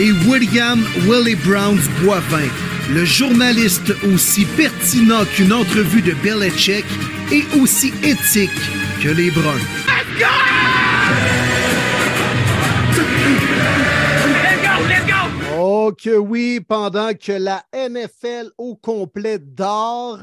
Et 0.00 0.12
William 0.28 0.78
Willie 1.08 1.34
Browns 1.34 1.82
Boivin, 2.00 2.46
le 2.94 3.04
journaliste 3.04 3.92
aussi 4.14 4.44
pertinent 4.56 5.24
qu'une 5.34 5.52
entrevue 5.52 6.02
de 6.02 6.12
Belichick 6.22 6.84
et 7.32 7.42
aussi 7.60 7.88
éthique 8.04 8.50
que 9.02 9.08
les 9.08 9.32
Bruns. 9.32 9.58
Oh 15.58 15.92
que 15.92 16.16
oui, 16.16 16.60
pendant 16.60 17.12
que 17.14 17.32
la 17.32 17.64
NFL 17.74 18.52
au 18.56 18.76
complet 18.76 19.40
dort, 19.40 20.20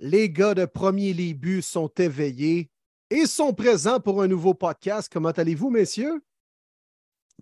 les 0.00 0.28
gars 0.28 0.54
de 0.54 0.64
Premier 0.64 1.12
Libus 1.12 1.62
sont 1.62 1.92
éveillés 1.98 2.68
et 3.10 3.26
sont 3.26 3.52
présents 3.52 4.00
pour 4.00 4.22
un 4.22 4.26
nouveau 4.26 4.54
podcast. 4.54 5.08
Comment 5.12 5.30
allez-vous, 5.30 5.70
messieurs? 5.70 6.20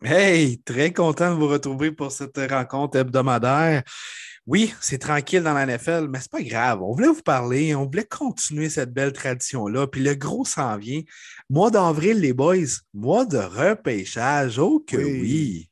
Hey, 0.02 0.58
très 0.62 0.94
content 0.94 1.34
de 1.34 1.38
vous 1.38 1.48
retrouver 1.48 1.92
pour 1.92 2.10
cette 2.10 2.38
rencontre 2.50 2.96
hebdomadaire. 2.96 3.82
Oui, 4.46 4.72
c'est 4.80 4.98
tranquille 4.98 5.42
dans 5.42 5.52
la 5.52 5.66
NFL, 5.66 6.08
mais 6.08 6.20
c'est 6.20 6.30
pas 6.30 6.42
grave. 6.42 6.82
On 6.82 6.94
voulait 6.94 7.08
vous 7.08 7.22
parler, 7.22 7.74
on 7.74 7.84
voulait 7.84 8.06
continuer 8.06 8.70
cette 8.70 8.94
belle 8.94 9.12
tradition-là. 9.12 9.86
Puis 9.88 10.02
le 10.02 10.14
gros 10.14 10.46
s'en 10.46 10.78
vient. 10.78 11.02
Mois 11.50 11.70
d'avril, 11.70 12.18
les 12.18 12.32
boys, 12.32 12.80
mois 12.94 13.26
de 13.26 13.36
repêchage. 13.36 14.58
Oh 14.58 14.80
que 14.80 14.96
oui. 14.96 15.68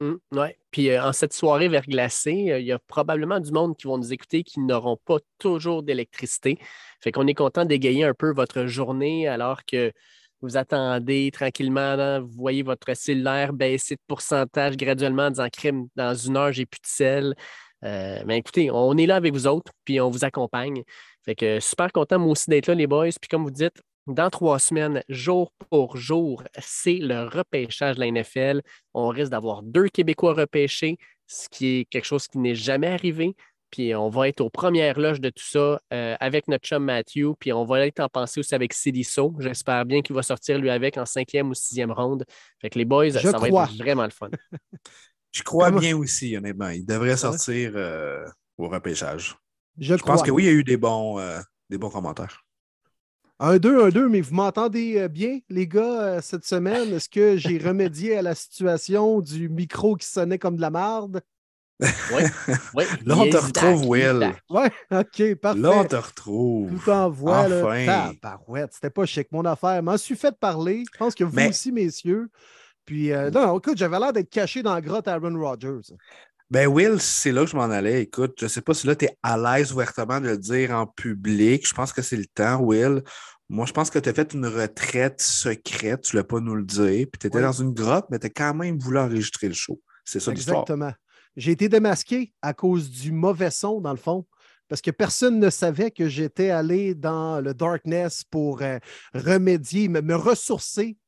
Oui. 0.00 0.48
Puis 0.70 0.90
euh, 0.90 1.02
en 1.02 1.12
cette 1.14 1.32
soirée 1.32 1.68
verglacée, 1.68 2.50
euh, 2.50 2.60
il 2.60 2.66
y 2.66 2.72
a 2.72 2.78
probablement 2.78 3.40
du 3.40 3.50
monde 3.50 3.76
qui 3.76 3.86
vont 3.86 3.96
nous 3.96 4.12
écouter 4.12 4.44
qui 4.44 4.60
n'auront 4.60 4.98
pas 4.98 5.18
toujours 5.38 5.82
d'électricité. 5.82 6.58
Fait 7.00 7.12
qu'on 7.12 7.26
est 7.26 7.34
content 7.34 7.64
d'égayer 7.64 8.04
un 8.04 8.14
peu 8.14 8.30
votre 8.30 8.66
journée 8.66 9.26
alors 9.26 9.64
que 9.64 9.90
vous 10.40 10.56
attendez 10.56 11.30
tranquillement, 11.32 12.20
vous 12.20 12.36
voyez 12.36 12.62
votre 12.62 12.94
cellulaire 12.94 13.52
baisser 13.52 13.96
de 13.96 14.00
pourcentage 14.06 14.76
graduellement 14.76 15.24
en 15.24 15.30
disant 15.30 15.48
crime, 15.52 15.88
dans 15.96 16.14
une 16.14 16.36
heure, 16.36 16.52
j'ai 16.52 16.66
plus 16.66 16.80
de 16.80 16.86
sel. 16.86 17.34
Euh, 17.84 18.22
mais 18.26 18.38
écoutez, 18.38 18.70
on 18.70 18.96
est 18.96 19.06
là 19.06 19.16
avec 19.16 19.32
vous 19.32 19.46
autres, 19.46 19.72
puis 19.84 20.00
on 20.00 20.10
vous 20.10 20.24
accompagne. 20.24 20.82
Fait 21.24 21.34
que 21.34 21.60
super 21.60 21.92
content, 21.92 22.18
moi 22.18 22.32
aussi, 22.32 22.50
d'être 22.50 22.68
là, 22.68 22.74
les 22.74 22.86
boys. 22.86 23.10
Puis 23.20 23.28
comme 23.30 23.44
vous 23.44 23.50
dites, 23.50 23.80
dans 24.06 24.30
trois 24.30 24.58
semaines, 24.58 25.02
jour 25.08 25.52
pour 25.68 25.96
jour, 25.96 26.42
c'est 26.58 26.98
le 26.98 27.24
repêchage 27.28 27.96
de 27.96 28.00
la 28.00 28.10
NFL. 28.10 28.62
On 28.94 29.08
risque 29.08 29.30
d'avoir 29.30 29.62
deux 29.62 29.88
Québécois 29.88 30.32
repêchés, 30.32 30.96
ce 31.26 31.48
qui 31.48 31.80
est 31.80 31.84
quelque 31.84 32.06
chose 32.06 32.26
qui 32.26 32.38
n'est 32.38 32.54
jamais 32.54 32.86
arrivé. 32.86 33.36
Puis 33.70 33.94
on 33.94 34.08
va 34.08 34.28
être 34.28 34.40
aux 34.40 34.50
premières 34.50 34.98
loges 34.98 35.20
de 35.20 35.30
tout 35.30 35.44
ça 35.44 35.80
euh, 35.92 36.16
avec 36.20 36.48
notre 36.48 36.66
chum 36.66 36.84
Matthew. 36.84 37.34
Puis 37.38 37.52
on 37.52 37.64
va 37.64 37.86
être 37.86 38.00
en 38.00 38.08
pensée 38.08 38.40
aussi 38.40 38.54
avec 38.54 38.72
Sidiso. 38.72 39.34
J'espère 39.38 39.84
bien 39.84 40.02
qu'il 40.02 40.14
va 40.16 40.22
sortir 40.22 40.58
lui 40.58 40.70
avec 40.70 40.96
en 40.96 41.04
cinquième 41.04 41.50
ou 41.50 41.54
sixième 41.54 41.92
ronde. 41.92 42.24
Fait 42.60 42.70
que 42.70 42.78
les 42.78 42.84
boys, 42.84 43.10
ça 43.10 43.38
va 43.38 43.48
être 43.48 43.76
vraiment 43.76 44.04
le 44.04 44.10
fun. 44.10 44.30
Je 45.32 45.42
crois 45.42 45.70
bien 45.70 45.96
aussi, 45.96 46.36
honnêtement. 46.36 46.70
Il 46.70 46.86
devrait 46.86 47.16
sortir 47.16 47.72
euh, 47.74 48.24
au 48.56 48.68
repêchage. 48.68 49.36
Je, 49.78 49.94
pense 49.94 50.22
que 50.22 50.30
oui, 50.30 50.44
il 50.44 50.46
y 50.46 50.48
a 50.48 50.52
eu 50.52 50.64
des 50.64 50.78
bons, 50.78 51.18
euh, 51.18 51.38
des 51.68 51.76
bons 51.76 51.90
commentaires. 51.90 52.44
Un 53.38 53.58
2, 53.58 53.84
un 53.84 53.88
2, 53.90 54.08
mais 54.08 54.20
vous 54.20 54.34
m'entendez 54.34 55.06
bien, 55.08 55.38
les 55.48 55.68
gars, 55.68 56.20
cette 56.22 56.44
semaine? 56.44 56.92
Est-ce 56.94 57.08
que 57.08 57.36
j'ai 57.36 57.58
remédié 57.64 58.16
à 58.16 58.22
la 58.22 58.34
situation 58.34 59.20
du 59.20 59.48
micro 59.48 59.94
qui 59.94 60.06
sonnait 60.06 60.38
comme 60.38 60.56
de 60.56 60.62
la 60.62 60.70
marde? 60.70 61.20
Oui, 61.80 62.22
oui. 62.74 62.84
Là, 63.04 63.16
on 63.16 63.30
te 63.30 63.36
retrouve, 63.36 63.86
Will. 63.86 64.34
Oui, 64.50 64.66
OK, 64.90 65.34
parfait. 65.36 65.60
Là, 65.60 65.72
on 65.74 65.84
te 65.84 65.96
retrouve. 65.96 66.70
Tout 66.70 66.90
en 66.90 67.08
voix. 67.08 67.46
Enfin. 67.46 68.12
C'était 68.72 68.90
pas 68.90 69.06
chic, 69.06 69.28
mon 69.30 69.44
affaire. 69.44 69.82
M'en 69.82 69.96
suis 69.96 70.16
fait 70.16 70.34
parler. 70.38 70.84
Je 70.92 70.98
pense 70.98 71.14
que 71.14 71.24
vous 71.24 71.38
aussi, 71.38 71.72
messieurs. 71.72 72.28
Puis, 72.84 73.12
euh, 73.12 73.30
non, 73.30 73.58
écoute, 73.58 73.76
j'avais 73.76 73.98
l'air 73.98 74.12
d'être 74.12 74.30
caché 74.30 74.62
dans 74.62 74.74
la 74.74 74.80
grotte 74.80 75.06
Aaron 75.08 75.38
Rodgers. 75.38 75.94
Ben, 76.50 76.66
Will, 76.66 76.98
c'est 77.00 77.32
là 77.32 77.44
que 77.44 77.50
je 77.50 77.56
m'en 77.56 77.64
allais. 77.64 78.02
Écoute, 78.02 78.36
je 78.38 78.46
ne 78.46 78.48
sais 78.48 78.62
pas 78.62 78.72
si 78.72 78.86
là, 78.86 78.96
tu 78.96 79.04
es 79.04 79.18
à 79.22 79.36
l'aise 79.36 79.72
ouvertement 79.72 80.20
de 80.20 80.28
le 80.28 80.38
dire 80.38 80.70
en 80.70 80.86
public. 80.86 81.68
Je 81.68 81.74
pense 81.74 81.92
que 81.92 82.00
c'est 82.00 82.16
le 82.16 82.24
temps, 82.24 82.60
Will. 82.60 83.02
Moi, 83.50 83.66
je 83.66 83.72
pense 83.72 83.90
que 83.90 83.98
tu 83.98 84.08
as 84.08 84.14
fait 84.14 84.32
une 84.32 84.46
retraite 84.46 85.20
secrète. 85.20 86.02
Tu 86.02 86.16
ne 86.16 86.20
l'as 86.20 86.24
pas 86.24 86.40
nous 86.40 86.54
le 86.54 86.64
dire. 86.64 87.06
Puis, 87.12 87.18
tu 87.20 87.26
étais 87.26 87.42
dans 87.42 87.52
une 87.52 87.74
grotte, 87.74 88.06
mais 88.10 88.18
tu 88.18 88.26
as 88.26 88.30
quand 88.30 88.54
même 88.54 88.78
voulu 88.78 88.98
enregistrer 88.98 89.48
le 89.48 89.54
show. 89.54 89.78
C'est 90.04 90.20
ça 90.20 90.32
l'histoire. 90.32 90.62
Exactement. 90.62 90.92
J'ai 91.38 91.52
été 91.52 91.68
démasqué 91.68 92.32
à 92.42 92.52
cause 92.52 92.90
du 92.90 93.12
mauvais 93.12 93.50
son, 93.50 93.80
dans 93.80 93.92
le 93.92 93.96
fond 93.96 94.26
parce 94.68 94.82
que 94.82 94.90
personne 94.90 95.38
ne 95.38 95.50
savait 95.50 95.90
que 95.90 96.08
j'étais 96.08 96.50
allé 96.50 96.94
dans 96.94 97.40
le 97.40 97.54
darkness 97.54 98.24
pour 98.24 98.60
euh, 98.60 98.78
remédier, 99.14 99.88
me, 99.88 100.14
ressourcer 100.14 100.98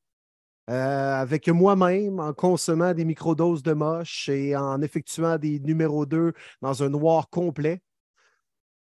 euh, 0.69 1.21
avec 1.21 1.47
moi-même 1.47 2.19
en 2.19 2.33
consommant 2.33 2.93
des 2.93 3.05
microdoses 3.05 3.61
de 3.61 3.73
moche 3.73 4.29
et 4.29 4.55
en 4.55 4.81
effectuant 4.81 5.37
des 5.37 5.59
numéros 5.59 6.05
2 6.05 6.33
dans 6.61 6.81
un 6.81 6.89
noir 6.89 7.29
complet. 7.29 7.81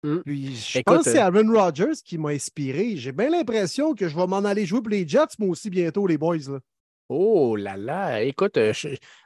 Hum. 0.04 0.22
Puis, 0.26 0.56
je 0.56 0.80
pense 0.80 1.04
que 1.04 1.12
c'est 1.12 1.20
euh, 1.20 1.26
Aaron 1.26 1.52
Rodgers 1.52 2.02
qui 2.06 2.18
m'a 2.18 2.30
inspiré. 2.30 2.96
J'ai 2.96 3.12
bien 3.12 3.30
l'impression 3.30 3.94
que 3.94 4.08
je 4.08 4.16
vais 4.16 4.28
m'en 4.28 4.38
aller 4.38 4.66
jouer 4.66 4.81
pour 4.81 4.90
les 4.92 5.06
Jets, 5.06 5.36
moi 5.40 5.50
aussi, 5.50 5.70
bientôt, 5.70 6.08
les 6.08 6.18
boys. 6.18 6.60
Oh 7.12 7.56
là 7.56 7.75
là, 7.75 8.22
écoute, 8.22 8.58
euh, 8.58 8.72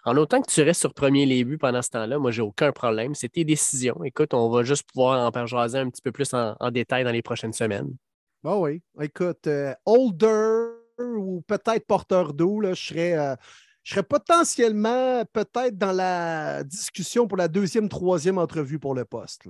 en 0.06 0.16
autant 0.16 0.42
que 0.42 0.50
tu 0.50 0.62
restes 0.62 0.80
sur 0.80 0.94
premier 0.94 1.26
les 1.26 1.44
buts 1.44 1.58
pendant 1.58 1.82
ce 1.82 1.90
temps-là, 1.90 2.18
moi, 2.18 2.32
j'ai 2.32 2.42
aucun 2.42 2.72
problème. 2.72 3.14
C'est 3.14 3.28
tes 3.28 3.44
décisions. 3.44 4.02
Écoute, 4.06 4.34
on 4.34 4.50
va 4.50 4.64
juste 4.64 4.90
pouvoir 4.90 5.28
en 5.28 5.32
perjaser 5.32 5.80
un 5.80 5.90
petit 5.90 6.02
peu 6.02 6.14
plus 6.14 6.34
en, 6.34 6.56
détail 6.72 7.04
dans 7.04 7.12
les 7.12 7.22
prochaines 7.22 7.52
semaines. 7.52 7.94
Ah 8.46 8.58
oui, 8.58 8.82
écoute, 9.02 9.50
Older 9.86 10.68
ou 11.00 11.44
peut-être 11.46 11.86
porteur 11.86 12.34
d'eau, 12.34 12.62
je 12.64 12.74
serais. 12.74 13.18
Euh, 13.18 13.36
je 13.84 13.96
serais 13.96 14.04
potentiellement 14.04 15.26
peut-être 15.34 15.78
dans 15.78 15.92
la 15.92 16.64
discussion 16.64 17.28
pour 17.28 17.38
la 17.38 17.50
deuxième, 17.50 17.90
troisième 17.90 18.38
entrevue 18.38 18.80
pour 18.80 18.96
le 18.96 19.04
poste. 19.04 19.46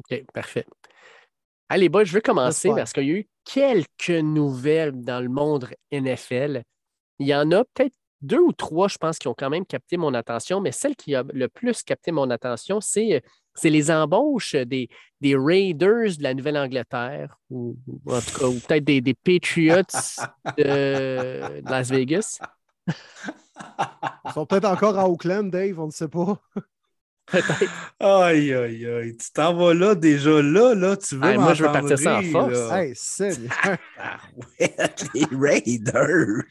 OK, 0.00 0.24
parfait. 0.34 0.66
Allez, 1.68 1.88
boys, 1.88 2.02
je 2.02 2.14
veux 2.14 2.20
commencer 2.20 2.68
parce 2.70 2.92
qu'il 2.92 3.06
y 3.06 3.10
a 3.12 3.18
eu 3.18 3.28
quelques 3.44 4.10
nouvelles 4.10 5.00
dans 5.04 5.20
le 5.20 5.28
monde 5.28 5.68
NFL. 5.92 6.62
Il 7.20 7.28
y 7.28 7.34
en 7.34 7.50
a 7.52 7.64
peut-être 7.64 7.94
deux 8.22 8.40
ou 8.40 8.52
trois, 8.52 8.88
je 8.88 8.98
pense, 8.98 9.18
qui 9.18 9.28
ont 9.28 9.34
quand 9.34 9.50
même 9.50 9.64
capté 9.64 9.96
mon 9.96 10.12
attention, 10.14 10.60
mais 10.60 10.72
celle 10.72 10.96
qui 10.96 11.14
a 11.14 11.22
le 11.32 11.48
plus 11.48 11.82
capté 11.82 12.12
mon 12.12 12.28
attention, 12.30 12.80
c'est 12.80 13.14
euh, 13.14 13.20
c'est 13.54 13.70
les 13.70 13.90
embauches 13.90 14.54
des, 14.54 14.88
des, 15.20 15.36
Raiders 15.36 16.16
de 16.16 16.22
la 16.22 16.34
Nouvelle-Angleterre, 16.34 17.36
ou, 17.50 17.76
en 18.06 18.20
tout 18.20 18.38
cas, 18.38 18.46
ou 18.46 18.54
peut-être 18.54 18.84
des, 18.84 19.00
des, 19.00 19.14
Patriots 19.14 19.82
de, 20.56 21.60
Las 21.68 21.90
Vegas. 21.90 22.38
Ils 22.88 24.32
sont 24.32 24.46
peut-être 24.46 24.66
encore 24.66 24.98
à 24.98 25.08
Oakland, 25.08 25.50
Dave, 25.50 25.78
on 25.78 25.86
ne 25.86 25.92
sait 25.92 26.08
pas. 26.08 26.40
Aïe, 28.00 28.54
aïe, 28.54 28.86
aïe. 28.86 29.16
Tu 29.16 29.30
t'en 29.32 29.54
vas 29.54 29.74
là, 29.74 29.94
déjà 29.94 30.42
là, 30.42 30.74
là. 30.74 30.96
Tu 30.96 31.16
veux 31.16 31.34
Moi, 31.34 31.54
je 31.54 31.64
veux 31.64 31.72
partir 31.72 31.98
ça 31.98 32.18
en 32.18 32.22
force. 32.22 32.70
Hey. 32.72 32.94
Ah 33.98 34.16
les 35.14 35.26
Raiders. 35.32 36.44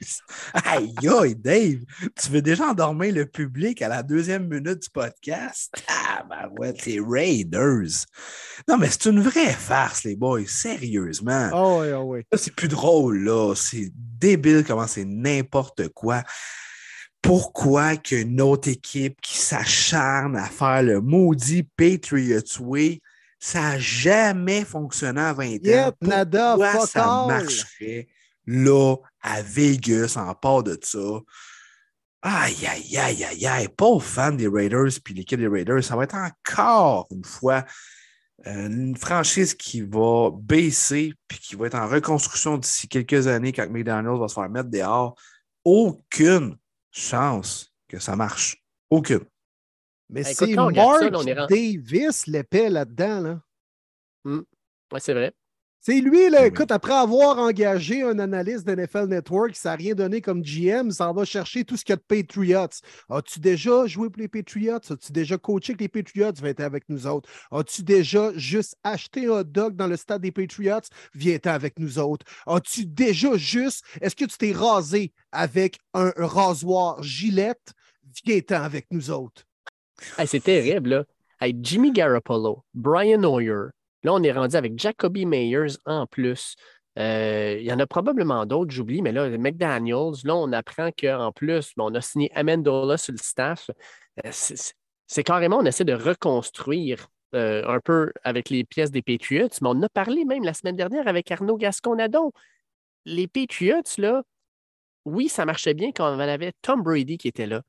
Aïe, 0.53 0.94
aïe, 1.07 1.35
Dave. 1.35 1.79
Tu 2.16 2.29
veux 2.29 2.41
déjà 2.41 2.67
endormir 2.67 3.13
le 3.13 3.25
public 3.25 3.81
à 3.81 3.88
la 3.88 4.03
deuxième 4.03 4.47
minute 4.47 4.84
du 4.84 4.90
podcast? 4.90 5.73
Ah, 5.88 6.23
ben 6.29 6.50
ouais, 6.57 6.73
les 6.85 6.99
Raiders. 6.99 8.05
Non, 8.67 8.78
mais 8.78 8.87
c'est 8.90 9.05
une 9.09 9.22
vraie 9.22 9.53
farce, 9.53 10.03
les 10.03 10.16
boys. 10.16 10.46
Sérieusement. 10.46 11.49
Oh, 11.53 11.79
oui, 11.82 11.91
oh, 11.93 12.03
oui. 12.03 12.22
C'est 12.35 12.53
plus 12.53 12.67
drôle, 12.67 13.23
là. 13.23 13.53
C'est 13.55 13.91
débile 13.96 14.64
comment 14.66 14.87
c'est 14.87 15.05
n'importe 15.05 15.90
quoi 15.90 16.23
pourquoi 17.22 17.98
qu'une 17.98 18.42
autre 18.42 18.70
équipe 18.70 19.20
qui 19.22 19.38
s'acharne 19.38 20.36
à 20.36 20.46
faire 20.46 20.84
le 20.84 21.02
maudit 21.02 21.64
Patriots 21.64 22.62
Way, 22.62 23.02
ça 23.40 23.62
n'a 23.62 23.80
jamais 23.80 24.66
fonctionné 24.66 25.22
à 25.22 25.34
20 25.34 25.46
ans? 25.68 25.94
Pourquoi 26.02 26.88
ça 26.88 27.26
marcherait 27.28 28.08
là, 28.46 28.96
à 29.22 29.42
Vegas, 29.42 30.16
en 30.18 30.34
part 30.34 30.64
de 30.64 30.78
ça? 30.82 31.20
Aïe, 32.22 32.68
aïe, 32.68 32.98
aïe, 32.98 33.24
aïe, 33.24 33.48
aïe. 33.48 33.68
Pauvre 33.70 34.04
fan 34.04 34.36
des 34.36 34.48
Raiders 34.48 34.90
puis 35.04 35.14
l'équipe 35.14 35.40
des 35.40 35.48
Raiders, 35.48 35.84
ça 35.84 35.96
va 35.96 36.04
être 36.04 36.16
encore 36.16 37.08
une 37.12 37.24
fois 37.24 37.64
euh, 38.48 38.68
une 38.68 38.98
franchise 38.98 39.54
qui 39.54 39.82
va 39.82 40.32
baisser 40.34 41.14
puis 41.28 41.40
qui 41.40 41.56
va 41.56 41.68
être 41.68 41.76
en 41.76 41.88
reconstruction 41.88 42.58
d'ici 42.58 42.88
quelques 42.88 43.28
années 43.28 43.54
quand 43.54 43.70
McDonald's 43.70 44.20
va 44.20 44.28
se 44.28 44.34
faire 44.34 44.50
mettre 44.50 44.70
dehors. 44.70 45.16
Aucune 45.64 46.58
chance 46.99 47.73
que 47.87 47.99
ça 47.99 48.16
marche. 48.16 48.63
Aucune. 48.90 49.25
Mais 50.09 50.22
Écoute, 50.22 50.35
c'est 50.37 50.55
ça, 50.55 50.69
Mark 50.69 51.01
là, 51.11 51.47
Davis 51.47 52.28
l'épée 52.28 52.69
là-dedans. 52.69 53.22
Là. 53.22 53.41
Ouais, 54.91 54.99
c'est 54.99 55.13
vrai. 55.13 55.34
C'est 55.81 56.02
lui, 56.02 56.29
là, 56.29 56.41
Oui. 56.41 56.47
écoute, 56.47 56.72
après 56.72 56.93
avoir 56.93 57.37
engagé 57.37 58.03
un 58.03 58.20
analyste 58.20 58.67
de 58.67 58.76
NFL 58.76 59.05
Network, 59.08 59.55
ça 59.55 59.70
n'a 59.70 59.76
rien 59.78 59.96
donné 59.96 60.20
comme 60.20 60.41
GM, 60.41 60.91
ça 60.91 61.09
en 61.09 61.14
va 61.14 61.23
chercher 61.23 61.64
tout 61.64 61.78
ce 61.78 61.85
qu'il 61.85 61.93
y 61.93 61.93
a 61.93 61.96
de 61.96 62.02
Patriots. 62.02 62.67
As-tu 63.09 63.40
déjà 63.40 63.85
joué 63.87 64.09
pour 64.09 64.22
les 64.22 64.28
Patriots? 64.28 64.76
As-tu 64.90 65.14
déjà 65.14 65.37
coaché 65.37 65.72
avec 65.72 65.81
les 65.81 65.87
Patriots? 65.87 66.34
Viens 66.43 66.53
avec 66.66 66.84
nous 66.90 67.08
autres. 67.08 67.29
As-tu 67.52 67.84
déjà 67.84 68.31
juste 68.35 68.76
acheté 68.84 69.28
un 69.28 69.40
hot 69.40 69.43
dog 69.46 69.78
dans 69.78 69.87
le 69.87 69.96
stade 69.96 70.22
des 70.22 70.34
Patriots? 70.34 70.81
Viens 71.14 71.40
avec 71.46 71.79
nous 71.79 71.97
autres. 71.97 72.25
As-tu 72.46 72.85
déjà 72.85 73.37
juste, 73.37 73.85
est-ce 74.02 74.17
que 74.17 74.25
tu 74.25 74.37
t'es 74.37 74.52
rasé 74.52 75.14
avec 75.32 75.78
un 75.93 76.11
rasoir 76.17 77.02
gilette? 77.02 77.72
Viens 78.25 78.41
avec 78.49 78.87
nous 78.91 79.11
autres. 79.11 79.43
Hey, 80.17 80.28
c'est 80.28 80.43
terrible, 80.43 80.90
là. 80.90 81.03
Hey, 81.40 81.55
Jimmy 81.61 81.93
Garoppolo, 81.93 82.64
Brian 82.73 83.23
Hoyer. 83.23 83.67
Là, 84.03 84.13
on 84.13 84.23
est 84.23 84.31
rendu 84.31 84.55
avec 84.55 84.78
Jacoby 84.79 85.25
Meyers 85.25 85.78
en 85.85 86.07
plus. 86.07 86.55
Euh, 86.97 87.57
il 87.59 87.66
y 87.66 87.72
en 87.72 87.79
a 87.79 87.87
probablement 87.87 88.46
d'autres, 88.46 88.72
j'oublie, 88.72 89.01
mais 89.01 89.11
là, 89.11 89.29
McDaniels, 89.29 90.16
là, 90.23 90.35
on 90.35 90.51
apprend 90.51 90.90
qu'en 90.91 91.31
plus, 91.31 91.73
on 91.78 91.93
a 91.96 92.01
signé 92.01 92.31
Amendola 92.35 92.97
sur 92.97 93.13
le 93.13 93.19
staff. 93.19 93.69
Euh, 94.25 94.31
C'est 94.31 95.23
carrément, 95.23 95.57
on 95.57 95.66
essaie 95.66 95.85
de 95.85 95.93
reconstruire 95.93 97.07
euh, 97.35 97.63
un 97.67 97.79
peu 97.79 98.11
avec 98.23 98.49
les 98.49 98.63
pièces 98.63 98.91
des 98.91 99.01
Patriots, 99.01 99.47
mais 99.61 99.67
on 99.67 99.72
en 99.72 99.84
a 99.84 99.90
parlé 99.90 100.25
même 100.25 100.43
la 100.43 100.53
semaine 100.53 100.75
dernière 100.75 101.07
avec 101.07 101.31
Arnaud 101.31 101.57
Gasconadon. 101.57 102.31
Les 103.05 103.28
Patriots, 103.28 103.81
là, 103.97 104.23
oui, 105.05 105.29
ça 105.29 105.46
marchait 105.46 105.73
bien 105.73 105.91
quand 105.91 106.16
on 106.16 106.19
avait 106.19 106.53
Tom 106.61 106.81
Brady 106.84 107.17
qui 107.17 107.28
était 107.28 107.47
là. 107.47 107.61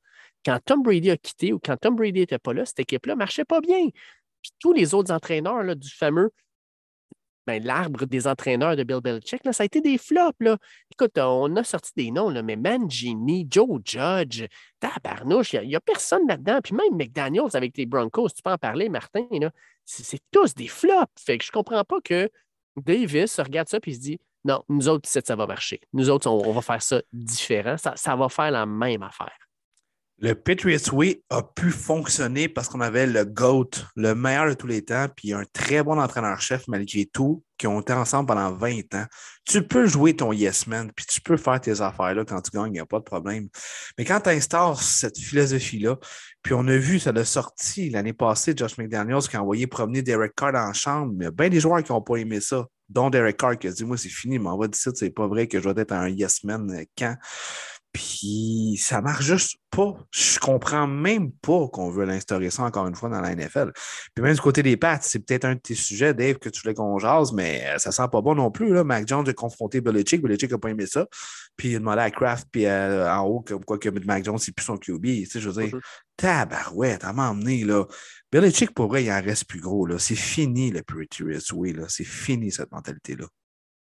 Quand 0.45 0.59
Tom 0.65 0.83
Brady 0.83 1.11
a 1.11 1.17
quitté 1.17 1.53
ou 1.53 1.59
quand 1.59 1.77
Tom 1.77 1.97
Brady 1.97 2.21
n'était 2.21 2.39
pas 2.39 2.53
là, 2.55 2.65
cette 2.65 2.81
équipe-là 2.81 3.15
ne 3.15 3.19
marchait 3.19 3.45
pas 3.45 3.61
bien. 3.61 3.89
Puis 4.43 4.53
tous 4.59 4.73
les 4.73 4.95
autres 4.95 5.13
entraîneurs 5.13 5.63
là, 5.63 5.75
du 5.75 5.91
fameux 5.91 6.31
ben, 7.47 7.65
l'arbre 7.65 8.05
des 8.07 8.27
entraîneurs 8.27 8.77
de 8.77 8.85
Bill 8.85 9.01
Belichick, 9.01 9.45
là, 9.45 9.53
ça 9.53 9.63
a 9.63 9.67
été 9.67 9.81
des 9.81 9.99
flops. 9.99 10.37
Là. 10.41 10.57
Écoute, 10.93 11.19
on 11.19 11.57
a 11.57 11.65
sorti 11.65 11.91
des 11.97 12.11
noms, 12.11 12.29
là, 12.29 12.43
mais 12.43 12.55
Mangini, 12.55 13.47
Joe 13.51 13.81
Judge, 13.85 14.45
Tabarnouche, 14.79 15.55
il 15.55 15.69
n'y 15.69 15.75
a, 15.75 15.81
personne 15.81 16.29
là-dedans. 16.29 16.61
Puis 16.63 16.75
même 16.75 16.97
McDaniels 16.97 17.55
avec 17.55 17.77
les 17.77 17.87
Broncos, 17.87 18.29
tu 18.29 18.43
peux 18.43 18.51
en 18.51 18.59
parler, 18.59 18.89
Martin, 18.89 19.27
c'est, 19.85 20.21
tous 20.31 20.55
des 20.55 20.69
flops. 20.69 21.11
Fait 21.19 21.39
que 21.39 21.45
je 21.45 21.51
ne 21.51 21.53
comprends 21.53 21.83
pas 21.83 22.01
que 22.03 22.31
Davis 22.77 23.41
regarde 23.41 23.69
ça 23.69 23.79
et 23.85 23.95
se 23.95 23.99
dit 23.99 24.21
non, 24.45 24.63
nous 24.69 24.89
autres, 24.89 25.09
ça 25.09 25.37
va 25.37 25.47
marcher. 25.47 25.81
Nous 25.93 26.09
autres, 26.09 26.31
on, 26.31 26.47
on 26.47 26.53
va 26.53 26.63
faire 26.63 26.83
ça 26.83 27.03
différent. 27.13 27.77
Ça, 27.77 27.95
ça 27.97 28.17
va 28.17 28.29
faire 28.29 28.51
la 28.51 28.65
même 28.65 29.03
affaire. 29.03 29.50
Le 30.23 30.35
Patriots 30.35 30.93
Way 30.93 31.23
a 31.31 31.43
pu 31.43 31.71
fonctionner 31.71 32.47
parce 32.47 32.69
qu'on 32.69 32.83
avait 32.83 33.07
le 33.07 33.25
GOAT, 33.25 33.71
le 33.97 34.15
meilleur 34.15 34.51
de 34.51 34.53
tous 34.53 34.67
les 34.67 34.83
temps, 34.83 35.07
puis 35.17 35.33
un 35.33 35.45
très 35.51 35.83
bon 35.83 35.99
entraîneur-chef 35.99 36.69
malgré 36.69 37.07
tout, 37.07 37.43
qui 37.57 37.67
ont 37.67 37.81
été 37.81 37.95
ensemble 37.95 38.27
pendant 38.27 38.53
20 38.53 38.95
ans. 38.97 39.07
Tu 39.47 39.67
peux 39.67 39.87
jouer 39.87 40.15
ton 40.15 40.35
yes 40.35 40.67
man, 40.67 40.93
puis 40.95 41.07
tu 41.07 41.23
peux 41.23 41.39
faire 41.39 41.59
tes 41.59 41.81
affaires-là 41.81 42.27
quand 42.27 42.39
tu 42.43 42.51
gagnes, 42.51 42.67
il 42.67 42.73
n'y 42.73 42.81
a 42.81 42.87
pas 42.87 42.99
de 42.99 43.05
problème. 43.05 43.49
Mais 43.97 44.05
quand 44.05 44.21
tu 44.21 44.29
instaures 44.29 44.83
cette 44.83 45.19
philosophie-là, 45.19 45.97
puis 46.43 46.53
on 46.53 46.69
a 46.69 46.77
vu, 46.77 46.99
ça 46.99 47.13
l'a 47.13 47.25
sorti 47.25 47.89
l'année 47.89 48.13
passée, 48.13 48.53
Josh 48.55 48.77
McDaniels 48.77 49.23
qui 49.23 49.39
a 49.39 49.41
envoyé 49.41 49.67
promener 49.67 50.03
Derek 50.03 50.35
Carr 50.37 50.53
la 50.53 50.71
chambre, 50.75 51.15
il 51.19 51.25
y 51.25 51.27
a 51.27 51.31
bien 51.31 51.49
des 51.49 51.61
joueurs 51.61 51.83
qui 51.83 51.93
n'ont 51.93 52.03
pas 52.03 52.17
aimé 52.17 52.41
ça, 52.43 52.67
dont 52.91 53.09
Derek 53.09 53.39
Carr 53.39 53.59
qui 53.59 53.69
a 53.69 53.73
dit 53.73 53.85
Moi, 53.85 53.97
c'est 53.97 54.11
fini, 54.11 54.39
m'en 54.39 54.59
va 54.59 54.69
d'ici, 54.69 54.91
c'est 54.95 55.09
pas 55.09 55.27
vrai 55.27 55.47
que 55.47 55.59
je 55.59 55.65
dois 55.65 55.81
être 55.81 55.93
un 55.93 56.09
yes 56.09 56.45
man 56.45 56.85
quand. 56.99 57.17
Puis 57.93 58.79
ça 58.81 59.01
marche 59.01 59.25
juste 59.25 59.57
pas. 59.71 59.97
Je 60.13 60.39
comprends 60.39 60.87
même 60.87 61.33
pas 61.33 61.67
qu'on 61.69 61.91
veut 61.91 62.05
l'instaurer 62.05 62.51
ça 62.51 62.63
encore 62.63 62.87
une 62.87 62.95
fois 62.95 63.09
dans 63.09 63.21
la 63.21 63.35
NFL. 63.35 63.73
Puis 64.15 64.23
même 64.23 64.35
du 64.35 64.41
côté 64.41 64.63
des 64.63 64.77
Pats, 64.77 65.01
c'est 65.03 65.19
peut-être 65.19 65.45
un 65.45 65.57
de 65.57 65.61
tes 65.61 65.75
sujets, 65.75 66.15
Dave, 66.15 66.39
que 66.39 66.49
tu 66.49 66.63
voulais 66.63 66.75
qu'on 66.75 66.99
jase, 66.99 67.33
mais 67.33 67.65
euh, 67.67 67.79
ça 67.79 67.91
sent 67.91 68.07
pas 68.13 68.21
bon 68.21 68.37
non 68.37 68.51
plus. 68.53 68.73
Là. 68.73 68.85
Mac 68.85 69.09
Jones 69.09 69.29
a 69.29 69.33
confronté 69.33 69.81
Belichick. 69.81 70.23
Belichick 70.23 70.53
n'a 70.53 70.59
pas 70.59 70.71
aimé 70.71 70.87
ça. 70.87 71.07
Puis 71.57 71.71
il 71.71 71.77
a 71.77 71.79
demandé 71.81 72.01
à 72.01 72.11
Kraft, 72.11 72.47
puis 72.51 72.67
euh, 72.67 73.13
en 73.13 73.23
haut, 73.23 73.41
comme 73.41 73.65
quoi 73.65 73.79
que 73.79 73.89
Mac 73.89 74.25
Jones, 74.25 74.39
c'est 74.39 74.55
plus 74.55 74.65
son 74.65 74.77
QB. 74.77 75.05
Tu 75.05 75.27
sais, 75.27 75.41
je 75.41 75.49
veux 75.51 75.63
dire, 75.63 75.77
tabarouette, 76.17 77.05
à 77.05 77.13
m'emmener, 77.13 77.65
là. 77.65 77.87
Belichick, 78.31 78.73
pour 78.73 78.87
vrai, 78.87 79.03
il 79.03 79.11
en 79.11 79.21
reste 79.21 79.47
plus 79.47 79.61
gros, 79.61 79.85
là. 79.85 79.99
C'est 79.99 80.15
fini, 80.15 80.71
le 80.71 80.83
Patriots 80.83 81.41
Way, 81.53 81.73
là. 81.73 81.87
C'est 81.89 82.05
fini, 82.05 82.53
cette 82.53 82.71
mentalité-là. 82.71 83.27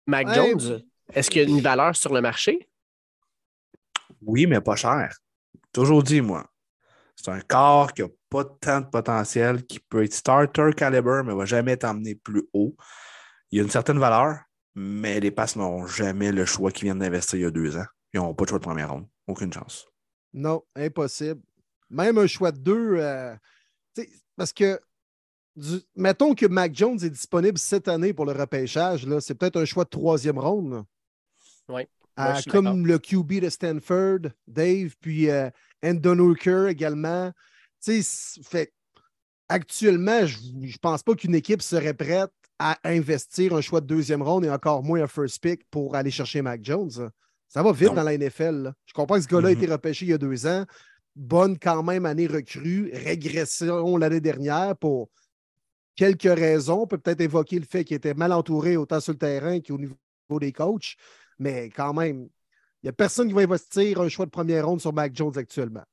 Mac 0.06 0.26
Ouais. 0.28 0.34
Jones, 0.34 0.82
est-ce 1.14 1.30
qu'il 1.30 1.42
y 1.42 1.44
a 1.44 1.48
une 1.48 1.62
valeur 1.62 1.96
sur 1.96 2.12
le 2.12 2.20
marché? 2.20 2.68
Oui, 4.22 4.46
mais 4.46 4.60
pas 4.60 4.76
cher. 4.76 5.14
Toujours 5.72 6.02
dit, 6.02 6.20
moi. 6.20 6.46
C'est 7.16 7.30
un 7.30 7.40
corps 7.40 7.92
qui 7.92 8.02
n'a 8.02 8.08
pas 8.28 8.44
tant 8.44 8.80
de 8.82 8.86
potentiel, 8.86 9.64
qui 9.64 9.80
peut 9.80 10.04
être 10.04 10.12
starter 10.12 10.70
caliber, 10.76 11.22
mais 11.24 11.32
ne 11.32 11.38
va 11.38 11.44
jamais 11.46 11.76
t'emmener 11.76 12.14
plus 12.14 12.46
haut. 12.52 12.76
Il 13.50 13.58
y 13.58 13.60
a 13.60 13.64
une 13.64 13.70
certaine 13.70 13.98
valeur, 13.98 14.38
mais 14.74 15.18
les 15.20 15.30
passes 15.30 15.56
n'auront 15.56 15.86
jamais 15.86 16.32
le 16.32 16.44
choix 16.44 16.70
qu'ils 16.70 16.84
viennent 16.84 16.98
d'investir 16.98 17.38
il 17.38 17.42
y 17.42 17.46
a 17.46 17.50
deux 17.50 17.76
ans. 17.76 17.86
Ils 18.12 18.20
n'auront 18.20 18.34
pas 18.34 18.44
de 18.44 18.50
choix 18.50 18.58
de 18.58 18.64
première 18.64 18.92
ronde. 18.92 19.06
Aucune 19.26 19.52
chance. 19.52 19.86
Non, 20.34 20.62
impossible. 20.74 21.40
Même 21.88 22.18
un 22.18 22.26
choix 22.26 22.52
de 22.52 22.58
deux, 22.58 22.96
euh, 22.98 23.34
parce 24.36 24.52
que 24.52 24.78
du- 25.54 25.80
mettons 25.94 26.34
que 26.34 26.46
Mac 26.46 26.74
Jones 26.74 26.98
est 27.02 27.10
disponible 27.10 27.58
cette 27.58 27.88
année 27.88 28.12
pour 28.12 28.26
le 28.26 28.32
repêchage, 28.32 29.06
là, 29.06 29.20
c'est 29.20 29.34
peut-être 29.34 29.56
un 29.56 29.64
choix 29.64 29.84
de 29.84 29.90
troisième 29.90 30.38
ronde. 30.38 30.84
Oui. 31.68 31.82
Ah, 32.16 32.40
comme 32.48 32.86
le 32.86 32.98
QB 32.98 33.40
de 33.40 33.48
Stanford, 33.50 34.30
Dave, 34.46 34.94
puis 35.00 35.28
euh, 35.30 35.50
Endon 35.84 36.18
Hooker 36.18 36.68
également. 36.68 37.30
Tu 37.84 38.00
sais, 38.00 38.02
c- 38.02 38.40
fait 38.42 38.72
actuellement, 39.48 40.26
je 40.26 40.38
ne 40.54 40.78
pense 40.80 41.02
pas 41.02 41.14
qu'une 41.14 41.34
équipe 41.34 41.62
serait 41.62 41.94
prête 41.94 42.30
à 42.58 42.78
investir 42.84 43.54
un 43.54 43.60
choix 43.60 43.80
de 43.80 43.86
deuxième 43.86 44.22
ronde 44.22 44.44
et 44.46 44.50
encore 44.50 44.82
moins 44.82 45.02
un 45.02 45.06
first 45.06 45.40
pick 45.42 45.62
pour 45.70 45.94
aller 45.94 46.10
chercher 46.10 46.40
Mac 46.42 46.60
Jones. 46.64 47.10
Ça 47.48 47.62
va 47.62 47.72
vite 47.72 47.88
Non. 47.88 47.94
dans 47.96 48.02
la 48.02 48.14
NFL. 48.16 48.62
là. 48.62 48.74
Je 48.86 48.92
comprends 48.94 49.16
que 49.16 49.22
ce 49.22 49.28
gars-là 49.28 49.48
a 49.48 49.52
Mhm. 49.52 49.62
été 49.62 49.70
repêché 49.72 50.06
il 50.06 50.08
y 50.08 50.14
a 50.14 50.18
deux 50.18 50.46
ans. 50.46 50.64
Bonne 51.14 51.58
quand 51.58 51.82
même 51.82 52.06
année 52.06 52.26
recrue, 52.26 52.90
régression 52.92 53.96
l'année 53.98 54.20
dernière 54.20 54.76
pour 54.76 55.10
quelques 55.94 56.22
raisons. 56.24 56.82
On 56.82 56.86
peut 56.86 56.98
peut-être 56.98 57.20
évoquer 57.20 57.58
le 57.58 57.64
fait 57.66 57.84
qu'il 57.84 57.96
était 57.96 58.14
mal 58.14 58.32
entouré 58.32 58.76
autant 58.76 59.00
sur 59.00 59.12
le 59.12 59.18
terrain 59.18 59.60
qu'au 59.60 59.78
niveau 59.78 59.96
des 60.40 60.52
coachs, 60.52 60.96
mais 61.38 61.70
quand 61.70 61.92
même, 61.94 62.28
il 62.82 62.86
n'y 62.86 62.90
a 62.90 62.92
personne 62.92 63.28
qui 63.28 63.34
va 63.34 63.42
investir 63.42 64.00
un 64.00 64.08
choix 64.08 64.26
de 64.26 64.30
première 64.30 64.66
ronde 64.66 64.80
sur 64.80 64.92
Mac 64.92 65.14
Jones 65.14 65.36
actuellement. 65.36 65.84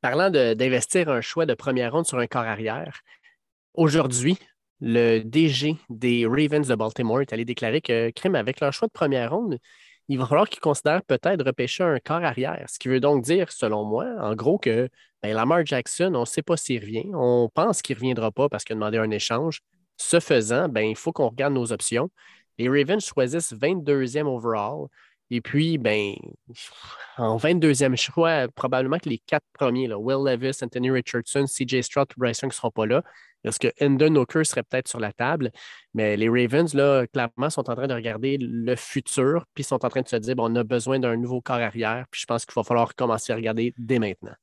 Parlant 0.00 0.30
de- 0.30 0.54
d'investir 0.54 1.08
un 1.08 1.20
choix 1.20 1.44
de 1.44 1.54
première 1.54 1.92
ronde 1.92 2.06
sur 2.06 2.18
un 2.18 2.26
corps 2.28 2.42
arrière, 2.42 3.00
aujourd'hui, 3.74 4.38
le 4.80 5.20
DG 5.20 5.76
des 5.90 6.24
Ravens 6.24 6.66
de 6.66 6.74
Baltimore 6.76 7.20
est 7.20 7.32
allé 7.32 7.44
déclarer 7.44 7.80
que, 7.80 8.10
crime, 8.10 8.36
avec 8.36 8.60
leur 8.60 8.72
choix 8.72 8.86
de 8.86 8.92
première 8.92 9.32
ronde, 9.32 9.58
il 10.08 10.18
va 10.18 10.26
falloir 10.26 10.48
qu'ils 10.48 10.60
considèrent 10.60 11.02
peut-être 11.02 11.44
repêcher 11.44 11.82
un 11.82 11.98
corps 11.98 12.24
arrière. 12.24 12.64
Ce 12.68 12.78
qui 12.78 12.88
veut 12.88 13.00
donc 13.00 13.24
dire, 13.24 13.50
selon 13.50 13.84
moi, 13.84 14.06
en 14.20 14.34
gros, 14.34 14.58
que 14.58 14.88
ben, 15.22 15.34
Lamar 15.34 15.66
Jackson, 15.66 16.12
on 16.14 16.20
ne 16.20 16.24
sait 16.24 16.42
pas 16.42 16.56
s'il 16.56 16.80
revient. 16.80 17.10
On 17.12 17.50
pense 17.52 17.82
qu'il 17.82 17.96
ne 17.96 18.00
reviendra 18.00 18.30
pas 18.30 18.48
parce 18.48 18.64
qu'il 18.64 18.74
a 18.74 18.76
demandé 18.76 18.98
un 18.98 19.10
échange. 19.10 19.60
Ce 19.96 20.20
faisant, 20.20 20.68
ben, 20.68 20.82
il 20.82 20.96
faut 20.96 21.12
qu'on 21.12 21.28
regarde 21.28 21.52
nos 21.54 21.72
options. 21.72 22.08
Les 22.58 22.68
Ravens 22.68 23.04
choisissent 23.04 23.52
22e 23.52 24.26
overall. 24.26 24.88
Et 25.30 25.40
puis, 25.42 25.76
ben, 25.76 26.14
en 27.18 27.36
22e 27.36 27.96
choix, 27.96 28.48
probablement 28.48 28.98
que 28.98 29.10
les 29.10 29.18
quatre 29.18 29.44
premiers, 29.52 29.86
là, 29.86 29.98
Will 29.98 30.24
Levis, 30.24 30.58
Anthony 30.62 30.90
Richardson, 30.90 31.44
CJ 31.44 31.82
Stroud, 31.82 32.08
Bryson 32.16 32.46
ne 32.46 32.52
seront 32.52 32.70
pas 32.70 32.86
là. 32.86 33.02
Parce 33.42 33.58
que 33.58 33.68
Endon 33.80 34.16
Hooker 34.16 34.44
serait 34.44 34.62
peut-être 34.62 34.88
sur 34.88 34.98
la 34.98 35.12
table. 35.12 35.52
Mais 35.94 36.16
les 36.16 36.28
Ravens, 36.28 36.72
là, 36.74 37.06
clairement, 37.06 37.50
sont 37.50 37.68
en 37.70 37.76
train 37.76 37.86
de 37.86 37.94
regarder 37.94 38.38
le 38.40 38.74
futur, 38.74 39.44
puis 39.54 39.64
sont 39.64 39.84
en 39.84 39.88
train 39.88 40.02
de 40.02 40.08
se 40.08 40.16
dire, 40.16 40.34
bon, 40.34 40.50
on 40.50 40.56
a 40.56 40.64
besoin 40.64 40.98
d'un 40.98 41.16
nouveau 41.16 41.40
corps 41.40 41.56
arrière, 41.56 42.06
puis 42.10 42.22
je 42.22 42.26
pense 42.26 42.44
qu'il 42.46 42.54
va 42.54 42.64
falloir 42.64 42.94
commencer 42.94 43.32
à 43.32 43.36
regarder 43.36 43.74
dès 43.76 43.98
maintenant. 43.98 44.34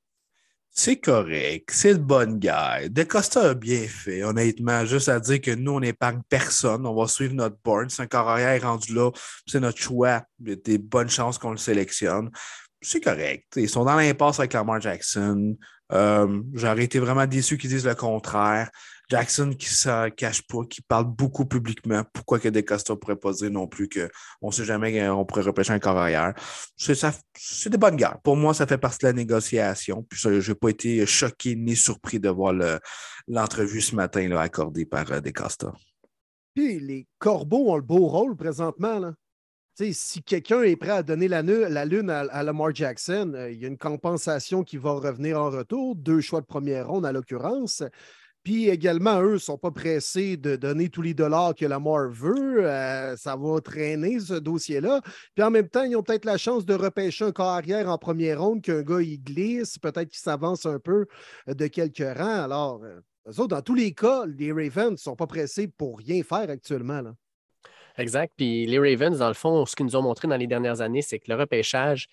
C'est 0.77 0.97
correct, 0.97 1.71
c'est 1.71 1.93
le 1.93 1.99
bon 1.99 2.37
gars. 2.37 2.89
De 2.89 3.03
Costa 3.03 3.51
a 3.51 3.53
bien 3.53 3.87
fait, 3.87 4.23
honnêtement? 4.23 4.83
Juste 4.85 5.07
à 5.07 5.21
dire 5.21 5.39
que 5.39 5.51
nous, 5.51 5.71
on 5.71 5.79
n'épargne 5.79 6.19
personne. 6.27 6.85
On 6.85 6.93
va 6.93 7.07
suivre 7.07 7.33
notre 7.33 7.55
board. 7.63 7.89
C'est 7.89 8.01
un 8.01 8.07
corps 8.07 8.27
arrière 8.27 8.61
rendu 8.63 8.93
là. 8.93 9.09
C'est 9.47 9.61
notre 9.61 9.77
choix. 9.77 10.23
Il 10.41 10.49
y 10.49 10.51
a 10.51 10.55
des 10.57 10.77
bonnes 10.77 11.09
chances 11.09 11.37
qu'on 11.37 11.51
le 11.51 11.57
sélectionne. 11.57 12.29
C'est 12.81 12.99
correct. 12.99 13.53
Ils 13.55 13.69
sont 13.69 13.85
dans 13.85 13.95
l'impasse 13.95 14.39
avec 14.39 14.51
Lamar 14.51 14.81
Jackson. 14.81 15.57
Euh, 15.93 16.41
J'aurais 16.53 16.83
été 16.83 16.99
vraiment 16.99 17.25
déçu 17.25 17.57
qu'ils 17.57 17.69
disent 17.69 17.85
le 17.85 17.95
contraire. 17.95 18.69
Jackson 19.09 19.53
qui 19.57 19.67
ne 19.87 20.09
cache 20.09 20.41
pas, 20.47 20.63
qui 20.69 20.81
parle 20.81 21.05
beaucoup 21.05 21.45
publiquement. 21.45 22.03
Pourquoi 22.13 22.39
que 22.39 22.49
DeCosta 22.49 22.93
ne 22.93 22.97
pourrait 22.97 23.15
pas 23.15 23.31
dire 23.33 23.51
non 23.51 23.67
plus 23.67 23.87
qu'on 23.89 24.47
ne 24.47 24.51
sait 24.51 24.65
jamais 24.65 24.99
qu'on 24.99 25.25
pourrait 25.25 25.41
repêcher 25.41 25.73
un 25.73 25.79
corps 25.79 25.97
arrière? 25.97 26.33
C'est 26.77 27.69
des 27.69 27.77
bonnes 27.77 27.95
guerres. 27.95 28.19
Pour 28.23 28.35
moi, 28.35 28.53
ça 28.53 28.67
fait 28.67 28.77
partie 28.77 28.99
de 28.99 29.07
la 29.07 29.13
négociation. 29.13 30.03
Puis 30.03 30.19
je 30.19 30.49
n'ai 30.49 30.55
pas 30.55 30.69
été 30.69 31.05
choqué 31.05 31.55
ni 31.55 31.75
surpris 31.75 32.19
de 32.19 32.29
voir 32.29 32.53
le- 32.53 32.79
l'entrevue 33.27 33.81
ce 33.81 33.95
matin 33.95 34.29
accordée 34.31 34.85
par 34.85 35.11
euh, 35.11 35.19
DeCosta. 35.19 35.71
Puis 36.53 36.79
les 36.79 37.07
Corbeaux 37.19 37.71
ont 37.71 37.75
le 37.75 37.81
beau 37.81 38.07
rôle 38.07 38.35
présentement. 38.35 38.99
Là. 38.99 39.13
si 39.91 40.23
quelqu'un 40.23 40.63
est 40.63 40.75
prêt 40.75 40.91
à 40.91 41.03
donner 41.03 41.27
la, 41.27 41.41
lune 41.41 42.09
à, 42.09 42.43
Lamar 42.43 42.73
Jackson, 42.73 43.33
euh, 43.35 43.51
il 43.51 43.59
y 43.59 43.65
a 43.65 43.67
une 43.67 43.77
compensation 43.77 44.63
qui 44.63 44.77
va 44.77 44.93
revenir 44.93 45.39
en 45.39 45.49
retour, 45.49 45.95
deux 45.95 46.21
choix 46.21 46.41
de 46.41 46.45
première 46.45 46.87
ronde 46.87 47.05
à 47.05 47.11
l'occurrence. 47.11 47.83
Puis 48.45 48.69
également, 48.69 49.23
eux 49.23 49.33
ne 49.33 49.37
sont 49.39 49.57
pas 49.57 49.71
pressés 49.71 50.37
de 50.37 50.55
donner 50.55 50.89
tous 50.89 51.01
les 51.01 51.15
dollars 51.15 51.55
que 51.55 51.65
Lamar 51.65 52.09
veut. 52.11 52.63
Euh, 52.63 53.17
ça 53.17 53.35
va 53.35 53.59
traîner 53.59 54.19
ce 54.19 54.35
dossier-là. 54.35 55.01
Puis 55.33 55.43
en 55.43 55.49
même 55.49 55.67
temps, 55.67 55.81
ils 55.81 55.95
ont 55.95 56.03
peut-être 56.03 56.25
la 56.25 56.37
chance 56.37 56.63
de 56.63 56.75
repêcher 56.75 57.25
un 57.25 57.31
carrière 57.31 57.89
en 57.89 57.97
première 57.97 58.39
ronde, 58.39 58.61
qu'un 58.61 58.83
gars 58.83 59.01
il 59.01 59.17
glisse, 59.17 59.79
peut-être 59.79 60.09
qu'il 60.09 60.19
s'avance 60.19 60.67
un 60.67 60.77
peu 60.77 61.07
de 61.47 61.65
quelques 61.65 61.97
rangs. 62.17 62.43
Alors, 62.43 62.83
euh, 62.83 63.47
dans 63.47 63.61
tous 63.63 63.73
les 63.73 63.93
cas, 63.93 64.25
les 64.27 64.51
Ravens 64.51 64.91
ne 64.91 64.97
sont 64.97 65.15
pas 65.15 65.25
pressés 65.25 65.67
pour 65.67 65.97
rien 65.97 66.21
faire 66.21 66.47
actuellement. 66.51 67.01
Là. 67.01 67.15
Exact. 67.97 68.31
Puis 68.37 68.67
les 68.67 68.77
Ravens, 68.77 69.17
dans 69.17 69.27
le 69.27 69.33
fond, 69.33 69.65
ce 69.65 69.75
qu'ils 69.75 69.87
nous 69.87 69.95
ont 69.95 70.03
montré 70.03 70.27
dans 70.27 70.37
les 70.37 70.45
dernières 70.45 70.81
années, 70.81 71.01
c'est 71.01 71.17
que 71.17 71.31
le 71.31 71.35
repêchage, 71.39 72.09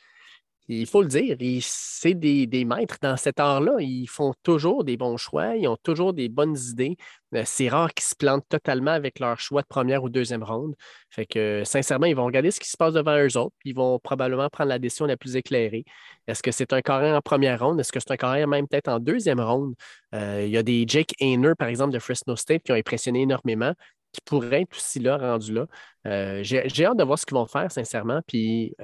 il 0.68 0.86
faut 0.86 1.02
le 1.02 1.08
dire, 1.08 1.36
c'est 1.60 2.14
des, 2.14 2.46
des, 2.46 2.64
maîtres 2.64 2.96
dans 3.02 3.16
cet 3.16 3.40
art-là. 3.40 3.72
Ils 3.80 4.06
font 4.06 4.32
toujours 4.42 4.84
des 4.84 4.96
bons 4.96 5.16
choix, 5.16 5.56
ils 5.56 5.66
ont 5.66 5.76
toujours 5.82 6.12
des 6.12 6.28
bonnes 6.28 6.56
idées. 6.56 6.96
Euh, 7.34 7.42
c'est 7.44 7.68
rare 7.68 7.92
qu'ils 7.92 8.04
se 8.04 8.14
plantent 8.14 8.48
totalement 8.48 8.92
avec 8.92 9.18
leur 9.18 9.38
choix 9.40 9.62
de 9.62 9.66
première 9.66 10.04
ou 10.04 10.08
deuxième 10.08 10.42
ronde. 10.42 10.74
Fait 11.10 11.26
que, 11.26 11.62
sincèrement, 11.64 12.06
ils 12.06 12.16
vont 12.16 12.24
regarder 12.24 12.50
ce 12.50 12.60
qui 12.60 12.68
se 12.68 12.76
passe 12.76 12.94
devant 12.94 13.16
eux 13.18 13.36
autres, 13.36 13.54
puis 13.58 13.70
ils 13.70 13.76
vont 13.76 13.98
probablement 13.98 14.48
prendre 14.48 14.68
la 14.68 14.78
décision 14.78 15.06
la 15.06 15.16
plus 15.16 15.36
éclairée. 15.36 15.84
Est-ce 16.26 16.42
que 16.42 16.52
c'est 16.52 16.72
un 16.72 16.80
carré 16.80 17.12
en 17.12 17.20
première 17.20 17.60
ronde? 17.60 17.80
Est-ce 17.80 17.92
que 17.92 18.00
c'est 18.00 18.12
un 18.12 18.16
carré 18.16 18.46
même 18.46 18.68
peut-être 18.68 18.88
en 18.88 19.00
deuxième 19.00 19.40
ronde? 19.40 19.74
Euh, 20.14 20.44
il 20.46 20.50
y 20.50 20.56
a 20.56 20.62
des 20.62 20.84
Jake 20.86 21.14
Hayner, 21.20 21.52
par 21.58 21.68
exemple, 21.68 21.92
de 21.92 21.98
Fresno 21.98 22.36
State, 22.36 22.62
qui 22.62 22.72
ont 22.72 22.76
impressionné 22.76 23.22
énormément 23.22 23.74
qui 24.12 24.20
pourrait 24.26 24.60
être 24.60 24.76
aussi 24.76 25.00
là, 25.00 25.16
rendu 25.16 25.54
là. 25.54 25.66
Euh, 26.06 26.42
j'ai 26.42 26.84
hâte 26.84 26.98
de 26.98 27.02
voir 27.02 27.18
ce 27.18 27.24
qu'ils 27.24 27.34
vont 27.34 27.46
faire, 27.46 27.72
sincèrement. 27.72 28.20
Puis, 28.26 28.74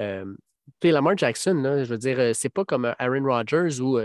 Lamar 0.83 1.17
Jackson, 1.17 1.83
je 1.85 1.91
veux 1.91 1.99
dire, 1.99 2.19
euh, 2.19 2.33
c'est 2.35 2.49
pas 2.49 2.65
comme 2.65 2.85
euh, 2.87 2.95
Aaron 2.99 3.25
Rodgers 3.25 3.81
où 3.81 3.99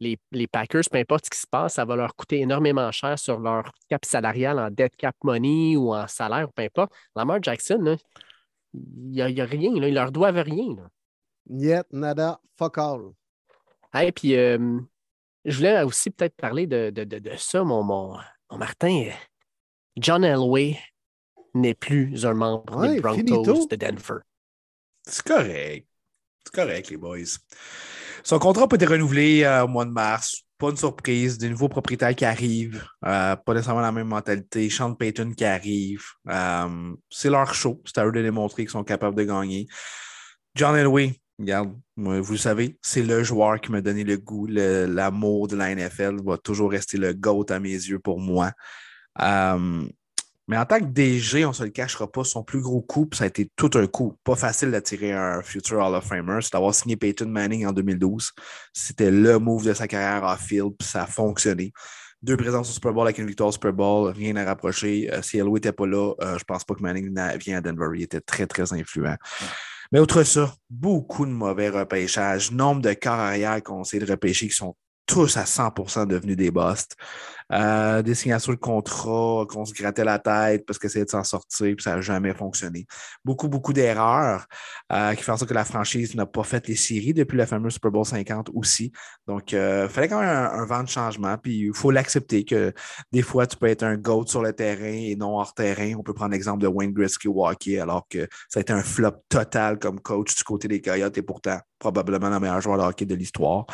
les, 0.00 0.18
les, 0.30 0.46
Packers, 0.46 0.84
peu 0.90 0.98
importe 0.98 1.26
ce 1.26 1.30
qui 1.30 1.38
se 1.38 1.46
passe, 1.46 1.74
ça 1.74 1.84
va 1.84 1.96
leur 1.96 2.14
coûter 2.14 2.40
énormément 2.40 2.90
cher 2.92 3.18
sur 3.18 3.40
leur 3.40 3.72
cap 3.88 4.04
salarial 4.04 4.58
en 4.58 4.70
dead 4.70 4.94
cap 4.96 5.16
money 5.22 5.76
ou 5.76 5.94
en 5.94 6.06
salaire, 6.06 6.48
peu 6.52 6.62
importe. 6.62 6.92
Lamar 7.16 7.42
Jackson, 7.42 7.96
il 8.74 9.10
n'y 9.10 9.40
a, 9.40 9.44
rien, 9.44 9.72
là, 9.78 9.88
ils 9.88 9.94
leur 9.94 10.12
doivent 10.12 10.42
rien. 10.42 10.76
Là. 10.76 10.88
Yet, 11.50 11.84
nada, 11.92 12.40
fuck 12.56 12.78
all. 12.78 13.12
Et 14.00 14.12
puis, 14.12 14.32
je 14.32 15.56
voulais 15.56 15.82
aussi 15.82 16.10
peut-être 16.10 16.36
parler 16.36 16.66
de, 16.66 16.90
de, 16.90 17.04
de, 17.04 17.30
ça, 17.36 17.64
mon, 17.64 17.82
mon, 17.82 18.16
mon 18.50 18.58
Martin. 18.58 19.10
John 19.96 20.24
Elway 20.24 20.78
n'est 21.54 21.74
plus 21.74 22.24
un 22.24 22.34
membre 22.34 22.86
des 22.86 23.00
Broncos 23.00 23.66
de 23.66 23.76
Denver. 23.76 24.20
C'est 25.04 25.26
correct. 25.26 25.87
C'est 26.44 26.54
correct, 26.54 26.90
les 26.90 26.96
boys. 26.96 27.18
Son 28.24 28.38
contrat 28.38 28.68
peut 28.68 28.76
être 28.80 28.90
renouvelé 28.90 29.44
euh, 29.44 29.64
au 29.64 29.68
mois 29.68 29.84
de 29.84 29.90
mars. 29.90 30.42
Pas 30.58 30.70
une 30.70 30.76
surprise. 30.76 31.38
Des 31.38 31.48
nouveaux 31.48 31.68
propriétaires 31.68 32.14
qui 32.14 32.24
arrivent. 32.24 32.84
Euh, 33.06 33.36
pas 33.36 33.54
nécessairement 33.54 33.80
la 33.80 33.92
même 33.92 34.08
mentalité. 34.08 34.68
Sean 34.70 34.94
Payton 34.94 35.32
qui 35.32 35.44
arrive. 35.44 36.02
Euh, 36.28 36.94
c'est 37.10 37.30
leur 37.30 37.54
show. 37.54 37.80
C'est 37.84 37.98
à 37.98 38.06
eux 38.06 38.12
de 38.12 38.22
démontrer 38.22 38.64
qu'ils 38.64 38.70
sont 38.70 38.84
capables 38.84 39.16
de 39.16 39.24
gagner. 39.24 39.66
John 40.54 40.76
Elway, 40.76 41.14
regarde, 41.38 41.74
vous 41.96 42.32
le 42.32 42.36
savez, 42.36 42.78
c'est 42.82 43.02
le 43.02 43.22
joueur 43.22 43.60
qui 43.60 43.70
m'a 43.70 43.80
donné 43.80 44.02
le 44.02 44.16
goût, 44.16 44.46
l'amour 44.48 45.46
de 45.46 45.56
la 45.56 45.74
NFL. 45.74 46.16
Va 46.24 46.36
toujours 46.36 46.72
rester 46.72 46.98
le 46.98 47.12
GOAT 47.12 47.46
à 47.50 47.60
mes 47.60 47.70
yeux 47.70 48.00
pour 48.00 48.18
moi. 48.18 48.52
Mais 50.48 50.56
en 50.56 50.64
tant 50.64 50.78
que 50.80 50.86
DG, 50.86 51.44
on 51.44 51.48
ne 51.48 51.54
se 51.54 51.62
le 51.62 51.68
cachera 51.68 52.10
pas, 52.10 52.24
son 52.24 52.42
plus 52.42 52.60
gros 52.60 52.80
coup, 52.80 53.06
ça 53.12 53.24
a 53.24 53.26
été 53.26 53.50
tout 53.54 53.70
un 53.74 53.86
coup. 53.86 54.16
Pas 54.24 54.34
facile 54.34 54.70
d'attirer 54.70 55.12
un 55.12 55.42
future 55.42 55.78
Hall 55.78 55.94
of 55.94 56.04
Famer, 56.04 56.38
c'est 56.40 56.54
d'avoir 56.54 56.74
signé 56.74 56.96
Peyton 56.96 57.28
Manning 57.28 57.66
en 57.66 57.72
2012. 57.72 58.32
C'était 58.72 59.10
le 59.10 59.38
move 59.38 59.66
de 59.66 59.74
sa 59.74 59.86
carrière 59.86 60.24
off-field, 60.24 60.72
puis 60.78 60.88
ça 60.88 61.02
a 61.02 61.06
fonctionné. 61.06 61.72
Deux 62.22 62.38
présences 62.38 62.70
au 62.70 62.72
Super 62.72 62.94
Bowl 62.94 63.06
avec 63.06 63.18
une 63.18 63.26
victoire 63.26 63.50
au 63.50 63.52
Super 63.52 63.74
Bowl, 63.74 64.10
rien 64.10 64.34
à 64.36 64.44
rapprocher. 64.44 65.12
Euh, 65.12 65.20
si 65.20 65.36
Elway 65.36 65.54
n'était 65.54 65.72
pas 65.72 65.86
là, 65.86 66.14
je 66.18 66.26
euh, 66.26 66.38
je 66.38 66.44
pense 66.44 66.64
pas 66.64 66.74
que 66.74 66.82
Manning 66.82 67.14
vient 67.38 67.58
à 67.58 67.60
Denver. 67.60 67.90
Il 67.94 68.02
était 68.02 68.22
très, 68.22 68.46
très 68.46 68.72
influent. 68.72 69.16
Mais 69.92 70.00
outre 70.00 70.22
ça, 70.22 70.54
beaucoup 70.70 71.26
de 71.26 71.30
mauvais 71.30 71.68
repêchages, 71.68 72.52
nombre 72.52 72.80
de 72.80 72.94
carrières 72.94 73.62
qu'on 73.62 73.84
sait 73.84 73.98
de 73.98 74.10
repêcher 74.10 74.48
qui 74.48 74.54
sont 74.54 74.74
tous 75.08 75.36
à 75.36 75.44
100% 75.44 76.06
devenus 76.06 76.36
des 76.36 76.52
busts. 76.52 76.94
Euh, 77.50 78.02
des 78.02 78.14
signatures 78.14 78.52
de 78.52 78.58
contrat, 78.58 79.46
qu'on 79.48 79.64
se 79.64 79.72
grattait 79.72 80.04
la 80.04 80.18
tête 80.18 80.66
parce 80.66 80.78
que 80.78 80.86
c'est 80.86 81.06
de 81.06 81.10
s'en 81.10 81.24
sortir, 81.24 81.74
puis 81.74 81.82
ça 81.82 81.94
n'a 81.94 82.02
jamais 82.02 82.34
fonctionné. 82.34 82.86
Beaucoup, 83.24 83.48
beaucoup 83.48 83.72
d'erreurs 83.72 84.44
euh, 84.92 85.14
qui 85.14 85.22
font 85.22 85.32
en 85.32 85.38
sorte 85.38 85.48
que 85.48 85.54
la 85.54 85.64
franchise 85.64 86.14
n'a 86.14 86.26
pas 86.26 86.42
fait 86.42 86.68
les 86.68 86.76
séries 86.76 87.14
depuis 87.14 87.38
la 87.38 87.46
fameuse 87.46 87.72
Super 87.72 87.90
Bowl 87.90 88.04
50 88.04 88.50
aussi. 88.52 88.92
Donc, 89.26 89.54
euh, 89.54 89.86
il 89.88 89.90
fallait 89.90 90.08
quand 90.08 90.20
même 90.20 90.28
un, 90.28 90.66
vent 90.66 90.82
de 90.82 90.88
changement, 90.90 91.38
puis 91.38 91.68
il 91.68 91.74
faut 91.74 91.90
l'accepter 91.90 92.44
que 92.44 92.74
des 93.12 93.22
fois, 93.22 93.46
tu 93.46 93.56
peux 93.56 93.68
être 93.68 93.82
un 93.82 93.96
GOAT 93.96 94.26
sur 94.26 94.42
le 94.42 94.52
terrain 94.52 94.84
et 94.84 95.16
non 95.16 95.38
hors 95.38 95.54
terrain. 95.54 95.94
On 95.98 96.02
peut 96.02 96.12
prendre 96.12 96.32
l'exemple 96.32 96.62
de 96.62 96.68
Wayne 96.68 96.92
Gretzky 96.92 97.28
Walkie, 97.28 97.78
alors 97.78 98.06
que 98.10 98.28
ça 98.50 98.58
a 98.58 98.60
été 98.60 98.74
un 98.74 98.82
flop 98.82 99.24
total 99.30 99.78
comme 99.78 100.00
coach 100.00 100.36
du 100.36 100.44
côté 100.44 100.68
des 100.68 100.82
Coyotes 100.82 101.16
et 101.16 101.22
pourtant 101.22 101.58
probablement 101.78 102.28
le 102.28 102.40
meilleur 102.40 102.60
joueur 102.60 102.76
de 102.76 102.82
hockey 102.82 103.06
de 103.06 103.14
l'histoire. 103.14 103.64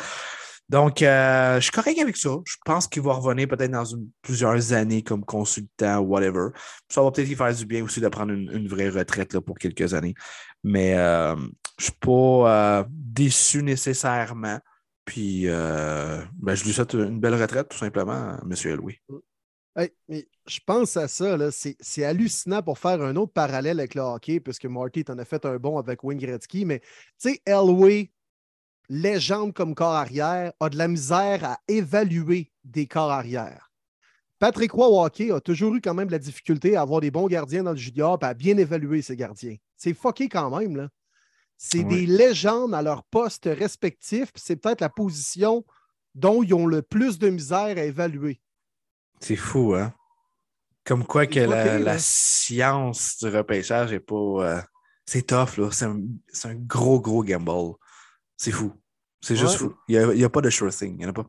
Donc, 0.67 1.03
euh, 1.03 1.55
je 1.55 1.61
suis 1.61 1.71
correct 1.71 1.99
avec 1.99 2.17
ça. 2.17 2.29
Je 2.45 2.55
pense 2.65 2.87
qu'il 2.87 3.03
va 3.03 3.13
revenir 3.13 3.47
peut-être 3.47 3.71
dans 3.71 3.83
plusieurs 4.21 4.73
années 4.73 5.03
comme 5.03 5.23
consultant 5.23 5.99
whatever. 5.99 6.49
Ça 6.89 7.03
va 7.03 7.11
peut-être 7.11 7.27
lui 7.27 7.35
faire 7.35 7.53
du 7.53 7.65
bien 7.65 7.83
aussi 7.83 8.01
de 8.01 8.07
prendre 8.07 8.33
une, 8.33 8.67
vraie 8.67 8.89
retraite 8.89 9.33
là, 9.33 9.41
pour 9.41 9.59
quelques 9.59 9.93
années. 9.93 10.15
Mais 10.63 10.95
euh, 10.95 11.35
je 11.35 11.41
ne 11.41 11.83
suis 11.83 11.99
pas 11.99 12.79
euh, 12.79 12.83
déçu 12.89 13.61
nécessairement. 13.61 14.59
Puis, 15.05 15.45
ben, 15.45 16.55
je 16.55 16.63
lui 16.63 16.73
souhaite 16.73 16.93
une 16.93 17.19
belle 17.19 17.39
retraite, 17.39 17.69
tout 17.69 17.77
simplement, 17.77 18.39
M. 18.41 18.75
Louis. 18.75 18.99
mais 20.09 20.27
je 20.47 20.59
pense 20.65 20.97
à 20.97 21.07
ça. 21.07 21.37
C'est 21.51 22.03
hallucinant 22.03 22.63
pour 22.63 22.79
faire 22.79 23.03
un 23.03 23.15
autre 23.15 23.31
parallèle 23.31 23.79
avec 23.79 23.93
le 23.93 24.01
hockey, 24.01 24.39
puisque 24.39 24.65
Marty 24.65 25.05
en 25.09 25.19
a 25.19 25.25
fait 25.25 25.45
un 25.45 25.57
bon 25.57 25.77
avec 25.77 26.03
Wayne 26.03 26.17
Gretzky. 26.17 26.65
Mais 26.65 26.79
tu 26.79 27.33
sais, 27.33 27.41
Elway, 27.45 28.09
légende 28.89 29.53
comme 29.53 29.75
corps 29.75 29.93
arrière, 29.93 30.53
a 30.59 30.69
de 30.69 30.77
la 30.77 30.87
misère 30.87 31.43
à 31.43 31.59
évaluer 31.67 32.51
des 32.63 32.87
corps 32.87 33.11
arrière. 33.11 33.71
Patrick 34.39 34.71
Roy 34.71 35.09
a 35.33 35.39
toujours 35.39 35.75
eu 35.75 35.81
quand 35.81 35.93
même 35.93 36.07
de 36.07 36.11
la 36.11 36.19
difficulté 36.19 36.75
à 36.75 36.81
avoir 36.81 37.01
des 37.01 37.11
bons 37.11 37.27
gardiens 37.27 37.63
dans 37.63 37.71
le 37.71 37.77
junior 37.77 38.19
et 38.21 38.25
à 38.25 38.33
bien 38.33 38.57
évaluer 38.57 39.01
ses 39.01 39.15
gardiens. 39.15 39.55
C'est 39.77 39.93
fucké 39.93 40.29
quand 40.29 40.55
même. 40.57 40.75
Là. 40.75 40.89
C'est 41.57 41.83
des 41.83 42.05
légendes 42.05 42.73
à 42.73 42.81
leur 42.81 43.03
poste 43.05 43.45
respectif, 43.45 44.29
c'est 44.35 44.57
peut-être 44.57 44.81
la 44.81 44.89
position 44.89 45.65
dont 46.13 46.43
ils 46.43 46.53
ont 46.53 46.67
le 46.67 46.81
plus 46.81 47.17
de 47.17 47.29
misère 47.29 47.77
à 47.77 47.83
évaluer. 47.83 48.41
C'est 49.19 49.35
fou, 49.35 49.73
hein? 49.73 49.93
Comme 50.83 51.05
quoi 51.05 51.25
que 51.25 51.39
la, 51.39 51.97
science 51.97 53.17
du 53.17 53.29
repêchage 53.29 53.91
n'est 53.91 53.99
pas. 53.99 54.15
Euh, 54.15 54.61
c'est 55.05 55.27
tough, 55.27 55.57
là. 55.57 55.69
C'est 55.71 55.85
un, 55.85 55.99
un, 56.43 56.55
gros, 56.55 56.99
gros 56.99 57.23
gamble. 57.23 57.75
C'est 58.37 58.51
fou. 58.51 58.73
C'est 59.21 59.35
juste 59.35 59.55
fou. 59.55 59.75
Il 59.87 59.99
n'y 60.09 60.23
a, 60.23 60.29
pas 60.29 60.41
de 60.41 60.49
sure 60.49 60.73
thing. 60.73 60.93
Il 60.93 60.97
n'y 60.97 61.05
en 61.05 61.09
a 61.09 61.13
pas. 61.13 61.25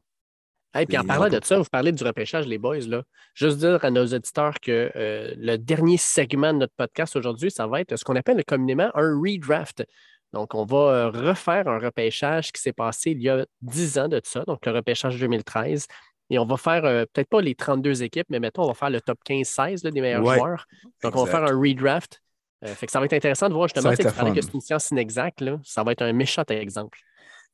Et 0.78 0.84
puis 0.84 0.98
en 0.98 1.04
parlant 1.04 1.28
de 1.28 1.40
ça, 1.42 1.58
vous 1.58 1.64
parlez 1.70 1.92
du 1.92 2.04
repêchage, 2.04 2.46
les 2.46 2.58
boys. 2.58 2.80
Là. 2.80 3.02
Juste 3.34 3.58
dire 3.58 3.82
à 3.82 3.90
nos 3.90 4.06
auditeurs 4.06 4.60
que 4.60 4.92
euh, 4.94 5.32
le 5.38 5.56
dernier 5.56 5.96
segment 5.96 6.52
de 6.52 6.58
notre 6.58 6.74
podcast 6.76 7.16
aujourd'hui, 7.16 7.50
ça 7.50 7.66
va 7.66 7.80
être 7.80 7.96
ce 7.96 8.04
qu'on 8.04 8.16
appelle 8.16 8.44
communément 8.44 8.90
un 8.94 9.18
redraft. 9.18 9.84
Donc, 10.32 10.54
on 10.54 10.66
va 10.66 10.76
euh, 10.76 11.10
refaire 11.10 11.68
un 11.68 11.78
repêchage 11.78 12.52
qui 12.52 12.60
s'est 12.60 12.74
passé 12.74 13.12
il 13.12 13.22
y 13.22 13.30
a 13.30 13.46
10 13.62 13.98
ans 13.98 14.08
de 14.08 14.20
ça, 14.22 14.44
donc 14.44 14.66
le 14.66 14.72
repêchage 14.72 15.18
2013. 15.18 15.86
Et 16.28 16.38
on 16.38 16.44
va 16.44 16.56
faire 16.56 16.84
euh, 16.84 17.04
peut-être 17.12 17.28
pas 17.28 17.40
les 17.40 17.54
32 17.54 18.02
équipes, 18.02 18.26
mais 18.28 18.40
mettons, 18.40 18.64
on 18.64 18.68
va 18.68 18.74
faire 18.74 18.90
le 18.90 19.00
top 19.00 19.18
15-16 19.26 19.88
des 19.88 20.00
meilleurs 20.00 20.24
joueurs. 20.24 20.66
Donc, 21.02 21.16
on 21.16 21.24
va 21.24 21.30
faire 21.30 21.44
un 21.44 21.58
redraft 21.58 22.20
euh, 22.64 22.74
fait 22.74 22.86
que 22.86 22.92
ça 22.92 22.98
va 22.98 23.04
être 23.04 23.12
intéressant 23.12 23.48
de 23.48 23.54
voir 23.54 23.68
justement 23.68 23.94
que 23.94 24.02
c'est 24.42 24.54
une 24.54 24.60
science 24.60 24.90
inexacte. 24.90 25.40
Là. 25.40 25.58
Ça 25.62 25.82
va 25.82 25.92
être 25.92 26.02
un 26.02 26.12
méchant 26.12 26.42
exemple. 26.48 26.98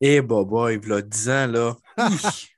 Eh, 0.00 0.16
hey, 0.16 0.20
boy, 0.20 0.80
il 0.82 0.88
y 0.88 0.92
a 0.92 1.02
10 1.02 1.30
ans, 1.30 1.46
là. 1.46 1.76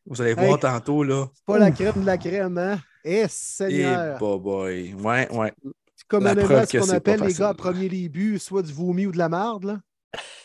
vous 0.06 0.22
allez 0.22 0.34
voir 0.34 0.58
tantôt, 0.58 1.02
là. 1.02 1.28
C'est 1.34 1.44
pas 1.44 1.58
la 1.58 1.70
crème 1.70 2.00
de 2.00 2.06
la 2.06 2.16
crème, 2.16 2.56
hein? 2.56 2.78
Eh, 3.04 3.26
Seigneur! 3.28 4.16
Eh, 4.16 4.18
boy. 4.18 4.94
Ouais, 4.94 5.30
ouais. 5.30 5.52
C'est 5.94 6.06
comme 6.08 6.26
ce 6.26 6.78
qu'on 6.78 6.90
appelle 6.90 7.20
les 7.20 7.34
gars 7.34 7.50
à 7.50 7.54
premier 7.54 7.88
début, 7.88 8.38
soit 8.38 8.62
du 8.62 8.72
vomi 8.72 9.06
ou 9.06 9.12
de 9.12 9.18
la 9.18 9.28
marde, 9.28 9.64
là. 9.64 9.78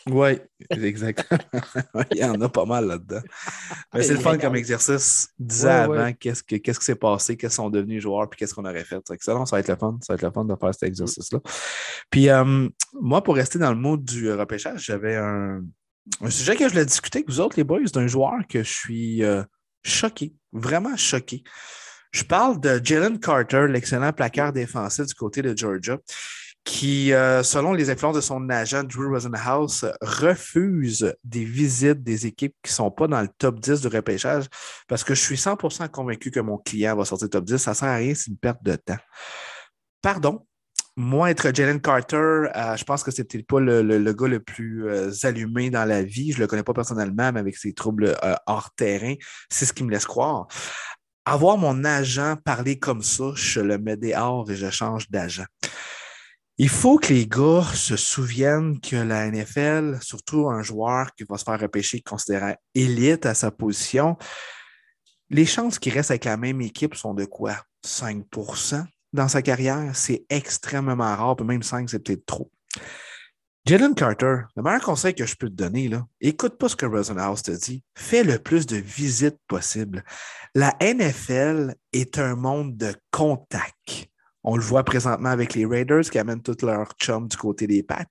Oui, 0.08 0.38
exactement. 0.70 1.40
Il 2.12 2.18
y 2.18 2.24
en 2.24 2.40
a 2.40 2.48
pas 2.48 2.64
mal 2.64 2.86
là-dedans. 2.86 3.20
Mais 3.94 4.02
c'est 4.02 4.14
le 4.14 4.20
fun 4.20 4.38
comme 4.38 4.56
exercice. 4.56 5.28
Dix 5.38 5.66
ans 5.66 5.92
avant, 5.92 6.12
qu'est-ce, 6.12 6.42
que, 6.42 6.56
qu'est-ce 6.56 6.78
qui 6.78 6.84
s'est 6.84 6.94
passé, 6.94 7.36
qu'est-ce 7.36 7.56
sont 7.56 7.70
devenus 7.70 8.02
joueurs, 8.02 8.28
puis 8.28 8.38
qu'est-ce 8.38 8.54
qu'on 8.54 8.64
aurait 8.64 8.84
fait. 8.84 9.00
C'est 9.06 9.14
excellent, 9.14 9.46
ça 9.46 9.56
va 9.56 9.60
être 9.60 9.68
le 9.68 9.76
fun. 9.76 9.98
Ça 10.02 10.12
va 10.12 10.14
être 10.16 10.22
le 10.22 10.30
fun 10.30 10.44
de 10.44 10.54
faire 10.56 10.72
cet 10.72 10.84
exercice-là. 10.84 11.40
Puis 12.10 12.28
euh, 12.28 12.68
moi, 12.94 13.22
pour 13.22 13.36
rester 13.36 13.58
dans 13.58 13.70
le 13.70 13.78
mode 13.78 14.04
du 14.04 14.30
repêchage, 14.32 14.84
j'avais 14.84 15.16
un, 15.16 15.62
sujet 16.28 16.56
que 16.56 16.64
je 16.64 16.70
voulais 16.70 16.86
discuter 16.86 17.18
avec 17.18 17.28
vous 17.28 17.40
autres, 17.40 17.56
les 17.56 17.64
boys, 17.64 17.80
d'un 17.92 18.06
joueur 18.06 18.46
que 18.48 18.62
je 18.62 18.72
suis 18.72 19.22
euh, 19.22 19.42
choqué, 19.84 20.34
vraiment 20.52 20.96
choqué. 20.96 21.42
Je 22.12 22.24
parle 22.24 22.58
de 22.60 22.80
Jalen 22.82 23.20
Carter, 23.20 23.66
l'excellent 23.68 24.12
plaqueur 24.12 24.52
défensif 24.52 25.06
du 25.06 25.14
côté 25.14 25.42
de 25.42 25.56
Georgia 25.56 25.96
qui, 26.64 27.12
euh, 27.12 27.42
selon 27.42 27.72
les 27.72 27.90
influences 27.90 28.16
de 28.16 28.20
son 28.20 28.48
agent 28.50 28.84
Drew 28.84 29.08
Rosenhaus, 29.08 29.84
refuse 30.00 31.14
des 31.24 31.44
visites 31.44 32.02
des 32.02 32.26
équipes 32.26 32.54
qui 32.62 32.70
ne 32.70 32.74
sont 32.74 32.90
pas 32.90 33.08
dans 33.08 33.20
le 33.22 33.28
top 33.38 33.60
10 33.60 33.80
du 33.80 33.88
repêchage 33.88 34.44
parce 34.86 35.02
que 35.02 35.14
je 35.14 35.20
suis 35.20 35.36
100% 35.36 35.88
convaincu 35.88 36.30
que 36.30 36.40
mon 36.40 36.58
client 36.58 36.96
va 36.96 37.04
sortir 37.04 37.30
top 37.30 37.44
10. 37.44 37.56
Ça 37.56 37.70
ne 37.70 37.76
sert 37.76 37.88
à 37.88 37.96
rien, 37.96 38.14
c'est 38.14 38.30
une 38.30 38.36
perte 38.36 38.62
de 38.62 38.76
temps. 38.76 38.98
Pardon, 40.02 40.46
moi, 40.96 41.30
être 41.30 41.54
Jalen 41.54 41.80
Carter, 41.80 42.16
euh, 42.16 42.76
je 42.76 42.84
pense 42.84 43.02
que 43.02 43.10
peut-être 43.10 43.46
pas 43.46 43.60
le, 43.60 44.12
gars 44.12 44.28
le 44.28 44.40
plus 44.40 44.86
euh, 44.86 45.10
allumé 45.22 45.70
dans 45.70 45.84
la 45.86 46.02
vie. 46.02 46.32
Je 46.32 46.36
ne 46.36 46.42
le 46.42 46.46
connais 46.46 46.62
pas 46.62 46.74
personnellement, 46.74 47.32
mais 47.32 47.40
avec 47.40 47.56
ses 47.56 47.72
troubles 47.72 48.16
hors 48.46 48.70
terrain, 48.74 49.14
c'est 49.48 49.64
ce 49.64 49.72
qui 49.72 49.82
me 49.82 49.90
laisse 49.90 50.06
croire. 50.06 50.46
Avoir 51.24 51.56
mon 51.56 51.84
agent 51.84 52.36
parler 52.44 52.78
comme 52.78 53.02
ça, 53.02 53.32
je 53.34 53.60
le 53.60 53.78
mets 53.78 53.96
dehors 53.96 54.50
et 54.50 54.56
je 54.56 54.70
change 54.70 55.08
d'agent. 55.10 55.44
Il 56.62 56.68
faut 56.68 56.98
que 56.98 57.14
les 57.14 57.26
gars 57.26 57.64
se 57.72 57.96
souviennent 57.96 58.80
que 58.80 58.96
la 58.96 59.30
NFL, 59.30 59.96
surtout 60.02 60.50
un 60.50 60.62
joueur 60.62 61.14
qui 61.14 61.24
va 61.24 61.38
se 61.38 61.44
faire 61.44 61.58
repêcher 61.58 62.02
considéré 62.02 62.56
élite 62.74 63.24
à 63.24 63.32
sa 63.32 63.50
position, 63.50 64.18
les 65.30 65.46
chances 65.46 65.78
qu'il 65.78 65.94
reste 65.94 66.10
avec 66.10 66.26
la 66.26 66.36
même 66.36 66.60
équipe 66.60 66.94
sont 66.94 67.14
de 67.14 67.24
quoi? 67.24 67.56
5% 67.82 68.84
dans 69.14 69.26
sa 69.26 69.40
carrière? 69.40 69.96
C'est 69.96 70.26
extrêmement 70.28 71.16
rare, 71.16 71.34
puis 71.34 71.46
même 71.46 71.62
5, 71.62 71.88
c'est 71.88 71.98
peut-être 71.98 72.26
trop. 72.26 72.50
Jalen 73.64 73.94
Carter, 73.94 74.40
le 74.54 74.62
meilleur 74.62 74.82
conseil 74.82 75.14
que 75.14 75.24
je 75.24 75.36
peux 75.36 75.48
te 75.48 75.54
donner, 75.54 75.90
écoute 76.20 76.58
pas 76.58 76.68
ce 76.68 76.76
que 76.76 76.84
Rosenhaus 76.84 77.36
te 77.42 77.52
dit. 77.52 77.82
Fais 77.96 78.22
le 78.22 78.38
plus 78.38 78.66
de 78.66 78.76
visites 78.76 79.38
possible. 79.48 80.04
La 80.54 80.76
NFL 80.82 81.74
est 81.94 82.18
un 82.18 82.36
monde 82.36 82.76
de 82.76 82.94
contact. 83.10 84.09
On 84.42 84.56
le 84.56 84.62
voit 84.62 84.84
présentement 84.84 85.28
avec 85.30 85.54
les 85.54 85.66
Raiders 85.66 86.08
qui 86.10 86.18
amènent 86.18 86.42
toute 86.42 86.62
leur 86.62 86.92
chum 86.94 87.28
du 87.28 87.36
côté 87.36 87.66
des 87.66 87.82
Pats. 87.82 88.04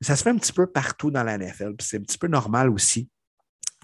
Ça 0.00 0.16
se 0.16 0.22
fait 0.22 0.30
un 0.30 0.36
petit 0.36 0.52
peu 0.52 0.66
partout 0.66 1.10
dans 1.10 1.22
la 1.22 1.38
NFL, 1.38 1.74
c'est 1.80 1.98
un 1.98 2.02
petit 2.02 2.18
peu 2.18 2.26
normal 2.26 2.70
aussi. 2.70 3.08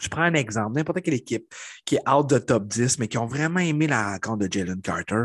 Je 0.00 0.08
prends 0.08 0.22
un 0.22 0.34
exemple, 0.34 0.74
n'importe 0.74 1.00
quelle 1.00 1.14
équipe 1.14 1.54
qui 1.84 1.96
est 1.96 2.08
out 2.08 2.28
de 2.28 2.38
top 2.38 2.66
10, 2.66 2.98
mais 2.98 3.08
qui 3.08 3.18
ont 3.18 3.26
vraiment 3.26 3.60
aimé 3.60 3.86
la 3.86 4.12
rencontre 4.12 4.46
de 4.46 4.52
Jalen 4.52 4.80
Carter. 4.82 5.24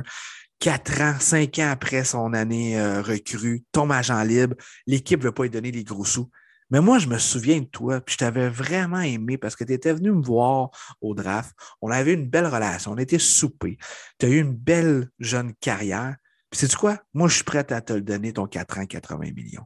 Quatre 0.60 1.02
ans, 1.02 1.16
cinq 1.20 1.60
ans 1.60 1.72
après 1.72 2.06
son 2.06 2.34
année 2.34 2.80
euh, 2.80 3.02
recrue, 3.02 3.64
tombe 3.72 3.92
agent 3.92 4.22
libre, 4.24 4.56
l'équipe 4.86 5.20
ne 5.20 5.26
veut 5.26 5.32
pas 5.32 5.44
lui 5.44 5.50
donner 5.50 5.72
les 5.72 5.84
gros 5.84 6.06
sous. 6.06 6.30
Mais 6.70 6.80
moi, 6.80 7.00
je 7.00 7.08
me 7.08 7.18
souviens 7.18 7.60
de 7.60 7.66
toi, 7.66 8.00
puis 8.00 8.14
je 8.14 8.20
t'avais 8.20 8.48
vraiment 8.48 9.02
aimé 9.02 9.38
parce 9.38 9.58
que 9.58 9.66
tu 9.66 9.74
étais 9.74 9.92
venu 9.92 10.12
me 10.12 10.22
voir 10.22 10.70
au 11.02 11.14
draft. 11.14 11.54
On 11.82 11.92
avait 11.92 12.14
une 12.14 12.30
belle 12.30 12.48
relation, 12.48 12.94
on 12.94 12.98
était 12.98 13.20
soupés. 13.20 13.78
Tu 14.18 14.26
as 14.26 14.30
eu 14.30 14.40
une 14.40 14.54
belle 14.54 15.10
jeune 15.20 15.54
carrière. 15.56 16.16
Sais-tu 16.54 16.76
quoi? 16.76 17.00
Moi, 17.14 17.30
je 17.30 17.36
suis 17.36 17.44
prêt 17.44 17.66
à 17.72 17.82
te 17.82 17.94
le 17.94 18.02
donner, 18.02 18.34
ton 18.34 18.46
4 18.46 18.80
ans, 18.80 18.86
80 18.86 19.32
millions. 19.34 19.66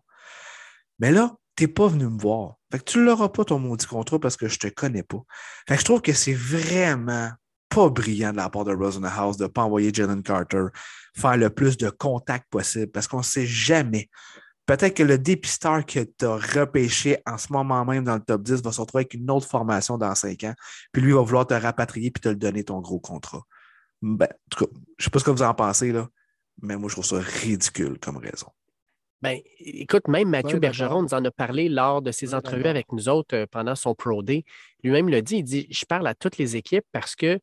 Mais 0.99 1.11
là, 1.11 1.35
tu 1.55 1.63
n'es 1.63 1.67
pas 1.67 1.87
venu 1.87 2.05
me 2.05 2.19
voir. 2.19 2.55
Fait 2.71 2.79
que 2.79 2.83
tu 2.83 2.99
ne 2.99 3.05
l'auras 3.05 3.29
pas, 3.29 3.43
ton 3.43 3.59
maudit 3.59 3.87
contrat, 3.87 4.19
parce 4.19 4.37
que 4.37 4.47
je 4.47 4.55
ne 4.55 4.69
te 4.69 4.73
connais 4.73 5.03
pas. 5.03 5.21
Fait 5.67 5.75
que 5.75 5.79
je 5.79 5.85
trouve 5.85 6.01
que 6.01 6.13
c'est 6.13 6.33
vraiment 6.33 7.31
pas 7.69 7.89
brillant 7.89 8.31
de 8.31 8.37
la 8.37 8.49
part 8.49 8.65
de 8.65 8.73
Rosenhaus 8.73 9.37
de 9.37 9.43
ne 9.43 9.47
pas 9.47 9.63
envoyer 9.63 9.91
Jalen 9.93 10.21
Carter 10.21 10.65
faire 11.17 11.37
le 11.37 11.49
plus 11.49 11.77
de 11.77 11.89
contacts 11.89 12.49
possible, 12.49 12.91
parce 12.91 13.07
qu'on 13.07 13.19
ne 13.19 13.23
sait 13.23 13.45
jamais. 13.47 14.09
Peut-être 14.65 14.95
que 14.95 15.03
le 15.03 15.17
dépisteur 15.17 15.85
que 15.85 15.99
tu 15.99 16.25
as 16.25 16.35
repêché 16.35 17.17
en 17.25 17.37
ce 17.37 17.53
moment 17.53 17.85
même 17.85 18.03
dans 18.03 18.15
le 18.15 18.21
top 18.21 18.41
10 18.41 18.63
va 18.63 18.71
se 18.71 18.81
retrouver 18.81 19.01
avec 19.01 19.13
une 19.13 19.29
autre 19.29 19.47
formation 19.47 19.97
dans 19.97 20.13
5 20.13 20.43
ans, 20.43 20.53
puis 20.91 21.01
lui 21.01 21.13
va 21.13 21.21
vouloir 21.21 21.47
te 21.47 21.53
rapatrier 21.53 22.11
puis 22.11 22.21
te 22.21 22.29
le 22.29 22.35
donner 22.35 22.63
ton 22.63 22.79
gros 22.79 22.99
contrat. 22.99 23.43
Ben, 24.01 24.25
en 24.25 24.49
tout 24.49 24.65
cas, 24.65 24.71
je 24.73 24.77
ne 24.77 25.03
sais 25.03 25.09
pas 25.09 25.19
ce 25.19 25.23
que 25.23 25.31
vous 25.31 25.43
en 25.43 25.53
pensez, 25.53 25.91
là 25.91 26.07
mais 26.61 26.77
moi, 26.77 26.89
je 26.89 26.95
trouve 26.95 27.05
ça 27.05 27.19
ridicule 27.19 27.99
comme 27.99 28.17
raison. 28.17 28.47
Ben, 29.21 29.39
écoute, 29.59 30.07
même 30.07 30.29
Mathieu 30.29 30.59
Bergeron 30.59 31.01
nous 31.01 31.13
en 31.13 31.23
a 31.25 31.31
parlé 31.31 31.67
lors 31.69 32.01
de 32.01 32.11
ses 32.11 32.35
entrevues 32.35 32.67
avec 32.67 32.91
nous 32.91 33.09
autres 33.09 33.35
euh, 33.35 33.45
pendant 33.49 33.75
son 33.75 33.95
Pro 33.95 34.21
Day. 34.21 34.43
Lui-même 34.83 35.09
l'a 35.09 35.21
dit, 35.21 35.37
il 35.37 35.43
dit 35.43 35.67
Je 35.71 35.85
parle 35.85 36.05
à 36.07 36.13
toutes 36.13 36.37
les 36.37 36.55
équipes 36.55 36.85
parce 36.91 37.15
qu'on 37.15 37.39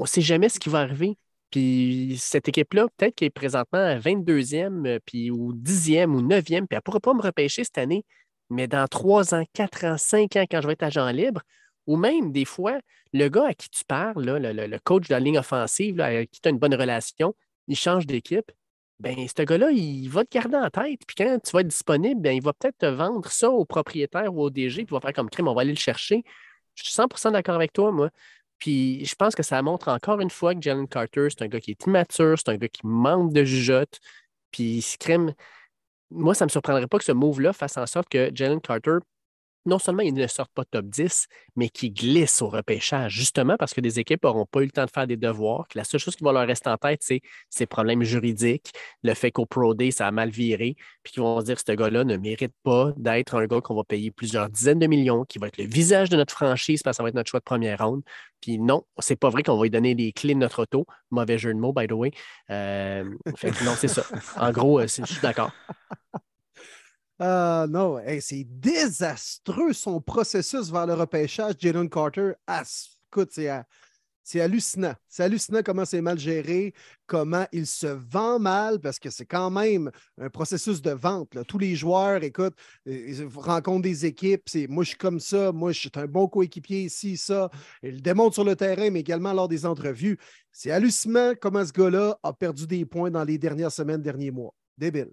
ne 0.00 0.06
sait 0.06 0.20
jamais 0.20 0.48
ce 0.48 0.60
qui 0.60 0.68
va 0.68 0.80
arriver. 0.80 1.16
Puis 1.50 2.16
cette 2.18 2.48
équipe-là, 2.48 2.86
peut-être 2.96 3.16
qu'elle 3.16 3.26
est 3.26 3.30
présentement 3.30 3.80
à 3.80 3.98
22e, 3.98 4.86
euh, 4.86 4.98
puis, 5.04 5.30
ou 5.30 5.52
10e 5.52 6.14
ou 6.14 6.22
9e, 6.22 6.42
puis 6.42 6.54
elle 6.54 6.62
ne 6.62 6.80
pourra 6.80 7.00
pas 7.00 7.14
me 7.14 7.22
repêcher 7.22 7.64
cette 7.64 7.78
année. 7.78 8.04
Mais 8.48 8.68
dans 8.68 8.86
3 8.86 9.34
ans, 9.34 9.44
4 9.52 9.84
ans, 9.86 9.96
5 9.96 10.36
ans, 10.36 10.44
quand 10.48 10.60
je 10.60 10.66
vais 10.66 10.74
être 10.74 10.82
agent 10.82 11.10
libre, 11.10 11.42
ou 11.86 11.96
même 11.96 12.30
des 12.30 12.44
fois, 12.44 12.78
le 13.12 13.28
gars 13.28 13.48
à 13.48 13.54
qui 13.54 13.68
tu 13.68 13.84
parles, 13.84 14.22
le, 14.24 14.78
coach 14.78 15.08
de 15.08 15.14
la 15.14 15.20
ligne 15.20 15.38
offensive, 15.38 15.96
là, 15.96 16.06
avec 16.06 16.30
qui 16.30 16.40
tu 16.40 16.48
as 16.48 16.50
une 16.50 16.58
bonne 16.58 16.74
relation, 16.74 17.34
il 17.70 17.76
change 17.76 18.06
d'équipe, 18.06 18.50
ben 18.98 19.16
ce 19.26 19.42
gars-là, 19.42 19.70
il 19.70 20.08
va 20.08 20.24
te 20.24 20.30
garder 20.38 20.56
en 20.56 20.68
tête. 20.70 21.00
Puis 21.06 21.16
quand 21.16 21.38
tu 21.42 21.52
vas 21.52 21.60
être 21.60 21.68
disponible, 21.68 22.20
ben, 22.20 22.32
il 22.36 22.42
va 22.42 22.52
peut-être 22.52 22.78
te 22.78 22.86
vendre 22.86 23.30
ça 23.30 23.50
au 23.50 23.64
propriétaire 23.64 24.34
ou 24.34 24.42
au 24.42 24.50
DG, 24.50 24.84
puis 24.84 24.86
il 24.90 24.94
va 24.94 25.00
faire 25.00 25.14
comme 25.14 25.30
crime, 25.30 25.48
on 25.48 25.54
va 25.54 25.62
aller 25.62 25.72
le 25.72 25.78
chercher. 25.78 26.22
Je 26.74 26.84
suis 26.84 26.92
100% 26.92 27.32
d'accord 27.32 27.54
avec 27.54 27.72
toi, 27.72 27.92
moi. 27.92 28.10
Puis 28.58 29.04
je 29.06 29.14
pense 29.14 29.34
que 29.34 29.42
ça 29.42 29.62
montre 29.62 29.88
encore 29.88 30.20
une 30.20 30.30
fois 30.30 30.54
que 30.54 30.60
Jalen 30.62 30.86
Carter, 30.86 31.28
c'est 31.30 31.42
un 31.42 31.48
gars 31.48 31.60
qui 31.60 31.70
est 31.72 31.86
immature, 31.86 32.36
c'est 32.38 32.50
un 32.50 32.56
gars 32.56 32.68
qui 32.68 32.82
manque 32.86 33.32
de 33.32 33.44
jugeote. 33.44 33.98
Puis 34.50 34.84
crime, 35.00 35.32
moi, 36.10 36.34
ça 36.34 36.44
ne 36.44 36.48
me 36.48 36.50
surprendrait 36.50 36.86
pas 36.86 36.98
que 36.98 37.04
ce 37.04 37.12
move-là 37.12 37.52
fasse 37.52 37.78
en 37.78 37.86
sorte 37.86 38.08
que 38.08 38.30
Jalen 38.34 38.60
Carter 38.60 38.98
non 39.66 39.78
seulement 39.78 40.02
ils 40.02 40.14
ne 40.14 40.26
sortent 40.26 40.52
pas 40.52 40.64
top 40.64 40.86
10, 40.86 41.26
mais 41.56 41.68
qui 41.68 41.90
glissent 41.90 42.42
au 42.42 42.48
repêchage, 42.48 43.12
justement 43.12 43.56
parce 43.58 43.74
que 43.74 43.80
des 43.80 43.98
équipes 43.98 44.24
n'auront 44.24 44.46
pas 44.46 44.60
eu 44.60 44.66
le 44.66 44.70
temps 44.70 44.84
de 44.84 44.90
faire 44.90 45.06
des 45.06 45.16
devoirs, 45.16 45.66
que 45.68 45.78
la 45.78 45.84
seule 45.84 46.00
chose 46.00 46.16
qui 46.16 46.24
va 46.24 46.32
leur 46.32 46.46
rester 46.46 46.70
en 46.70 46.76
tête, 46.76 47.00
c'est 47.02 47.20
ces 47.48 47.66
problèmes 47.66 48.02
juridiques, 48.02 48.72
le 49.02 49.14
fait 49.14 49.30
qu'au 49.30 49.46
Pro 49.46 49.74
Day, 49.74 49.90
ça 49.90 50.06
a 50.06 50.10
mal 50.10 50.30
viré, 50.30 50.76
puis 51.02 51.12
qu'ils 51.12 51.22
vont 51.22 51.40
se 51.40 51.46
dire 51.46 51.56
que 51.56 51.62
ce 51.66 51.72
gars-là 51.72 52.04
ne 52.04 52.16
mérite 52.16 52.54
pas 52.62 52.92
d'être 52.96 53.34
un 53.34 53.46
gars 53.46 53.60
qu'on 53.60 53.74
va 53.74 53.84
payer 53.84 54.10
plusieurs 54.10 54.48
dizaines 54.48 54.78
de 54.78 54.86
millions, 54.86 55.24
qui 55.24 55.38
va 55.38 55.48
être 55.48 55.58
le 55.58 55.64
visage 55.64 56.08
de 56.08 56.16
notre 56.16 56.32
franchise 56.32 56.82
parce 56.82 56.94
que 56.94 56.96
ça 56.98 57.02
va 57.02 57.08
être 57.08 57.14
notre 57.14 57.30
choix 57.30 57.40
de 57.40 57.44
première 57.44 57.84
ronde. 57.84 58.02
Puis 58.40 58.58
non, 58.58 58.84
c'est 58.98 59.16
pas 59.16 59.28
vrai 59.28 59.42
qu'on 59.42 59.56
va 59.56 59.64
lui 59.64 59.70
donner 59.70 59.94
les 59.94 60.12
clés 60.12 60.34
de 60.34 60.38
notre 60.38 60.62
auto. 60.62 60.86
Mauvais 61.10 61.38
jeu 61.38 61.52
de 61.52 61.58
mots, 61.58 61.72
by 61.72 61.86
the 61.86 61.92
way. 61.92 62.10
Euh, 62.50 63.04
non, 63.64 63.74
c'est 63.76 63.88
ça. 63.88 64.04
En 64.36 64.50
gros, 64.50 64.80
euh, 64.80 64.86
je 64.86 65.04
suis 65.04 65.20
d'accord. 65.20 65.52
Ah 67.22 67.66
non, 67.68 68.00
c'est 68.20 68.44
désastreux 68.44 69.74
son 69.74 70.00
processus 70.00 70.70
vers 70.70 70.86
le 70.86 70.94
repêchage. 70.94 71.52
Jalen 71.58 71.90
Carter, 71.90 72.32
ah, 72.46 72.62
écoute, 73.12 73.30
c'est 74.22 74.40
hallucinant. 74.40 74.94
C'est 75.06 75.24
hallucinant 75.24 75.60
comment 75.62 75.84
c'est 75.84 76.00
mal 76.00 76.18
géré, 76.18 76.72
comment 77.06 77.44
il 77.52 77.66
se 77.66 77.88
vend 77.88 78.38
mal, 78.38 78.80
parce 78.80 78.98
que 78.98 79.10
c'est 79.10 79.26
quand 79.26 79.50
même 79.50 79.90
un 80.18 80.30
processus 80.30 80.80
de 80.80 80.92
vente. 80.92 81.36
Tous 81.46 81.58
les 81.58 81.76
joueurs, 81.76 82.22
écoute, 82.22 82.54
ils 82.86 83.26
rencontrent 83.36 83.82
des 83.82 84.06
équipes. 84.06 84.44
C'est 84.46 84.66
moi, 84.66 84.82
je 84.82 84.90
suis 84.90 84.98
comme 84.98 85.20
ça, 85.20 85.52
moi, 85.52 85.72
je 85.72 85.80
suis 85.80 85.90
un 85.96 86.06
bon 86.06 86.26
coéquipier 86.26 86.84
ici, 86.84 87.18
ça. 87.18 87.50
Il 87.82 88.00
le 88.02 88.30
sur 88.32 88.44
le 88.44 88.56
terrain, 88.56 88.88
mais 88.88 89.00
également 89.00 89.34
lors 89.34 89.48
des 89.48 89.66
entrevues. 89.66 90.16
C'est 90.52 90.70
hallucinant 90.70 91.34
comment 91.38 91.66
ce 91.66 91.72
gars-là 91.72 92.18
a 92.22 92.32
perdu 92.32 92.66
des 92.66 92.86
points 92.86 93.10
dans 93.10 93.24
les 93.24 93.36
dernières 93.36 93.72
semaines, 93.72 94.00
derniers 94.00 94.30
mois. 94.30 94.54
Débile. 94.78 95.10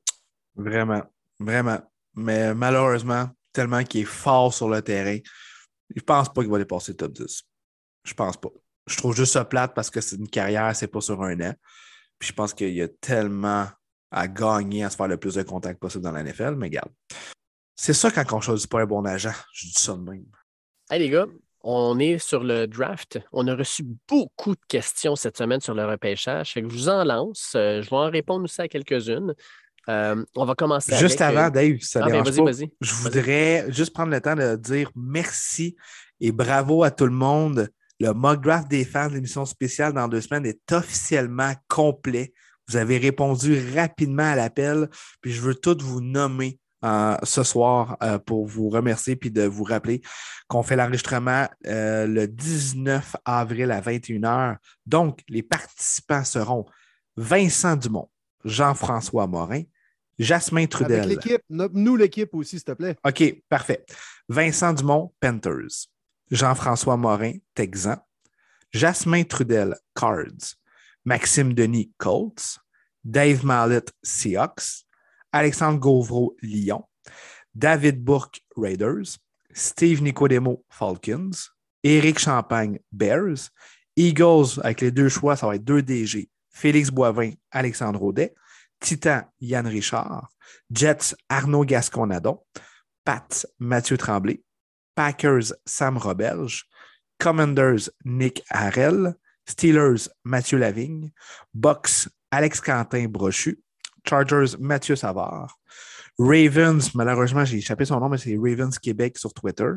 Vraiment, 0.56 1.04
vraiment. 1.38 1.82
Mais 2.18 2.56
malheureusement, 2.56 3.30
tellement 3.54 3.84
qu'il 3.84 4.02
est 4.02 4.06
fort 4.06 4.54
sur 4.54 4.68
le 4.68 4.82
terrain, 4.82 5.18
je 5.96 6.02
pense 6.02 6.34
pas 6.34 6.42
qu'il 6.42 6.52
va 6.52 6.58
dépasser 6.58 6.92
le 6.94 6.98
top 6.98 7.14
10. 7.14 7.44
Je 8.04 8.14
pense 8.14 8.38
pas. 8.38 8.50
Je 8.88 8.98
trouve 8.98 9.16
juste 9.16 9.34
ça 9.34 9.46
plate 9.46 9.74
parce 9.76 9.90
que 9.90 10.02
c'est 10.02 10.16
une 10.16 10.28
carrière, 10.28 10.76
c'est 10.76 10.88
pas 10.88 11.02
sur 11.02 11.22
un 11.22 11.40
an. 11.42 11.54
Puis 12.18 12.30
je 12.30 12.34
pense 12.34 12.54
qu'il 12.54 12.74
y 12.74 12.82
a 12.82 12.88
tellement 12.88 13.68
à 14.10 14.28
gagner 14.28 14.84
à 14.84 14.90
se 14.90 14.96
faire 14.96 15.08
le 15.08 15.18
plus 15.18 15.36
de 15.36 15.44
contacts 15.44 15.80
possible 15.80 16.04
dans 16.04 16.12
la 16.12 16.24
NFL, 16.24 16.56
mais 16.56 16.68
regarde. 16.68 16.92
C'est 17.76 17.94
ça 17.94 18.10
quand 18.10 18.26
on 18.34 18.42
choisit 18.42 18.70
pas 18.70 18.82
un 18.82 18.86
bon 18.86 19.06
agent. 19.06 19.34
Je 19.54 19.68
dis 19.68 19.74
ça 19.74 19.94
de 19.94 20.02
même. 20.02 20.26
Hey 20.90 21.00
les 21.00 21.10
gars, 21.10 21.28
on 21.62 22.00
est 22.00 22.18
sur 22.18 22.44
le 22.44 22.66
draft. 22.66 23.20
On 23.32 23.46
a 23.48 23.56
reçu 23.56 23.84
beaucoup 24.08 24.56
de 24.56 24.62
questions 24.68 25.16
cette 25.16 25.38
semaine 25.38 25.60
sur 25.60 25.76
le 25.76 25.86
repêchage. 25.86 26.54
je 26.56 26.62
vous 26.62 26.90
en 26.90 27.04
lance. 27.04 27.54
Euh, 27.56 27.82
je 27.82 27.90
vais 27.90 27.96
en 27.96 28.10
répondre 28.10 28.46
aussi 28.46 28.62
à 28.62 28.68
quelques-unes. 28.68 29.36
Euh, 29.90 30.24
on 30.36 30.46
va 30.46 30.56
commencer 30.56 30.96
Juste 30.98 31.22
avant, 31.22 31.46
euh, 31.46 31.50
Dave, 31.50 31.78
ça 31.82 32.02
ah, 32.04 32.10
ben, 32.10 32.24
Je 32.82 32.94
voudrais 32.94 33.72
juste 33.72 33.94
prendre 33.94 34.12
le 34.12 34.20
temps 34.20 34.36
de 34.36 34.56
dire 34.56 34.92
merci 34.96 35.76
et 36.20 36.32
bravo 36.32 36.84
à 36.84 36.92
tout 36.92 37.06
le 37.06 37.12
monde. 37.12 37.70
Le 38.00 38.14
mock 38.14 38.42
draft 38.42 38.68
des 38.68 38.84
fans 38.84 39.08
de 39.08 39.16
l'émission 39.16 39.46
spéciale 39.46 39.94
dans 39.94 40.08
deux 40.08 40.22
semaines 40.22 40.46
est 40.46 40.72
officiellement 40.72 41.54
complet. 41.68 42.34
Vous 42.68 42.76
avez 42.76 42.98
répondu 42.98 43.58
rapidement 43.76 44.30
à 44.30 44.36
l'appel, 44.36 44.90
puis 45.22 45.32
je 45.32 45.42
veux 45.42 45.56
tout 45.56 45.78
vous 45.80 46.02
nommer 46.02 46.60
euh, 46.84 47.16
ce 47.24 47.44
soir 47.44 47.98
pour 48.26 48.46
vous 48.46 48.70
remercier 48.70 49.16
puis 49.16 49.32
de 49.32 49.44
vous 49.44 49.64
rappeler 49.64 50.02
qu'on 50.48 50.64
fait 50.64 50.76
l'enregistrement 50.76 51.48
le 51.64 52.26
19 52.26 53.16
avril 53.24 53.72
à 53.72 53.80
21h. 53.80 54.58
Donc, 54.86 55.22
les 55.30 55.44
participants 55.44 56.26
seront 56.26 56.66
Vincent 57.16 57.78
Dumont, 57.78 58.10
Jean-François 58.44 59.26
Morin, 59.28 59.64
Jasmin 60.20 60.66
Trudel. 60.66 61.02
Avec 61.02 61.24
l'équipe, 61.24 61.42
nous 61.50 61.96
l'équipe 61.96 62.34
aussi, 62.34 62.58
s'il 62.58 62.64
te 62.64 62.72
plaît. 62.72 62.96
OK, 63.06 63.44
parfait. 63.50 63.86
Vincent 64.28 64.74
Dumont, 64.74 65.14
Panthers. 65.20 65.88
Jean-François 66.32 66.98
Morin, 66.98 67.34
Texan. 67.54 67.98
Jasmin 68.72 69.24
Trudel, 69.24 69.76
Cards. 69.96 70.56
Maxime 71.06 71.54
Denis, 71.54 71.92
Colts. 71.98 72.60
Dave 73.04 73.46
Mallet, 73.46 73.86
Seahawks. 74.04 74.86
Alexandre 75.32 75.80
Gauvreau, 75.80 76.36
Lyon. 76.42 76.84
David 77.54 78.04
Bourque, 78.04 78.42
Raiders. 78.56 79.18
Steve 79.54 80.02
Nicodemo, 80.02 80.64
Falcons. 80.70 81.50
Éric 81.84 82.20
Champagne, 82.20 82.80
Bears. 82.92 83.50
Eagles, 83.96 84.60
avec 84.64 84.82
les 84.82 84.92
deux 84.92 85.10
choix, 85.10 85.36
ça 85.36 85.48
va 85.48 85.56
être 85.56 85.64
deux 85.64 85.82
DG. 85.82 86.30
Félix 86.50 86.90
Boivin, 86.90 87.32
Alexandre 87.52 88.02
Audet. 88.04 88.34
Titan, 88.80 89.24
Yann 89.40 89.68
Richard. 89.68 90.28
Jets, 90.72 91.14
Arnaud 91.30 91.66
Gasconadon. 91.66 92.40
Pat, 93.06 93.46
Mathieu 93.60 93.98
Tremblay. 93.98 94.42
Packers, 94.96 95.54
Sam 95.66 95.98
Roberge. 95.98 96.66
Commanders, 97.20 97.90
Nick 98.06 98.42
Harrell. 98.52 99.16
Steelers, 99.48 100.10
Mathieu 100.24 100.58
Lavigne. 100.58 101.12
Bucks, 101.54 102.10
Alex 102.32 102.60
Quentin 102.60 103.08
Brochu. 103.08 103.58
Chargers, 104.06 104.58
Mathieu 104.60 104.96
Savard. 104.96 105.58
Ravens, 106.20 106.96
malheureusement, 106.96 107.46
j'ai 107.46 107.58
échappé 107.58 107.86
son 107.86 108.00
nom, 108.00 108.10
mais 108.10 108.18
c'est 108.18 108.38
Ravens 108.38 108.78
Québec 108.80 109.18
sur 109.18 109.34
Twitter. 109.34 109.72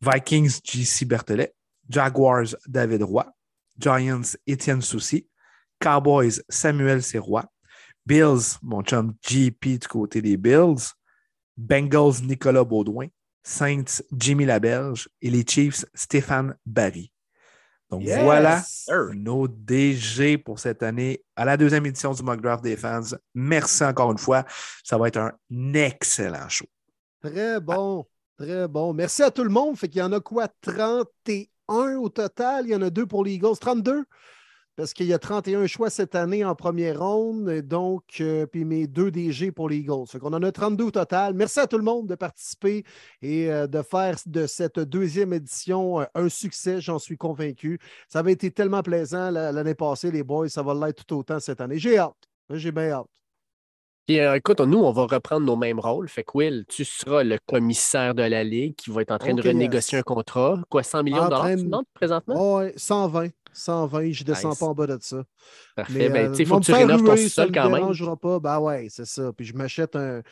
Vikings, 0.00 0.60
JC 0.62 1.04
Berthelet. 1.04 1.52
Jaguars, 1.88 2.54
David 2.66 3.02
Roy. 3.02 3.26
Giants, 3.78 4.36
Étienne 4.46 4.82
Soucy. 4.82 5.28
Cowboys, 5.80 6.42
Samuel 6.48 7.02
Serrois. 7.02 7.44
Bills, 8.06 8.58
mon 8.62 8.82
chum 8.82 9.14
GP 9.26 9.80
du 9.80 9.88
côté 9.88 10.22
des 10.22 10.36
Bills. 10.36 10.92
Bengals, 11.56 12.22
Nicolas 12.22 12.64
Baudouin. 12.64 13.08
Saints, 13.42 14.02
Jimmy 14.12 14.44
Laberge. 14.44 15.08
Et 15.22 15.30
les 15.30 15.44
Chiefs, 15.46 15.84
Stéphane 15.94 16.56
Barry. 16.64 17.10
Donc 17.90 18.02
voilà 18.02 18.62
nos 19.14 19.46
DG 19.46 20.38
pour 20.38 20.58
cette 20.58 20.82
année 20.82 21.22
à 21.36 21.44
la 21.44 21.56
deuxième 21.56 21.86
édition 21.86 22.12
du 22.12 22.22
Mock 22.22 22.40
Draft 22.40 22.64
des 22.64 22.76
fans. 22.76 23.02
Merci 23.34 23.84
encore 23.84 24.10
une 24.10 24.18
fois. 24.18 24.44
Ça 24.82 24.98
va 24.98 25.08
être 25.08 25.18
un 25.18 25.32
excellent 25.74 26.48
show. 26.48 26.66
Très 27.20 27.60
bon, 27.60 28.06
très 28.36 28.66
bon. 28.66 28.92
Merci 28.94 29.22
à 29.22 29.30
tout 29.30 29.44
le 29.44 29.50
monde. 29.50 29.76
Fait 29.76 29.88
qu'il 29.88 30.00
y 30.00 30.02
en 30.02 30.12
a 30.12 30.20
quoi? 30.20 30.48
31 30.62 31.96
au 31.96 32.08
total? 32.08 32.66
Il 32.66 32.70
y 32.70 32.74
en 32.74 32.82
a 32.82 32.90
deux 32.90 33.06
pour 33.06 33.24
les 33.24 33.34
Eagles. 33.34 33.58
32? 33.60 34.04
Parce 34.76 34.92
qu'il 34.92 35.06
y 35.06 35.12
a 35.12 35.18
31 35.18 35.66
choix 35.66 35.88
cette 35.88 36.14
année 36.14 36.44
en 36.44 36.54
première 36.54 36.98
ronde, 36.98 37.60
donc, 37.60 38.02
euh, 38.20 38.46
puis 38.46 38.64
mes 38.64 38.86
deux 38.86 39.10
DG 39.10 39.52
pour 39.52 39.68
les 39.68 39.78
Eagles. 39.78 40.06
Fait 40.08 40.18
qu'on 40.18 40.32
en 40.32 40.42
a 40.42 40.52
32 40.52 40.84
au 40.84 40.90
total. 40.90 41.34
Merci 41.34 41.60
à 41.60 41.66
tout 41.66 41.78
le 41.78 41.84
monde 41.84 42.08
de 42.08 42.14
participer 42.14 42.84
et 43.22 43.50
euh, 43.50 43.66
de 43.66 43.82
faire 43.82 44.16
de 44.26 44.46
cette 44.46 44.80
deuxième 44.80 45.32
édition 45.32 46.00
euh, 46.00 46.04
un 46.14 46.28
succès, 46.28 46.80
j'en 46.80 46.98
suis 46.98 47.16
convaincu. 47.16 47.78
Ça 48.08 48.18
avait 48.18 48.32
été 48.32 48.50
tellement 48.50 48.82
plaisant 48.82 49.30
l'année 49.30 49.74
passée, 49.74 50.10
les 50.10 50.24
boys, 50.24 50.48
ça 50.48 50.62
va 50.62 50.74
l'être 50.74 51.04
tout 51.04 51.16
autant 51.16 51.38
cette 51.38 51.60
année. 51.60 51.78
J'ai 51.78 51.98
hâte. 51.98 52.16
J'ai 52.50 52.72
bien 52.72 52.90
hâte. 52.90 53.06
Puis, 54.06 54.18
écoute, 54.18 54.60
nous, 54.60 54.80
on 54.80 54.92
va 54.92 55.06
reprendre 55.06 55.46
nos 55.46 55.56
mêmes 55.56 55.80
rôles. 55.80 56.08
Fait 56.08 56.24
que 56.24 56.32
Will, 56.34 56.66
tu 56.68 56.84
seras 56.84 57.22
le 57.22 57.38
commissaire 57.46 58.14
de 58.14 58.22
la 58.22 58.44
Ligue 58.44 58.74
qui 58.74 58.90
va 58.90 59.00
être 59.00 59.12
en 59.12 59.18
train 59.18 59.32
de 59.32 59.40
renégocier 59.40 59.96
un 59.96 60.02
contrat. 60.02 60.60
Quoi, 60.68 60.82
100 60.82 61.04
millions 61.04 61.24
de 61.24 61.30
dollars, 61.30 61.82
présentement? 61.94 62.58
Oui, 62.58 62.72
120. 62.76 63.30
120, 63.54 64.12
je 64.12 64.22
ne 64.22 64.26
descends 64.26 64.54
pas 64.54 64.66
en 64.66 64.74
bas 64.74 64.86
de 64.86 64.98
ça. 65.00 65.24
Parfait. 65.76 66.08
Ben, 66.08 66.30
euh, 66.30 66.36
il 66.38 66.46
faut 66.46 66.60
que 66.60 66.64
tu 66.64 66.72
rénoves 66.72 67.04
ton 67.04 67.16
sol 67.16 67.50
quand 67.52 67.70
même. 67.70 67.84
Ne 67.88 68.14
pas. 68.16 68.40
Ben 68.40 68.58
ouais, 68.60 68.86
c'est 68.90 69.06
ça. 69.06 69.32
Puis 69.32 69.46
je 69.46 69.54
m'achète 69.54 69.96
un, 69.96 70.22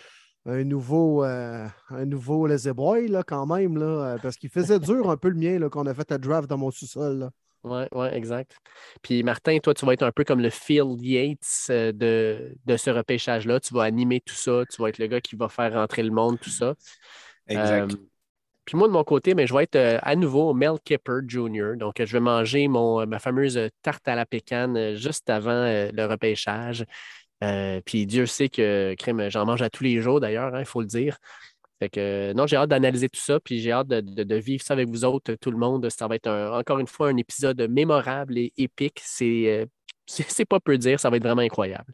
un, 0.47 0.65
nouveau, 0.65 1.25
euh, 1.25 1.67
un 1.91 2.05
nouveau 2.05 2.49
Boy 2.75 3.09
là, 3.09 3.23
quand 3.23 3.47
même, 3.47 3.79
là, 3.79 3.87
euh, 3.87 4.19
parce 4.23 4.37
qu'il 4.37 4.51
faisait 4.51 4.79
dur 4.79 5.09
un 5.11 5.17
peu 5.17 5.29
le 5.29 5.37
mien 5.37 5.69
qu'on 5.69 5.87
a 5.87 5.95
fait 5.95 6.11
à 6.13 6.19
draft 6.19 6.49
dans 6.49 6.59
mon 6.59 6.71
sous-sol. 6.71 7.31
Oui, 7.65 7.85
oui, 7.93 8.07
exact. 8.11 8.57
Puis 9.03 9.23
Martin, 9.23 9.59
toi, 9.63 9.73
tu 9.73 9.87
vas 9.87 9.93
être 9.93 10.03
un 10.03 10.11
peu 10.11 10.25
comme 10.25 10.41
le 10.41 10.51
Phil 10.51 10.97
Yates 10.99 11.69
de, 11.69 12.57
de 12.67 12.77
ce 12.77 12.91
repêchage-là. 12.91 13.61
Tu 13.61 13.73
vas 13.73 13.85
animer 13.85 14.21
tout 14.21 14.35
ça. 14.35 14.65
Tu 14.69 14.83
vas 14.83 14.89
être 14.89 14.99
le 14.99 15.07
gars 15.07 15.21
qui 15.21 15.37
va 15.37 15.49
faire 15.49 15.73
rentrer 15.75 16.03
le 16.03 16.11
monde, 16.11 16.41
tout 16.41 16.51
ça. 16.51 16.75
Exact. 17.47 17.97
Puis 18.65 18.77
moi, 18.77 18.87
de 18.87 18.93
mon 18.93 19.03
côté, 19.03 19.35
mais 19.35 19.47
je 19.47 19.55
vais 19.55 19.65
être 19.65 19.77
euh, 19.77 19.99
à 20.03 20.15
nouveau 20.15 20.55
Mel 20.55 20.75
Kipper 20.85 21.21
Jr. 21.27 21.77
Donc, 21.77 21.95
je 21.99 22.13
vais 22.13 22.21
manger 22.21 22.69
mon, 22.69 23.01
euh, 23.01 23.07
ma 23.07 23.19
fameuse 23.19 23.59
tarte 23.83 24.07
à 24.07 24.15
la 24.15 24.25
pécane 24.25 24.77
euh, 24.77 24.95
juste 24.95 25.29
avant 25.31 25.65
le 25.65 26.07
repêchage. 26.07 26.85
puis 27.85 28.07
Dieu 28.07 28.27
sait 28.27 28.49
que 28.49 28.95
crème, 28.97 29.29
j'en 29.31 29.47
mange 29.47 29.63
à 29.63 29.71
tous 29.71 29.83
les 29.83 30.01
jours 30.01 30.21
d'ailleurs, 30.21 30.55
hein, 30.55 30.61
il 30.61 30.67
faut 30.67 30.81
le 30.81 30.87
dire. 30.87 31.19
Fait 31.81 31.89
que 31.89 32.33
non, 32.35 32.47
j'ai 32.47 32.57
hâte 32.57 32.71
d'analyser 32.71 33.09
tout 33.09 33.21
ça, 33.21 33.41
puis 33.41 33.59
j'ai 33.59 33.73
hâte 33.73 33.89
de, 33.89 34.35
vivre 34.37 34.63
ça 34.63 34.75
avec 34.75 34.89
vous 34.89 35.05
autres, 35.05 35.35
tout 35.35 35.51
le 35.51 35.57
monde. 35.59 35.89
Ça 35.91 36.07
va 36.07 36.15
être 36.15 36.31
encore 36.31 36.79
une 36.79 36.87
fois 36.87 37.09
un 37.09 37.17
épisode 37.17 37.61
mémorable 37.69 38.39
et 38.39 38.53
épique. 38.57 39.01
C'est, 39.05 39.69
c'est, 40.07 40.45
pas 40.45 40.61
peu 40.61 40.77
dire, 40.79 41.01
ça 41.01 41.11
va 41.11 41.17
être 41.17 41.23
vraiment 41.23 41.43
incroyable. 41.43 41.93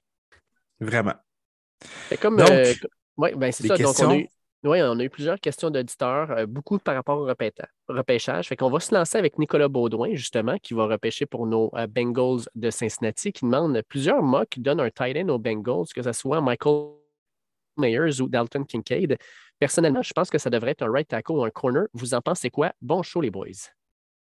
Vraiment. 0.81 1.15
comme, 2.21 2.37
Donc, 2.37 2.49
ouais, 3.19 3.35
ben 3.35 3.53
c'est 3.53 3.67
ça. 3.67 3.77
Donc, 3.77 3.95
on 4.01 4.11
a 4.11 4.17
eu, 4.17 4.29
oui, 4.65 4.83
on 4.83 4.99
a 4.99 5.05
eu 5.05 5.11
plusieurs 5.11 5.39
questions 5.39 5.71
d'auditeurs, 5.71 6.31
euh, 6.33 6.47
beaucoup 6.47 6.79
par 6.79 6.97
rapport 6.97 7.19
au 7.19 7.27
repêchage. 7.89 8.49
Fait 8.49 8.57
qu'on 8.57 8.71
va 8.71 8.81
se 8.81 8.93
lancer 8.93 9.17
avec 9.17 9.39
Nicolas 9.39 9.69
Baudouin, 9.69 10.15
justement, 10.15 10.59
qui 10.59 10.75
va 10.75 10.87
repêcher 10.87 11.27
pour 11.27 11.47
nos 11.47 11.71
euh, 11.75 11.87
Bengals 11.87 12.49
de 12.57 12.71
Cincinnati, 12.71 13.33
qui 13.33 13.45
demande 13.45 13.81
plusieurs 13.89 14.23
mocks 14.23 14.59
donnent 14.59 14.81
un 14.81 14.91
tight 14.91 15.17
end 15.17 15.29
aux 15.29 15.39
Bengals, 15.39 15.87
que 15.95 16.03
ce 16.03 16.13
soit 16.13 16.41
Michael 16.41 16.89
Myers 17.77 18.21
ou 18.21 18.29
Dalton 18.29 18.65
Kincaid. 18.65 19.17
Personnellement, 19.61 20.03
je 20.03 20.13
pense 20.13 20.29
que 20.29 20.39
ça 20.39 20.51
devrait 20.51 20.73
être 20.73 20.83
un 20.83 20.91
right 20.91 21.07
tackle 21.07 21.33
ou 21.33 21.45
un 21.45 21.51
corner. 21.51 21.85
Vous 21.93 22.15
en 22.15 22.21
pensez 22.21 22.51
quoi? 22.51 22.73
Bon 22.83 23.03
show, 23.03 23.21
les 23.21 23.31
boys. 23.31 23.71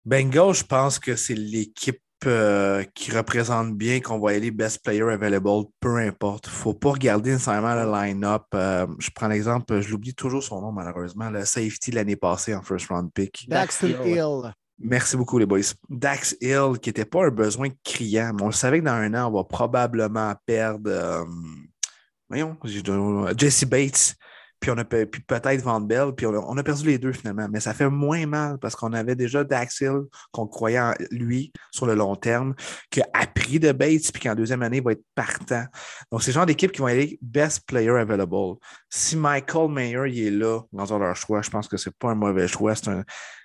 Bengals, 0.04 0.56
je 0.56 0.64
pense 0.66 1.00
que 1.00 1.16
c'est 1.16 1.36
l'équipe 1.36 2.02
euh, 2.26 2.84
qui 2.96 3.12
représente 3.12 3.76
bien 3.76 4.00
qu'on 4.00 4.20
va 4.20 4.32
aller 4.32 4.50
best 4.50 4.84
player 4.84 5.04
available, 5.04 5.66
peu 5.80 5.98
importe. 5.98 6.48
Il 6.48 6.50
ne 6.50 6.56
faut 6.56 6.74
pas 6.74 6.92
regarder 6.92 7.32
nécessairement 7.32 7.76
le 7.76 7.92
line-up. 7.92 8.46
Euh, 8.56 8.88
je 8.98 9.10
prends 9.14 9.28
l'exemple, 9.28 9.82
je 9.82 9.90
l'oublie 9.90 10.16
toujours 10.16 10.42
son 10.42 10.62
nom 10.62 10.72
malheureusement, 10.72 11.30
le 11.30 11.46
safety 11.46 11.92
l'année 11.92 12.16
passée 12.16 12.56
en 12.56 12.64
first 12.64 12.88
round 12.88 13.12
pick. 13.14 13.46
Dax 13.48 13.84
Hill. 13.84 14.52
Merci 14.80 15.18
beaucoup, 15.18 15.38
les 15.38 15.46
boys. 15.46 15.62
Dax 15.90 16.36
Hill, 16.42 16.80
qui 16.82 16.90
n'était 16.90 17.06
pas 17.06 17.26
un 17.26 17.32
besoin 17.32 17.70
criant, 17.84 18.32
mais 18.34 18.44
on 18.44 18.48
le 18.48 18.52
savait 18.52 18.80
que 18.80 18.86
dans 18.86 18.92
un 18.92 19.14
an, 19.14 19.30
on 19.30 19.38
va 19.38 19.44
probablement 19.44 20.34
perdre. 20.46 20.90
Euh, 20.90 21.26
voyons, 22.30 22.58
Jesse 23.36 23.66
Bates 23.66 24.16
puis 24.60 24.72
on 24.72 24.78
a 24.78 24.86
peut-être 24.86 25.62
Van 25.62 25.80
Bell, 25.80 26.14
puis 26.16 26.26
on 26.26 26.58
a, 26.58 26.64
perdu 26.64 26.88
les 26.88 26.98
deux 26.98 27.14
finalement. 27.14 27.48
Mais 27.50 27.60
ça 27.60 27.74
fait 27.74 27.90
moins 27.90 28.26
mal 28.26 28.58
parce 28.60 28.76
qu'on 28.76 28.94
avait 28.94 29.16
déjà 29.16 29.44
Daxil, 29.44 30.02
qu'on 30.32 30.48
croyait 30.48 30.80
en 30.80 30.94
lui 31.12 31.52
sur 31.72 31.86
le 31.86 31.96
long 31.96 32.16
terme, 32.16 32.56
qui 32.90 33.02
a 33.02 33.08
de 33.56 33.72
Bates, 33.72 34.12
puis 34.12 34.22
qu'en 34.22 34.36
deuxième 34.36 34.62
année, 34.62 34.78
il 34.78 34.84
va 34.84 34.92
être 34.92 35.04
partant. 35.16 35.64
Donc, 36.12 36.22
c'est 36.22 36.32
le 36.32 36.36
genre 36.36 36.46
d'équipe 36.46 36.72
qui 36.72 36.82
vont 36.82 36.88
aller 36.88 37.18
best 37.22 37.66
player 37.66 37.90
available. 37.90 38.58
Si 38.90 39.16
Michael 39.16 39.72
Mayer 39.72 40.02
il 40.08 40.28
est 40.28 40.32
là 40.32 40.62
dans 40.72 41.00
leur 41.00 41.16
choix, 41.16 41.42
je 41.42 41.50
pense 41.50 41.68
que 41.68 41.78
c'est 41.78 41.96
pas 41.98 42.10
un 42.10 42.16
mauvais 42.16 42.48
choix. 42.48 42.74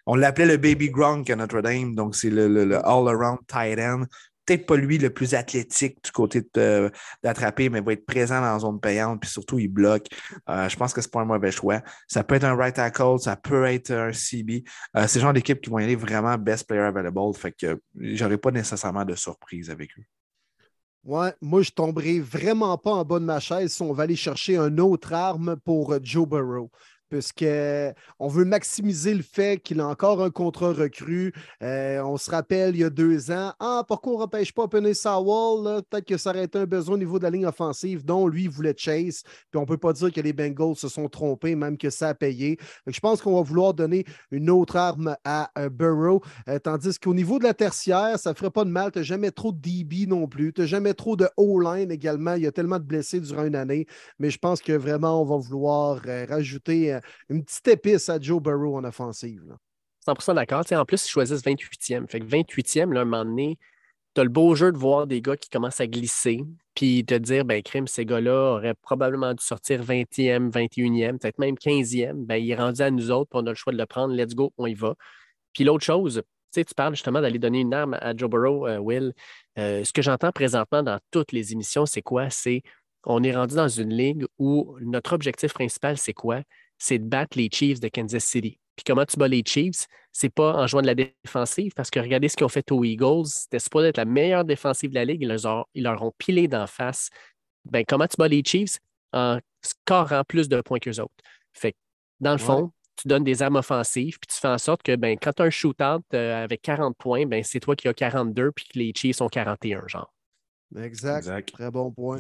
On 0.07 0.17
l'appelait 0.17 0.47
le 0.47 0.57
Baby 0.57 0.91
Gronk 0.91 1.31
à 1.31 1.37
Notre-Dame, 1.37 1.95
donc 1.95 2.17
c'est 2.17 2.31
le, 2.31 2.49
le 2.49 2.77
all-around 2.85 3.39
tight 3.47 3.79
end 3.79 4.05
peut-être 4.45 4.67
pas 4.67 4.77
lui 4.77 4.99
le 4.99 5.11
plus 5.11 5.35
athlétique 5.35 6.03
du 6.05 6.11
côté 6.11 6.43
d'attraper, 7.23 7.69
mais 7.69 7.81
va 7.81 7.93
être 7.93 8.07
présent 8.07 8.41
dans 8.41 8.53
la 8.53 8.59
zone 8.59 8.81
payante, 8.81 9.21
puis 9.21 9.31
surtout, 9.31 9.59
il 9.59 9.69
bloque. 9.69 10.07
Euh, 10.49 10.69
je 10.69 10.77
pense 10.77 10.93
que 10.93 11.01
c'est 11.01 11.11
pas 11.11 11.21
un 11.21 11.25
mauvais 11.25 11.53
choix. 11.53 11.81
Ça 12.09 12.25
peut 12.25 12.35
être 12.35 12.45
un 12.45 12.57
right 12.57 12.75
tackle, 12.75 13.19
ça 13.19 13.37
peut 13.37 13.65
être 13.67 13.91
un 13.91 14.13
CB. 14.13 14.65
Euh, 14.97 15.07
c'est 15.07 15.19
le 15.19 15.23
genre 15.23 15.33
d'équipe 15.33 15.61
qui 15.61 15.71
vont 15.71 15.77
aller 15.77 15.97
vraiment 15.97 16.37
best 16.39 16.67
player 16.67 16.83
available, 16.83 17.35
fait 17.35 17.53
que 17.53 17.81
j'aurais 17.95 18.39
pas 18.39 18.51
nécessairement 18.51 19.05
de 19.05 19.15
surprise 19.15 19.71
avec 19.71 19.91
eux. 19.99 20.05
Ouais, 21.05 21.35
moi, 21.41 21.63
je 21.63 21.71
tomberai 21.73 22.21
vraiment 22.21 22.79
pas 22.79 22.93
en 22.93 23.05
bas 23.05 23.19
de 23.19 23.25
ma 23.25 23.41
chaise 23.41 23.73
si 23.73 23.83
on 23.83 23.93
va 23.93 24.05
aller 24.05 24.15
chercher 24.15 24.57
une 24.57 24.79
autre 24.79 25.13
arme 25.13 25.57
pour 25.65 25.97
Joe 26.01 26.29
Burrow 26.29 26.71
puisqu'on 27.13 28.29
veut 28.29 28.47
maximiser 28.47 29.13
le 29.13 29.23
fait 29.23 29.61
qu'il 29.63 29.81
a 29.81 29.87
encore 29.87 30.23
un 30.23 30.31
contrat 30.31 30.73
recru. 30.73 31.35
Euh, 31.63 32.01
on 32.03 32.17
se 32.17 32.31
rappelle 32.31 32.75
il 32.75 32.81
y 32.81 32.85
a 32.85 32.89
deux 32.89 33.31
ans, 33.31 33.53
ah, 33.61 33.85
pourquoi 33.87 34.15
on 34.15 34.17
ne 34.17 34.23
repêche 34.23 34.55
pas 34.55 34.67
Penny 34.67 34.95
Sawall? 34.95 35.83
Peut-être 35.91 36.07
que 36.07 36.17
ça 36.17 36.31
aurait 36.31 36.45
été 36.45 36.59
un 36.59 36.65
besoin 36.65 36.95
au 36.95 36.99
niveau 36.99 37.19
de 37.19 37.25
la 37.25 37.31
ligne 37.31 37.45
offensive, 37.45 38.03
dont 38.03 38.27
lui, 38.29 38.49
voulait 38.49 38.75
Chase. 38.75 39.25
Puis 39.51 39.59
on 39.59 39.61
ne 39.61 39.67
peut 39.67 39.77
pas 39.77 39.93
dire 39.93 40.11
que 40.11 40.23
les 40.23 40.33
Bengals 40.33 40.77
se 40.77 40.89
sont 40.89 41.07
trompés, 41.11 41.55
même 41.55 41.77
que 41.77 41.91
ça 41.91 42.09
a 42.09 42.15
payé. 42.15 42.59
je 42.87 43.01
pense 43.01 43.21
qu'on 43.21 43.35
va 43.35 43.43
vouloir 43.43 43.75
donner 43.75 44.07
une 44.31 44.49
autre 44.49 44.77
arme 44.77 45.15
à 45.25 45.51
euh, 45.59 45.69
Burrow, 45.69 46.23
euh, 46.49 46.59
tandis 46.59 46.99
qu'au 46.99 47.13
niveau 47.13 47.39
de 47.39 47.45
la 47.45 47.53
tertiaire, 47.53 48.19
ça 48.19 48.31
ne 48.31 48.35
ferait 48.35 48.51
pas 48.51 48.65
de 48.65 48.71
mal. 48.71 48.91
Tu 48.91 49.01
n'as 49.01 49.05
jamais 49.05 49.33
trop 49.33 49.53
de 49.53 49.59
DB 49.59 50.07
non 50.07 50.27
plus. 50.29 50.55
Tu 50.55 50.63
n'as 50.63 50.67
jamais 50.67 50.95
trop 50.95 51.17
de 51.17 51.29
O-line 51.37 51.91
également. 51.91 52.37
Il 52.37 52.45
y 52.45 52.47
a 52.47 52.53
tellement 52.53 52.79
de 52.79 52.85
blessés 52.85 53.21
durant 53.21 53.45
une 53.45 53.57
année. 53.57 53.87
Mais 54.19 54.31
je 54.31 54.39
pense 54.39 54.63
que 54.63 54.73
vraiment, 54.73 55.21
on 55.21 55.27
va 55.27 55.37
vouloir 55.37 56.01
rajouter 56.29 56.99
une 57.29 57.45
petite 57.45 57.69
épice 57.69 58.09
à 58.09 58.21
Joe 58.21 58.43
Burrow 58.43 58.77
en 58.77 58.85
offensive. 58.85 59.57
100% 60.07 60.35
d'accord. 60.35 60.65
En 60.73 60.85
plus, 60.85 61.07
ils 61.07 61.11
choisissent 61.11 61.45
28e. 61.45 62.09
Fait 62.09 62.21
que 62.21 62.27
28e, 62.27 62.93
là, 62.93 63.03
un 63.03 63.05
moment 63.05 63.25
donné, 63.25 63.59
tu 64.15 64.21
as 64.21 64.25
le 64.25 64.31
beau 64.31 64.55
jeu 64.55 64.73
de 64.73 64.77
voir 64.77 65.07
des 65.07 65.23
gars 65.23 65.37
qui 65.37 65.49
commencent 65.49 65.81
à 65.81 65.87
glisser, 65.87 66.45
puis 66.75 67.05
te 67.05 67.15
dire, 67.15 67.45
ben, 67.45 67.63
crime, 67.63 67.87
ces 67.87 68.05
gars-là 68.05 68.55
auraient 68.55 68.75
probablement 68.75 69.33
dû 69.33 69.45
sortir 69.45 69.83
20e, 69.83 70.51
21e, 70.51 71.19
peut-être 71.19 71.39
même 71.39 71.55
15e. 71.55 72.27
Ben, 72.27 72.37
il 72.37 72.51
est 72.51 72.57
rendu 72.57 72.83
à 72.83 72.91
nous 72.91 73.11
autres, 73.11 73.31
puis 73.31 73.41
on 73.43 73.47
a 73.47 73.51
le 73.51 73.55
choix 73.55 73.73
de 73.73 73.79
le 73.79 73.87
prendre. 73.87 74.15
Let's 74.15 74.35
go, 74.35 74.53
on 74.59 74.67
y 74.67 74.75
va. 74.75 74.95
Puis 75.53 75.65
l'autre 75.65 75.85
chose, 75.85 76.23
tu 76.53 76.65
parles 76.77 76.95
justement 76.95 77.21
d'aller 77.21 77.39
donner 77.39 77.61
une 77.61 77.73
arme 77.73 77.95
à 77.95 78.15
Joe 78.17 78.29
Burrow, 78.29 78.67
euh, 78.67 78.79
Will. 78.79 79.15
Euh, 79.59 79.85
ce 79.85 79.93
que 79.93 80.03
j'entends 80.03 80.33
présentement 80.33 80.83
dans 80.83 80.99
toutes 81.11 81.33
les 81.33 81.53
émissions, 81.53 81.87
c'est 81.87 82.03
quoi? 82.03 82.29
C'est 82.31 82.63
on 83.05 83.23
est 83.23 83.35
rendu 83.35 83.57
dans 83.57 83.69
une 83.69 83.93
ligue 83.93 84.27
où 84.39 84.77
notre 84.81 85.13
objectif 85.15 85.53
principal, 85.53 85.99
c'est 85.99 86.13
quoi? 86.13 86.43
C'est 86.83 86.99
de 86.99 87.05
battre 87.05 87.39
les 87.39 87.49
Chiefs 87.49 87.79
de 87.79 87.87
Kansas 87.87 88.25
City. 88.25 88.59
Puis 88.75 88.83
comment 88.85 89.07
tu 89.07 89.17
bats 89.17 89.29
les 89.29 89.45
Chiefs? 89.47 89.87
C'est 90.11 90.35
pas 90.35 90.55
en 90.57 90.67
jouant 90.67 90.83
de 90.83 90.89
la 90.89 90.97
défensive, 90.97 91.71
parce 91.77 91.91
que 91.91 92.01
regardez 92.01 92.29
ce 92.29 92.37
qu'ils 92.37 92.45
ont 92.45 92.49
fait 92.49 92.73
aux 92.73 92.83
Eagles. 92.83 93.27
C'était 93.27 93.61
supposé 93.61 93.87
être 93.89 93.99
la 93.99 94.05
meilleure 94.05 94.45
défensive 94.45 94.91
de 94.91 94.97
la 94.97 95.05
ligue. 95.05 95.23
Ils 95.23 95.29
leur 95.29 95.47
ont, 95.47 95.65
ils 95.75 95.85
leur 95.85 96.03
ont 96.03 96.13
pilé 96.19 96.49
d'en 96.49 96.67
face. 96.67 97.11
Ben, 97.67 97.85
comment 97.87 98.09
tu 98.09 98.17
bats 98.19 98.27
les 98.27 98.43
Chiefs? 98.45 98.81
En 99.13 99.39
scorant 99.63 100.25
plus 100.25 100.49
de 100.49 100.61
points 100.61 100.81
qu'eux 100.81 101.01
autres. 101.01 101.15
Fait 101.53 101.77
dans 102.19 102.33
le 102.33 102.39
fond, 102.39 102.73
tu 102.97 103.07
donnes 103.07 103.23
des 103.23 103.43
armes 103.43 103.57
offensives, 103.57 104.19
puis 104.19 104.35
tu 104.35 104.41
fais 104.41 104.49
en 104.49 104.59
sorte 104.59 104.83
que 104.83 104.97
ben, 104.97 105.17
quand 105.23 105.35
tu 105.35 105.43
as 105.43 105.45
un 105.45 105.51
shootout 105.51 106.03
euh, 106.15 106.43
avec 106.43 106.63
40 106.63 106.97
points, 106.97 107.27
ben, 107.27 107.45
c'est 107.45 107.61
toi 107.61 107.77
qui 107.77 107.87
as 107.87 107.95
42, 107.95 108.51
puis 108.51 108.67
que 108.67 108.79
les 108.81 108.93
Chiefs 108.93 109.21
ont 109.21 109.29
41, 109.29 109.87
genre. 109.87 110.13
Exact. 110.77 111.53
Très 111.53 111.71
bon 111.71 111.93
point. 111.93 112.19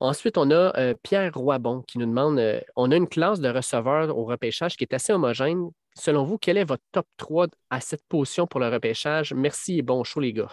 Ensuite, 0.00 0.38
on 0.38 0.50
a 0.50 0.76
euh, 0.78 0.94
Pierre 1.02 1.32
Roibon 1.34 1.82
qui 1.82 1.98
nous 1.98 2.06
demande 2.06 2.38
euh, 2.38 2.60
on 2.74 2.90
a 2.90 2.96
une 2.96 3.08
classe 3.08 3.40
de 3.40 3.48
receveurs 3.48 4.16
au 4.16 4.24
repêchage 4.24 4.76
qui 4.76 4.84
est 4.84 4.94
assez 4.94 5.12
homogène. 5.12 5.70
Selon 5.94 6.24
vous, 6.24 6.38
quel 6.38 6.56
est 6.56 6.64
votre 6.64 6.82
top 6.92 7.06
3 7.18 7.48
à 7.68 7.80
cette 7.80 8.04
position 8.08 8.46
pour 8.46 8.60
le 8.60 8.68
repêchage? 8.68 9.34
Merci 9.34 9.78
et 9.78 9.82
bon 9.82 10.02
show, 10.02 10.20
les 10.20 10.32
gars. 10.32 10.50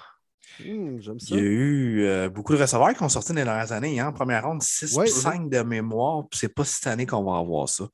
Hmm, 0.60 1.00
Il 1.00 1.36
y 1.36 1.40
a 1.40 1.42
eu 1.42 2.30
beaucoup 2.30 2.56
de 2.56 2.62
receveurs 2.62 2.94
qui 2.94 3.04
ont 3.04 3.10
sorti 3.10 3.32
dans 3.32 3.38
les 3.38 3.44
dernières 3.44 3.72
années. 3.72 4.00
Hein? 4.00 4.08
En 4.08 4.14
première 4.14 4.46
ronde, 4.46 4.62
6 4.62 4.98
ou 4.98 5.06
5 5.06 5.50
de 5.50 5.62
mémoire. 5.62 6.24
C'est 6.34 6.54
pas 6.54 6.66
cette 6.66 6.88
année 6.88 7.06
qu'on 7.06 7.24
va 7.24 7.38
avoir 7.38 7.70
ça. 7.70 7.86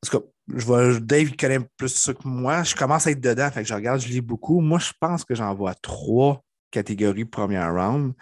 Parce 0.00 0.10
que 0.10 0.28
je 0.54 0.64
vois, 0.64 0.98
Dave 1.00 1.36
connaît 1.36 1.60
plus 1.76 1.94
ça 1.94 2.14
que 2.14 2.26
moi. 2.26 2.62
Je 2.62 2.74
commence 2.74 3.06
à 3.06 3.10
être 3.10 3.20
dedans, 3.20 3.50
fait 3.50 3.62
que 3.62 3.68
je 3.68 3.74
regarde, 3.74 4.00
je 4.00 4.08
lis 4.08 4.20
beaucoup. 4.20 4.60
Moi, 4.60 4.78
je 4.78 4.92
pense 4.98 5.24
que 5.24 5.34
j'en 5.34 5.54
vois 5.54 5.74
trois 5.74 6.42
catégories 6.70 7.24
première 7.24 7.72
round. 7.72 8.14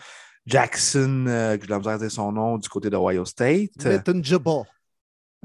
Jackson, 0.51 1.27
euh, 1.29 1.57
que 1.57 1.67
je 1.67 1.75
vais 1.75 1.99
dire 1.99 2.11
son 2.11 2.33
nom, 2.33 2.59
du 2.59 2.69
côté 2.69 2.91
d'Ohio 2.91 3.25
State. 3.25 3.71
Quentin 3.83 4.23
Jabba. 4.23 4.63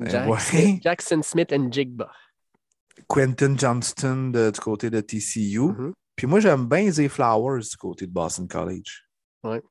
Jackson, 0.01 0.79
Jackson, 0.81 1.21
Smith 1.23 1.53
and 1.53 1.71
Jigba. 1.71 2.11
Quentin 3.07 3.55
Johnston 3.55 4.31
du 4.33 4.59
côté 4.59 4.89
de 4.89 4.99
TCU. 4.99 5.59
Mm-hmm. 5.59 5.91
Puis 6.15 6.27
moi, 6.27 6.39
j'aime 6.39 6.67
bien 6.67 6.89
Zay 6.89 7.07
Flowers 7.07 7.61
du 7.61 7.77
côté 7.77 8.07
de 8.07 8.11
Boston 8.11 8.47
College. 8.47 9.03
Ouais. 9.43 9.61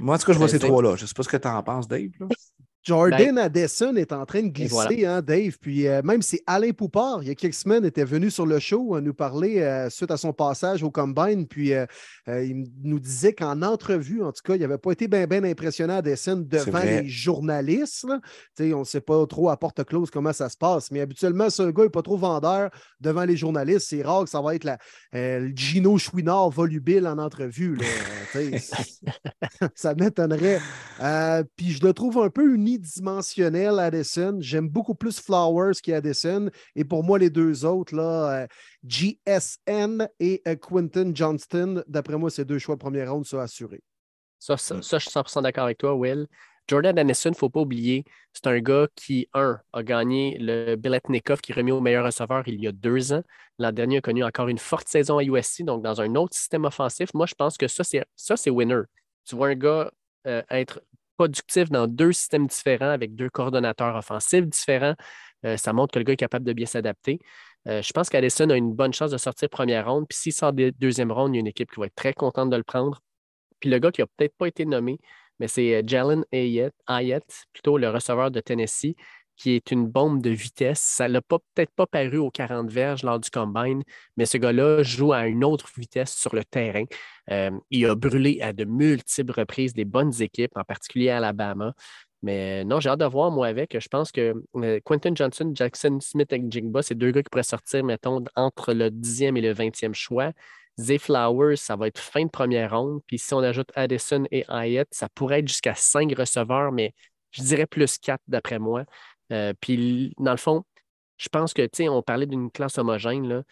Moi, 0.00 0.14
en 0.14 0.18
tout 0.18 0.26
cas, 0.26 0.32
je 0.32 0.38
vois 0.38 0.48
ces 0.48 0.58
trois-là. 0.58 0.96
Je 0.96 1.02
ne 1.02 1.06
sais 1.06 1.14
pas 1.14 1.22
ce 1.22 1.28
que 1.28 1.36
tu 1.36 1.48
en 1.48 1.62
penses, 1.62 1.88
Dave. 1.88 2.10
Jordan 2.84 3.34
ben, 3.34 3.38
Addison 3.38 3.96
est 3.96 4.12
en 4.12 4.24
train 4.24 4.42
de 4.42 4.48
glisser, 4.48 5.04
hein, 5.04 5.20
Dave. 5.20 5.58
Puis 5.60 5.86
euh, 5.86 6.00
même 6.02 6.22
si 6.22 6.40
Alain 6.46 6.70
Poupard, 6.70 7.22
il 7.22 7.28
y 7.28 7.30
a 7.30 7.34
quelques 7.34 7.54
semaines, 7.54 7.84
était 7.84 8.04
venu 8.04 8.30
sur 8.30 8.46
le 8.46 8.58
show 8.58 8.94
à 8.94 9.00
nous 9.00 9.14
parler 9.14 9.60
euh, 9.60 9.90
suite 9.90 10.10
à 10.10 10.16
son 10.16 10.32
passage 10.32 10.82
au 10.82 10.90
Combine. 10.90 11.46
Puis 11.46 11.72
euh, 11.74 11.86
il 12.26 12.66
nous 12.82 13.00
disait 13.00 13.32
qu'en 13.32 13.62
entrevue, 13.62 14.22
en 14.22 14.32
tout 14.32 14.42
cas, 14.44 14.54
il 14.54 14.60
n'avait 14.60 14.78
pas 14.78 14.92
été 14.92 15.08
bien 15.08 15.26
ben 15.26 15.44
impressionné 15.44 15.94
Addison 15.94 16.36
devant 16.36 16.80
les 16.80 17.08
journalistes. 17.08 18.06
On 18.60 18.78
ne 18.80 18.84
sait 18.84 19.00
pas 19.00 19.26
trop 19.26 19.50
à 19.50 19.56
porte 19.56 19.84
close 19.84 20.10
comment 20.10 20.32
ça 20.32 20.48
se 20.48 20.56
passe. 20.56 20.90
Mais 20.90 21.00
habituellement, 21.00 21.50
ce 21.50 21.70
gars 21.70 21.84
n'est 21.84 21.90
pas 21.90 22.02
trop 22.02 22.16
vendeur 22.16 22.70
devant 23.00 23.24
les 23.24 23.36
journalistes. 23.36 23.86
C'est 23.88 24.02
rare 24.02 24.24
que 24.24 24.30
ça 24.30 24.40
va 24.40 24.54
être 24.54 24.64
la, 24.64 24.78
le 25.12 25.50
Gino 25.54 25.98
Chouinard 25.98 26.50
volubile 26.50 27.06
en 27.06 27.18
entrevue. 27.18 27.78
ça 29.74 29.94
m'étonnerait. 29.94 30.60
puis 31.56 31.72
je 31.72 31.84
le 31.84 31.92
trouve 31.92 32.18
un 32.18 32.30
peu 32.30 32.54
uni 32.54 32.67
dimensionnel 32.76 33.78
Addison. 33.78 34.36
J'aime 34.40 34.68
beaucoup 34.68 34.94
plus 34.94 35.20
Flowers 35.20 35.74
qu'Addison. 35.82 36.50
Et 36.74 36.84
pour 36.84 37.04
moi, 37.04 37.18
les 37.18 37.30
deux 37.30 37.64
autres, 37.64 37.94
là, 37.94 38.42
euh, 38.42 38.46
GSN 38.84 40.08
et 40.18 40.42
euh, 40.46 40.56
Quinton 40.56 41.12
Johnston, 41.14 41.82
d'après 41.86 42.18
moi, 42.18 42.30
c'est 42.30 42.44
deux 42.44 42.58
choix 42.58 42.74
de 42.74 42.80
première 42.80 43.12
ronde 43.12 43.24
sont 43.24 43.38
assurés. 43.38 43.82
Ça, 44.38 44.56
ça, 44.56 44.76
je 44.80 44.98
suis 44.98 45.10
100% 45.10 45.42
d'accord 45.42 45.64
avec 45.64 45.78
toi, 45.78 45.94
Will. 45.94 46.26
Jordan 46.68 46.98
Addison, 46.98 47.30
il 47.30 47.32
ne 47.32 47.36
faut 47.36 47.48
pas 47.48 47.60
oublier, 47.60 48.04
c'est 48.34 48.46
un 48.46 48.60
gars 48.60 48.88
qui, 48.94 49.26
un, 49.32 49.58
a 49.72 49.82
gagné 49.82 50.36
le 50.38 50.76
Biletnikov 50.76 51.40
qui 51.40 51.52
est 51.52 51.54
remis 51.54 51.72
au 51.72 51.80
meilleur 51.80 52.04
receveur 52.04 52.46
il 52.46 52.62
y 52.62 52.68
a 52.68 52.72
deux 52.72 53.14
ans. 53.14 53.22
L'an 53.58 53.72
dernier 53.72 53.98
a 53.98 54.00
connu 54.02 54.22
encore 54.22 54.48
une 54.48 54.58
forte 54.58 54.86
saison 54.86 55.16
à 55.16 55.24
USC, 55.24 55.62
donc 55.62 55.82
dans 55.82 56.02
un 56.02 56.14
autre 56.14 56.36
système 56.36 56.66
offensif. 56.66 57.14
Moi, 57.14 57.24
je 57.24 57.34
pense 57.34 57.56
que 57.56 57.66
ça, 57.68 57.84
c'est 57.84 58.50
winner. 58.50 58.82
Tu 59.24 59.34
vois 59.34 59.48
un 59.48 59.54
gars 59.54 59.90
euh, 60.26 60.42
être 60.50 60.82
productif 61.18 61.68
dans 61.68 61.88
deux 61.88 62.12
systèmes 62.12 62.46
différents 62.46 62.90
avec 62.90 63.16
deux 63.16 63.28
coordonnateurs 63.28 63.96
offensifs 63.96 64.46
différents. 64.46 64.94
Euh, 65.44 65.56
ça 65.56 65.72
montre 65.72 65.92
que 65.92 65.98
le 65.98 66.04
gars 66.04 66.12
est 66.12 66.16
capable 66.16 66.44
de 66.44 66.52
bien 66.52 66.66
s'adapter. 66.66 67.18
Euh, 67.66 67.82
je 67.82 67.92
pense 67.92 68.08
qu'Addison 68.08 68.48
a 68.50 68.56
une 68.56 68.72
bonne 68.72 68.92
chance 68.92 69.10
de 69.10 69.18
sortir 69.18 69.50
première 69.50 69.90
ronde. 69.90 70.06
Puis 70.08 70.18
s'il 70.18 70.32
sort 70.32 70.52
deuxième 70.52 71.10
ronde, 71.10 71.34
il 71.34 71.36
y 71.36 71.38
a 71.38 71.40
une 71.40 71.48
équipe 71.48 71.70
qui 71.72 71.80
va 71.80 71.86
être 71.86 71.94
très 71.96 72.14
contente 72.14 72.50
de 72.50 72.56
le 72.56 72.62
prendre. 72.62 73.00
Puis 73.60 73.68
le 73.68 73.78
gars 73.80 73.90
qui 73.90 74.00
n'a 74.00 74.06
peut-être 74.16 74.36
pas 74.36 74.46
été 74.46 74.64
nommé, 74.64 75.00
mais 75.40 75.48
c'est 75.48 75.74
euh, 75.74 75.82
Jalen 75.84 76.24
Ayet, 76.32 76.70
plutôt 77.52 77.78
le 77.78 77.90
receveur 77.90 78.30
de 78.30 78.40
Tennessee, 78.40 78.94
qui 79.38 79.52
est 79.52 79.70
une 79.70 79.86
bombe 79.86 80.20
de 80.20 80.30
vitesse. 80.30 80.80
Ça 80.80 81.08
n'a 81.08 81.22
peut-être 81.22 81.72
pas 81.74 81.86
paru 81.86 82.18
aux 82.18 82.30
40 82.30 82.70
verges 82.70 83.02
lors 83.04 83.20
du 83.20 83.30
combine, 83.30 83.82
mais 84.16 84.26
ce 84.26 84.36
gars-là 84.36 84.82
joue 84.82 85.12
à 85.12 85.26
une 85.26 85.44
autre 85.44 85.70
vitesse 85.76 86.14
sur 86.14 86.34
le 86.34 86.44
terrain. 86.44 86.84
Euh, 87.30 87.50
il 87.70 87.86
a 87.86 87.94
brûlé 87.94 88.40
à 88.42 88.52
de 88.52 88.64
multiples 88.64 89.32
reprises 89.32 89.72
des 89.72 89.84
bonnes 89.84 90.12
équipes, 90.20 90.56
en 90.56 90.64
particulier 90.64 91.10
Alabama. 91.10 91.72
Mais 92.22 92.64
non, 92.64 92.80
j'ai 92.80 92.88
hâte 92.88 92.98
de 92.98 93.04
voir, 93.04 93.30
moi, 93.30 93.46
avec. 93.46 93.78
Je 93.78 93.88
pense 93.88 94.10
que 94.10 94.34
euh, 94.56 94.80
Quentin 94.84 95.14
Johnson, 95.14 95.52
Jackson 95.54 95.98
Smith 96.00 96.32
et 96.32 96.42
Jigba, 96.50 96.82
c'est 96.82 96.96
deux 96.96 97.12
gars 97.12 97.22
qui 97.22 97.30
pourraient 97.30 97.44
sortir, 97.44 97.84
mettons, 97.84 98.24
entre 98.34 98.74
le 98.74 98.90
10e 98.90 99.36
et 99.36 99.40
le 99.40 99.54
20e 99.54 99.94
choix. 99.94 100.32
Zay 100.80 100.98
Flowers, 100.98 101.56
ça 101.56 101.76
va 101.76 101.88
être 101.88 101.98
fin 101.98 102.24
de 102.24 102.30
première 102.30 102.76
ronde. 102.76 103.00
Puis 103.06 103.18
si 103.18 103.34
on 103.34 103.40
ajoute 103.40 103.70
Addison 103.74 104.24
et 104.30 104.44
Hyatt, 104.48 104.88
ça 104.90 105.08
pourrait 105.08 105.40
être 105.40 105.48
jusqu'à 105.48 105.74
cinq 105.74 106.12
receveurs, 106.16 106.72
mais 106.72 106.92
je 107.30 107.42
dirais 107.42 107.66
plus 107.66 107.98
quatre 107.98 108.22
d'après 108.28 108.58
moi. 108.58 108.84
Euh, 109.32 109.52
puis, 109.60 110.14
dans 110.18 110.30
le 110.30 110.36
fond, 110.38 110.64
je 111.16 111.28
pense 111.28 111.52
que, 111.52 111.62
tu 111.62 111.68
sais, 111.74 111.88
on 111.88 112.02
parlait 112.02 112.26
d'une 112.26 112.50
classe 112.50 112.78
homogène. 112.78 113.28
Là. 113.28 113.42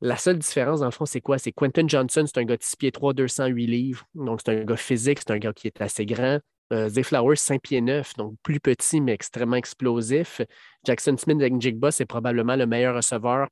La 0.00 0.16
seule 0.16 0.38
différence, 0.38 0.80
dans 0.80 0.86
le 0.86 0.92
fond, 0.92 1.06
c'est 1.06 1.20
quoi? 1.20 1.38
C'est 1.38 1.52
Quentin 1.52 1.86
Johnson, 1.86 2.24
c'est 2.26 2.38
un 2.38 2.44
gars 2.44 2.56
de 2.56 2.62
6 2.62 2.76
pieds 2.76 2.92
3, 2.92 3.12
208 3.14 3.66
livres. 3.66 4.04
Donc, 4.14 4.40
c'est 4.44 4.52
un 4.52 4.64
gars 4.64 4.76
physique, 4.76 5.18
c'est 5.20 5.32
un 5.32 5.38
gars 5.38 5.52
qui 5.52 5.66
est 5.66 5.80
assez 5.80 6.06
grand. 6.06 6.40
Euh, 6.72 6.88
Zay 6.88 7.02
Flowers, 7.02 7.36
5 7.36 7.60
pieds 7.60 7.80
9, 7.80 8.14
donc 8.14 8.34
plus 8.42 8.60
petit, 8.60 9.00
mais 9.00 9.12
extrêmement 9.12 9.56
explosif. 9.56 10.40
Jackson 10.86 11.16
Smith 11.16 11.40
avec 11.40 11.60
Jigba, 11.60 11.90
c'est 11.90 12.06
probablement 12.06 12.56
le 12.56 12.66
meilleur 12.66 12.94
receveur 12.94 13.48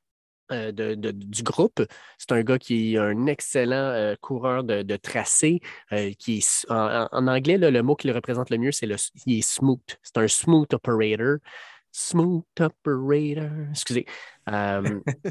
euh, 0.52 0.72
du 0.72 1.42
groupe. 1.42 1.82
C'est 2.18 2.32
un 2.32 2.42
gars 2.42 2.58
qui 2.58 2.94
est 2.94 2.98
un 2.98 3.26
excellent 3.26 3.76
euh, 3.76 4.14
coureur 4.20 4.64
de, 4.64 4.96
tracé. 4.96 5.61
qui 6.18 6.44
en, 6.68 7.26
anglais, 7.26 7.58
le 7.58 7.82
mot 7.82 7.96
qui 7.96 8.08
le 8.08 8.14
représente 8.14 8.50
le 8.50 8.58
mieux, 8.58 8.72
c'est 8.72 8.87
le 8.87 8.96
il 9.26 9.38
est 9.38 9.42
smooth. 9.42 9.80
C'est 10.02 10.18
un 10.18 10.28
smooth 10.28 10.72
operator. 10.72 11.37
Smooth 11.92 12.44
operator. 12.61 13.50
Excusez. 13.70 14.06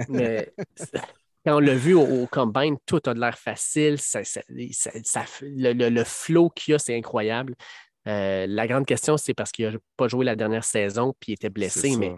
mais 0.10 0.52
quand 1.46 1.58
on 1.58 1.60
l'a 1.60 1.76
vu 1.76 1.94
au, 1.94 2.28
combine, 2.28 2.76
tout 2.86 3.00
a 3.06 3.14
de 3.14 3.20
l'air 3.20 3.38
facile. 3.38 4.00
Ça, 4.00 4.22
le, 5.42 6.04
flow 6.04 6.50
qu'il 6.50 6.74
y 6.74 6.76
a, 6.76 6.80
c'est 6.80 6.98
incroyable. 6.98 7.56
Euh, 8.08 8.46
la 8.48 8.68
grande 8.68 8.86
question, 8.86 9.18
c'est 9.18 9.34
parce 9.34 9.52
qu'il 9.52 9.70
n'a 9.70 9.78
pas 9.98 10.08
joué 10.08 10.26
la 10.26 10.36
dernière 10.36 10.64
saison 10.64 11.14
puis 11.20 11.32
il 11.32 11.36
était 11.36 11.50
blessé. 11.50 11.96
Mais 11.98 12.16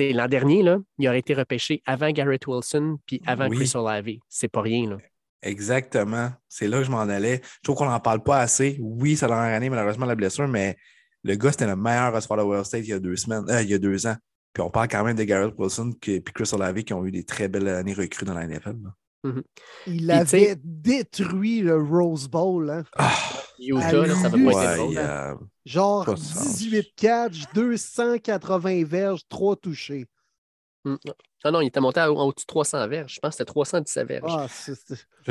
l'an 0.00 0.28
dernier, 0.28 0.62
là, 0.62 0.78
il 0.98 1.08
aurait 1.08 1.18
été 1.18 1.34
repêché 1.34 1.82
avant 1.86 2.10
Garrett 2.10 2.46
Wilson 2.46 2.98
puis 3.06 3.20
avant 3.26 3.48
Chris 3.48 3.72
Olave. 3.74 4.06
C'est 4.28 4.48
pas 4.48 4.62
rien. 4.62 4.90
Là. 4.90 4.98
Exactement. 5.42 6.30
C'est 6.48 6.68
là 6.68 6.78
que 6.78 6.84
je 6.84 6.90
m'en 6.90 7.00
allais. 7.00 7.40
Je 7.44 7.60
trouve 7.62 7.76
qu'on 7.76 7.90
n'en 7.90 8.00
parle 8.00 8.22
pas 8.22 8.40
assez. 8.40 8.78
Oui, 8.80 9.16
ça 9.16 9.26
a 9.26 9.28
dernière 9.28 9.56
année, 9.56 9.70
malheureusement, 9.70 10.06
la 10.06 10.14
blessure, 10.14 10.48
mais 10.48 10.76
le 11.22 11.34
gars, 11.34 11.52
c'était 11.52 11.66
le 11.66 11.76
meilleur 11.76 12.12
receveur 12.12 12.38
de 12.38 12.42
World 12.42 12.66
State 12.66 12.84
il 12.84 12.90
y 12.90 12.92
a 12.92 12.98
deux 12.98 13.16
semaines, 13.16 13.44
euh, 13.48 13.62
il 13.62 13.68
y 13.68 13.74
a 13.74 13.78
deux 13.78 14.06
ans. 14.06 14.16
Puis 14.52 14.62
on 14.62 14.70
parle 14.70 14.88
quand 14.88 15.04
même 15.04 15.16
de 15.16 15.24
Garrett 15.24 15.54
Wilson 15.58 15.92
et 16.06 16.22
Chris 16.22 16.50
Olave 16.52 16.82
qui 16.82 16.94
ont 16.94 17.04
eu 17.04 17.10
des 17.10 17.24
très 17.24 17.48
belles 17.48 17.68
années 17.68 17.92
recrues 17.92 18.24
dans 18.24 18.34
la 18.34 18.46
NFL. 18.46 18.76
Mm-hmm. 19.24 19.42
Il 19.88 20.10
avait 20.10 20.56
détruit 20.62 21.60
le 21.60 21.76
Rose 21.76 22.28
Bowl. 22.28 22.70
Hein? 22.70 22.84
Ah, 22.96 23.12
Utah, 23.58 24.14
ça 24.14 24.28
va 24.28 24.52
pas 24.52 24.74
être 24.74 24.98
hein. 24.98 25.38
Genre 25.64 26.14
18 26.14 26.94
catch, 26.96 27.44
280 27.54 28.84
verges, 28.84 29.22
3 29.28 29.56
touchés. 29.56 30.06
Mm. 30.84 30.96
Non, 31.44 31.52
non, 31.52 31.60
il 31.60 31.66
était 31.66 31.80
monté 31.80 32.02
au-dessus 32.02 32.44
de 32.44 32.48
300 32.48 32.88
verges. 32.88 33.14
Je 33.14 33.20
pense 33.20 33.30
que 33.30 33.36
c'était 33.38 33.44
317 33.44 34.08
verges. 34.08 34.22
Ah, 34.26 34.46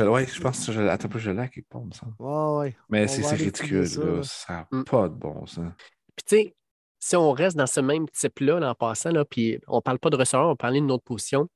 oui, 0.10 0.26
je 0.26 0.42
pense 0.42 0.66
que 0.66 0.72
je, 0.72 0.82
attends, 0.82 1.10
je 1.16 1.32
l'ai 1.32 1.50
quelque 1.50 1.68
part, 1.70 1.82
ça. 1.92 2.08
ouais. 2.20 2.76
Mais 2.90 3.08
c'est 3.08 3.26
ridicule, 3.36 3.82
là. 3.82 4.24
Ça 4.24 4.68
n'a 4.72 4.80
mm. 4.80 4.84
pas 4.84 5.10
de 5.10 5.14
bon 5.14 5.46
sens. 5.46 5.72
Puis, 6.16 6.26
tu 6.26 6.36
sais, 6.36 6.56
si 7.00 7.16
on 7.16 7.32
reste 7.32 7.58
dans 7.58 7.68
ce 7.68 7.80
même 7.82 8.08
type-là, 8.10 8.60
en 8.70 8.76
passant, 8.76 9.12
là, 9.12 9.26
puis 9.26 9.60
on 9.68 9.78
ne 9.78 9.82
parle 9.82 10.00
pas 10.00 10.10
de 10.10 10.16
receveur, 10.16 10.50
on 10.50 10.56
parle 10.56 10.74
d'une 10.74 10.92
autre 10.92 11.04
position. 11.04 11.50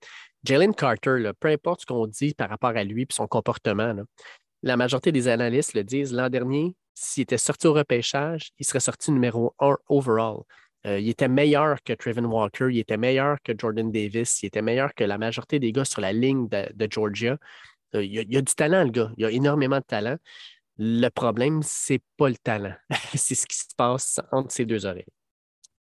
Jalen 0.43 0.73
Carter, 0.73 1.31
peu 1.39 1.49
importe 1.49 1.81
ce 1.81 1.85
qu'on 1.85 2.07
dit 2.07 2.33
par 2.33 2.49
rapport 2.49 2.69
à 2.69 2.83
lui 2.83 3.03
et 3.03 3.07
son 3.11 3.27
comportement, 3.27 3.93
la 4.63 4.77
majorité 4.77 5.11
des 5.11 5.27
analystes 5.27 5.73
le 5.73 5.83
disent. 5.83 6.13
L'an 6.13 6.29
dernier, 6.29 6.75
s'il 6.93 7.23
était 7.23 7.37
sorti 7.37 7.67
au 7.67 7.73
repêchage, 7.73 8.51
il 8.59 8.65
serait 8.65 8.79
sorti 8.79 9.11
numéro 9.11 9.55
un 9.59 9.77
overall. 9.87 10.41
Euh, 10.85 10.99
il 10.99 11.09
était 11.09 11.27
meilleur 11.27 11.81
que 11.83 11.93
Trevin 11.93 12.25
Walker, 12.25 12.67
il 12.71 12.79
était 12.79 12.97
meilleur 12.97 13.37
que 13.43 13.53
Jordan 13.57 13.91
Davis, 13.91 14.41
il 14.43 14.47
était 14.47 14.61
meilleur 14.61 14.93
que 14.93 15.03
la 15.03 15.17
majorité 15.17 15.59
des 15.59 15.71
gars 15.71 15.85
sur 15.85 16.01
la 16.01 16.13
ligne 16.13 16.47
de, 16.47 16.87
Georgia. 16.89 17.37
Euh, 17.95 18.03
il, 18.03 18.13
y 18.13 18.37
a, 18.37 18.41
du 18.41 18.55
talent, 18.55 18.83
le 18.83 18.91
gars. 18.91 19.11
Il 19.17 19.25
a 19.25 19.31
énormément 19.31 19.79
de 19.79 19.83
talent. 19.83 20.17
Le 20.77 21.09
problème, 21.09 21.61
c'est 21.63 22.01
pas 22.15 22.29
le 22.29 22.37
talent. 22.37 22.75
c'est 23.15 23.35
ce 23.35 23.45
qui 23.45 23.57
se 23.57 23.75
passe 23.75 24.21
entre 24.31 24.51
ces 24.51 24.65
deux 24.65 24.85
oreilles. 24.85 25.05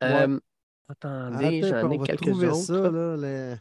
Ouais. 0.02 0.26
Euh, 0.28 0.40
attendez, 0.88 1.62
j'en 1.62 1.90
ai 1.90 1.98
quelques 1.98 2.28
autres. 2.28 2.54
ça, 2.56 2.90
là, 2.90 3.16
les- 3.16 3.56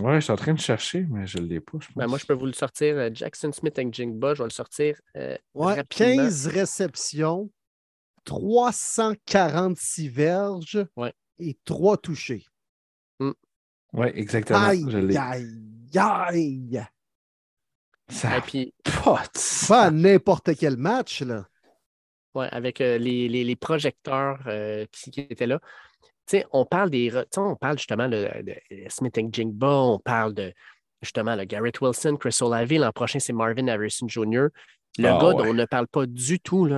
Ouais, 0.00 0.16
je 0.16 0.20
suis 0.20 0.32
en 0.32 0.36
train 0.36 0.54
de 0.54 0.60
chercher, 0.60 1.06
mais 1.10 1.26
je 1.26 1.38
ne 1.38 1.46
l'ai 1.46 1.60
pas, 1.60 1.78
je 1.80 1.86
pense. 1.88 1.96
Ben, 1.96 2.06
moi, 2.06 2.18
je 2.18 2.24
peux 2.26 2.34
vous 2.34 2.46
le 2.46 2.52
sortir. 2.52 2.96
euh, 2.96 3.10
Jackson 3.12 3.50
Smith 3.52 3.76
et 3.78 3.88
Jingba, 3.90 4.34
je 4.34 4.42
vais 4.42 4.48
le 4.48 4.52
sortir 4.52 5.00
euh, 5.16 5.36
Ouais, 5.54 5.74
rapidement. 5.74 6.16
15 6.24 6.46
réceptions, 6.46 7.50
346 8.24 10.08
verges 10.08 10.86
Ouais. 10.96 11.12
et 11.38 11.58
3 11.64 11.96
touchés. 11.96 12.44
Oui, 13.94 14.06
exactement. 14.14 14.58
Aïe, 14.58 14.84
je 14.86 14.98
l'ai. 14.98 15.16
aïe, 15.16 15.48
aïe! 15.96 16.84
Ça 18.10 18.36
Et 18.36 18.40
puis, 18.42 18.74
sens. 18.86 19.66
Pas 19.66 19.90
n'importe 19.90 20.54
quel 20.58 20.76
match, 20.76 21.22
là. 21.22 21.46
ouais, 22.34 22.48
avec 22.52 22.82
euh, 22.82 22.98
les, 22.98 23.28
les- 23.28 23.44
les 23.44 23.56
projecteurs 23.56 24.40
euh, 24.46 24.84
qui, 24.92 25.10
qui 25.10 25.20
étaient 25.22 25.46
là. 25.46 25.58
On 26.52 26.64
parle 26.64 26.90
des. 26.90 27.12
on 27.36 27.56
justement 27.76 28.08
de, 28.08 28.28
de 28.42 28.54
Smith 28.88 29.18
Jingba, 29.32 29.68
on 29.68 29.98
parle 29.98 30.34
de 30.34 30.52
justement 31.02 31.34
le 31.36 31.44
Garrett 31.44 31.80
Wilson, 31.80 32.16
Chris 32.16 32.36
Olave. 32.40 32.72
L'an 32.72 32.92
prochain, 32.92 33.18
c'est 33.18 33.32
Marvin 33.32 33.68
Harrison 33.68 34.08
Jr. 34.08 34.48
Le 34.98 35.06
Ah 35.08 35.18
gars 35.20 35.28
ouais. 35.28 35.34
dont 35.34 35.50
on 35.50 35.54
ne 35.54 35.64
parle 35.64 35.86
pas 35.88 36.06
du 36.06 36.40
tout, 36.40 36.68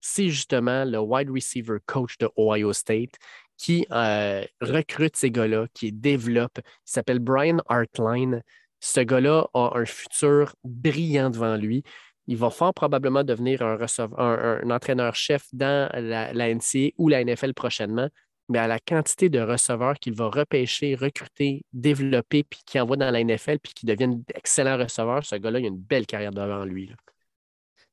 c'est 0.00 0.28
justement 0.28 0.84
le 0.84 0.98
wide 0.98 1.30
receiver 1.30 1.78
coach 1.86 2.16
de 2.18 2.28
Ohio 2.36 2.72
State 2.72 3.14
qui 3.56 3.84
euh, 3.90 4.44
recrute 4.60 5.16
ces 5.16 5.30
gars-là, 5.30 5.66
qui 5.74 5.92
développe. 5.92 6.58
Il 6.58 6.62
s'appelle 6.84 7.18
Brian 7.18 7.58
Hartline. 7.68 8.42
Ce 8.80 9.00
gars-là 9.00 9.48
a 9.54 9.72
un 9.76 9.84
futur 9.84 10.54
brillant 10.62 11.30
devant 11.30 11.56
lui. 11.56 11.82
Il 12.28 12.36
va 12.36 12.50
fort 12.50 12.72
probablement 12.72 13.24
devenir 13.24 13.62
un, 13.62 13.76
receveur- 13.76 14.18
un- 14.20 14.60
un 14.62 14.70
entraîneur-chef 14.70 15.46
dans 15.52 15.90
la, 15.94 16.32
la 16.32 16.54
NCAA 16.54 16.90
ou 16.98 17.08
la 17.08 17.24
NFL 17.24 17.54
prochainement. 17.54 18.08
Mais 18.48 18.58
à 18.58 18.66
la 18.66 18.78
quantité 18.78 19.28
de 19.28 19.40
receveurs 19.40 19.98
qu'il 19.98 20.14
va 20.14 20.28
repêcher, 20.28 20.94
recruter, 20.94 21.64
développer, 21.72 22.44
puis 22.44 22.60
qui 22.66 22.80
envoie 22.80 22.96
dans 22.96 23.10
la 23.10 23.22
NFL, 23.22 23.58
puis 23.58 23.74
qui 23.74 23.86
deviennent 23.86 24.22
d'excellents 24.22 24.78
receveurs, 24.78 25.24
ce 25.24 25.36
gars-là, 25.36 25.58
il 25.60 25.66
a 25.66 25.68
une 25.68 25.78
belle 25.78 26.06
carrière 26.06 26.32
devant 26.32 26.64
lui. 26.64 26.90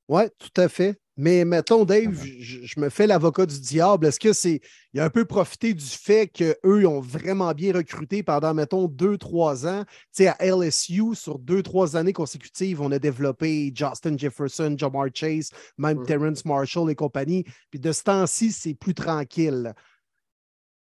Oui, 0.08 0.24
tout 0.38 0.62
à 0.62 0.70
fait. 0.70 1.00
Mais 1.18 1.46
mettons, 1.46 1.86
Dave, 1.86 2.13
je, 2.26 2.65
je 2.65 2.80
me 2.80 2.89
fais 2.89 3.08
l'avocat 3.08 3.46
du 3.46 3.60
diable. 3.60 4.06
Est-ce 4.06 4.20
que 4.20 4.34
c'est. 4.34 4.60
Il 4.94 5.00
a 5.00 5.06
un 5.06 5.10
peu 5.10 5.24
profité 5.26 5.74
du 5.74 5.86
fait 5.86 6.28
qu'eux 6.28 6.86
ont 6.86 7.00
vraiment 7.00 7.54
bien 7.54 7.74
recruté 7.74 8.22
pendant, 8.22 8.54
mettons, 8.54 8.88
deux, 8.88 9.18
trois 9.18 9.65
ans? 9.65 9.84
Tu 10.13 10.24
sais, 10.24 10.28
à 10.28 10.36
LSU, 10.46 11.15
sur 11.15 11.39
deux, 11.39 11.63
trois 11.63 11.96
années 11.96 12.12
consécutives, 12.13 12.82
on 12.82 12.91
a 12.91 13.00
développé 13.00 13.72
Justin 13.74 14.18
Jefferson, 14.18 14.76
Jamar 14.78 15.08
Chase, 15.13 15.52
même 15.78 16.00
Mhm. 16.00 16.06
Terrence 16.06 16.46
Marshall 16.46 16.91
et 16.91 16.96
compagnie. 16.96 17.46
Puis 17.72 17.80
de 17.80 17.91
ce 17.94 18.04
temps-ci, 18.04 18.52
c'est 18.52 18.74
plus 18.76 18.94
tranquille. 18.94 19.74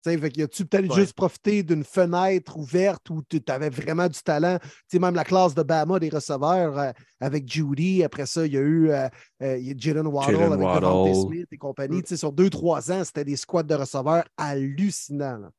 Tu 0.03 0.11
sais, 0.11 0.17
fait 0.17 0.29
que 0.31 0.45
tu 0.45 0.65
peut-être 0.65 0.89
Ouais. 0.89 0.95
juste 0.95 1.13
profité 1.13 1.61
d'une 1.61 1.83
fenêtre 1.83 2.57
ouverte 2.57 3.09
où 3.09 3.21
tu 3.29 3.41
avais 3.47 3.69
vraiment 3.69 4.07
du 4.07 4.19
talent? 4.21 4.57
Tu 4.61 4.69
sais, 4.87 4.99
même 4.99 5.15
la 5.15 5.25
classe 5.25 5.53
de 5.53 5.61
Bama 5.61 5.99
des 5.99 6.09
receveurs 6.09 6.77
euh, 6.79 6.91
avec 7.19 7.51
Judy. 7.51 8.03
Après 8.03 8.25
ça, 8.25 8.45
il 8.45 8.53
y 8.53 8.57
a 8.57 8.61
eu 8.61 8.91
euh, 8.91 9.09
euh, 9.41 9.57
il 9.57 9.67
y 9.67 9.71
a 9.71 9.73
Jalen 9.77 10.07
Waddle 10.07 10.35
Jalen 10.35 10.53
avec 10.53 10.65
Waddle. 10.65 10.81
Devontae 10.81 11.15
Smith 11.15 11.47
et 11.51 11.57
compagnie. 11.57 11.97
Mm. 11.97 12.03
Tu 12.03 12.07
sais, 12.09 12.17
sur 12.17 12.31
deux, 12.31 12.49
trois 12.49 12.91
ans, 12.91 13.03
c'était 13.03 13.25
des 13.25 13.35
squads 13.35 13.63
de 13.63 13.75
receveurs 13.75 14.23
hallucinants. 14.37 15.49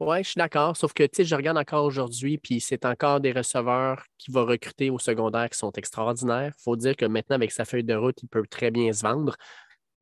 Oui, 0.00 0.18
je 0.18 0.28
suis 0.28 0.38
d'accord. 0.38 0.76
Sauf 0.76 0.92
que, 0.92 1.02
tu 1.02 1.10
sais, 1.16 1.24
je 1.24 1.34
regarde 1.34 1.58
encore 1.58 1.84
aujourd'hui, 1.84 2.38
puis 2.38 2.60
c'est 2.60 2.84
encore 2.84 3.20
des 3.20 3.32
receveurs 3.32 4.04
qui 4.16 4.30
va 4.30 4.42
recruter 4.42 4.90
au 4.90 4.98
secondaire 4.98 5.50
qui 5.50 5.58
sont 5.58 5.72
extraordinaires. 5.72 6.52
Il 6.56 6.62
faut 6.62 6.76
dire 6.76 6.94
que 6.94 7.04
maintenant, 7.06 7.34
avec 7.34 7.50
sa 7.50 7.64
feuille 7.64 7.82
de 7.82 7.94
route, 7.94 8.22
il 8.22 8.28
peut 8.28 8.44
très 8.48 8.70
bien 8.70 8.92
se 8.92 9.02
vendre. 9.02 9.34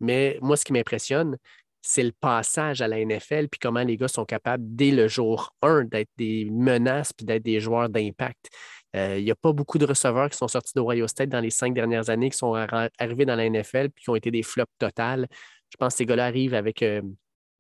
Mais 0.01 0.39
moi, 0.43 0.59
ce 0.59 0.67
qui 0.67 0.75
m'impressionne, 0.75 1.39
c'est 1.88 2.03
le 2.03 2.12
passage 2.12 2.83
à 2.83 2.88
la 2.88 2.99
NFL, 3.05 3.46
puis 3.49 3.61
comment 3.61 3.83
les 3.83 3.96
gars 3.96 4.09
sont 4.09 4.25
capables, 4.25 4.64
dès 4.66 4.90
le 4.90 5.07
jour 5.07 5.55
1, 5.62 5.85
d'être 5.85 6.11
des 6.16 6.44
menaces, 6.51 7.12
puis 7.12 7.25
d'être 7.25 7.44
des 7.44 7.61
joueurs 7.61 7.88
d'impact. 7.88 8.49
Euh, 8.96 9.18
Il 9.18 9.25
n'y 9.25 9.31
a 9.31 9.37
pas 9.37 9.53
beaucoup 9.53 9.79
de 9.79 9.87
receveurs 9.87 10.29
qui 10.29 10.37
sont 10.37 10.49
sortis 10.49 10.72
d'Ohio 10.75 11.07
State 11.07 11.29
dans 11.29 11.38
les 11.40 11.51
cinq 11.51 11.75
dernières 11.75 12.11
années, 12.11 12.29
qui 12.31 12.38
sont 12.38 12.55
arri- 12.55 12.90
arrivés 12.99 13.25
dans 13.25 13.37
la 13.37 13.49
NFL, 13.49 13.90
puis 13.90 14.03
qui 14.03 14.11
ont 14.11 14.16
été 14.16 14.33
des 14.33 14.42
flops 14.42 14.72
totales. 14.79 15.29
Je 15.70 15.77
pense 15.77 15.94
que 15.94 15.99
ces 15.99 16.07
gars-là 16.07 16.27
arrivent 16.27 16.55
avec 16.55 16.83
euh, 16.83 17.03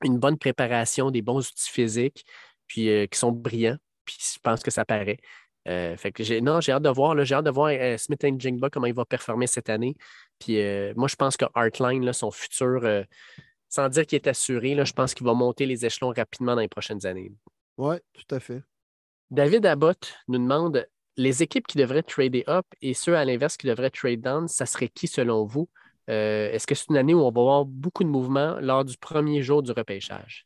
une 0.04 0.18
bonne 0.18 0.38
préparation, 0.38 1.12
des 1.12 1.22
bons 1.22 1.48
outils 1.48 1.70
physiques, 1.70 2.24
puis 2.66 2.88
euh, 2.90 3.06
qui 3.06 3.18
sont 3.18 3.30
brillants. 3.30 3.76
Puis 4.04 4.16
je 4.34 4.38
pense 4.42 4.60
que 4.62 4.72
ça 4.72 4.84
paraît. 4.84 5.18
Euh, 5.68 5.96
fait 5.96 6.10
que 6.12 6.40
non, 6.40 6.60
j'ai 6.60 6.72
hâte 6.72 6.82
de 6.82 6.88
voir. 6.88 7.24
j'ai 7.24 7.34
hâte 7.36 7.44
de 7.44 7.50
voir 7.50 7.70
euh, 7.72 7.96
Smith 7.96 8.24
Jingba, 8.38 8.70
comment 8.70 8.86
il 8.86 8.94
va 8.94 9.04
performer 9.04 9.46
cette 9.46 9.68
année. 9.70 9.94
Puis 10.40 10.60
euh, 10.60 10.92
moi, 10.96 11.06
je 11.08 11.16
pense 11.16 11.36
que 11.36 11.44
Artline, 11.54 12.04
là, 12.04 12.12
son 12.12 12.30
futur, 12.30 12.80
euh, 12.84 13.02
sans 13.68 13.88
dire 13.88 14.06
qu'il 14.06 14.16
est 14.16 14.28
assuré, 14.28 14.74
là, 14.74 14.84
je 14.84 14.92
pense 14.92 15.14
qu'il 15.14 15.26
va 15.26 15.34
monter 15.34 15.66
les 15.66 15.84
échelons 15.84 16.10
rapidement 16.10 16.54
dans 16.54 16.60
les 16.60 16.68
prochaines 16.68 17.04
années. 17.06 17.32
Oui, 17.76 17.96
tout 18.12 18.34
à 18.34 18.40
fait. 18.40 18.62
David 19.30 19.66
Abbott 19.66 20.14
nous 20.28 20.38
demande 20.38 20.86
les 21.16 21.42
équipes 21.42 21.66
qui 21.66 21.78
devraient 21.78 22.02
trader 22.02 22.44
up 22.48 22.66
et 22.80 22.94
ceux 22.94 23.16
à 23.16 23.24
l'inverse 23.24 23.56
qui 23.56 23.66
devraient 23.66 23.90
trade 23.90 24.20
down, 24.20 24.48
ça 24.48 24.66
serait 24.66 24.88
qui 24.88 25.08
selon 25.08 25.44
vous? 25.44 25.68
Euh, 26.08 26.50
est-ce 26.52 26.66
que 26.66 26.74
c'est 26.74 26.88
une 26.90 26.96
année 26.96 27.14
où 27.14 27.20
on 27.20 27.30
va 27.30 27.40
avoir 27.40 27.64
beaucoup 27.64 28.04
de 28.04 28.08
mouvements 28.08 28.58
lors 28.60 28.84
du 28.84 28.96
premier 28.96 29.42
jour 29.42 29.62
du 29.62 29.72
repêchage? 29.72 30.45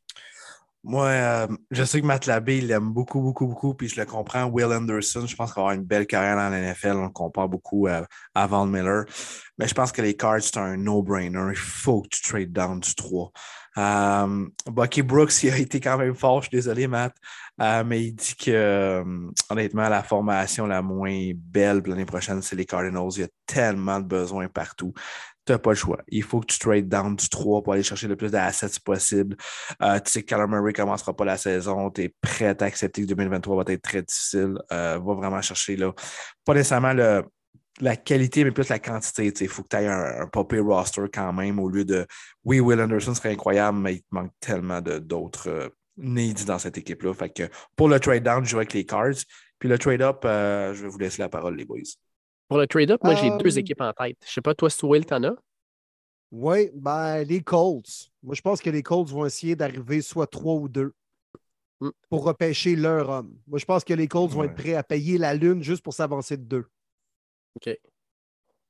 Moi, 0.82 1.08
euh, 1.08 1.46
je 1.70 1.84
sais 1.84 2.00
que 2.00 2.06
Matt 2.06 2.24
Labé, 2.24 2.58
il 2.58 2.68
l'aime 2.68 2.90
beaucoup, 2.90 3.20
beaucoup, 3.20 3.46
beaucoup, 3.46 3.74
puis 3.74 3.88
je 3.88 4.00
le 4.00 4.06
comprends. 4.06 4.46
Will 4.46 4.72
Anderson, 4.72 5.26
je 5.26 5.36
pense 5.36 5.52
qu'il 5.52 5.60
va 5.60 5.68
avoir 5.68 5.72
une 5.72 5.84
belle 5.84 6.06
carrière 6.06 6.36
dans 6.36 6.48
la 6.48 6.72
NFL. 6.72 6.92
On 6.96 7.04
le 7.04 7.10
compare 7.10 7.50
beaucoup 7.50 7.86
à, 7.86 8.06
à 8.34 8.46
Von 8.46 8.66
Miller. 8.66 9.04
Mais 9.58 9.68
je 9.68 9.74
pense 9.74 9.92
que 9.92 10.00
les 10.00 10.14
Cards, 10.14 10.40
c'est 10.40 10.56
un 10.56 10.78
no-brainer. 10.78 11.50
Il 11.50 11.56
faut 11.56 12.00
que 12.00 12.08
tu 12.08 12.22
trades 12.22 12.52
down 12.52 12.80
du 12.80 12.94
3. 12.94 13.30
Euh, 13.76 14.46
Bucky 14.70 15.02
Brooks, 15.02 15.42
il 15.42 15.52
a 15.52 15.58
été 15.58 15.80
quand 15.80 15.98
même 15.98 16.14
fort. 16.14 16.40
Je 16.42 16.48
suis 16.48 16.56
désolé, 16.56 16.86
Matt. 16.86 17.14
Euh, 17.60 17.84
mais 17.84 18.02
il 18.02 18.12
dit 18.14 18.34
que, 18.36 19.04
honnêtement, 19.50 19.86
la 19.90 20.02
formation 20.02 20.66
la 20.66 20.80
moins 20.80 21.32
belle 21.34 21.82
l'année 21.84 22.06
prochaine, 22.06 22.40
c'est 22.40 22.56
les 22.56 22.64
Cardinals. 22.64 23.10
Il 23.16 23.20
y 23.20 23.24
a 23.24 23.28
tellement 23.46 24.00
de 24.00 24.06
besoins 24.06 24.48
partout. 24.48 24.94
Pas 25.58 25.70
le 25.70 25.76
choix. 25.76 25.98
Il 26.08 26.22
faut 26.22 26.40
que 26.40 26.46
tu 26.46 26.58
trades 26.58 26.88
down 26.88 27.16
du 27.16 27.28
3 27.28 27.62
pour 27.62 27.72
aller 27.72 27.82
chercher 27.82 28.08
le 28.08 28.16
plus 28.16 28.30
d'assets 28.30 28.80
possible. 28.84 29.36
Euh, 29.82 29.98
tu 30.00 30.10
sais 30.10 30.22
que 30.22 30.34
Kyler 30.34 30.46
Murray 30.46 30.72
ne 30.72 30.76
commencera 30.76 31.14
pas 31.14 31.24
la 31.24 31.36
saison. 31.36 31.90
Tu 31.90 32.02
es 32.04 32.14
prêt 32.20 32.46
à 32.46 32.64
accepter 32.64 33.02
que 33.02 33.06
2023 33.08 33.64
va 33.64 33.72
être 33.72 33.82
très 33.82 34.02
difficile. 34.02 34.58
Euh, 34.72 34.98
va 34.98 35.14
vraiment 35.14 35.42
chercher 35.42 35.76
là. 35.76 35.92
Pas 36.44 36.54
nécessairement 36.54 36.94
la 37.80 37.96
qualité, 37.96 38.44
mais 38.44 38.50
plus 38.50 38.68
la 38.68 38.78
quantité. 38.78 39.32
Il 39.40 39.48
faut 39.48 39.62
que 39.62 39.68
tu 39.68 39.76
aies 39.76 39.86
un, 39.86 40.22
un 40.22 40.62
roster 40.62 41.04
quand 41.12 41.32
même 41.32 41.58
au 41.58 41.68
lieu 41.68 41.84
de 41.84 42.06
oui, 42.44 42.60
Will 42.60 42.80
Anderson 42.80 43.14
serait 43.14 43.32
incroyable, 43.32 43.78
mais 43.78 43.94
il 43.94 44.00
te 44.00 44.06
manque 44.10 44.32
tellement 44.40 44.80
d'autres 44.80 45.48
euh, 45.48 45.68
needs 45.96 46.44
dans 46.44 46.58
cette 46.58 46.78
équipe-là. 46.78 47.14
Fait 47.14 47.30
que 47.30 47.48
pour 47.76 47.88
le 47.88 48.00
trade 48.00 48.22
down, 48.22 48.44
je 48.44 48.50
joue 48.50 48.56
avec 48.58 48.72
les 48.72 48.84
Cards. 48.84 49.24
Puis 49.58 49.68
le 49.68 49.78
trade 49.78 50.02
up, 50.02 50.22
euh, 50.24 50.74
je 50.74 50.82
vais 50.82 50.88
vous 50.88 50.98
laisser 50.98 51.20
la 51.20 51.28
parole, 51.28 51.56
les 51.56 51.64
boys. 51.64 51.80
Pour 52.50 52.58
le 52.58 52.66
trade-up, 52.66 53.00
moi, 53.04 53.14
j'ai 53.14 53.30
Euh, 53.30 53.38
deux 53.38 53.58
équipes 53.60 53.80
en 53.80 53.92
tête. 53.92 54.18
Je 54.24 54.28
ne 54.28 54.32
sais 54.32 54.40
pas, 54.40 54.54
toi, 54.56 54.68
si 54.68 54.84
Will, 54.84 55.06
t'en 55.06 55.22
as? 55.22 55.36
Oui, 56.32 56.68
ben, 56.74 57.22
les 57.22 57.42
Colts. 57.42 58.10
Moi, 58.24 58.34
je 58.34 58.40
pense 58.40 58.60
que 58.60 58.70
les 58.70 58.82
Colts 58.82 59.08
vont 59.08 59.24
essayer 59.24 59.54
d'arriver 59.54 60.02
soit 60.02 60.26
trois 60.26 60.54
ou 60.54 60.68
deux 60.68 60.92
Mm. 61.80 61.90
pour 62.10 62.24
repêcher 62.24 62.76
leur 62.76 63.08
homme. 63.08 63.38
Moi, 63.46 63.58
je 63.58 63.64
pense 63.64 63.84
que 63.84 63.94
les 63.94 64.06
Colts 64.08 64.30
vont 64.32 64.42
être 64.44 64.54
prêts 64.54 64.74
à 64.74 64.82
payer 64.82 65.16
la 65.16 65.32
lune 65.32 65.62
juste 65.62 65.82
pour 65.82 65.94
s'avancer 65.94 66.36
de 66.36 66.42
deux. 66.42 66.66
OK. 67.56 67.74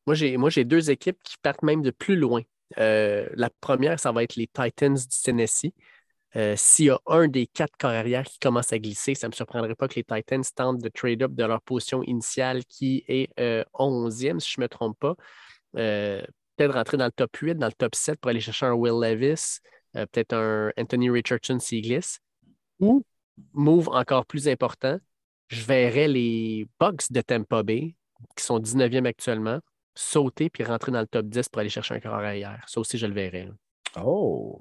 Moi, 0.06 0.14
j'ai, 0.14 0.36
moi, 0.36 0.48
j'ai 0.50 0.64
deux 0.64 0.90
équipes 0.90 1.18
qui 1.24 1.36
partent 1.42 1.62
même 1.62 1.82
de 1.82 1.90
plus 1.90 2.16
loin. 2.16 2.42
Euh, 2.78 3.28
la 3.34 3.50
première, 3.60 3.98
ça 3.98 4.12
va 4.12 4.22
être 4.22 4.36
les 4.36 4.46
Titans 4.46 4.94
du 4.94 5.22
Tennessee. 5.24 5.72
Euh, 6.36 6.54
S'il 6.56 6.86
y 6.86 6.90
a 6.90 7.00
un 7.06 7.28
des 7.28 7.46
quatre 7.46 7.76
corps 7.76 7.90
arrière 7.90 8.24
qui 8.24 8.38
commence 8.38 8.72
à 8.72 8.78
glisser, 8.78 9.14
ça 9.14 9.26
ne 9.26 9.32
me 9.32 9.34
surprendrait 9.34 9.74
pas 9.74 9.88
que 9.88 9.96
les 9.96 10.04
Titans 10.04 10.44
tentent 10.54 10.80
de 10.80 10.88
trade 10.88 11.22
up 11.22 11.32
de 11.32 11.44
leur 11.44 11.60
position 11.62 12.02
initiale 12.04 12.64
qui 12.66 13.04
est 13.08 13.30
euh, 13.40 13.64
11e, 13.74 14.38
si 14.38 14.52
je 14.52 14.60
ne 14.60 14.64
me 14.64 14.68
trompe 14.68 14.98
pas. 14.98 15.16
Euh, 15.76 16.22
peut-être 16.56 16.74
rentrer 16.74 16.96
dans 16.96 17.06
le 17.06 17.12
top 17.12 17.34
8, 17.36 17.54
dans 17.56 17.66
le 17.66 17.72
top 17.72 17.94
7 17.94 18.20
pour 18.20 18.28
aller 18.28 18.40
chercher 18.40 18.66
un 18.66 18.74
Will 18.74 19.00
Levis, 19.00 19.58
euh, 19.96 20.06
peut-être 20.06 20.34
un 20.34 20.70
Anthony 20.76 21.10
Richardson 21.10 21.58
s'il 21.58 21.82
glisse. 21.82 22.20
Ou, 22.78 23.04
move 23.52 23.88
encore 23.88 24.26
plus 24.26 24.48
important, 24.48 24.98
je 25.48 25.64
verrais 25.64 26.08
les 26.08 26.68
Bucks 26.78 27.10
de 27.10 27.20
Tampa 27.22 27.62
Bay, 27.62 27.96
qui 28.36 28.44
sont 28.44 28.60
19e 28.60 29.06
actuellement, 29.06 29.60
sauter 29.94 30.50
puis 30.50 30.64
rentrer 30.64 30.92
dans 30.92 31.00
le 31.00 31.06
top 31.06 31.26
10 31.26 31.48
pour 31.48 31.60
aller 31.60 31.68
chercher 31.68 31.94
un 31.94 32.00
corps 32.00 32.14
arrière. 32.14 32.62
Ça 32.68 32.80
aussi, 32.80 32.98
je 32.98 33.06
le 33.06 33.14
verrais. 33.14 33.48
Oh, 34.02 34.60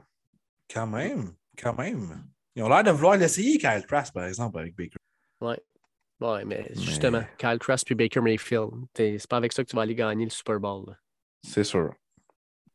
quand 0.72 0.88
même, 0.88 1.34
quand 1.62 1.78
même. 1.78 2.24
Ils 2.56 2.64
ont 2.64 2.70
l'air 2.70 2.84
de 2.84 2.92
vouloir 2.92 3.18
l'essayer, 3.18 3.58
Kyle 3.58 3.86
Trask, 3.88 4.14
par 4.14 4.26
exemple, 4.26 4.60
avec 4.60 4.76
Baker. 4.76 4.98
Ouais, 5.42 6.44
mais 6.46 6.70
justement, 6.76 7.24
Kyle 7.38 7.60
Trask 7.60 7.86
puis 7.86 7.96
Baker 7.96 8.20
Mayfield, 8.20 8.72
c'est 8.96 9.28
pas 9.28 9.38
avec 9.38 9.54
ça 9.54 9.64
que 9.64 9.70
tu 9.70 9.76
vas 9.76 9.84
aller 9.84 9.96
gagner 9.96 10.26
le 10.26 10.30
Super 10.30 10.60
Bowl. 10.60 10.98
C'est 11.48 11.64
sûr. 11.64 11.94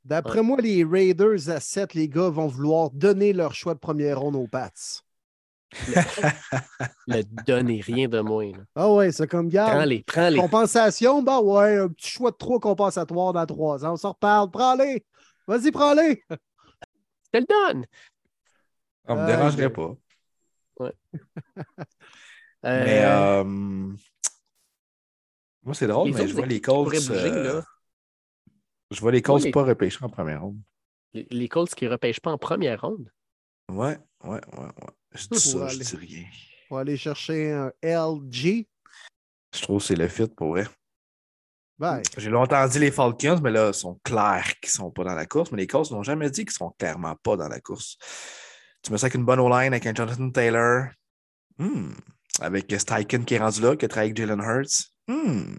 D'après 0.05 0.43
moi, 0.43 0.59
les 0.61 0.85
Raiders 0.85 1.49
à 1.49 1.61
7, 1.61 1.95
les 1.95 2.09
gars 2.09 2.29
vont 2.29 2.47
vouloir 2.47 2.91
donner 2.91 3.33
leur 3.33 3.55
choix 3.55 3.75
de 3.75 3.79
première 3.79 4.21
ronde 4.21 4.37
aux 4.37 4.47
Pats. 4.47 4.71
Le 7.07 7.23
donner 7.47 7.81
rien 7.81 8.09
de 8.09 8.21
moins. 8.21 8.53
là. 8.53 8.59
Ah 8.77 8.93
ouais, 8.93 9.11
c'est 9.13 9.27
comme 9.27 9.49
garde. 9.49 9.73
Prends-les, 9.73 10.05
prends-les. 10.05 10.39
Compensation, 10.39 11.23
bah 11.23 11.41
ouais, 11.41 11.79
un 11.79 11.89
petit 11.89 12.11
choix 12.11 12.31
de 12.31 12.37
trois 12.37 12.61
compensatoires 12.61 13.33
dans 13.33 13.47
trois 13.47 13.85
ans. 13.85 13.95
On 13.95 13.97
s'en 13.97 14.13
reparle. 14.13 14.51
Prends-les. 14.51 15.05
Vas-y, 15.49 15.73
prends-les. 15.73 16.23
Je 16.31 16.37
te 17.33 17.39
le 17.39 17.47
donne. 17.49 17.87
Ça 19.07 19.15
me 19.15 19.21
Ah, 19.21 19.27
dérangerait 19.27 19.69
je- 19.69 19.75
pas. 19.75 19.97
Euh, 22.65 22.85
Mais 22.85 23.05
euh, 23.05 23.45
moi, 23.45 23.97
c'est 25.75 25.87
drôle, 25.87 26.09
les 26.09 26.15
mais 26.15 26.21
autres 26.21 26.29
je 26.31 26.35
vois 26.35 26.47
les 26.47 26.61
Colts. 26.61 26.89
bouger, 27.09 27.31
euh, 27.31 27.61
je 28.91 29.01
vois 29.01 29.13
les 29.13 29.23
Colts 29.23 29.43
les- 29.45 29.53
pas 29.53 29.65
repêcher 29.65 29.99
en 30.05 30.09
première 30.09 30.43
ronde. 30.43 30.61
les, 31.13 31.27
les 31.31 31.49
Colts 31.49 31.75
qui 31.75 31.85
ne 31.85 31.91
repêchent 31.91 32.21
pas 32.21 32.33
en 32.33 32.39
première 32.39 32.81
ronde? 32.81 33.11
Ouais, 33.71 33.99
ouais, 34.25 34.31
ouais, 34.31 34.41
ouais. 34.59 34.71
Je 35.13 35.27
dis 35.29 35.31
ça, 35.41 35.67
je 35.69 35.75
aller. 35.75 35.85
dis 35.85 35.97
rien. 35.97 36.25
On 36.71 36.75
va 36.77 36.81
aller 36.81 36.97
chercher 36.97 37.53
un 37.53 37.73
LG. 37.83 38.67
Je 39.55 39.63
trouve 39.63 39.79
que 39.81 39.85
c'est 39.87 39.97
le 39.97 40.09
fit 40.09 40.27
pour 40.29 40.49
vrai. 40.51 40.65
Ben, 41.79 42.03
J'ai 42.17 42.31
longtemps 42.31 42.67
dit 42.69 42.79
les 42.79 42.91
Falcons, 42.93 43.41
mais 43.43 43.51
là, 43.51 43.69
ils 43.69 43.75
sont 43.75 44.01
clairs 44.05 44.47
qu'ils 44.61 44.69
ne 44.69 44.85
sont 44.85 44.91
pas 44.91 45.05
dans 45.05 45.15
la 45.15 45.27
course. 45.27 45.51
Mais 45.53 45.59
les 45.59 45.67
Colts 45.67 45.91
n'ont 45.91 46.03
jamais 46.03 46.31
dit 46.31 46.45
qu'ils 46.45 46.53
sont 46.55 46.71
clairement 46.79 47.17
pas 47.17 47.37
dans 47.37 47.49
la 47.49 47.61
course. 47.61 47.99
Tu 48.85 48.93
me 48.93 48.99
ça 48.99 49.07
avec 49.07 49.15
une 49.15 49.25
bonne 49.25 49.41
O-line, 49.41 49.73
avec 49.73 49.87
un 49.87 49.95
Jonathan 49.95 50.31
Taylor. 50.31 50.89
Hmm. 51.59 51.93
Avec 52.41 52.71
Steichen 52.79 53.25
qui 53.25 53.35
est 53.35 53.39
rendu 53.39 53.63
là, 53.63 53.77
qui 53.77 53.85
a 53.85 53.89
travaillé 53.89 54.11
avec 54.11 54.17
Jalen 54.19 54.41
Hurts. 54.41 54.91
Hmm. 55.09 55.55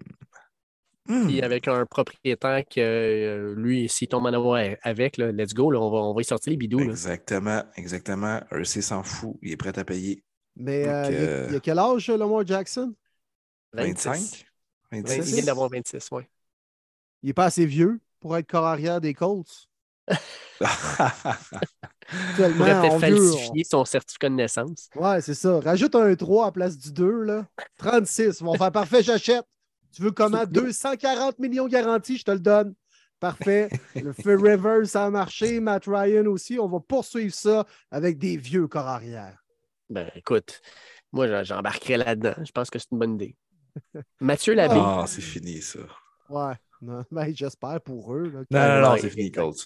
Hmm. 1.07 1.27
Puis 1.27 1.41
avec 1.41 1.67
un 1.67 1.85
propriétaire 1.85 2.63
que 2.65 2.79
euh, 2.79 3.55
lui, 3.55 3.87
s'il 3.89 4.07
tombe 4.07 4.25
en 4.25 4.33
amour 4.33 4.57
avec, 4.83 5.17
là, 5.17 5.31
let's 5.31 5.53
go, 5.53 5.71
là, 5.71 5.79
on, 5.79 5.91
va, 5.91 5.97
on 5.97 6.13
va 6.13 6.21
y 6.21 6.25
sortir 6.25 6.51
les 6.51 6.57
bidous. 6.57 6.79
là. 6.79 6.85
Exactement, 6.85 7.63
exactement. 7.75 8.39
RC 8.51 8.81
s'en 8.81 9.03
fout, 9.03 9.37
il 9.41 9.51
est 9.51 9.57
prêt 9.57 9.77
à 9.77 9.85
payer. 9.85 10.23
mais 10.55 10.83
Donc, 10.83 10.93
euh, 10.93 11.07
il 11.09 11.13
y 11.13 11.17
a- 11.17 11.19
euh, 11.21 11.45
il 11.49 11.53
y 11.53 11.57
a 11.57 11.59
quel 11.59 11.79
âge, 11.79 12.09
Lamar 12.09 12.45
Jackson? 12.45 12.93
25? 13.73 14.13
26. 14.13 14.45
26? 14.91 15.29
Il 15.29 15.35
vient 15.35 15.43
d'avoir 15.45 15.69
26, 15.69 16.09
oui. 16.11 16.23
Il 17.23 17.27
n'est 17.27 17.33
pas 17.33 17.45
assez 17.45 17.65
vieux 17.65 17.99
pour 18.19 18.35
être 18.37 18.47
corps 18.47 18.65
arrière 18.65 19.01
des 19.01 19.13
Colts. 19.13 19.67
Il 22.11 22.35
Tellement 22.37 22.57
pourrait 22.57 22.81
peut-être 22.81 22.93
en 22.93 22.99
falsifier 22.99 23.63
son 23.63 23.85
certificat 23.85 24.29
de 24.29 24.35
naissance. 24.35 24.89
Ouais, 24.95 25.21
c'est 25.21 25.33
ça. 25.33 25.59
Rajoute 25.59 25.95
un 25.95 26.15
3 26.15 26.47
à 26.47 26.51
place 26.51 26.77
du 26.77 26.91
2, 26.91 27.23
là. 27.23 27.47
36. 27.77 28.37
Ils 28.39 28.43
vont 28.45 28.53
faire 28.55 28.71
parfait, 28.71 29.01
j'achète. 29.01 29.43
Tu 29.91 30.01
veux 30.01 30.11
comment? 30.11 30.45
240 30.45 31.39
millions 31.39 31.67
garantis, 31.67 32.17
je 32.17 32.23
te 32.23 32.31
le 32.31 32.39
donne. 32.39 32.73
Parfait. 33.19 33.69
Le 33.95 34.11
Phil 34.13 34.35
Rivers, 34.35 34.85
ça 34.85 35.05
a 35.05 35.09
marché. 35.09 35.59
Matt 35.59 35.85
Ryan 35.87 36.25
aussi. 36.27 36.59
On 36.59 36.67
va 36.67 36.79
poursuivre 36.79 37.33
ça 37.33 37.65
avec 37.89 38.17
des 38.17 38.37
vieux 38.37 38.67
corps 38.67 38.87
arrière. 38.87 39.37
Ben 39.89 40.11
écoute, 40.15 40.61
moi 41.13 41.43
j'embarquerais 41.43 41.97
là-dedans. 41.97 42.33
Je 42.43 42.51
pense 42.51 42.69
que 42.69 42.77
c'est 42.77 42.91
une 42.91 42.99
bonne 42.99 43.15
idée. 43.15 43.35
Mathieu 44.19 44.53
Labbé, 44.53 44.75
Ah, 44.77 45.05
c'est 45.07 45.21
fini, 45.21 45.61
ça. 45.61 45.79
Ouais. 46.29 46.53
Non, 46.81 47.03
ben, 47.09 47.33
j'espère 47.33 47.79
pour 47.81 48.13
eux. 48.13 48.29
là, 48.29 48.39
Non, 48.51 48.75
non, 48.75 48.81
non, 48.89 48.93
Ouais, 48.95 48.99
c'est 48.99 49.09
fini. 49.09 49.31
Colts. 49.31 49.65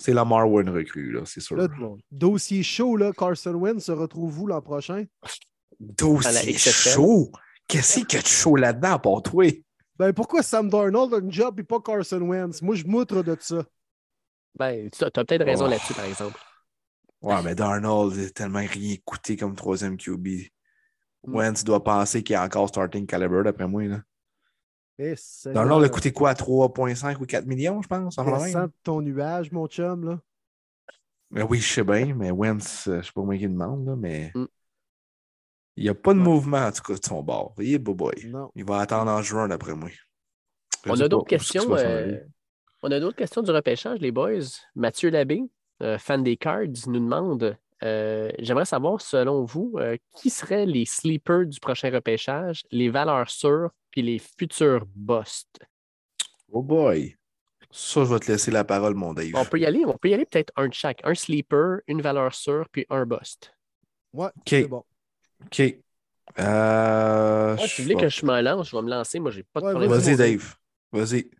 C'est 0.00 0.12
Lamar 0.12 0.48
ou 0.50 0.60
une 0.60 0.70
recrue, 0.70 1.10
là, 1.12 1.22
c'est 1.24 1.40
sûr. 1.40 1.56
Là, 1.56 1.66
dossier 2.10 2.62
chaud, 2.62 2.96
là. 2.96 3.12
Carson 3.12 3.54
Wentz 3.54 3.84
se 3.84 3.92
retrouve 3.92 4.40
où 4.40 4.46
l'an 4.46 4.62
prochain? 4.62 5.04
La 5.30 5.38
Dossier 5.80 6.56
chaud? 6.56 7.30
Qu'est-ce 7.66 8.00
qu'il 8.00 8.16
y 8.16 8.20
a 8.20 8.22
de 8.22 8.26
chaud 8.26 8.56
là-dedans 8.56 8.98
pour 8.98 9.22
toi? 9.22 9.44
Ben, 9.96 10.12
pourquoi 10.12 10.42
Sam 10.42 10.70
Darnold 10.70 11.12
a 11.14 11.18
une 11.18 11.32
job 11.32 11.58
et 11.58 11.64
pas 11.64 11.80
Carson 11.80 12.20
Wentz? 12.20 12.62
Moi, 12.62 12.76
je 12.76 12.84
m'outre 12.84 13.22
de 13.22 13.36
ça. 13.40 13.64
ben, 14.54 14.88
tu 14.90 15.04
as 15.04 15.10
peut-être 15.10 15.44
raison 15.44 15.66
Oh. 15.66 15.68
là-dessus, 15.70 15.94
par 15.94 16.04
exemple. 16.04 16.38
Ouais, 17.20 17.42
mais 17.42 17.54
Darnold 17.56 18.16
a 18.18 18.30
tellement 18.30 18.64
rien 18.64 18.96
coûté 19.04 19.36
comme 19.36 19.56
troisième 19.56 19.96
QB. 19.96 20.26
Mm. 21.26 21.34
Wentz 21.34 21.64
doit 21.64 21.82
penser 21.82 22.22
qu'il 22.22 22.34
y 22.34 22.36
a 22.36 22.44
encore 22.44 22.68
starting 22.68 23.06
caliber, 23.06 23.42
d'après 23.44 23.66
moi. 23.66 23.82
Là. 23.84 24.00
Eh, 24.98 25.14
Seigneur, 25.16 25.62
Darnold 25.64 25.84
a 25.84 25.88
coûté 25.88 26.12
quoi? 26.12 26.34
3,5 26.34 27.20
ou 27.20 27.26
4 27.26 27.46
millions, 27.46 27.80
je 27.82 27.88
pense? 27.88 28.16
descends 28.16 28.64
de 28.64 28.72
ton 28.82 29.00
nuage, 29.00 29.52
mon 29.52 29.66
chum, 29.68 30.04
là. 30.04 30.20
Mais 31.30 31.42
oui, 31.42 31.58
je 31.60 31.72
sais 31.72 31.84
bien, 31.84 32.14
mais 32.14 32.30
Wentz, 32.30 32.88
euh, 32.88 33.00
je 33.00 33.06
sais 33.06 33.12
pas 33.12 33.22
moi 33.22 33.36
qui 33.36 33.46
demande, 33.46 33.86
là, 33.86 33.96
mais 33.96 34.32
Mm. 34.34 34.46
il 35.76 35.82
n'y 35.84 35.88
a 35.88 35.94
pas 35.94 36.14
de 36.14 36.18
Ouais. 36.18 36.24
mouvement, 36.24 36.58
en 36.66 36.72
tout 36.72 36.82
cas, 36.82 36.94
de 36.94 37.04
son 37.04 37.22
bord. 37.22 37.54
Il 37.58 37.74
est 37.74 37.78
beau 37.78 37.94
boy. 37.94 38.14
Non. 38.26 38.50
Il 38.54 38.64
va 38.64 38.78
attendre 38.80 39.10
en 39.10 39.22
juin, 39.22 39.46
d'après 39.48 39.74
moi. 39.74 39.88
Je 39.90 40.90
On 40.90 40.98
a 41.00 41.08
d'autres 41.08 41.26
questions. 41.26 41.74
euh, 41.76 42.18
on 42.82 42.90
a 42.90 42.98
d'autres 43.00 43.16
questions 43.16 43.42
du 43.42 43.50
repêchage, 43.50 43.98
les 44.00 44.10
boys. 44.12 44.40
Mathieu 44.74 45.10
Labbé, 45.10 45.42
euh, 45.82 45.98
fan 45.98 46.22
des 46.22 46.36
Cards, 46.36 46.86
nous 46.86 47.00
demande 47.00 47.56
euh, 47.84 48.32
J'aimerais 48.40 48.64
savoir, 48.64 49.00
selon 49.00 49.44
vous, 49.44 49.74
euh, 49.76 49.96
qui 50.16 50.30
seraient 50.30 50.66
les 50.66 50.84
sleepers 50.84 51.46
du 51.46 51.60
prochain 51.60 51.90
repêchage, 51.92 52.64
les 52.72 52.88
valeurs 52.88 53.30
sûres, 53.30 53.70
puis 53.98 54.02
les 54.12 54.18
futurs 54.20 54.86
busts 54.94 55.58
Oh 56.52 56.62
boy. 56.62 57.14
Ça, 57.70 58.04
je 58.04 58.14
vais 58.14 58.20
te 58.20 58.30
laisser 58.32 58.50
la 58.50 58.64
parole, 58.64 58.94
mon 58.94 59.12
Dave. 59.12 59.32
On 59.34 59.44
peut 59.44 59.58
y 59.58 59.66
aller, 59.66 59.84
on 59.84 59.98
peut 59.98 60.08
y 60.08 60.14
aller 60.14 60.24
peut-être 60.24 60.52
un 60.56 60.68
de 60.68 60.72
chaque. 60.72 61.00
Un 61.04 61.14
sleeper, 61.14 61.80
une 61.88 62.00
valeur 62.00 62.32
sûre, 62.34 62.66
puis 62.72 62.86
un 62.88 63.04
bust. 63.04 63.52
Ouais, 64.14 64.30
c'est 64.46 64.66
bon. 64.68 64.84
OK. 65.44 65.60
Euh, 66.38 67.56
Ouais, 67.56 67.62
je 67.62 67.66
si 67.66 67.82
vous 67.82 67.82
voulez 67.88 67.94
vais- 67.96 68.00
que 68.02 68.08
je 68.08 68.24
me 68.24 68.40
lance, 68.40 68.70
je 68.70 68.76
vais 68.76 68.82
me 68.82 68.88
lancer. 68.90 69.18
Moi, 69.18 69.30
j'ai 69.32 69.42
pas 69.42 69.60
de 69.60 69.66
Ouais, 69.66 69.72
problème. 69.72 69.90
Vas-y, 69.90 70.16
Dave. 70.16 70.54
Vas-y. 70.92 71.30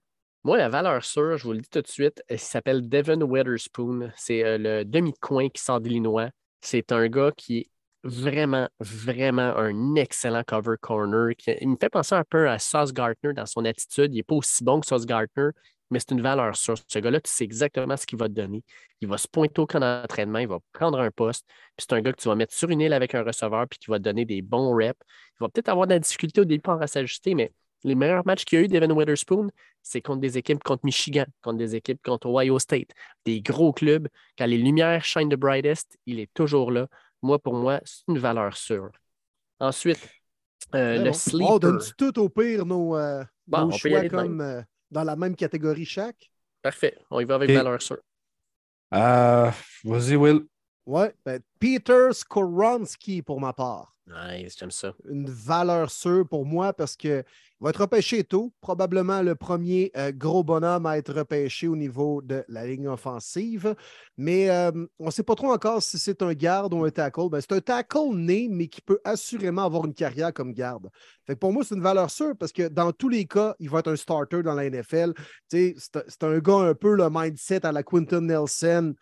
Moi, 0.45 0.59
la 0.59 0.69
valeur 0.69 1.03
sûre, 1.05 1.39
je 1.39 1.45
vous 1.45 1.53
le 1.53 1.61
dis 1.61 1.69
tout 1.71 1.81
de 1.81 1.87
suite, 1.87 2.23
il 2.29 2.39
s'appelle 2.39 2.87
Devin 2.89 3.21
Witherspoon. 3.23 4.11
C'est 4.17 4.45
euh, 4.45 4.59
le 4.59 4.85
demi-coin 4.85 5.49
qui 5.49 5.63
sort 5.63 5.81
d'Illinois. 5.81 6.29
C'est 6.61 6.91
un 6.93 7.07
gars 7.09 7.31
qui 7.37 7.59
est 7.59 7.71
vraiment, 8.05 8.69
vraiment 8.81 9.57
un 9.57 9.95
excellent 9.97 10.43
cover 10.47 10.77
corner. 10.81 11.35
qui- 11.37 11.53
il 11.61 11.69
me 11.69 11.77
fait 11.81 11.89
penser 11.91 12.15
un 12.15 12.25
peu 12.25 12.49
à 12.49 12.59
Sauce 12.59 12.93
Gardner 12.93 13.33
dans 13.35 13.47
son 13.47 13.65
attitude. 13.65 14.13
Il 14.15 14.17
n'est 14.19 14.23
pas 14.23 14.35
aussi 14.37 14.63
bon 14.65 14.81
que 14.81 14.87
Sauce 14.87 15.07
Gardner, 15.07 15.51
mais 15.91 15.99
c'est 15.99 16.13
une 16.13 16.21
valeur 16.23 16.57
sûre. 16.57 16.77
Ce 16.87 16.99
gars-là, 16.99 17.21
tu 17.21 17.31
sais 17.31 17.45
exactement 17.45 17.97
ce 17.97 18.07
qu'il 18.07 18.19
va 18.19 18.29
te 18.29 18.35
donner. 18.35 18.63
Il 19.01 19.09
va 19.09 19.19
se 19.19 19.27
pointer 19.29 19.61
au 19.61 19.67
camp 19.67 19.81
d'entraînement, 19.81 20.39
il 20.39 20.49
va 20.49 20.59
prendre 20.73 21.01
un 21.01 21.11
poste. 21.11 21.45
Puis 21.77 21.87
c'est 21.89 21.93
un 21.95 22.01
gars 22.01 22.13
que 22.13 22.21
tu 22.21 22.29
vas 22.29 22.35
mettre 22.35 22.55
sur 22.55 22.71
une 22.71 22.81
île 22.81 22.93
avec 22.93 23.15
un 23.15 23.23
receveur, 23.23 23.67
puis 23.69 23.79
qui 23.79 23.91
va 23.91 23.99
te 23.99 24.05
donner 24.05 24.25
des 24.25 24.43
bons 24.43 24.75
reps. 24.75 24.99
Il 25.41 25.45
va 25.45 25.49
peut-être 25.49 25.69
avoir 25.69 25.87
de 25.87 25.95
la 25.95 25.99
difficulté 25.99 26.41
au 26.41 26.45
départ 26.45 26.81
à 26.83 26.87
s'ajuster, 26.87 27.35
mais 27.35 27.53
les 27.85 27.95
meilleurs 27.95 28.27
matchs 28.27 28.45
qu'il 28.45 28.59
y 28.59 28.63
a 28.63 28.65
eu 28.65 28.69
d'Evan 28.69 28.91
Witherspoon, 28.93 29.51
c'est 29.83 30.01
contre 30.03 30.21
des 30.21 30.37
équipes 30.37 30.63
contre 30.63 30.85
Michigan, 30.85 31.25
contre 31.43 31.59
des 31.59 31.77
équipes 31.77 32.03
contre 32.03 32.27
Ohio 32.29 32.59
State, 32.59 32.91
des 33.25 33.41
gros 33.41 33.73
clubs. 33.73 34.09
Quand 34.37 34.47
les 34.47 34.59
lumières 34.59 35.05
shine 35.05 35.29
the 35.29 35.37
brightest, 35.37 35.97
il 36.07 36.19
est 36.19 36.31
toujours 36.35 36.73
là. 36.73 36.89
Moi, 37.23 37.39
pour 37.39 37.55
moi, 37.55 37.81
c'est 37.85 38.03
une 38.09 38.19
valeur 38.19 38.57
sûre. 38.57 38.91
Ensuite, 39.61 40.09
euh, 40.75 40.99
le 40.99 41.05
bon. 41.05 41.13
sleeper. 41.13 41.51
On 41.51 41.59
donne 41.59 41.81
tout 41.97 42.19
au 42.19 42.29
pire 42.29 42.65
nos, 42.65 42.97
euh, 42.97 43.25
Bon, 43.47 43.67
nos 43.67 43.67
on 43.67 43.71
peut 43.71 43.77
y 43.77 43.93
choix 43.93 44.09
comme 44.09 44.41
euh, 44.41 44.63
dans 44.91 45.05
la 45.05 45.17
même 45.17 45.35
catégorie 45.35 45.85
chaque? 45.85 46.31
Parfait. 46.63 46.97
On 47.11 47.21
y 47.21 47.25
va 47.25 47.37
avec 47.37 47.51
valeur 47.51 47.81
sûre. 47.81 47.99
Euh, 48.95 49.51
Vas-y, 49.85 50.17
Will. 50.17 50.47
Ouais, 50.87 51.15
ben, 51.25 51.41
Peter 51.59 52.09
Skoronski 52.13 53.23
pour 53.23 53.41
ma 53.41 53.53
part. 53.53 53.95
Nice, 54.09 54.57
j'aime 54.59 54.71
ça. 54.71 54.95
Une 55.09 55.29
valeur 55.29 55.91
sûre 55.91 56.27
pour 56.27 56.47
moi 56.47 56.73
parce 56.73 56.97
qu'il 56.97 57.25
va 57.61 57.71
être 57.71 57.83
repêché 57.83 58.25
tôt, 58.25 58.55
probablement 58.61 59.21
le 59.21 59.35
premier 59.35 59.91
euh, 59.97 60.13
gros 60.13 60.43
bonhomme 60.43 60.87
à 60.87 60.97
être 60.97 61.13
repêché 61.13 61.69
au 61.69 61.77
niveau 61.77 62.23
de 62.23 62.43
la 62.49 62.67
ligne 62.67 62.89
offensive. 62.89 63.75
Mais 64.17 64.49
euh, 64.49 64.71
on 64.99 65.07
ne 65.07 65.11
sait 65.11 65.23
pas 65.23 65.35
trop 65.35 65.53
encore 65.53 65.83
si 65.83 65.99
c'est 65.99 66.23
un 66.23 66.33
garde 66.33 66.73
ou 66.73 66.85
un 66.85 66.91
tackle. 66.91 67.29
Ben, 67.31 67.41
c'est 67.41 67.53
un 67.53 67.61
tackle 67.61 68.15
né, 68.15 68.49
mais 68.51 68.69
qui 68.69 68.81
peut 68.81 69.01
assurément 69.05 69.65
avoir 69.65 69.85
une 69.85 69.95
carrière 69.95 70.33
comme 70.33 70.55
garde. 70.55 70.89
Que 71.27 71.35
pour 71.35 71.53
moi, 71.53 71.63
c'est 71.65 71.75
une 71.75 71.83
valeur 71.83 72.11
sûre 72.11 72.35
parce 72.39 72.53
que 72.53 72.69
dans 72.69 72.93
tous 72.93 73.11
les 73.11 73.27
cas, 73.27 73.55
il 73.59 73.69
va 73.69 73.81
être 73.81 73.91
un 73.91 73.97
starter 73.97 74.43
dans 74.43 74.55
la 74.55 74.71
NFL. 74.71 75.13
C'est 75.49 75.75
un 76.23 76.39
gars 76.39 76.61
un 76.61 76.75
peu 76.75 76.95
le 76.95 77.09
mindset 77.11 77.67
à 77.67 77.73
la 77.73 77.83
Quinton 77.83 78.23
Nelson. 78.23 78.95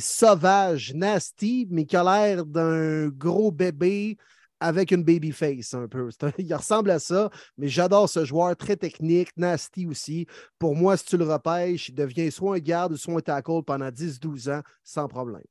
Sauvage, 0.00 0.94
nasty, 0.94 1.66
mais 1.70 1.84
qui 1.84 1.96
a 1.96 2.04
l'air 2.04 2.46
d'un 2.46 3.08
gros 3.08 3.50
bébé 3.50 4.16
avec 4.60 4.90
une 4.90 5.02
baby 5.04 5.32
face 5.32 5.74
un 5.74 5.88
peu. 5.88 6.08
Il 6.38 6.54
ressemble 6.54 6.90
à 6.90 6.98
ça, 6.98 7.30
mais 7.58 7.68
j'adore 7.68 8.08
ce 8.08 8.24
joueur 8.24 8.56
très 8.56 8.76
technique, 8.76 9.30
nasty 9.36 9.86
aussi. 9.86 10.26
Pour 10.58 10.74
moi, 10.74 10.96
si 10.96 11.04
tu 11.06 11.16
le 11.16 11.24
repêches, 11.24 11.88
il 11.88 11.94
devient 11.94 12.30
soit 12.30 12.56
un 12.56 12.58
garde 12.58 12.92
ou 12.92 12.96
soit 12.96 13.18
un 13.18 13.20
tackle 13.20 13.62
pendant 13.64 13.90
10-12 13.90 14.50
ans 14.50 14.62
sans 14.82 15.08
problème. 15.08 15.42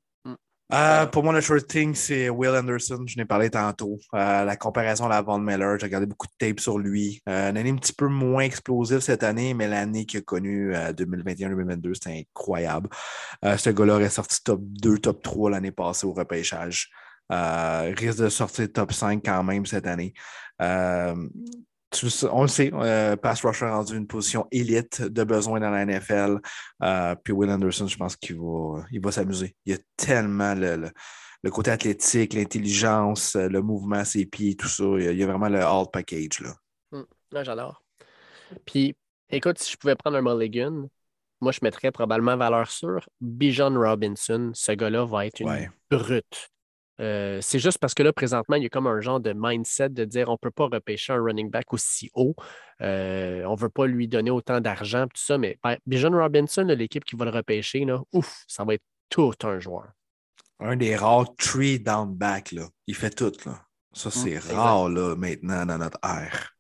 Euh, 0.74 1.06
pour 1.06 1.24
moi, 1.24 1.32
le 1.32 1.42
short 1.42 1.68
thing, 1.68 1.94
c'est 1.94 2.30
Will 2.30 2.50
Anderson. 2.50 3.04
Je 3.06 3.18
n'ai 3.18 3.26
parlé 3.26 3.50
tantôt. 3.52 4.00
Euh, 4.16 4.44
la 4.44 4.56
comparaison 4.56 5.06
à 5.06 5.10
la 5.10 5.22
Von 5.22 5.38
Miller, 5.38 5.78
j'ai 5.80 5.86
regardé 5.86 6.08
beaucoup 6.08 6.26
de 6.28 6.34
tape 6.40 6.60
sur 6.60 6.80
lui. 6.80 7.22
Euh, 7.30 7.52
une 7.52 7.58
année 7.58 7.70
un 7.70 7.76
petit 7.76 7.94
peu 7.94 8.08
moins 8.08 8.44
explosive 8.44 9.00
cette 9.00 9.24
année, 9.24 9.54
mais 9.54 9.68
l'année 9.68 10.06
qu'il 10.06 10.20
a 10.20 10.24
connue, 10.24 10.76
euh, 10.76 10.92
2021-2022, 10.92 11.94
c'était 11.94 12.26
incroyable. 12.28 12.90
Ce 13.44 13.70
gars-là 13.70 14.00
est 14.00 14.10
sorti 14.10 14.44
top 14.44 14.62
2, 14.64 14.98
top 14.98 15.22
3 15.22 15.52
l'année 15.52 15.72
passée 15.72 16.08
au 16.08 16.14
repêchage. 16.14 16.90
Risque 17.30 18.20
de 18.20 18.30
sortir 18.30 18.72
top 18.74 18.92
5 18.92 19.22
quand 19.24 19.44
même 19.44 19.66
cette 19.66 19.86
année. 19.88 20.14
Euh, 21.94 22.10
tu 22.10 22.26
on 22.32 22.42
le 22.42 22.48
sait, 22.48 22.72
euh, 22.74 23.16
pass 23.16 23.44
rusher 23.46 23.68
rendu 23.68 23.96
une 23.96 24.08
position 24.08 24.48
élite 24.52 25.02
de 25.02 25.24
besoin 25.24 25.60
dans 25.60 25.70
la 25.70 25.86
NFL. 25.86 26.40
Euh, 26.84 27.16
puis 27.24 27.34
Will 27.34 27.50
Anderson, 27.50 27.88
je 27.88 27.98
pense 27.98 28.16
qu'il 28.16 28.38
va, 28.38 28.84
il 28.92 29.02
va 29.02 29.12
s'amuser. 29.12 29.56
Il 29.66 29.74
a 29.74 29.78
tellement 29.96 30.54
le, 30.54 30.76
le- 30.78 30.92
le 31.44 31.52
côté 31.52 31.70
athlétique, 31.70 32.34
l'intelligence, 32.34 33.36
le 33.36 33.62
mouvement 33.62 33.98
à 33.98 34.06
ses 34.06 34.26
pieds, 34.26 34.56
tout 34.56 34.68
ça. 34.68 34.84
Il 34.98 35.16
y 35.16 35.24
a, 35.24 35.28
vraiment 35.28 35.48
le 35.48 35.62
all 35.62 35.86
package. 35.94 36.40
Là. 36.40 36.56
Hum, 36.92 37.06
j'adore. 37.32 37.84
Puis, 38.66 38.96
écoute, 39.30 39.60
si 39.60 39.72
je 39.74 39.78
pouvais 39.78 39.96
prendre 39.96 40.18
un 40.18 40.24
mulligan, 40.24 40.90
moi, 41.42 41.52
je 41.52 41.60
mettrais 41.62 41.92
probablement 41.92 42.36
valeur 42.36 42.72
sûre. 42.72 43.08
Bijan 43.22 43.76
Robinson, 43.80 44.50
ce 44.56 44.72
gars-là 44.72 45.06
va 45.06 45.28
être 45.28 45.42
une 45.42 45.70
brute. 45.92 46.50
Euh, 47.02 47.40
c'est 47.42 47.60
juste 47.60 47.78
parce 47.80 47.94
que 47.94 48.04
là, 48.04 48.14
présentement, 48.14 48.56
il 48.56 48.64
y 48.64 48.66
a 48.66 48.70
comme 48.70 48.88
un 48.88 49.02
genre 49.02 49.20
de 49.20 49.34
mindset 49.36 49.90
de 49.90 50.06
dire 50.06 50.30
on 50.30 50.34
ne 50.34 50.38
peut 50.38 50.52
pas 50.52 50.66
repêcher 50.66 51.14
un 51.14 51.22
running 51.22 51.50
back 51.50 51.74
aussi 51.74 52.10
haut. 52.14 52.36
Euh, 52.82 53.44
on 53.46 53.56
ne 53.56 53.60
veut 53.60 53.70
pas 53.70 53.86
lui 53.86 54.08
donner 54.08 54.32
autant 54.32 54.62
d'argent, 54.62 55.06
tout 55.06 55.22
ça. 55.22 55.38
Mais 55.38 55.58
ben, 55.64 55.78
Bijan 55.86 56.12
Robinson, 56.12 56.64
l'équipe 56.64 57.04
qui 57.04 57.16
va 57.16 57.26
le 57.26 57.32
repêcher, 57.32 57.86
là, 57.86 58.02
ouf, 58.14 58.44
ça 58.48 58.64
va 58.64 58.76
être 58.76 58.84
tout 59.10 59.34
un 59.44 59.60
joueur. 59.60 59.88
Un 60.60 60.78
des 60.78 60.96
rares 60.96 61.36
three 61.36 61.80
down 61.80 62.14
back, 62.16 62.52
là. 62.54 62.68
Il 62.88 62.96
fait 62.96 63.10
tout, 63.10 63.34
là. 63.46 63.62
Ça, 63.94 64.10
mmh, 64.10 64.12
c'est 64.12 64.38
rare, 64.54 64.90
là, 64.90 65.16
maintenant, 65.16 65.66
dans 65.66 65.78
notre 65.78 66.00
ère. 66.04 66.55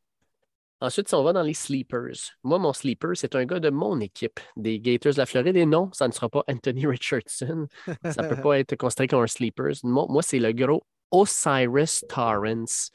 Ensuite, 0.86 1.08
si 1.08 1.16
on 1.16 1.24
va 1.24 1.34
dans 1.34 1.42
les 1.42 1.56
sleepers, 1.56 2.38
moi, 2.44 2.60
mon 2.60 2.72
sleeper, 2.72 3.18
c'est 3.18 3.34
un 3.34 3.44
gars 3.46 3.60
de 3.60 3.72
mon 3.72 4.00
équipe, 4.00 4.40
des 4.56 4.80
Gators 4.80 5.14
de 5.14 5.18
la 5.18 5.26
Floride. 5.26 5.58
Et 5.58 5.66
non, 5.66 5.90
ça 5.94 6.08
ne 6.08 6.14
sera 6.14 6.30
pas 6.30 6.44
Anthony 6.48 6.86
Richardson. 6.86 7.68
Ça 8.04 8.22
ne 8.22 8.28
peut 8.28 8.40
pas 8.40 8.60
être 8.60 8.76
considéré 8.76 9.08
comme 9.08 9.24
un 9.24 9.28
sleeper. 9.28 9.72
Moi, 9.84 10.22
c'est 10.22 10.38
le 10.38 10.54
gros 10.54 10.86
Osiris 11.10 12.06
Torrance. 12.08 12.92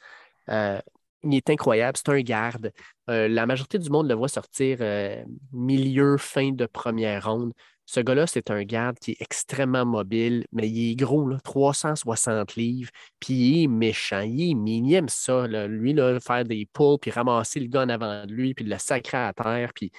Euh, 0.47 0.79
il 1.23 1.35
est 1.35 1.49
incroyable, 1.49 1.97
c'est 1.97 2.09
un 2.09 2.21
garde. 2.21 2.71
Euh, 3.09 3.27
la 3.27 3.45
majorité 3.45 3.77
du 3.77 3.89
monde 3.89 4.07
le 4.07 4.15
voit 4.15 4.29
sortir 4.29 4.77
euh, 4.79 5.21
milieu, 5.51 6.17
fin 6.17 6.51
de 6.51 6.65
première 6.67 7.29
ronde. 7.29 7.51
Ce 7.93 7.99
gars-là, 7.99 8.25
c'est 8.25 8.51
un 8.51 8.63
garde 8.63 8.97
qui 8.99 9.11
est 9.11 9.21
extrêmement 9.21 9.85
mobile, 9.85 10.45
mais 10.53 10.69
il 10.69 10.91
est 10.91 10.95
gros, 10.95 11.27
là, 11.27 11.37
360 11.43 12.55
livres, 12.55 12.89
puis 13.19 13.33
il 13.33 13.63
est 13.63 13.67
méchant, 13.67 14.21
il 14.21 14.51
est 14.51 14.53
mignon, 14.53 15.07
ça, 15.09 15.45
lui, 15.67 15.91
là, 15.91 16.17
faire 16.21 16.45
des 16.45 16.65
pulls, 16.71 16.99
puis 17.01 17.11
ramasser 17.11 17.59
le 17.59 17.67
gars 17.67 17.81
en 17.81 17.89
avant 17.89 18.25
de 18.25 18.31
lui, 18.31 18.53
puis 18.53 18.63
le 18.63 18.77
sacrer 18.77 19.17
à 19.17 19.33
terre, 19.33 19.73
puis 19.75 19.91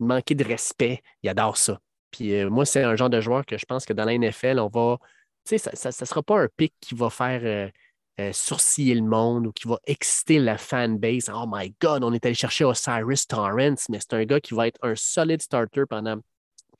manquer 0.00 0.34
de 0.34 0.42
respect, 0.42 1.02
il 1.22 1.28
adore 1.28 1.56
ça. 1.56 1.78
Puis 2.10 2.34
euh, 2.34 2.50
moi, 2.50 2.64
c'est 2.64 2.82
un 2.82 2.96
genre 2.96 3.10
de 3.10 3.20
joueur 3.20 3.46
que 3.46 3.56
je 3.56 3.64
pense 3.64 3.84
que 3.84 3.92
dans 3.92 4.06
la 4.06 4.18
NFL, 4.18 4.58
on 4.58 4.66
va, 4.66 4.98
tu 5.44 5.56
sais, 5.56 5.70
ça 5.72 5.90
ne 5.90 6.06
sera 6.06 6.24
pas 6.24 6.40
un 6.40 6.48
pic 6.56 6.74
qui 6.80 6.96
va 6.96 7.10
faire... 7.10 7.42
Euh, 7.44 7.70
euh, 8.18 8.32
sourciller 8.32 8.94
le 8.94 9.02
monde 9.02 9.46
ou 9.46 9.52
qui 9.52 9.68
va 9.68 9.78
exciter 9.84 10.38
la 10.38 10.56
fanbase. 10.56 11.30
Oh 11.30 11.44
my 11.46 11.74
God, 11.82 12.02
on 12.02 12.14
est 12.14 12.24
allé 12.24 12.34
chercher 12.34 12.64
Osiris 12.64 13.26
Torrance, 13.26 13.90
mais 13.90 13.98
c'est 14.00 14.14
un 14.14 14.24
gars 14.24 14.40
qui 14.40 14.54
va 14.54 14.68
être 14.68 14.78
un 14.80 14.94
solide 14.96 15.42
starter 15.42 15.82
pendant 15.86 16.16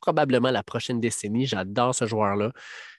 probablement 0.07 0.53
la 0.53 0.63
prochaine 0.63 1.01
décennie. 1.01 1.47
J'adore 1.47 1.95
ce 1.95 2.07
joueur-là. 2.07 2.53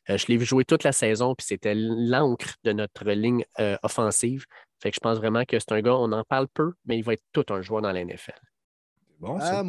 Euh, 0.10 0.18
je 0.18 0.28
l'ai 0.28 0.36
vu 0.36 0.46
jouer 0.46 0.66
toute 0.66 0.84
la 0.84 0.92
saison, 0.92 1.36
puis 1.36 1.48
c'était 1.48 1.74
l'encre 1.74 2.56
de 2.66 2.74
notre 2.74 3.10
ligne 3.12 3.46
euh, 3.60 3.78
offensive. 3.82 4.46
Fait 4.82 4.92
que 4.92 4.96
je 4.96 5.00
pense 5.00 5.18
vraiment 5.18 5.46
que 5.46 5.58
c'est 5.58 5.72
un 5.72 5.82
gars, 5.82 5.96
on 5.96 6.12
en 6.12 6.24
parle 6.26 6.48
peu, 6.54 6.74
mais 6.86 6.98
il 6.98 7.04
va 7.04 7.14
être 7.14 7.24
tout 7.32 7.46
un 7.50 7.62
joueur 7.62 7.82
dans 7.82 7.94
la 7.94 8.04
NFL. 8.04 8.40
Bon, 9.20 9.40
euh, 9.40 9.64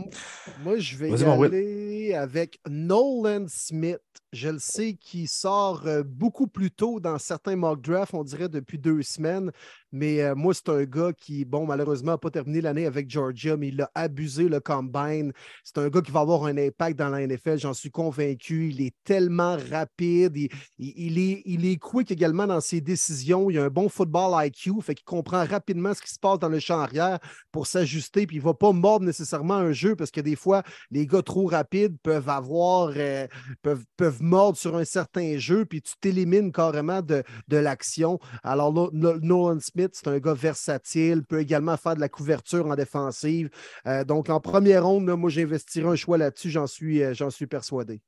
moi, 0.63 0.79
je 0.79 0.97
vais 0.97 1.11
y 1.11 1.25
aller 1.25 2.15
avec 2.15 2.59
Nolan 2.69 3.47
Smith. 3.49 4.01
Je 4.33 4.51
le 4.51 4.59
sais 4.59 4.95
qu'il 4.95 5.27
sort 5.29 5.87
beaucoup 6.05 6.49
plus 6.49 6.71
tôt 6.71 7.01
dans 7.01 7.19
certains 7.19 7.57
mock 7.57 7.81
drafts, 7.81 8.13
on 8.13 8.25
dirait 8.25 8.51
depuis 8.51 8.79
deux 8.79 9.01
semaines. 9.03 9.51
Mais 9.93 10.23
euh, 10.23 10.35
moi, 10.35 10.53
c'est 10.55 10.69
un 10.69 10.85
gars 10.85 11.13
qui, 11.13 11.45
bon, 11.45 11.67
malheureusement, 11.67 12.13
n'a 12.13 12.19
pas 12.19 12.31
terminé 12.31 12.61
l'année 12.61 12.87
avec 12.87 13.11
Georgia, 13.11 13.57
mais 13.57 13.69
il 13.69 13.81
a 13.81 13.91
abusé 13.95 14.49
le 14.49 14.61
combine. 14.61 15.33
C'est 15.65 15.79
un 15.79 15.89
gars 15.89 16.03
qui 16.03 16.11
va 16.11 16.21
avoir 16.21 16.45
un 16.45 16.57
impact 16.57 16.99
dans 16.99 17.09
la 17.09 17.27
NFL, 17.27 17.59
j'en 17.59 17.75
suis 17.75 17.91
convaincu. 17.91 18.71
Il 18.71 18.83
est 18.83 18.95
tellement 19.05 19.57
rapide. 19.71 20.37
Il, 20.79 21.19
est, 21.19 21.43
il 21.45 21.67
est 21.67 21.77
quick 21.77 22.11
également 22.11 22.47
dans 22.47 22.61
ses 22.61 22.81
décisions. 22.81 23.51
Il 23.51 23.59
a 23.59 23.65
un 23.65 23.69
bon 23.69 23.89
football 23.89 24.35
IQ, 24.47 24.81
fait 24.83 24.95
qu'il 24.95 25.05
comprend 25.05 25.45
rapidement 25.45 25.95
ce 25.95 26.03
qui 26.03 26.13
se 26.13 26.19
passe 26.19 26.39
dans 26.39 26.49
le 26.49 26.59
champ 26.59 26.81
arrière 26.81 27.19
pour 27.53 27.67
s'ajuster. 27.67 28.27
Puis 28.27 28.37
il 28.37 28.41
ne 28.41 28.45
va 28.45 28.55
pas 28.55 28.73
mordre 28.73 29.07
nécessairement 29.07 29.55
un 29.55 29.73
jeu 29.73 29.97
parce 29.97 30.11
que 30.11 30.21
des 30.21 30.37
fois, 30.37 30.63
les 30.91 31.07
gars 31.07 31.23
trop 31.23 31.47
rapides 31.47 31.97
peuvent 32.03 32.29
avoir, 32.29 32.93
euh, 32.97 33.27
peuvent, 33.63 33.85
peuvent 33.97 34.23
mordre 34.23 34.59
sur 34.59 34.77
un 34.77 34.85
certain 34.85 35.39
jeu, 35.39 35.65
puis 35.65 35.83
tu 35.83 35.95
t'élimines 36.01 36.53
carrément 36.53 37.03
de, 37.03 37.23
de 37.49 37.57
l'action. 37.57 38.19
Alors, 38.43 38.73
Nolan 38.93 39.61
Smith, 39.61 39.78
c'est 39.93 40.09
un 40.09 40.19
gars 40.19 40.35
versatile, 40.35 41.23
peut 41.25 41.41
également 41.41 41.77
faire 41.77 41.95
de 41.95 42.01
la 42.01 42.09
couverture 42.09 42.67
en 42.67 42.75
défensive. 42.75 43.51
Euh, 43.87 44.05
donc, 44.05 44.31
en 44.31 44.41
première 44.41 44.85
ronde, 44.85 45.05
moi, 45.05 45.31
j'investirai 45.31 45.87
un 45.89 45.97
choix 45.97 46.19
là-dessus, 46.19 46.51
j'en 46.51 46.67
suis, 46.67 47.03
euh, 47.03 47.15
j'en 47.15 47.31
suis 47.31 47.47
persuadé. 47.47 48.01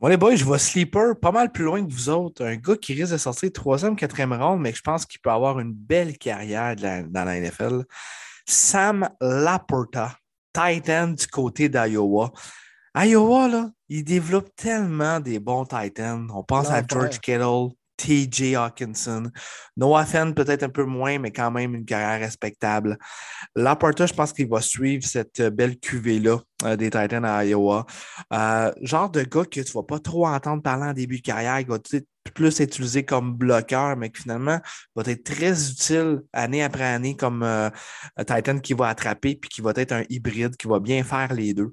Bon, 0.00 0.08
les 0.08 0.16
boys, 0.16 0.34
je 0.34 0.44
vois 0.44 0.58
Sleeper 0.58 1.14
pas 1.20 1.30
mal 1.30 1.52
plus 1.52 1.64
loin 1.64 1.84
que 1.84 1.92
vous 1.92 2.08
autres. 2.08 2.44
Un 2.44 2.56
gars 2.56 2.76
qui 2.76 2.94
risque 2.94 3.12
de 3.12 3.18
sortir 3.18 3.52
troisième, 3.52 3.96
quatrième 3.96 4.32
ronde, 4.32 4.60
mais 4.60 4.72
je 4.72 4.80
pense 4.80 5.04
qu'il 5.04 5.20
peut 5.20 5.30
avoir 5.30 5.60
une 5.60 5.74
belle 5.74 6.16
carrière 6.16 6.74
dans 6.76 7.24
la 7.24 7.38
NFL. 7.38 7.84
Sam 8.46 9.10
Laporta, 9.20 10.16
Titan 10.54 11.08
du 11.08 11.26
côté 11.26 11.68
d'Iowa. 11.68 12.32
Iowa, 12.96 13.48
là, 13.48 13.70
il 13.88 14.02
développe 14.04 14.48
tellement 14.56 15.20
des 15.20 15.38
bons 15.38 15.64
Titans. 15.64 16.28
On 16.34 16.42
pense 16.42 16.70
à 16.70 16.82
George 16.86 17.20
Kittle, 17.20 17.68
TJ 18.00 18.54
Hawkinson. 18.54 19.30
Noah 19.76 20.06
Fenn, 20.06 20.34
peut-être 20.34 20.62
un 20.62 20.68
peu 20.70 20.84
moins, 20.84 21.18
mais 21.18 21.30
quand 21.30 21.50
même 21.50 21.74
une 21.74 21.84
carrière 21.84 22.18
respectable. 22.18 22.96
Laporta, 23.54 24.06
je 24.06 24.14
pense 24.14 24.32
qu'il 24.32 24.48
va 24.48 24.60
suivre 24.62 25.04
cette 25.04 25.42
belle 25.42 25.78
cuvée-là 25.78 26.38
euh, 26.64 26.76
des 26.76 26.90
Titans 26.90 27.24
à 27.24 27.44
Iowa. 27.44 27.84
Euh, 28.32 28.72
genre 28.80 29.10
de 29.10 29.22
gars 29.22 29.44
que 29.44 29.60
tu 29.60 29.60
ne 29.60 29.72
vas 29.74 29.82
pas 29.82 29.98
trop 29.98 30.26
entendre 30.26 30.62
parler 30.62 30.84
en 30.84 30.92
début 30.94 31.18
de 31.18 31.22
carrière, 31.22 31.60
il 31.60 31.66
va 31.66 31.78
plus 32.34 32.60
être 32.60 32.74
utilisé 32.74 33.04
comme 33.04 33.34
bloqueur, 33.34 33.96
mais 33.96 34.10
qui 34.10 34.22
finalement 34.22 34.60
va 34.94 35.02
être 35.06 35.24
très 35.24 35.70
utile 35.70 36.20
année 36.32 36.62
après 36.62 36.84
année 36.84 37.16
comme 37.16 37.42
euh, 37.42 37.68
Titan 38.26 38.58
qui 38.60 38.72
va 38.72 38.88
attraper 38.88 39.36
puis 39.36 39.50
qui 39.50 39.60
va 39.60 39.72
être 39.76 39.92
un 39.92 40.04
hybride 40.08 40.56
qui 40.56 40.68
va 40.68 40.80
bien 40.80 41.02
faire 41.02 41.34
les 41.34 41.52
deux. 41.52 41.72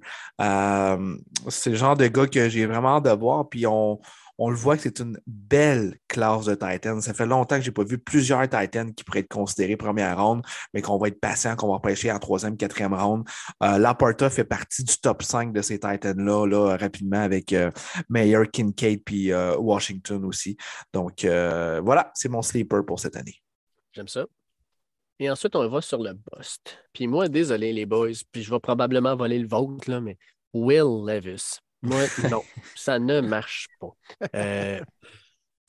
c'est 1.49 1.69
le 1.69 1.75
genre 1.75 1.95
de 1.95 2.07
gars 2.07 2.27
que 2.27 2.49
j'ai 2.49 2.65
vraiment 2.65 2.97
hâte 2.97 3.05
de 3.05 3.11
voir. 3.11 3.47
Puis 3.49 3.65
on, 3.65 3.99
on 4.37 4.49
le 4.49 4.55
voit 4.55 4.75
que 4.75 4.83
c'est 4.83 4.99
une 4.99 5.19
belle 5.25 5.97
classe 6.07 6.45
de 6.45 6.53
Titans. 6.53 7.01
Ça 7.01 7.13
fait 7.13 7.25
longtemps 7.25 7.57
que 7.57 7.63
je 7.63 7.69
n'ai 7.69 7.73
pas 7.73 7.83
vu 7.83 7.97
plusieurs 7.97 8.47
Titans 8.47 8.93
qui 8.93 9.03
pourraient 9.03 9.21
être 9.21 9.27
considérés 9.27 9.77
première 9.77 10.21
ronde, 10.23 10.43
mais 10.73 10.81
qu'on 10.81 10.97
va 10.97 11.07
être 11.07 11.19
patient, 11.19 11.55
qu'on 11.55 11.71
va 11.71 11.79
pêcher 11.79 12.11
en 12.11 12.19
troisième, 12.19 12.55
quatrième 12.55 12.93
ronde. 12.93 13.27
Euh, 13.63 13.77
Laporta 13.77 14.29
fait 14.29 14.43
partie 14.43 14.83
du 14.83 14.97
top 14.97 15.23
5 15.23 15.53
de 15.53 15.61
ces 15.61 15.79
Titans-là, 15.79 16.45
là, 16.45 16.77
rapidement, 16.77 17.21
avec 17.21 17.51
euh, 17.53 17.71
Mayer, 18.09 18.43
Kincaid 18.51 19.03
puis 19.03 19.31
euh, 19.31 19.57
Washington 19.57 20.23
aussi. 20.25 20.57
Donc, 20.93 21.25
euh, 21.25 21.81
voilà, 21.83 22.11
c'est 22.13 22.29
mon 22.29 22.41
sleeper 22.41 22.85
pour 22.85 22.99
cette 22.99 23.15
année. 23.15 23.35
J'aime 23.93 24.07
ça. 24.07 24.25
Et 25.19 25.31
ensuite, 25.31 25.55
on 25.55 25.67
va 25.67 25.81
sur 25.81 26.01
le 26.03 26.13
bust. 26.13 26.77
Puis 26.93 27.07
moi, 27.07 27.27
désolé 27.27 27.73
les 27.73 27.87
boys, 27.87 28.11
puis 28.31 28.43
je 28.43 28.51
vais 28.51 28.59
probablement 28.59 29.15
voler 29.15 29.39
le 29.39 29.47
vôtre, 29.47 29.89
là, 29.89 29.99
mais 29.99 30.15
Will 30.53 31.05
Levis. 31.07 31.59
Moi, 31.81 32.03
non, 32.29 32.43
ça 32.75 32.99
ne 32.99 33.21
marche 33.21 33.67
pas. 33.79 33.95
Euh, 34.35 34.79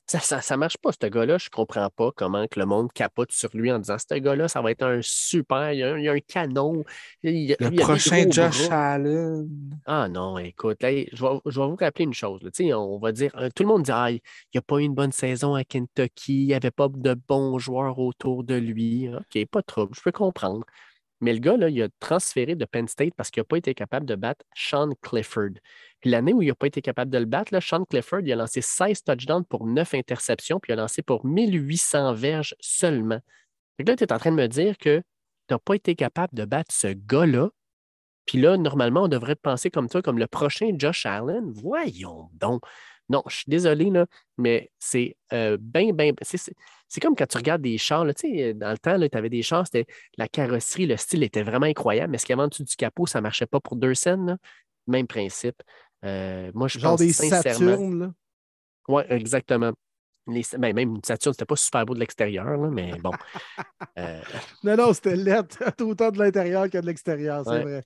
ça, 0.09 0.41
ça, 0.41 0.57
marche 0.57 0.77
pas, 0.77 0.89
ce 0.91 1.05
gars-là. 1.05 1.37
Je 1.37 1.49
comprends 1.49 1.89
pas 1.95 2.11
comment 2.15 2.47
que 2.47 2.59
le 2.59 2.65
monde 2.65 2.91
capote 2.91 3.31
sur 3.31 3.49
lui 3.53 3.71
en 3.71 3.77
disant 3.77 3.97
ce 3.99 4.15
gars-là, 4.15 4.47
ça 4.47 4.59
va 4.59 4.71
être 4.71 4.81
un 4.81 5.01
super, 5.03 5.71
il 5.71 5.79
y 5.79 5.83
a, 5.83 6.11
un, 6.11 6.19
canon. 6.19 6.83
le 7.21 7.75
prochain 7.79 8.25
Josh 8.29 8.69
Allen. 8.71 9.47
Ah 9.85 10.07
non, 10.09 10.39
écoute, 10.39 10.77
je, 10.81 10.87
vais, 10.87 11.39
vous 11.45 11.75
rappeler 11.75 12.05
une 12.05 12.13
chose. 12.13 12.41
on 12.73 12.97
va 12.97 13.11
dire, 13.11 13.31
euh, 13.35 13.49
tout 13.55 13.61
le 13.61 13.69
monde 13.69 13.83
dit 13.83 13.91
ah, 13.93 14.09
il 14.09 14.19
n'y 14.53 14.57
a 14.57 14.61
pas 14.63 14.79
eu 14.79 14.83
une 14.83 14.95
bonne 14.95 15.11
saison 15.11 15.53
à 15.53 15.63
Kentucky, 15.63 16.41
il 16.41 16.47
n'y 16.47 16.53
avait 16.55 16.71
pas 16.71 16.87
de 16.89 17.13
bons 17.13 17.59
joueurs 17.59 17.99
autour 17.99 18.43
de 18.43 18.55
lui. 18.55 19.09
OK, 19.09 19.45
pas 19.45 19.61
trop, 19.61 19.87
je 19.93 20.01
peux 20.01 20.11
comprendre. 20.11 20.65
Mais 21.21 21.33
le 21.33 21.39
gars, 21.39 21.57
là, 21.57 21.69
il 21.69 21.81
a 21.81 21.89
transféré 21.99 22.55
de 22.55 22.65
Penn 22.65 22.87
State 22.87 23.13
parce 23.15 23.29
qu'il 23.29 23.41
n'a 23.41 23.45
pas 23.45 23.57
été 23.57 23.73
capable 23.73 24.05
de 24.05 24.15
battre 24.15 24.45
Sean 24.55 24.89
Clifford. 25.01 25.51
L'année 26.05 26.33
où 26.33 26.41
il 26.41 26.47
n'a 26.47 26.55
pas 26.55 26.67
été 26.67 26.81
capable 26.81 27.11
de 27.11 27.17
le 27.17 27.25
battre, 27.25 27.59
Sean 27.59 27.83
Clifford, 27.83 28.21
il 28.23 28.31
a 28.31 28.35
lancé 28.35 28.61
16 28.61 29.03
touchdowns 29.03 29.45
pour 29.45 29.65
9 29.65 29.93
interceptions, 29.95 30.59
puis 30.59 30.71
il 30.71 30.73
a 30.73 30.81
lancé 30.81 31.01
pour 31.01 31.25
1800 31.25 32.13
verges 32.13 32.55
seulement. 32.59 33.19
Fait 33.77 33.83
là, 33.83 33.95
tu 33.95 34.03
es 34.03 34.13
en 34.13 34.17
train 34.17 34.31
de 34.31 34.37
me 34.37 34.47
dire 34.47 34.77
que 34.77 34.99
tu 34.99 35.53
n'as 35.53 35.59
pas 35.59 35.75
été 35.75 35.95
capable 35.95 36.33
de 36.35 36.45
battre 36.45 36.73
ce 36.73 36.87
gars-là. 36.87 37.49
Puis 38.25 38.39
là, 38.39 38.57
normalement, 38.57 39.03
on 39.03 39.07
devrait 39.07 39.35
penser 39.35 39.71
comme 39.71 39.89
toi, 39.89 40.01
comme 40.01 40.19
le 40.19 40.27
prochain 40.27 40.71
Josh 40.77 41.05
Allen. 41.05 41.51
Voyons 41.51 42.29
donc. 42.33 42.61
Non, 43.09 43.23
je 43.27 43.37
suis 43.37 43.45
désolé, 43.47 43.89
là, 43.89 44.05
mais 44.37 44.71
c'est 44.79 45.17
bien, 45.31 45.91
bien. 45.93 46.13
C'est 46.21 47.01
comme 47.01 47.15
quand 47.15 47.27
tu 47.27 47.37
regardes 47.37 47.61
des 47.61 47.77
chars, 47.77 48.05
là, 48.05 48.13
dans 48.13 48.71
le 48.71 48.77
temps, 48.77 48.99
tu 48.99 49.17
avais 49.17 49.29
des 49.29 49.41
chars, 49.41 49.65
c'était 49.65 49.85
la 50.17 50.27
carrosserie, 50.27 50.87
le 50.87 50.97
style 50.97 51.23
était 51.23 51.43
vraiment 51.43 51.67
incroyable, 51.67 52.11
mais 52.11 52.17
ce 52.17 52.25
qu'il 52.25 52.33
y 52.33 52.37
avait 52.37 52.43
en 52.43 52.47
dessous 52.47 52.63
du 52.63 52.75
capot, 52.75 53.05
ça 53.05 53.19
ne 53.19 53.23
marchait 53.23 53.45
pas 53.45 53.59
pour 53.59 53.75
deux 53.75 53.93
scènes. 53.93 54.37
Même 54.87 55.05
principe. 55.05 55.61
Euh, 56.05 56.51
moi, 56.53 56.67
je 56.67 56.79
Genre 56.79 56.91
pense 56.91 56.99
des 56.99 57.13
sincèrement... 57.13 58.11
Oui, 58.87 59.03
exactement. 59.09 59.71
Les... 60.27 60.41
Ben, 60.57 60.73
même 60.73 60.95
une 60.95 61.03
Saturne, 61.03 61.33
c'était 61.33 61.45
pas 61.45 61.55
super 61.55 61.85
beau 61.85 61.93
de 61.93 61.99
l'extérieur, 61.99 62.57
mais 62.71 62.93
bon. 62.99 63.11
Euh, 63.97 64.21
non, 64.63 64.77
non, 64.77 64.93
c'était 64.93 65.15
lettre, 65.15 65.57
autant 65.81 66.11
de 66.11 66.19
l'intérieur 66.19 66.69
que 66.69 66.77
de 66.77 66.85
l'extérieur, 66.85 67.43
c'est 67.45 67.63
vrai. 67.63 67.83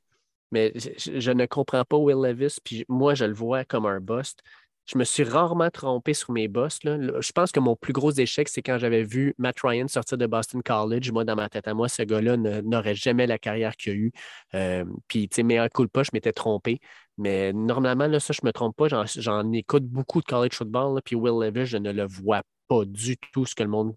Mais 0.52 0.72
je, 0.76 1.32
ne 1.32 1.48
comprends 1.48 1.84
pas 1.84 1.98
Will 1.98 2.22
Levis, 2.22 2.60
puis 2.64 2.86
moi, 2.88 3.16
je 3.16 3.26
le 3.26 3.34
vois 3.34 3.66
comme 3.66 3.88
un 3.88 4.00
bust. 4.00 4.44
Je 4.86 4.98
me 4.98 5.04
suis 5.04 5.24
rarement 5.24 5.70
trompé 5.70 6.14
sur 6.14 6.32
mes 6.32 6.48
boss. 6.48 6.80
Je 6.84 7.32
pense 7.32 7.52
que 7.52 7.60
mon 7.60 7.76
plus 7.76 7.94
gros 7.94 8.12
échec, 8.12 8.50
c'est 8.50 8.62
quand 8.62 8.78
j'avais 8.78 9.04
vu 9.04 9.34
Matt 9.38 9.56
Ryan 9.62 9.88
sortir 9.88 10.18
de 10.18 10.28
Boston 10.28 10.62
College. 10.62 11.12
Moi, 11.12 11.24
dans 11.24 11.36
ma 11.36 11.50
tête 11.50 11.68
à 11.68 11.74
moi, 11.74 11.88
ce 11.88 12.04
gars-là 12.04 12.38
n'aurait 12.38 12.96
jamais 12.96 13.26
la 13.26 13.38
carrière 13.38 13.76
qu'il 13.78 13.92
a 13.92 13.96
eue. 13.96 14.12
Euh, 14.56 14.84
puis, 15.08 15.30
tu 15.30 15.42
sais, 15.48 15.58
un 15.58 15.70
coup 15.70 15.86
de 15.86 15.90
pas, 15.90 16.04
je 16.04 16.10
m'étais 16.14 16.34
trompé. 16.34 16.80
Mais 17.18 17.54
normalement, 17.54 18.08
là, 18.08 18.20
ça, 18.20 18.34
je 18.34 18.40
ne 18.44 18.48
me 18.48 18.52
trompe 18.52 18.76
pas. 18.76 18.88
J'en 19.16 19.52
écoute 19.54 19.86
beaucoup 19.86 20.20
de 20.20 20.26
college 20.26 20.54
football. 20.54 21.02
puis 21.04 21.16
Will 21.16 21.40
Levis, 21.40 21.68
je 21.68 21.78
ne 21.78 21.92
le 21.92 22.06
vois 22.06 22.42
pas 22.68 22.84
du 22.86 23.18
tout 23.18 23.46
ce 23.46 23.56
que 23.56 23.64
le 23.64 23.70
monde 23.70 23.96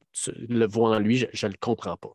le 0.48 0.66
voit 0.66 0.96
en 0.96 0.98
lui. 0.98 1.26
Je 1.32 1.46
ne 1.46 1.52
le 1.52 1.58
comprends 1.60 1.96
pas. 1.96 2.12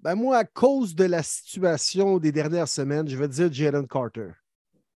Ben 0.00 0.16
moi, 0.16 0.38
à 0.38 0.44
cause 0.44 0.96
de 0.96 1.04
la 1.04 1.22
situation 1.22 2.18
des 2.18 2.32
dernières 2.32 2.66
semaines, 2.66 3.06
je 3.06 3.16
vais 3.16 3.28
dire 3.28 3.52
Jalen 3.52 3.86
Carter. 3.86 4.30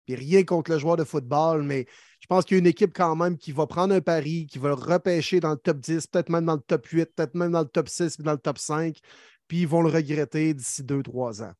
Puis 0.06 0.14
rien 0.14 0.44
contre 0.44 0.72
le 0.72 0.78
joueur 0.78 0.96
de 0.96 1.04
football, 1.04 1.62
mais 1.62 1.86
je 2.20 2.26
pense 2.26 2.44
qu'il 2.44 2.56
y 2.56 2.58
a 2.58 2.60
une 2.60 2.66
équipe 2.66 2.92
quand 2.94 3.16
même 3.16 3.36
qui 3.36 3.52
va 3.52 3.66
prendre 3.66 3.94
un 3.94 4.00
pari, 4.00 4.46
qui 4.46 4.58
va 4.58 4.68
le 4.68 4.74
repêcher 4.74 5.40
dans 5.40 5.50
le 5.50 5.56
top 5.56 5.78
10, 5.78 6.06
peut-être 6.06 6.30
même 6.30 6.46
dans 6.46 6.54
le 6.54 6.60
top 6.60 6.86
8, 6.86 7.14
peut-être 7.14 7.34
même 7.34 7.52
dans 7.52 7.60
le 7.60 7.68
top 7.68 7.88
6, 7.88 8.16
puis 8.16 8.24
dans 8.24 8.32
le 8.32 8.38
top 8.38 8.58
5, 8.58 8.98
puis 9.48 9.62
ils 9.62 9.68
vont 9.68 9.82
le 9.82 9.90
regretter 9.90 10.54
d'ici 10.54 10.82
2-3 10.82 11.42
ans. 11.42 11.52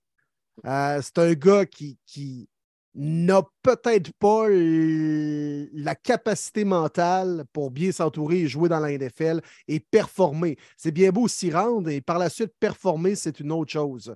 Euh, 0.66 1.00
c'est 1.02 1.18
un 1.18 1.32
gars 1.34 1.66
qui, 1.66 1.98
qui 2.06 2.48
n'a 2.94 3.42
peut-être 3.62 4.12
pas 4.18 4.46
la 4.48 5.94
capacité 5.96 6.64
mentale 6.64 7.44
pour 7.52 7.70
bien 7.70 7.90
s'entourer 7.90 8.42
et 8.42 8.46
jouer 8.46 8.68
dans 8.68 8.78
la 8.78 8.96
NFL 8.96 9.40
et 9.66 9.80
performer. 9.80 10.56
C'est 10.76 10.92
bien 10.92 11.10
beau 11.10 11.26
s'y 11.26 11.50
rendre 11.50 11.90
et 11.90 12.00
par 12.00 12.18
la 12.18 12.28
suite 12.28 12.52
performer, 12.60 13.16
c'est 13.16 13.40
une 13.40 13.52
autre 13.52 13.72
chose. 13.72 14.14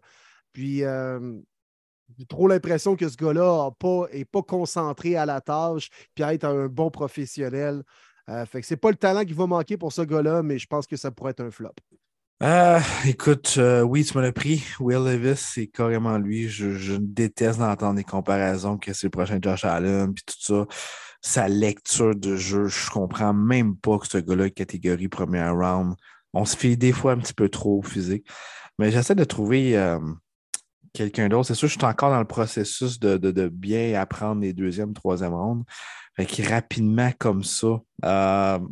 Puis, 0.53 0.85
euh, 0.85 1.41
j'ai 2.17 2.27
trop 2.27 2.49
l'impression 2.49 2.97
que 2.97 3.09
ce 3.09 3.17
gars-là 3.17 3.71
n'est 4.13 4.25
pas, 4.25 4.43
concentré 4.43 5.17
à 5.17 5.27
la 5.27 5.41
tâche 5.41 5.89
puis 6.15 6.25
à 6.25 6.33
être 6.33 6.45
un 6.45 6.67
bon 6.67 6.91
professionnel. 6.91 7.83
Euh, 8.29 8.45
fait 8.47 8.61
que 8.61 8.67
c'est 8.67 8.77
pas 8.77 8.91
le 8.91 8.97
talent 8.97 9.25
qui 9.25 9.33
va 9.33 9.47
manquer 9.47 9.77
pour 9.77 9.93
ce 9.93 10.03
gars-là, 10.03 10.43
mais 10.43 10.59
je 10.59 10.67
pense 10.67 10.87
que 10.87 10.97
ça 10.97 11.11
pourrait 11.11 11.31
être 11.31 11.41
un 11.41 11.51
flop. 11.51 11.75
Euh, 12.41 12.79
écoute, 13.05 13.57
euh, 13.59 13.83
oui, 13.83 14.05
tu 14.05 14.17
me 14.17 14.23
l'as 14.23 14.33
pris. 14.33 14.63
Will 14.79 14.99
Levis, 14.99 15.37
c'est 15.37 15.67
carrément 15.67 16.19
lui. 16.19 16.49
Je, 16.49 16.97
déteste 16.97 17.59
d'entendre 17.59 17.97
des 17.97 18.05
comparaisons 18.05 18.79
que 18.79 18.93
c'est 18.93 19.09
le 19.09 19.11
prochain 19.11 19.39
Josh 19.43 19.65
Allen 19.65 20.15
puis 20.15 20.25
tout 20.25 20.37
ça. 20.39 20.67
Sa 21.21 21.49
lecture 21.49 22.15
de 22.15 22.37
jeu, 22.37 22.69
je 22.69 22.91
comprends 22.91 23.35
même 23.35 23.77
pas 23.77 23.99
que 23.99 24.07
ce 24.07 24.19
gars-là 24.19 24.47
est 24.47 24.51
catégorie 24.53 25.09
première 25.09 25.57
round. 25.57 25.97
On 26.33 26.45
se 26.45 26.57
fait 26.57 26.77
des 26.77 26.93
fois 26.93 27.13
un 27.13 27.19
petit 27.19 27.35
peu 27.35 27.49
trop 27.49 27.83
physique. 27.83 28.25
Mais 28.79 28.93
j'essaie 28.93 29.17
de 29.17 29.25
trouver 29.25 29.77
euh, 29.77 29.99
quelqu'un 30.99 31.29
d'autre. 31.29 31.47
C'est 31.47 31.55
sûr, 31.55 31.69
je 31.69 31.79
suis 31.79 31.85
encore 31.85 32.11
dans 32.11 32.19
le 32.19 32.27
processus 32.27 32.99
de, 32.99 33.49
bien 33.49 34.01
apprendre 34.01 34.43
les 34.43 34.53
deuxième, 34.53 34.93
troisième 34.93 35.35
rounds. 35.35 35.65
Fait 36.17 36.27
que 36.27 36.49
rapidement 36.49 37.11
comme 37.19 37.45
ça, 37.45 37.81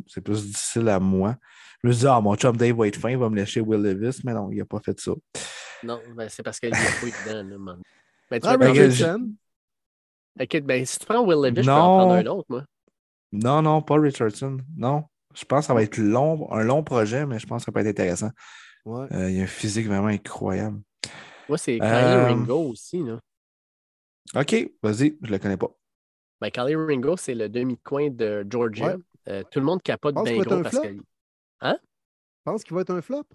c'est 0.07 0.21
plus 0.21 0.45
difficile 0.45 0.89
à 0.89 0.99
moi. 0.99 1.35
Je 1.83 1.89
me 1.89 1.93
dit, 1.93 2.07
ah, 2.07 2.19
mon 2.19 2.35
chum 2.35 2.57
Dave 2.57 2.75
va 2.75 2.87
être 2.87 2.97
fin, 2.97 3.09
il 3.09 3.17
va 3.17 3.29
me 3.29 3.35
lâcher 3.35 3.61
Will 3.61 3.81
Levis, 3.81 4.21
mais 4.23 4.33
non, 4.33 4.49
il 4.51 4.57
n'a 4.57 4.65
pas 4.65 4.79
fait 4.79 4.99
ça. 4.99 5.11
Non, 5.83 5.99
ben, 6.15 6.27
c'est 6.27 6.43
parce 6.43 6.59
qu'il 6.59 6.71
n'a 6.71 6.77
pas 6.77 7.07
eu 7.07 7.13
dedans, 7.25 7.59
man. 7.59 7.81
Ben, 8.29 8.41
tu 8.41 8.47
ah, 8.47 8.57
Richardson. 8.59 9.31
Ok, 10.39 10.61
ben, 10.61 10.85
si 10.85 10.99
tu 10.99 11.05
prends 11.05 11.23
Will 11.23 11.41
Levis, 11.41 11.63
je 11.63 11.67
peux 11.67 11.71
en 11.71 11.97
prendre 11.97 12.13
un 12.13 12.25
autre, 12.25 12.47
moi. 12.49 12.63
Non, 13.31 13.61
non, 13.61 13.81
pas 13.81 13.99
Richardson. 13.99 14.57
Non. 14.75 15.03
Je 15.35 15.45
pense 15.45 15.61
que 15.61 15.65
ça 15.67 15.73
va 15.73 15.83
être 15.83 15.97
long, 15.97 16.51
un 16.51 16.63
long 16.63 16.83
projet, 16.83 17.25
mais 17.25 17.37
je 17.37 17.45
pense 17.45 17.61
que 17.61 17.65
ça 17.65 17.71
peut 17.71 17.79
être 17.81 17.87
intéressant. 17.87 18.31
Ouais. 18.85 19.05
Euh, 19.11 19.29
il 19.29 19.37
y 19.37 19.39
a 19.39 19.43
un 19.43 19.47
physique 19.47 19.85
vraiment 19.85 20.07
incroyable. 20.07 20.81
Moi, 21.49 21.57
c'est 21.57 21.79
Kylie 21.79 21.85
euh... 21.85 22.25
Ringo 22.25 22.69
aussi. 22.69 23.03
Là. 23.03 23.19
OK, 24.35 24.55
vas-y, 24.83 25.17
je 25.21 25.27
ne 25.27 25.31
le 25.31 25.39
connais 25.39 25.57
pas. 25.57 25.69
Ben, 26.41 26.51
Kylie 26.51 26.75
Ringo, 26.75 27.17
c'est 27.17 27.35
le 27.35 27.49
demi-coin 27.49 28.09
de 28.09 28.45
Georgia. 28.49 28.95
Euh, 29.27 29.43
tout 29.51 29.59
le 29.59 29.65
monde 29.65 29.81
capote 29.81 30.15
bien 30.23 30.37
gros 30.37 30.61
parce 30.61 30.79
que 30.79 30.97
Hein? 31.61 31.77
Tu 31.81 32.43
penses 32.45 32.63
qu'il 32.63 32.75
va 32.75 32.81
être 32.81 32.91
un 32.91 33.01
flop? 33.01 33.25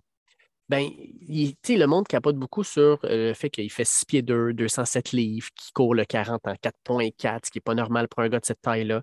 Ben, 0.68 0.88
le 0.88 1.86
monde 1.86 2.06
capote 2.06 2.36
beaucoup 2.36 2.64
sur 2.64 3.00
euh, 3.04 3.28
le 3.28 3.34
fait 3.34 3.50
qu'il 3.50 3.70
fait 3.70 3.84
6 3.84 4.04
pieds 4.06 4.22
2, 4.22 4.54
207 4.54 5.12
livres, 5.12 5.48
qu'il 5.54 5.72
court 5.74 5.94
le 5.94 6.04
40 6.04 6.46
en 6.46 6.54
4.4, 6.54 7.40
ce 7.44 7.50
qui 7.50 7.58
n'est 7.58 7.62
pas 7.62 7.74
normal 7.74 8.08
pour 8.08 8.20
un 8.20 8.28
gars 8.28 8.40
de 8.40 8.46
cette 8.46 8.62
taille-là. 8.62 9.02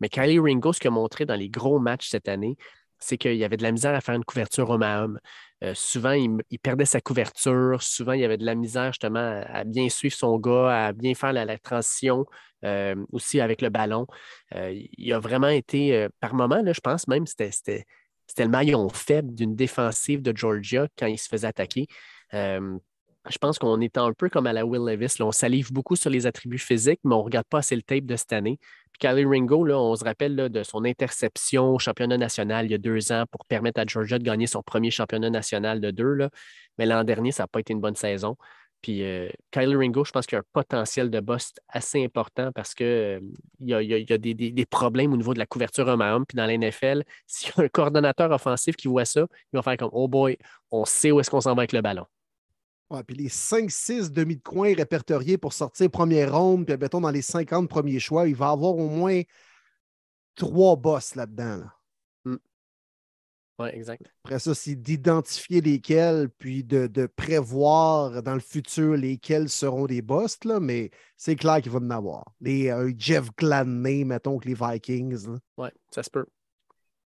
Mais 0.00 0.08
Kylie 0.08 0.38
Ringo, 0.38 0.72
ce 0.72 0.80
qu'il 0.80 0.88
a 0.88 0.92
montré 0.92 1.26
dans 1.26 1.34
les 1.34 1.50
gros 1.50 1.78
matchs 1.78 2.08
cette 2.08 2.28
année, 2.28 2.56
c'est 3.00 3.18
qu'il 3.18 3.36
y 3.36 3.44
avait 3.44 3.56
de 3.56 3.62
la 3.62 3.72
misère 3.72 3.94
à 3.94 4.00
faire 4.00 4.14
une 4.14 4.24
couverture 4.24 4.70
homme 4.70 4.82
à 4.82 5.02
homme. 5.02 5.18
Euh, 5.62 5.74
souvent, 5.74 6.12
il, 6.12 6.38
perdait 6.62 6.84
sa 6.84 7.00
couverture. 7.00 7.82
Souvent, 7.82 8.12
il 8.12 8.20
y 8.20 8.24
avait 8.24 8.38
de 8.38 8.46
la 8.46 8.54
misère 8.54 8.92
justement 8.92 9.42
à, 9.46 9.64
bien 9.64 9.88
suivre 9.88 10.14
son 10.14 10.38
gars, 10.38 10.86
à 10.86 10.92
bien 10.92 11.14
faire 11.14 11.32
la, 11.32 11.58
transition 11.58 12.24
euh, 12.64 12.94
aussi 13.12 13.40
avec 13.40 13.62
le 13.62 13.68
ballon. 13.68 14.06
il 14.54 15.12
a 15.12 15.18
vraiment 15.18 15.48
été, 15.48 16.08
par 16.20 16.34
moment, 16.34 16.62
là, 16.62 16.72
je 16.72 16.80
pense 16.80 17.08
même, 17.08 17.26
c'était 17.26 17.84
le 18.38 18.48
maillon 18.48 18.88
faible 18.88 19.34
d'une 19.34 19.54
défensive 19.54 20.22
de 20.22 20.36
Georgia 20.36 20.88
quand 20.98 21.06
il 21.06 21.18
se 21.18 21.28
faisait 21.28 21.46
attaquer. 21.46 21.86
Euh, 22.34 22.78
je 23.28 23.38
pense 23.38 23.58
qu'on 23.58 23.80
est 23.80 23.98
un 23.98 24.12
peu 24.12 24.28
comme 24.28 24.46
à 24.46 24.52
la 24.52 24.64
Will 24.64 24.82
Levis. 24.82 25.16
on 25.20 25.32
salive 25.32 25.72
beaucoup 25.72 25.96
sur 25.96 26.10
les 26.10 26.26
attributs 26.26 26.58
physiques, 26.58 27.00
mais 27.04 27.14
on 27.14 27.18
ne 27.18 27.24
regarde 27.24 27.46
pas 27.46 27.58
assez 27.58 27.76
le 27.76 27.82
tape 27.82 28.06
de 28.06 28.16
cette 28.16 28.32
année. 28.32 28.58
Kylie 29.00 29.24
Ringo, 29.24 29.66
on 29.68 29.96
se 29.96 30.04
rappelle 30.04 30.36
de 30.36 30.62
son 30.62 30.84
interception 30.84 31.74
au 31.74 31.78
championnat 31.78 32.18
national 32.18 32.66
il 32.66 32.72
y 32.72 32.74
a 32.74 32.78
deux 32.78 33.12
ans 33.12 33.24
pour 33.30 33.44
permettre 33.46 33.80
à 33.80 33.84
Georgia 33.86 34.18
de 34.18 34.24
gagner 34.24 34.46
son 34.46 34.62
premier 34.62 34.90
championnat 34.90 35.30
national 35.30 35.80
de 35.80 35.90
deux. 35.90 36.28
Mais 36.78 36.86
l'an 36.86 37.02
dernier, 37.02 37.32
ça 37.32 37.44
n'a 37.44 37.46
pas 37.48 37.60
été 37.60 37.72
une 37.72 37.80
bonne 37.80 37.96
saison. 37.96 38.36
Puis 38.82 39.02
euh, 39.02 39.28
Kyler 39.50 39.76
Ringo, 39.76 40.04
je 40.04 40.10
pense 40.10 40.26
qu'il 40.26 40.36
y 40.36 40.38
a 40.38 40.40
un 40.40 40.50
potentiel 40.52 41.10
de 41.10 41.20
boss 41.20 41.52
assez 41.68 42.02
important 42.04 42.50
parce 42.52 42.74
qu'il 42.74 42.86
euh, 42.86 43.20
y 43.60 43.74
a, 43.74 44.18
des, 44.18 44.66
problèmes 44.66 45.12
au 45.12 45.16
niveau 45.16 45.34
de 45.34 45.38
la 45.38 45.46
couverture 45.46 45.86
homme 45.86 46.00
à. 46.00 46.18
Puis 46.26 46.36
dans 46.36 46.46
la 46.46 46.56
NFL, 46.56 47.02
s'il 47.26 47.52
y 47.56 47.60
a 47.60 47.64
un 47.64 47.68
coordonnateur 47.68 48.30
offensif 48.30 48.76
qui 48.76 48.88
voit 48.88 49.04
ça, 49.04 49.26
il 49.52 49.56
va 49.56 49.62
faire 49.62 49.76
comme 49.76 49.90
Oh 49.92 50.08
boy, 50.08 50.38
on 50.70 50.84
sait 50.84 51.10
où 51.10 51.20
est-ce 51.20 51.30
qu'on 51.30 51.40
s'en 51.40 51.54
va 51.54 51.62
avec 51.62 51.72
le 51.72 51.82
ballon. 51.82 52.06
Ouais, 52.90 53.04
puis 53.04 53.16
les 53.16 53.28
5-6 53.28 54.10
demi 54.10 54.36
de 54.36 54.42
coin 54.42 54.74
répertoriés 54.74 55.38
pour 55.38 55.52
sortir 55.52 55.88
première 55.90 56.36
ronde, 56.36 56.66
puis 56.66 56.76
mettons 56.76 57.00
dans 57.00 57.10
les 57.10 57.22
50 57.22 57.68
premiers 57.68 58.00
choix, 58.00 58.26
il 58.26 58.34
va 58.34 58.50
avoir 58.50 58.76
au 58.76 58.88
moins 58.88 59.22
trois 60.34 60.74
boss 60.76 61.14
là-dedans. 61.14 61.44
là 61.44 61.56
dedans 61.56 61.70
oui, 63.60 63.68
exact. 63.74 64.10
Après 64.24 64.38
ça, 64.38 64.54
c'est 64.54 64.74
d'identifier 64.74 65.60
lesquels, 65.60 66.30
puis 66.30 66.64
de, 66.64 67.06
prévoir 67.06 68.22
dans 68.22 68.32
le 68.32 68.40
futur 68.40 68.96
lesquels 68.96 69.50
seront 69.50 69.84
des 69.84 70.00
boss, 70.00 70.42
là, 70.44 70.60
mais 70.60 70.90
c'est 71.18 71.36
clair 71.36 71.60
qu'il 71.60 71.70
va 71.70 71.78
en 71.78 71.90
avoir. 71.90 72.24
Les 72.40 72.70
euh, 72.70 72.90
Jeff 72.96 73.28
Gladney, 73.36 74.04
mettons, 74.04 74.38
que 74.38 74.48
les 74.48 74.54
Vikings. 74.54 75.26
Oui, 75.58 75.68
ça 75.90 76.02
se 76.02 76.08
peut. 76.08 76.24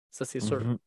Ça, 0.09 0.25
c'est 0.25 0.39
sûr. 0.39 0.59
Mm-hmm. 0.59 0.77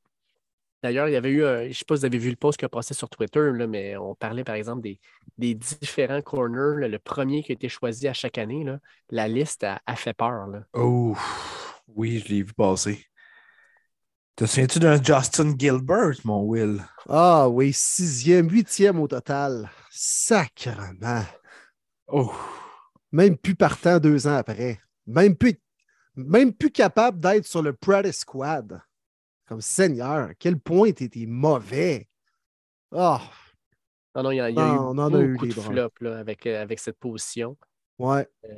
D'ailleurs, 0.83 1.09
il 1.09 1.13
y 1.13 1.17
avait 1.17 1.31
eu, 1.31 1.41
je 1.41 1.69
ne 1.69 1.73
sais 1.73 1.85
pas 1.85 1.95
si 1.95 2.01
vous 2.01 2.07
avez 2.07 2.19
vu 2.19 2.31
le 2.31 2.37
post 2.37 2.59
qui 2.59 2.65
a 2.65 2.69
passé 2.69 2.93
sur 2.93 3.09
Twitter, 3.09 3.53
là, 3.53 3.67
mais 3.69 3.97
on 3.97 4.17
parlait 4.17 4.43
par 4.43 4.57
exemple 4.57 4.83
des, 4.83 4.99
des 5.39 5.55
différents 5.55 6.23
corners. 6.23 6.89
le 6.89 6.99
premier 6.99 7.43
qui 7.43 7.53
a 7.53 7.55
été 7.55 7.69
choisi 7.69 8.09
à 8.09 8.13
chaque 8.13 8.37
année, 8.39 8.65
là, 8.65 8.79
la 9.11 9.29
liste 9.29 9.63
a, 9.63 9.81
a 9.87 9.95
fait 9.95 10.13
peur. 10.13 10.49
Là. 10.49 10.65
Oh, 10.73 11.17
oui, 11.87 12.19
je 12.19 12.33
l'ai 12.33 12.43
vu 12.43 12.53
passer. 12.53 13.07
Te 14.35 14.47
souviens-tu 14.47 14.79
d'un 14.81 15.01
Justin 15.01 15.55
Gilbert, 15.57 16.17
mon 16.25 16.43
Will? 16.43 16.83
Ah 17.09 17.49
oui, 17.49 17.73
sixième, 17.73 18.51
huitième 18.51 18.99
au 18.99 19.07
total. 19.07 19.71
Sacrement. 19.91 21.25
Oh. 22.09 22.33
Même 23.13 23.37
plus 23.37 23.55
partant 23.55 23.99
deux 24.01 24.27
ans 24.27 24.37
après. 24.37 24.81
Même 25.07 25.37
plus, 25.37 25.61
même 26.17 26.53
plus 26.53 26.71
capable 26.71 27.21
d'être 27.21 27.45
sur 27.45 27.63
le 27.63 27.75
Practice 27.75 28.21
Squad. 28.21 28.81
Comme 29.53 29.61
Seigneur, 29.61 30.31
quel 30.39 30.59
point 30.59 30.93
t'étais 30.93 31.27
mauvais. 31.27 32.09
Ah. 32.91 33.21
Non, 34.17 34.23
non, 34.23 34.31
il 34.31 34.37
y 34.37 34.41
a, 34.41 34.49
il 34.49 34.57
y 34.57 34.59
a 34.59 34.67
eu 34.67 34.79
on 34.79 34.97
en 34.97 35.13
a 35.13 35.21
eu 35.21 35.37
de 35.37 35.51
flops 35.51 36.01
là, 36.01 36.21
avec, 36.21 36.47
euh, 36.47 36.63
avec 36.63 36.79
cette 36.79 36.97
position. 36.97 37.59
Ouais. 37.99 38.27
Euh, 38.47 38.55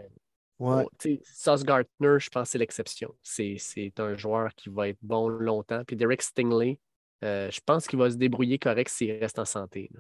Ouais. 0.61 0.87
Sauce 1.25 1.65
Gartner, 1.65 2.21
je 2.21 2.31
pense 2.31 2.51
c'est 2.51 2.59
l'exception. 2.59 3.13
C'est 3.25 3.93
un 3.99 4.15
joueur 4.15 4.55
qui 4.55 4.69
va 4.69 4.89
être 4.89 5.01
bon 5.03 5.27
longtemps. 5.27 5.83
Puis 5.85 5.97
Derek 5.97 6.23
Stingley, 6.23 6.79
euh, 7.25 7.51
je 7.51 7.61
pense 7.67 7.89
qu'il 7.89 7.99
va 7.99 8.09
se 8.09 8.15
débrouiller 8.15 8.61
correct 8.61 8.89
s'il 8.89 9.19
reste 9.19 9.41
en 9.41 9.45
santé. 9.45 9.91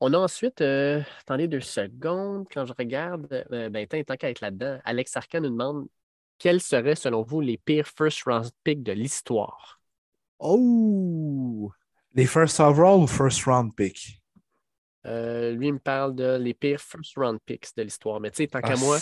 On 0.00 0.14
a 0.14 0.18
ensuite, 0.18 0.62
euh, 0.62 1.02
attendez 1.20 1.48
deux 1.48 1.60
secondes, 1.60 2.46
quand 2.50 2.64
je 2.64 2.72
regarde, 2.72 3.28
ben, 3.50 3.86
tant, 3.86 4.16
qu'à 4.16 4.30
être 4.30 4.40
là-dedans, 4.40 4.80
Alex 4.86 5.18
Arcan 5.18 5.42
nous 5.42 5.50
demande 5.50 5.86
quels 6.38 6.62
seraient, 6.62 6.96
selon 6.96 7.20
vous, 7.22 7.42
les 7.42 7.58
pires 7.58 7.86
first 7.86 8.22
round 8.22 8.50
picks 8.64 8.82
de 8.82 8.92
l'histoire? 8.92 9.79
Oh! 10.40 11.70
Les 12.14 12.26
first 12.26 12.58
overall 12.58 13.02
ou 13.02 13.06
first 13.06 13.44
round 13.46 13.74
picks? 13.76 14.20
Euh, 15.06 15.52
lui, 15.52 15.68
il 15.68 15.74
me 15.74 15.78
parle 15.78 16.14
de 16.14 16.36
les 16.36 16.52
pires 16.52 16.80
first 16.80 17.16
round 17.16 17.38
picks 17.46 17.74
de 17.76 17.82
l'histoire. 17.82 18.20
Mais 18.20 18.30
tu 18.30 18.38
sais, 18.38 18.46
tant 18.48 18.60
qu'à 18.60 18.74
ah, 18.74 18.76
moi, 18.76 18.98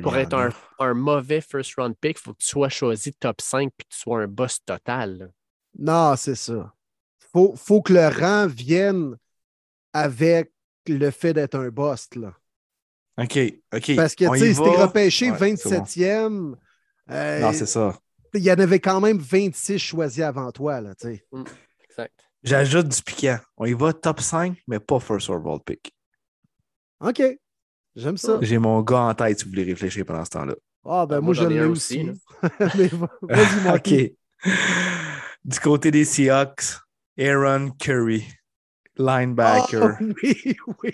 pour 0.00 0.16
être 0.16 0.52
un, 0.78 0.94
mauvais 0.94 1.40
first 1.40 1.74
round 1.76 1.94
pick, 2.00 2.18
il 2.18 2.22
faut 2.22 2.32
que 2.32 2.38
tu 2.38 2.48
sois 2.48 2.68
choisi 2.68 3.12
top 3.12 3.40
5 3.40 3.66
et 3.66 3.70
que 3.70 3.88
tu 3.88 3.98
sois 3.98 4.22
un 4.22 4.28
boss 4.28 4.58
total. 4.64 5.32
Non, 5.78 6.14
c'est 6.16 6.34
ça. 6.34 6.74
Il 7.34 7.56
faut, 7.56 7.82
que 7.82 7.92
le 7.92 8.08
rang 8.08 8.46
vienne 8.46 9.16
avec 9.92 10.52
le 10.86 11.10
fait 11.10 11.32
d'être 11.32 11.56
un 11.56 11.70
boss. 11.70 12.08
Là. 12.14 12.34
OK, 13.18 13.38
OK. 13.74 13.96
Parce 13.96 14.14
que, 14.14 14.32
tu 14.32 14.38
sais, 14.38 14.54
si 14.54 14.60
t'es 14.60 14.82
repêché 14.82 15.30
27e. 15.30 16.54
Euh, 17.10 17.40
non, 17.40 17.52
c'est 17.52 17.66
ça. 17.66 17.98
Il 18.34 18.42
y 18.42 18.50
en 18.50 18.58
avait 18.58 18.80
quand 18.80 19.00
même 19.00 19.18
26 19.18 19.78
choisis 19.78 20.22
avant 20.22 20.50
toi, 20.52 20.80
là, 20.80 20.94
sais. 20.96 21.24
Exact. 21.88 22.14
J'ajoute 22.42 22.88
du 22.88 23.02
piquant. 23.02 23.38
On 23.56 23.66
y 23.66 23.72
va 23.72 23.92
top 23.92 24.20
5, 24.20 24.56
mais 24.66 24.80
pas 24.80 24.98
first 24.98 25.30
overall 25.30 25.60
pick. 25.64 25.94
OK. 27.00 27.22
J'aime 27.94 28.16
ça. 28.16 28.38
J'ai 28.40 28.58
mon 28.58 28.80
gars 28.80 29.00
en 29.02 29.14
tête 29.14 29.38
si 29.38 29.44
vous 29.44 29.50
voulez 29.50 29.64
réfléchir 29.64 30.04
pendant 30.06 30.24
ce 30.24 30.30
temps-là. 30.30 30.54
Ah, 30.84 31.06
ben 31.06 31.20
moi, 31.20 31.26
moi, 31.26 31.34
je 31.34 31.42
j'en 31.42 31.50
ai 31.50 31.54
l'ai 31.54 31.64
aussi. 31.64 32.10
vas-y, 32.62 32.90
OK. 33.74 34.12
Du 35.44 35.60
côté 35.60 35.90
des 35.90 36.04
Seahawks, 36.04 36.78
Aaron 37.18 37.70
Curry, 37.78 38.26
linebacker. 38.96 39.96
Ah, 40.00 40.04
oui, 40.22 40.56
oui. 40.82 40.92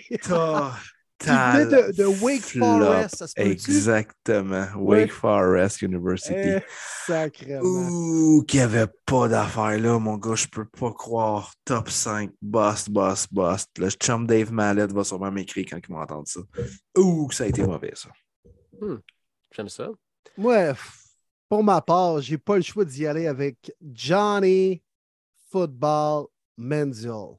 Venait 1.25 1.65
de- 1.65 1.91
de 1.97 2.05
Wake 2.05 2.41
flop. 2.41 2.65
Forest, 2.65 3.15
ça 3.17 3.27
se? 3.27 3.33
Exactement. 3.37 4.67
Ouais. 4.77 5.01
Wake 5.03 5.11
Forest 5.11 5.81
University. 5.81 6.33
Eh, 6.35 6.59
sacrément. 7.05 7.61
Ouh, 7.65 8.43
qu'il 8.43 8.59
n'y 8.59 8.63
avait 8.63 8.87
pas 9.05 9.27
d'affaires 9.27 9.77
là, 9.79 9.99
mon 9.99 10.17
gars, 10.17 10.35
je 10.35 10.47
peux 10.47 10.65
pas 10.65 10.91
croire. 10.93 11.53
Top 11.65 11.89
5, 11.89 12.31
bust, 12.41 12.89
bust, 12.89 13.33
bust. 13.33 13.67
Le 13.77 13.89
chum 13.89 14.25
Dave 14.27 14.51
Mallet 14.53 14.87
va 14.87 15.03
sûrement 15.03 15.31
m'écrire 15.31 15.65
quand 15.69 15.79
il 15.87 15.93
va 15.93 16.01
entendre 16.01 16.27
ça. 16.27 16.39
Ouh, 16.97 17.27
que 17.27 17.35
ça 17.35 17.43
a 17.43 17.47
été 17.47 17.63
mauvais, 17.63 17.91
ça. 17.95 18.09
J'aime 19.53 19.69
ça. 19.69 19.89
Moi, 20.37 20.71
f- 20.71 21.05
pour 21.49 21.63
ma 21.63 21.81
part, 21.81 22.21
j'ai 22.21 22.37
pas 22.37 22.55
le 22.55 22.61
choix 22.61 22.85
d'y 22.85 23.05
aller 23.07 23.27
avec 23.27 23.73
Johnny 23.81 24.81
Football 25.51 26.27
Menzel. 26.57 27.35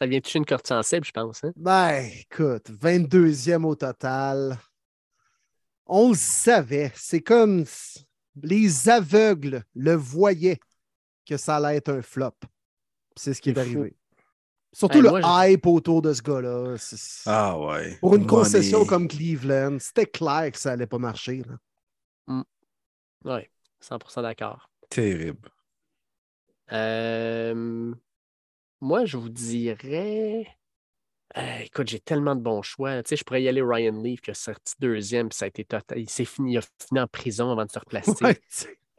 Ça 0.00 0.06
vient 0.06 0.20
toucher 0.20 0.38
une 0.38 0.46
corde 0.46 0.66
sensible, 0.66 1.04
je 1.04 1.12
pense. 1.12 1.44
Hein? 1.44 1.52
Ben, 1.56 2.10
écoute, 2.20 2.70
22e 2.70 3.64
au 3.64 3.74
total. 3.74 4.56
On 5.84 6.10
le 6.10 6.16
savait. 6.16 6.90
C'est 6.94 7.20
comme 7.20 7.64
les 8.42 8.88
aveugles 8.88 9.62
le 9.74 9.94
voyaient 9.94 10.58
que 11.26 11.36
ça 11.36 11.56
allait 11.56 11.76
être 11.76 11.90
un 11.90 12.00
flop. 12.00 12.32
C'est 13.14 13.34
ce 13.34 13.42
qui 13.42 13.50
est, 13.50 13.58
arrivé. 13.58 13.94
Surtout 14.72 14.98
Hey, 14.98 15.02
le 15.02 15.10
moi, 15.10 15.48
hype 15.50 15.66
autour 15.66 16.00
de 16.00 16.14
ce 16.14 16.22
gars-là. 16.22 16.76
Ah 17.26 17.58
ouais. 17.58 17.98
Pour 18.00 18.14
une 18.14 18.22
Money. 18.22 18.30
concession 18.30 18.86
comme 18.86 19.06
Cleveland, 19.06 19.78
c'était 19.80 20.06
clair 20.06 20.50
que 20.50 20.58
ça 20.58 20.72
allait 20.72 20.86
pas 20.86 20.98
marcher. 20.98 21.42
là. 22.26 22.42
Oui, 23.26 23.42
100% 23.82 24.22
d'accord. 24.22 24.70
Terrible. 24.88 25.50
Euh, 26.72 27.92
moi, 28.80 29.04
je 29.04 29.16
vous 29.16 29.28
dirais. 29.28 30.46
Euh, 31.36 31.58
écoute, 31.64 31.88
j'ai 31.88 32.00
tellement 32.00 32.34
de 32.34 32.40
bons 32.40 32.62
choix. 32.62 33.02
Tu 33.02 33.10
sais, 33.10 33.16
je 33.16 33.24
pourrais 33.24 33.42
y 33.42 33.48
aller 33.48 33.62
Ryan 33.62 34.00
Leaf 34.02 34.20
qui 34.20 34.30
a 34.32 34.34
sorti 34.34 34.74
deuxième, 34.80 35.28
puis 35.28 35.36
ça 35.38 35.44
a 35.44 35.48
été 35.48 35.64
total. 35.64 35.98
Il 36.00 36.10
s'est 36.10 36.24
fini, 36.24 36.54
il 36.54 36.58
a 36.58 36.62
fini 36.62 36.98
en 37.00 37.06
prison 37.06 37.52
avant 37.52 37.64
de 37.64 37.70
se 37.70 37.78
replacer. 37.78 38.12
Ouais, 38.24 38.40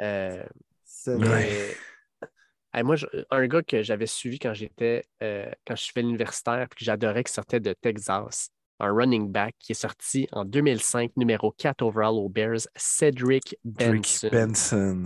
Euh, 0.02 0.44
c'est- 0.84 1.18
mais- 1.18 1.76
Hey, 2.74 2.84
moi, 2.84 2.96
je- 2.96 3.06
un 3.30 3.48
gars 3.48 3.62
que 3.62 3.84
j'avais 3.84 4.06
suivi 4.08 4.40
quand 4.40 4.54
j'étais 4.54 5.04
euh, 5.22 5.52
quand 5.68 5.76
je 5.76 5.92
fais 5.92 6.02
l'universitaire, 6.02 6.68
puis 6.70 6.80
que 6.80 6.86
j'adorais 6.86 7.24
qui 7.26 7.34
sortait 7.34 7.60
de 7.60 7.74
Texas, 7.74 8.50
un 8.80 8.94
running 8.94 9.30
back 9.30 9.54
qui 9.60 9.74
est 9.74 9.76
sorti 9.76 10.28
en 10.32 10.46
2005, 10.46 11.12
numéro 11.18 11.52
4 11.52 11.82
overall 11.82 12.14
aux 12.16 12.30
Bears, 12.30 12.62
Cedric 12.78 13.58
Drake 13.66 13.92
Benson. 13.92 14.30
Benson. 14.32 15.04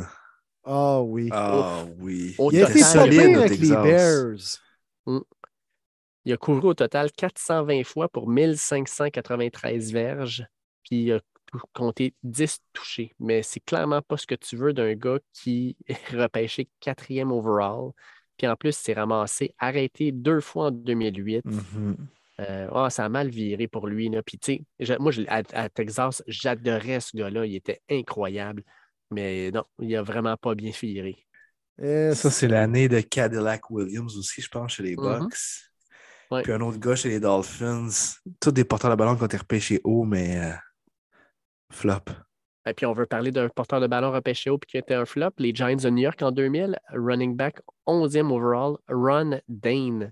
Ah 0.63 1.01
oui. 1.01 1.29
Ah 1.33 1.83
oui. 1.97 2.35
Au 2.37 2.51
Il 2.51 2.59
total, 2.59 2.75
au 2.99 3.39
avec 3.41 3.59
les 3.59 3.67
Texas. 3.69 4.61
Bears. 5.05 5.21
Il 6.25 6.33
a 6.33 6.37
couru 6.37 6.67
au 6.69 6.73
total 6.73 7.11
420 7.11 7.83
fois 7.83 8.09
pour 8.09 8.27
1593 8.27 9.91
verges, 9.91 10.45
puis 10.83 11.03
il 11.03 11.11
a 11.13 11.19
compté 11.73 12.15
10 12.23 12.59
touchés. 12.73 13.13
Mais 13.19 13.43
c'est 13.43 13.59
clairement 13.59 14.01
pas 14.01 14.17
ce 14.17 14.25
que 14.25 14.35
tu 14.35 14.57
veux 14.57 14.73
d'un 14.73 14.93
gars 14.95 15.19
qui 15.33 15.77
est 15.87 16.15
repêché 16.15 16.69
quatrième 16.79 17.31
overall. 17.31 17.91
Puis 18.37 18.47
en 18.47 18.55
plus, 18.55 18.75
s'est 18.75 18.93
ramassé, 18.93 19.53
arrêté 19.59 20.11
deux 20.11 20.41
fois 20.41 20.67
en 20.67 20.71
2008. 20.71 21.45
Mhm. 21.45 21.95
Euh, 22.41 22.67
ah, 22.73 22.89
ça 22.89 23.05
a 23.05 23.09
mal 23.09 23.29
viré 23.29 23.67
pour 23.67 23.87
lui. 23.87 24.09
Là. 24.09 24.21
Puis, 24.21 24.37
tu 24.37 24.55
sais, 24.55 24.65
j'a- 24.79 24.99
moi, 24.99 25.11
je- 25.11 25.21
à, 25.27 25.41
à 25.53 25.69
Texas, 25.69 26.21
j'adorais 26.27 26.99
ce 26.99 27.15
gars-là. 27.15 27.45
Il 27.45 27.55
était 27.55 27.81
incroyable. 27.89 28.63
Mais 29.11 29.51
non, 29.51 29.63
il 29.79 29.95
a 29.95 30.01
vraiment 30.01 30.35
pas 30.35 30.53
bien 30.55 30.71
viré. 30.71 31.24
Eh, 31.81 32.13
Ça, 32.15 32.29
c'est 32.31 32.47
l'année 32.47 32.87
de 32.87 33.01
Cadillac 33.01 33.69
Williams 33.69 34.17
aussi, 34.17 34.41
je 34.41 34.49
pense, 34.49 34.73
chez 34.73 34.83
les 34.83 34.95
Mhm. 34.95 35.03
Bucks. 35.19 35.37
Ouais. 36.31 36.41
Puis 36.41 36.51
un 36.53 36.61
autre 36.61 36.79
gars 36.79 36.95
chez 36.95 37.09
les 37.09 37.19
Dolphins. 37.19 37.89
Tous 38.39 38.51
des 38.51 38.63
porteurs 38.63 38.89
de 38.91 38.95
ballon 38.95 39.15
qui 39.15 39.21
ont 39.23 39.27
été 39.27 39.37
repêchés 39.37 39.81
haut, 39.83 40.03
mais 40.05 40.37
euh, 40.43 40.53
flop. 41.71 41.99
Et 42.67 42.73
puis, 42.73 42.87
on 42.87 42.93
veut 42.93 43.05
parler 43.05 43.31
d'un 43.31 43.47
porteur 43.49 43.79
de 43.79 43.85
ballon 43.85 44.11
repêché 44.11 44.49
haut 44.49 44.57
puis 44.57 44.71
qui 44.71 44.77
était 44.77 44.95
un 44.95 45.05
flop. 45.05 45.29
Les 45.37 45.53
Giants 45.53 45.75
de 45.75 45.89
New 45.91 46.01
York 46.01 46.19
en 46.23 46.31
2000, 46.31 46.79
running 46.93 47.35
back 47.35 47.61
11e 47.85 48.31
overall, 48.31 48.77
Ron 48.89 49.39
Dane. 49.47 50.11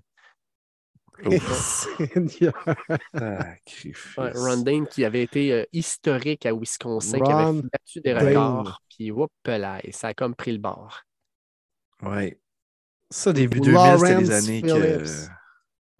Sacrifice. 3.14 4.16
Ouais, 4.16 4.30
Ron 4.34 4.58
Dane 4.62 4.86
qui 4.86 5.04
avait 5.04 5.22
été 5.22 5.52
euh, 5.52 5.64
historique 5.72 6.46
à 6.46 6.52
Wisconsin, 6.54 7.18
qui 7.20 7.30
avait 7.30 7.62
battu 7.62 8.00
des 8.00 8.14
Dane. 8.14 8.28
records. 8.28 8.82
Puis, 8.88 9.10
whoop 9.10 9.30
là, 9.46 9.80
et 9.82 9.92
ça 9.92 10.08
a 10.08 10.14
comme 10.14 10.34
pris 10.34 10.52
le 10.52 10.58
bord. 10.58 11.02
Ouais. 12.04 12.38
Ça, 13.10 13.32
début 13.32 13.60
2000, 13.60 13.72
Lawrence 13.74 14.00
c'était 14.00 14.20
les 14.20 14.30
années 14.32 14.62
que 14.62 15.06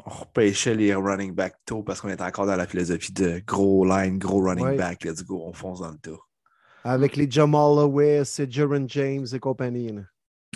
on 0.07 0.11
repêchait 0.11 0.74
les 0.74 0.94
running 0.94 1.32
back 1.32 1.55
tôt 1.64 1.82
parce 1.82 2.00
qu'on 2.00 2.09
était 2.11 2.22
encore 2.22 2.46
dans 2.46 2.57
la 2.57 2.66
philosophie 2.66 3.12
de 3.12 3.40
gros 3.46 3.86
line, 3.86 4.18
gros 4.18 4.40
running 4.42 4.66
Ouais. 4.66 4.76
back. 4.76 5.05
Let's 5.05 5.24
go, 5.24 5.42
on 5.46 5.52
fonce 5.52 5.80
dans 5.80 5.90
le 5.92 5.98
tas. 5.98 6.18
Avec 6.82 7.16
les 7.16 7.30
Jamal 7.30 7.76
Lewis 7.76 8.34
et 8.38 8.50
Jaron 8.50 8.84
James 8.88 9.26
et 9.32 9.38
compagnie. 9.38 9.92
là. 9.92 10.02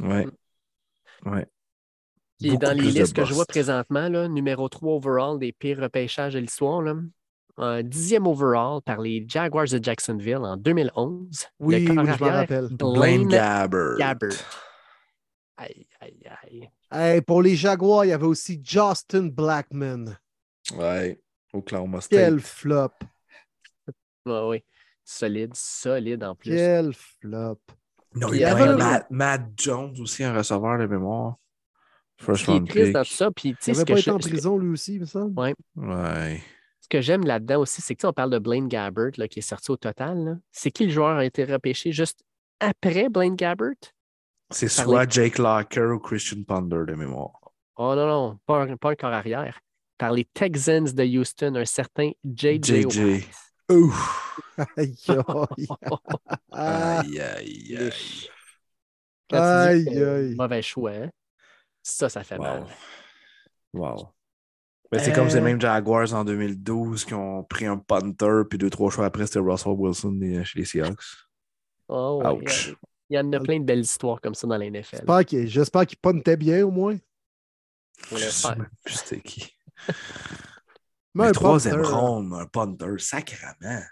Ouais. 0.02 0.26
Ouais. 1.24 1.46
Puis 2.38 2.50
Beaucoup 2.50 2.64
dans 2.66 2.76
les 2.76 2.90
listes 2.90 3.14
que 3.16 3.24
je 3.24 3.32
vois 3.32 3.46
présentement, 3.46 4.08
là, 4.08 4.28
numéro 4.28 4.68
3 4.68 4.96
overall 4.96 5.38
des 5.38 5.52
pires 5.52 5.78
repêchages 5.80 6.34
de 6.34 6.38
l'histoire, 6.40 6.84
un 7.56 7.82
dixième 7.82 8.26
overall 8.26 8.80
par 8.82 9.00
les 9.00 9.24
Jaguars 9.26 9.66
de 9.66 9.82
Jacksonville 9.82 10.36
en 10.36 10.56
2011. 10.56 11.46
Oui, 11.58 11.84
le 11.86 11.90
oui, 11.90 11.96
je 11.96 12.10
arrière, 12.10 12.34
rappelle. 12.34 12.68
Blaine 12.68 12.92
Blaine 12.92 13.28
Gabbert. 13.28 13.96
Gabbert. 13.98 14.67
Aïe, 15.58 15.86
aïe, 16.00 16.22
aïe. 16.44 16.70
Hey, 16.90 17.20
pour 17.20 17.42
les 17.42 17.56
Jaguars, 17.56 18.04
il 18.04 18.08
y 18.08 18.12
avait 18.12 18.26
aussi 18.26 18.60
Justin 18.62 19.26
Blackman. 19.26 20.16
Ouais. 20.76 21.20
Oklahoma 21.52 22.00
State. 22.00 22.18
Quel 22.18 22.40
flop. 22.40 22.90
Ouais, 24.26 24.40
oui. 24.48 24.64
Solide, 25.04 25.54
solide 25.54 26.22
en 26.22 26.34
plus. 26.34 26.50
Quel 26.54 26.92
flop. 26.94 27.58
Non, 28.14 28.32
il 28.32 28.40
y 28.40 28.44
avait 28.44 28.62
avait 28.62 28.76
Matt, 28.76 29.10
Matt 29.10 29.42
Jones 29.56 29.94
aussi, 30.00 30.22
un 30.24 30.34
receveur 30.36 30.78
de 30.78 30.86
mémoire. 30.86 31.36
First 32.18 32.40
Ce 32.40 32.44
qui 32.46 32.50
est 32.50 32.54
round 32.54 32.68
triste 32.68 32.84
pick. 32.86 32.92
dans 32.94 33.02
tout 33.04 33.10
ça, 33.12 33.30
puis 33.30 33.48
Il 33.50 33.56
que, 33.56 33.84
pas 33.84 33.94
je- 33.96 34.00
été 34.00 34.10
en 34.10 34.18
prison, 34.18 34.58
lui 34.58 34.70
aussi, 34.70 34.94
il 34.94 35.00
me 35.00 35.06
semble. 35.06 35.38
Ouais. 35.76 36.42
ce 36.80 36.88
que 36.88 37.00
j'aime 37.00 37.24
là-dedans 37.24 37.60
aussi, 37.60 37.80
c'est 37.82 37.94
que 37.94 38.06
on 38.06 38.12
parle 38.12 38.30
de 38.30 38.38
Blaine 38.38 38.66
Gabbert 38.68 39.10
là, 39.18 39.28
qui 39.28 39.38
est 39.38 39.42
sorti 39.42 39.70
au 39.70 39.76
total. 39.76 40.40
C'est 40.52 40.70
qui 40.70 40.86
le 40.86 40.92
joueur 40.92 41.16
a 41.16 41.24
été 41.24 41.44
repêché 41.44 41.92
juste 41.92 42.22
après 42.60 43.08
Blaine 43.08 43.36
Gabbert? 43.36 43.74
C'est 44.50 44.68
soit 44.68 45.04
les- 45.04 45.10
Jake 45.10 45.38
Locker 45.38 45.92
ou 45.94 45.98
Christian 45.98 46.42
Ponder 46.46 46.84
de 46.86 46.94
mémoire. 46.94 47.32
Oh 47.76 47.94
non, 47.94 48.06
non, 48.06 48.38
pas 48.46 48.62
un, 48.62 48.76
pas 48.76 48.90
un 48.90 48.94
corps 48.96 49.12
arrière. 49.12 49.60
Par 49.98 50.12
les 50.12 50.24
Texans 50.24 50.84
de 50.84 51.04
Houston, 51.18 51.54
un 51.56 51.64
certain 51.64 52.10
JJ. 52.24 52.88
JJ. 52.88 53.28
Ouf. 53.70 54.24
Aïe, 54.76 54.96
aïe. 55.10 55.40
Aïe, 56.52 57.20
aïe, 57.20 57.76
aïe. 57.76 57.90
Tu 59.28 59.90
dis 60.30 60.34
mauvais 60.36 60.62
choix, 60.62 60.92
hein, 60.92 61.10
ça, 61.82 62.08
ça 62.08 62.24
fait 62.24 62.36
Wow. 62.38 62.42
mal. 62.44 62.66
Wow. 63.74 64.08
Ben, 64.90 64.98
c'est 65.00 65.12
comme 65.12 65.28
ces 65.28 65.38
Euh. 65.38 65.42
mêmes 65.42 65.60
Jaguars 65.60 66.14
en 66.14 66.24
2012 66.24 67.04
qui 67.04 67.12
ont 67.14 67.44
pris 67.44 67.66
un 67.66 67.76
punter, 67.76 68.42
puis 68.48 68.58
deux, 68.58 68.70
trois 68.70 68.90
choix 68.90 69.04
après, 69.04 69.26
c'était 69.26 69.40
Russell 69.40 69.72
Wilson 69.76 70.18
chez 70.44 70.58
les 70.60 70.64
Seahawks. 70.64 70.96
Oh, 71.88 72.22
ouais, 72.24 72.30
Ouch. 72.30 72.74
Il 73.10 73.16
y 73.16 73.18
en 73.18 73.32
a 73.32 73.40
plein 73.40 73.58
de 73.60 73.64
belles 73.64 73.80
histoires 73.80 74.20
comme 74.20 74.34
ça 74.34 74.46
dans 74.46 74.56
la 74.58 74.68
NFL. 74.70 75.04
J'espère 75.46 75.86
qu'il 75.86 75.98
puntait 75.98 76.36
bien 76.36 76.64
au 76.66 76.70
moins. 76.70 76.96
C'était 78.86 79.20
qui? 79.20 79.50
Mais 79.88 79.94
Mais 81.14 81.26
un 81.28 81.32
troisième 81.32 81.82
ronde, 81.82 82.32
un 82.34 82.46
punter, 82.46 82.98
sacrément. 82.98 83.52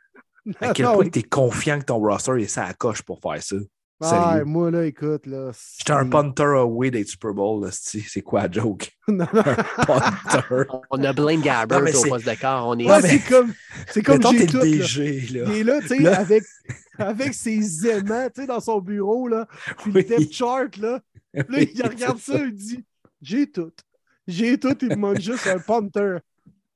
À 0.60 0.68
Ah, 0.68 0.72
quel 0.72 0.86
non, 0.86 0.94
point 0.94 1.04
oui. 1.06 1.10
tu 1.10 1.18
es 1.18 1.22
confiant 1.24 1.80
que 1.80 1.86
ton 1.86 1.98
roster 1.98 2.40
est 2.40 2.46
ça 2.46 2.66
à 2.66 2.72
coche 2.72 3.02
pour 3.02 3.18
faire 3.20 3.42
ça? 3.42 3.56
Ah, 4.00 4.44
moi, 4.44 4.70
là, 4.70 4.84
écoute, 4.86 5.26
là. 5.26 5.50
J'étais 5.78 5.90
un 5.92 6.08
punter 6.08 6.44
away 6.44 6.92
des 6.92 7.04
Super 7.04 7.32
Bowl, 7.34 7.68
c'est 7.72 8.20
quoi 8.22 8.42
la 8.42 8.52
joke? 8.52 8.92
Non, 9.08 9.26
non. 9.32 9.42
Punter. 9.42 10.64
On 10.90 11.02
a 11.02 11.12
Blaine 11.12 11.40
Gabbert 11.40 11.80
mais 11.80 11.96
au 11.96 12.00
c'est- 12.00 12.08
poste 12.08 12.26
de. 12.26 12.46
On 12.62 12.78
est 12.78 12.88
Ouais, 12.88 13.02
mais- 13.02 13.08
c'est 13.08 13.28
comme, 13.28 13.52
c'est 13.90 14.02
comme 14.02 14.18
Mettons, 14.18 14.30
t'es 14.30 14.46
le. 14.46 14.60
DG, 14.60 15.20
là. 15.32 15.44
Il 15.48 15.56
est 15.56 15.64
là, 15.64 15.80
tu 15.80 15.88
sais, 15.88 16.06
avec, 16.06 16.44
avec 16.98 17.34
ses 17.34 17.86
aimants, 17.88 18.28
tu 18.34 18.42
sais, 18.42 18.46
dans 18.46 18.60
son 18.60 18.80
bureau, 18.80 19.28
là. 19.28 19.46
Puis 19.78 19.92
Oui. 19.94 20.02
le 20.08 20.16
depth 20.18 20.32
chart, 20.32 20.76
là. 20.78 21.00
Là, 21.34 21.44
Oui, 21.50 21.70
il 21.74 21.82
regarde 21.86 22.18
ça, 22.18 22.38
il 22.38 22.52
dit 22.54 22.84
J'ai 23.20 23.50
tout. 23.50 23.72
J'ai 24.26 24.58
tout, 24.58 24.76
il 24.82 24.88
me 24.90 24.96
manque 24.96 25.20
juste 25.20 25.46
un 25.46 25.58
punter. 25.58 26.18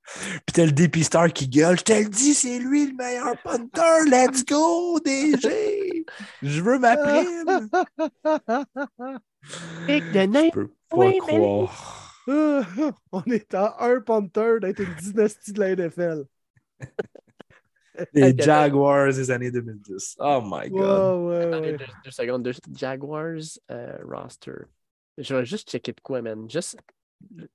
Puis 0.05 0.55
t'as 0.55 0.65
le 0.67 0.73
dépisteur 0.73 1.33
qui 1.33 1.47
gueule. 1.49 1.79
Je 1.79 1.85
te 1.85 1.93
le 1.93 2.09
dis, 2.09 2.35
c'est 2.35 2.59
lui 2.59 2.87
le 2.89 2.95
meilleur 2.95 3.37
punter. 3.43 4.05
Let's 4.09 4.45
go, 4.45 4.99
DG. 5.01 6.05
Je 6.43 6.61
veux 6.63 6.79
ma 6.79 6.97
prime! 6.97 7.69
Pic 9.87 10.05
de 10.13 10.21
Je 10.21 10.51
peux 10.51 10.67
pas 10.89 10.97
Oui, 10.97 11.19
mais- 11.27 11.39
croire. 11.39 12.23
On 13.13 13.23
est 13.27 13.55
à 13.55 13.77
un 13.85 14.01
punter 14.01 14.59
d'être 14.61 14.81
une 14.81 14.95
dynastie 15.01 15.53
de 15.53 15.61
la 15.61 15.71
NFL. 15.77 16.25
Les 18.13 18.35
Jaguars 18.37 19.07
des 19.13 19.31
années 19.31 19.51
2010. 19.51 20.17
Oh 20.21 20.41
my 20.45 20.69
god. 20.71 21.21
ouais, 21.29 21.45
Attendez 21.47 21.71
ouais. 21.73 21.77
deux, 21.79 21.85
deux 22.05 22.11
secondes. 22.11 22.43
deux- 22.43 22.53
Jaguars 22.75 23.35
euh, 23.71 23.99
roster. 24.09 24.53
Je 25.19 25.35
vais 25.35 25.45
juste 25.45 25.71
checker 25.71 25.93
de 25.93 26.01
quoi, 26.01 26.23
man. 26.23 26.49
Juste 26.51 26.79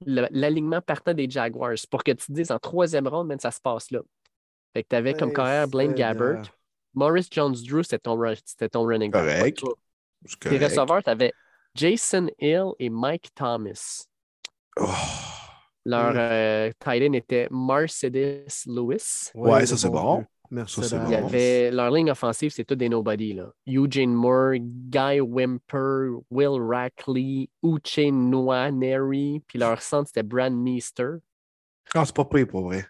l'alignement 0.06 0.82
partant 0.82 1.14
des 1.14 1.30
Jaguars 1.30 1.74
pour 1.90 2.04
que 2.04 2.12
tu 2.12 2.28
te 2.28 2.32
dises 2.32 2.52
en 2.52 2.60
troisième 2.60 3.08
ronde, 3.08 3.28
man, 3.28 3.40
ça 3.40 3.52
se 3.52 3.60
passe 3.60 3.90
là. 3.92 4.02
Fait 4.74 4.84
que 4.84 4.90
tu 4.90 4.96
avais 4.96 5.14
comme 5.14 5.30
Hey, 5.30 5.36
carrière 5.36 5.68
Blaine. 5.68 5.94
Gabbert. 5.94 6.44
Maurice 6.94 7.28
Jones-Drew, 7.32 7.84
c'était 7.84 8.00
ton, 8.00 8.16
ru- 8.16 8.36
c'était 8.46 8.70
ton 8.70 8.86
running 8.86 9.12
back. 9.12 9.62
Tes 10.40 10.58
receveurs, 10.58 11.04
tu 11.04 11.10
avais 11.10 11.34
Jason 11.74 12.28
Hill 12.40 12.72
et 12.80 12.90
Mike 12.90 13.30
Thomas. 13.36 14.06
Oh. 14.80 14.86
Leur 15.86 16.14
euh, 16.16 16.72
tight 16.80 17.04
end 17.10 17.14
était 17.14 17.48
Mercedes 17.52 18.48
Lewis. 18.66 19.30
Ouais, 19.36 19.66
ça, 19.66 19.78
c'est 19.78 19.90
bon. 19.90 20.26
Mercedes. 20.52 20.86
Ça, 20.86 21.04
Il 21.06 21.12
y 21.12 21.16
avait 21.16 21.72
leur 21.72 21.92
ligne 21.92 22.12
offensive, 22.12 22.52
c'est 22.52 22.64
tout 22.64 22.76
des 22.76 22.90
nobody. 22.90 23.34
Là. 23.34 23.52
Eugene 23.68 24.14
Moore, 24.14 24.56
Guy 24.60 25.20
Wimper, 25.20 26.20
Will 26.30 26.62
Rackley, 26.62 27.50
Uche 27.64 28.12
Nwaneri, 28.12 29.42
puis 29.48 29.60
leur 29.60 29.82
centre, 29.82 30.08
c'était 30.08 30.24
Brad 30.24 30.54
Meester. 30.54 31.16
Ah, 31.94 32.06
c'est 32.06 32.16
pas 32.16 32.26
pire 32.26 32.48
pour 32.48 32.64
vrai. 32.64 32.86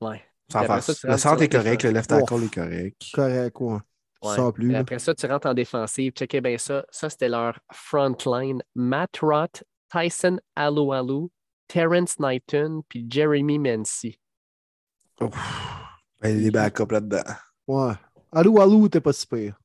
Ouais. 0.00 0.22
Ça, 0.50 0.80
Le 1.04 1.16
centre 1.16 1.42
est 1.42 1.48
correct, 1.48 1.82
le 1.82 1.90
left 1.90 2.10
tackle 2.10 2.44
est 2.44 2.54
correct. 2.54 3.02
Correct, 3.14 3.52
quoi. 3.54 3.82
Ouais. 4.22 4.36
Sans 4.36 4.52
plus. 4.52 4.74
Après 4.74 4.98
ça, 4.98 5.14
tu 5.14 5.26
rentres 5.26 5.48
en 5.48 5.54
défensive. 5.54 6.12
Checkez 6.12 6.40
bien 6.40 6.58
ça. 6.58 6.84
Ça, 6.90 7.10
c'était 7.10 7.28
leur 7.28 7.58
front 7.72 8.16
line. 8.26 8.62
Matt 8.74 9.18
Roth, 9.20 9.64
Tyson 9.90 10.38
Alualu, 10.54 11.28
Terrence 11.66 12.18
Knighton, 12.18 12.82
puis 12.88 13.06
Jeremy 13.08 13.58
Mency. 13.58 14.18
Ouf. 15.20 15.91
Ben, 16.22 16.30
Il 16.30 16.36
y 16.36 16.40
a 16.40 16.44
des 16.44 16.50
backups 16.50 16.90
là-dedans. 16.92 17.22
Ouais. 17.66 17.92
Alou, 18.32 18.60
alou, 18.60 18.88
t'es 18.88 19.00
pas 19.00 19.12
si 19.12 19.26
pire. 19.26 19.56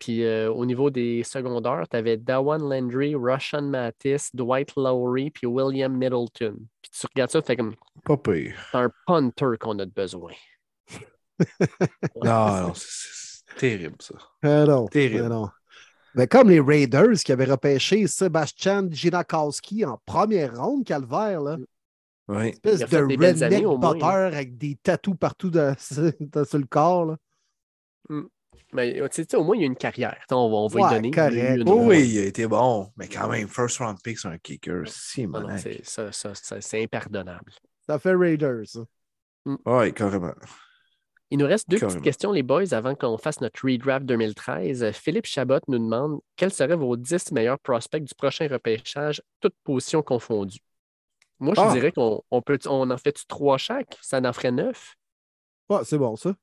Puis 0.00 0.24
euh, 0.24 0.50
au 0.52 0.66
niveau 0.66 0.90
des 0.90 1.22
secondaires, 1.22 1.84
tu 1.88 1.96
avais 1.96 2.16
Dawan 2.16 2.60
Landry, 2.60 3.14
Rushan 3.14 3.62
Mattis, 3.62 4.28
Dwight 4.34 4.72
Lowry, 4.76 5.30
puis 5.30 5.46
William 5.46 5.96
Middleton. 5.96 6.56
Puis 6.82 6.90
tu 6.90 7.06
regardes 7.14 7.30
ça, 7.30 7.40
tu 7.40 7.46
fais 7.46 7.56
comme 7.56 7.74
Pas 8.04 8.16
pire. 8.16 8.54
c'est 8.72 8.78
un 8.78 8.90
punter 9.06 9.56
qu'on 9.58 9.78
a 9.78 9.86
de 9.86 9.92
besoin. 9.92 10.32
Non, 12.22 12.60
non, 12.68 12.72
c'est- 12.74 13.44
terrible, 13.56 13.96
ça. 14.00 14.14
Ah 14.42 14.64
non. 14.66 14.86
Terrible. 14.88 15.22
ah 15.26 15.28
non. 15.28 15.48
Mais 16.14 16.26
comme 16.26 16.50
les 16.50 16.60
Raiders 16.60 17.14
qui 17.24 17.32
avaient 17.32 17.44
repêché 17.44 18.06
Sébastien 18.06 18.86
Ginakowski 18.90 19.84
en 19.84 19.98
première 20.04 20.56
ronde, 20.60 20.84
calvaire, 20.84 21.40
là. 21.40 21.56
Oui. 22.28 22.48
Espèce 22.48 22.80
Il 22.80 22.82
a 22.84 22.86
fait 22.86 23.02
de 23.02 23.06
des 23.06 23.16
belles 23.16 23.34
redneck 23.34 23.52
années, 23.52 23.66
au 23.66 23.76
moins, 23.76 23.92
butter 23.92 24.06
avec 24.06 24.56
des 24.56 24.76
tatous 24.82 25.16
partout 25.18 25.50
dans- 25.50 25.76
dans- 26.20 26.44
sur 26.44 26.58
le 26.58 26.66
corps. 26.66 27.06
Là. 27.06 27.16
Mais 28.72 28.94
tu 28.94 29.00
sais, 29.10 29.24
tu 29.26 29.30
sais, 29.30 29.36
au 29.36 29.44
moins, 29.44 29.56
il 29.56 29.60
y 29.60 29.64
a 29.64 29.66
une 29.66 29.76
carrière. 29.76 30.18
On 30.30 30.48
va, 30.50 30.56
on 30.56 30.66
va 30.66 30.80
Ouais, 30.80 30.88
lui 30.88 30.94
donner. 30.96 31.10
correct. 31.10 31.32
Il 31.32 31.38
y 31.38 31.42
a 31.42 31.54
eu 31.56 31.60
une- 31.60 31.68
Oh 31.68 31.84
oui, 31.84 32.08
il 32.08 32.18
a 32.18 32.24
été 32.24 32.46
bon. 32.46 32.90
Mais 32.96 33.08
quand 33.08 33.28
même, 33.28 33.46
first 33.48 33.78
round 33.78 33.98
pick 34.02 34.18
sur 34.18 34.30
un 34.30 34.38
kicker, 34.38 34.82
si 34.86 35.22
Ah 35.22 35.26
non, 35.26 35.40
malin. 35.42 35.58
c'est- 35.58 35.84
ça, 35.84 36.10
ça, 36.12 36.34
ça, 36.34 36.60
c'est 36.60 36.82
impardonnable. 36.82 37.52
Ça 37.86 37.98
fait 37.98 38.14
Raiders. 38.14 38.66
ça. 38.66 38.80
Oui, 39.66 39.92
carrément. 39.92 40.32
Il 41.30 41.38
nous 41.38 41.46
reste 41.46 41.68
deux 41.68 41.78
Carrément. 41.78 41.94
petites 41.98 42.04
questions, 42.04 42.32
les 42.32 42.42
boys, 42.42 42.72
avant 42.72 42.94
qu'on 42.94 43.18
fasse 43.18 43.40
notre 43.40 43.64
redraft 43.66 44.06
2013. 44.06 44.82
Euh, 44.82 44.92
Philippe 44.92 45.26
Chabot 45.26 45.58
nous 45.68 45.78
demande 45.78 46.20
quels 46.36 46.52
seraient 46.52 46.76
vos 46.76 46.96
10 46.96 47.32
meilleurs 47.32 47.58
prospects 47.58 48.02
du 48.04 48.14
prochain 48.14 48.46
repêchage, 48.48 49.22
toutes 49.40 49.54
positions 49.64 50.02
confondues? 50.02 50.60
Moi, 51.40 51.54
je 51.54 51.60
Ah. 51.60 51.72
dirais 51.72 51.92
qu'on 51.92 52.22
on 52.30 52.42
peut, 52.42 52.58
on 52.66 52.90
en 52.90 52.96
fait 52.96 53.24
trois 53.28 53.58
chaque, 53.58 53.98
ça 54.00 54.18
en 54.20 54.32
ferait 54.32 54.52
neuf? 54.52 54.94
Ouais, 55.68 55.80
c'est 55.84 55.98
bon, 55.98 56.16
ça. 56.16 56.34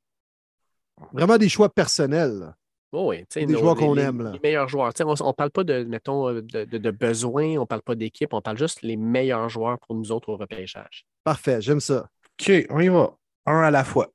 Vraiment 1.14 1.38
des 1.38 1.50
choix 1.50 1.70
personnels. 1.70 2.54
Oh 2.92 3.10
oui, 3.10 3.24
Des 3.34 3.46
nos- 3.46 3.58
joueurs 3.60 3.76
qu'on 3.78 3.96
aime, 3.96 4.22
là. 4.22 4.32
Les 4.32 4.40
meilleurs 4.40 4.68
joueurs. 4.68 4.92
On 5.00 5.14
ne 5.28 5.32
parle 5.32 5.52
pas 5.52 5.64
de, 5.64 5.84
mettons, 5.86 6.28
euh, 6.28 6.42
de, 6.42 6.66
de, 6.66 6.78
de 6.78 6.92
besoins, 6.92 7.56
on 7.58 7.62
ne 7.62 7.66
parle 7.66 7.82
pas 7.84 7.96
d'équipe, 7.96 8.34
on 8.34 8.42
parle 8.42 8.58
juste 8.58 8.82
les 8.82 8.98
meilleurs 8.98 9.48
joueurs 9.48 9.80
pour 9.80 9.96
nous 9.96 10.12
autres 10.12 10.28
au 10.30 10.36
repêchage. 10.38 11.06
Parfait, 11.24 11.62
j'aime 11.62 11.80
ça. 11.80 12.10
OK, 12.40 12.52
on 12.70 12.80
y 12.82 12.90
va. 12.90 13.16
Un 13.46 13.62
à 13.62 13.72
la 13.72 13.84
fois. 13.86 14.12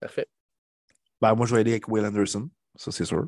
Parfait. 0.00 0.26
Ben, 1.20 1.34
moi, 1.34 1.46
je 1.46 1.54
vais 1.54 1.60
aller 1.60 1.72
avec 1.72 1.86
Will 1.88 2.04
Anderson. 2.04 2.48
Ça, 2.76 2.90
c'est 2.90 3.04
sûr. 3.04 3.26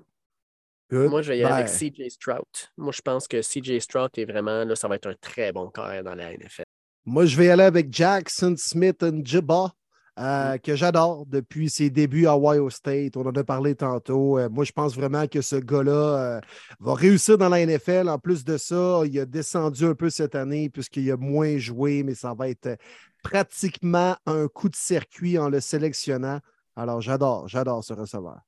Good. 0.91 1.11
Moi, 1.11 1.23
je 1.23 1.33
vais 1.33 1.39
y 1.39 1.45
aller 1.45 1.65
avec 1.65 1.69
CJ 1.69 2.11
Stroud. 2.11 2.45
Moi, 2.77 2.93
je 2.93 3.03
pense 3.03 3.27
que 3.27 3.41
CJ 3.41 3.81
Stroud 3.81 4.11
est 4.17 4.25
vraiment, 4.25 4.65
là, 4.65 4.77
ça 4.77 4.87
va 4.87 4.97
être 4.97 5.09
un 5.09 5.15
très 5.21 5.53
bon 5.53 5.69
carrière 5.69 6.05
dans 6.05 6.15
la 6.15 6.33
NFL. 6.33 6.65
Moi, 7.05 7.27
je 7.27 7.37
vais 7.37 7.51
aller 7.51 7.65
avec 7.65 7.93
Jackson 7.93 8.55
Smith 8.57 9.03
Njibba, 9.03 9.73
euh, 10.19 10.57
que 10.59 10.75
j'adore 10.75 11.27
depuis 11.27 11.69
ses 11.69 11.91
débuts 11.91 12.27
à 12.27 12.37
Ohio 12.39 12.71
State. 12.71 13.17
On 13.17 13.27
en 13.27 13.35
a 13.35 13.45
parlé 13.45 13.75
tantôt. 13.75 14.39
Euh, 14.39 14.49
moi, 14.49 14.65
je 14.65 14.73
pense 14.73 14.95
vraiment 14.97 15.27
que 15.27 15.43
ce 15.43 15.57
gars-là 15.57 15.93
euh, 15.93 16.41
va 16.81 16.95
réussir 16.95 17.37
dans 17.37 17.49
la 17.49 17.65
NFL. 17.65 18.09
En 18.09 18.19
plus 18.19 18.45
de 18.45 18.57
ça, 18.57 19.03
il 19.05 19.19
a 19.19 19.27
descendu 19.27 19.85
un 19.85 19.95
peu 19.95 20.09
cette 20.09 20.35
année 20.35 20.71
puisqu'il 20.71 21.11
a 21.11 21.17
moins 21.17 21.59
joué, 21.59 22.03
mais 22.03 22.15
ça 22.15 22.33
va 22.33 22.49
être 22.49 22.79
pratiquement 23.23 24.17
un 24.25 24.49
coup 24.49 24.69
de 24.69 24.77
circuit 24.77 25.37
en 25.37 25.51
le 25.51 25.61
sélectionnant. 25.61 26.41
Alors, 26.77 27.01
j'adore, 27.01 27.47
j'adore 27.47 27.85
ce 27.85 27.93
receveur. 27.93 28.41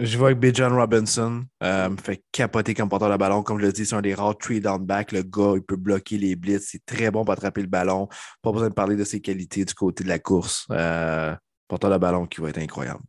Je 0.00 0.16
vais 0.16 0.26
avec 0.26 0.38
Bijan 0.38 0.76
Robinson. 0.76 1.44
Euh, 1.62 1.96
fait 1.96 2.22
capoter 2.30 2.72
comme 2.72 2.88
porteur 2.88 3.10
de 3.10 3.16
ballon. 3.16 3.42
Comme 3.42 3.58
je 3.58 3.66
le 3.66 3.72
dis, 3.72 3.84
c'est 3.84 3.96
un 3.96 4.00
des 4.00 4.14
rares 4.14 4.38
three 4.38 4.60
down 4.60 4.84
back. 4.84 5.10
Le 5.10 5.22
gars, 5.22 5.54
il 5.56 5.62
peut 5.62 5.76
bloquer 5.76 6.18
les 6.18 6.36
blitz. 6.36 6.68
C'est 6.70 6.86
très 6.86 7.10
bon 7.10 7.24
pour 7.24 7.32
attraper 7.32 7.62
le 7.62 7.66
ballon. 7.66 8.08
Pas 8.40 8.52
besoin 8.52 8.68
de 8.68 8.74
parler 8.74 8.94
de 8.94 9.02
ses 9.02 9.20
qualités 9.20 9.64
du 9.64 9.74
côté 9.74 10.04
de 10.04 10.08
la 10.08 10.20
course. 10.20 10.66
Euh, 10.70 11.34
porteur 11.66 11.90
de 11.90 11.98
ballon 11.98 12.26
qui 12.26 12.40
va 12.40 12.50
être 12.50 12.58
incroyable. 12.58 13.02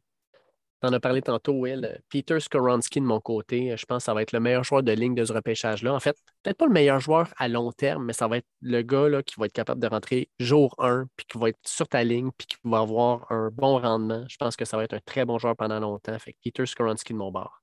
En 0.81 0.93
as 0.93 0.99
parlé 1.01 1.21
tantôt, 1.21 1.53
Will. 1.53 2.01
Peter 2.09 2.39
Skoronski, 2.39 3.01
de 3.01 3.05
mon 3.05 3.19
côté, 3.19 3.75
je 3.75 3.85
pense 3.85 3.97
que 3.97 4.03
ça 4.05 4.13
va 4.13 4.21
être 4.21 4.31
le 4.31 4.39
meilleur 4.39 4.63
joueur 4.63 4.81
de 4.81 4.93
ligne 4.93 5.13
de 5.13 5.25
ce 5.25 5.33
repêchage-là. 5.33 5.93
En 5.93 5.99
fait, 5.99 6.15
peut-être 6.41 6.57
pas 6.57 6.67
le 6.67 6.71
meilleur 6.71 7.01
joueur 7.01 7.27
à 7.37 7.49
long 7.49 7.73
terme, 7.73 8.05
mais 8.05 8.13
ça 8.13 8.29
va 8.29 8.37
être 8.37 8.47
le 8.61 8.81
gars 8.81 9.09
là, 9.09 9.21
qui 9.21 9.35
va 9.37 9.47
être 9.47 9.53
capable 9.53 9.81
de 9.81 9.87
rentrer 9.87 10.29
jour 10.39 10.75
1, 10.77 11.07
puis 11.17 11.25
qui 11.25 11.37
va 11.37 11.49
être 11.49 11.59
sur 11.65 11.87
ta 11.87 12.03
ligne, 12.05 12.29
puis 12.37 12.47
qui 12.47 12.57
va 12.63 12.79
avoir 12.79 13.29
un 13.29 13.49
bon 13.51 13.77
rendement. 13.79 14.23
Je 14.29 14.37
pense 14.37 14.55
que 14.55 14.63
ça 14.63 14.77
va 14.77 14.85
être 14.85 14.93
un 14.93 15.01
très 15.05 15.25
bon 15.25 15.37
joueur 15.37 15.57
pendant 15.57 15.81
longtemps. 15.81 16.17
Fait 16.17 16.31
que 16.31 16.37
Peter 16.41 16.65
Skoronski 16.65 17.11
de 17.11 17.17
mon 17.17 17.31
bord. 17.31 17.61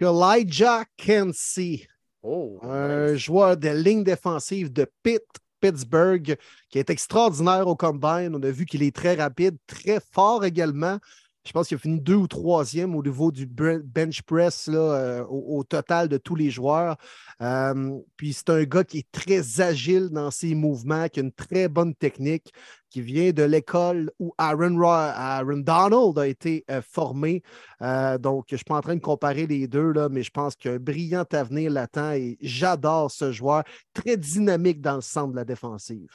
Elijah 0.00 0.84
Kensey. 0.96 1.88
Oh, 2.22 2.60
un 2.62 3.12
nice. 3.12 3.20
joueur 3.20 3.56
de 3.56 3.68
ligne 3.68 4.04
défensive 4.04 4.72
de 4.72 4.86
Pitt, 5.02 5.24
Pittsburgh, 5.60 6.36
qui 6.68 6.78
est 6.78 6.90
extraordinaire 6.90 7.66
au 7.66 7.74
combine. 7.74 8.34
On 8.36 8.42
a 8.42 8.50
vu 8.50 8.64
qu'il 8.64 8.84
est 8.84 8.94
très 8.94 9.16
rapide, 9.16 9.56
très 9.66 9.98
fort 10.12 10.44
également. 10.44 10.98
Je 11.44 11.52
pense 11.52 11.68
qu'il 11.68 11.76
a 11.76 11.78
fini 11.78 12.00
deux 12.00 12.14
ou 12.14 12.26
troisième 12.26 12.94
au 12.94 13.02
niveau 13.02 13.32
du 13.32 13.46
bench 13.46 14.22
press 14.22 14.66
là, 14.66 14.78
euh, 14.78 15.24
au, 15.24 15.64
total 15.64 16.08
de 16.08 16.18
tous 16.18 16.34
les 16.34 16.50
joueurs. 16.50 16.96
Euh, 17.40 17.98
puis 18.16 18.34
c'est 18.34 18.50
un 18.50 18.64
gars 18.64 18.84
qui 18.84 18.98
est 18.98 19.10
très 19.10 19.60
agile 19.60 20.10
dans 20.10 20.30
ses 20.30 20.54
mouvements, 20.54 21.08
qui 21.08 21.20
a 21.20 21.22
une 21.22 21.32
très 21.32 21.68
bonne 21.68 21.94
technique, 21.94 22.52
qui 22.90 23.00
vient 23.00 23.32
de 23.32 23.42
l'école 23.44 24.10
où 24.18 24.34
Aaron, 24.36 24.76
Ro- 24.76 24.90
Aaron 24.90 25.58
Donald 25.58 26.18
a 26.18 26.26
été 26.26 26.64
euh, 26.70 26.82
formé. 26.82 27.42
Donc, 27.80 28.46
je 28.48 28.54
ne 28.54 28.58
suis 28.58 28.64
pas 28.64 28.76
en 28.76 28.80
train 28.82 28.96
de 28.96 29.00
comparer 29.00 29.46
les 29.46 29.68
deux, 29.68 29.92
là, 29.92 30.08
mais 30.10 30.22
je 30.22 30.30
pense 30.30 30.54
qu'il 30.54 30.70
a 30.70 30.74
un 30.74 30.78
brillant 30.78 31.24
avenir 31.32 31.70
latent 31.70 32.14
et 32.16 32.36
j'adore 32.42 33.10
ce 33.10 33.32
joueur, 33.32 33.62
très 33.94 34.16
dynamique 34.16 34.80
dans 34.80 34.96
le 34.96 35.00
centre 35.00 35.30
de 35.30 35.36
la 35.36 35.44
défensive. 35.44 36.10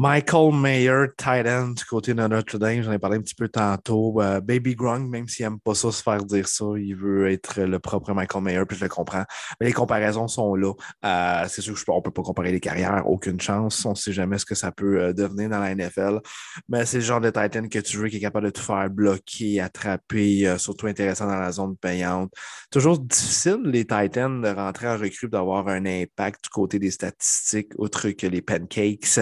Michael 0.00 0.52
Mayer, 0.54 1.06
tight 1.16 1.44
end 1.44 1.70
du 1.70 1.84
côté 1.84 2.14
de 2.14 2.24
Notre-Dame, 2.24 2.82
j'en 2.82 2.92
ai 2.92 3.00
parlé 3.00 3.16
un 3.16 3.20
petit 3.20 3.34
peu 3.34 3.48
tantôt. 3.48 4.22
Euh, 4.22 4.40
Baby 4.40 4.76
Grunk, 4.76 5.10
même 5.10 5.26
s'il 5.26 5.44
n'aime 5.44 5.58
pas 5.58 5.74
ça 5.74 5.90
se 5.90 6.04
faire 6.04 6.24
dire 6.24 6.46
ça, 6.46 6.66
il 6.76 6.94
veut 6.94 7.28
être 7.28 7.62
le 7.62 7.80
propre 7.80 8.12
Michael 8.12 8.44
Mayer, 8.44 8.62
puis 8.64 8.76
je 8.76 8.84
le 8.84 8.88
comprends. 8.88 9.24
Mais 9.58 9.66
les 9.66 9.72
comparaisons 9.72 10.28
sont 10.28 10.54
là. 10.54 10.72
Euh, 11.04 11.46
c'est 11.48 11.62
sûr 11.62 11.74
qu'on 11.84 11.96
ne 11.96 12.02
peut 12.02 12.12
pas 12.12 12.22
comparer 12.22 12.52
les 12.52 12.60
carrières, 12.60 13.02
aucune 13.08 13.40
chance. 13.40 13.84
On 13.86 13.90
ne 13.90 13.94
sait 13.96 14.12
jamais 14.12 14.38
ce 14.38 14.44
que 14.44 14.54
ça 14.54 14.70
peut 14.70 15.00
euh, 15.00 15.12
devenir 15.12 15.48
dans 15.48 15.58
la 15.58 15.74
NFL. 15.74 16.20
Mais 16.68 16.86
c'est 16.86 16.98
le 16.98 17.02
genre 17.02 17.20
de 17.20 17.30
tight 17.30 17.56
end 17.56 17.66
que 17.66 17.80
tu 17.80 17.96
veux 17.96 18.08
qui 18.08 18.18
est 18.18 18.20
capable 18.20 18.46
de 18.46 18.50
tout 18.50 18.62
faire 18.62 18.88
bloquer, 18.90 19.60
attraper, 19.60 20.54
surtout 20.58 20.86
intéressant 20.86 21.26
dans 21.26 21.40
la 21.40 21.50
zone 21.50 21.76
payante. 21.76 22.32
Toujours 22.70 23.00
difficile, 23.00 23.62
les 23.64 23.84
tight 23.84 24.14
de 24.14 24.54
rentrer 24.54 24.88
en 24.88 24.96
recrue, 24.96 25.28
d'avoir 25.28 25.66
un 25.66 25.84
impact 25.86 26.44
du 26.44 26.50
côté 26.50 26.78
des 26.78 26.92
statistiques, 26.92 27.72
autre 27.78 28.10
que 28.10 28.28
les 28.28 28.42
pancakes. 28.42 29.18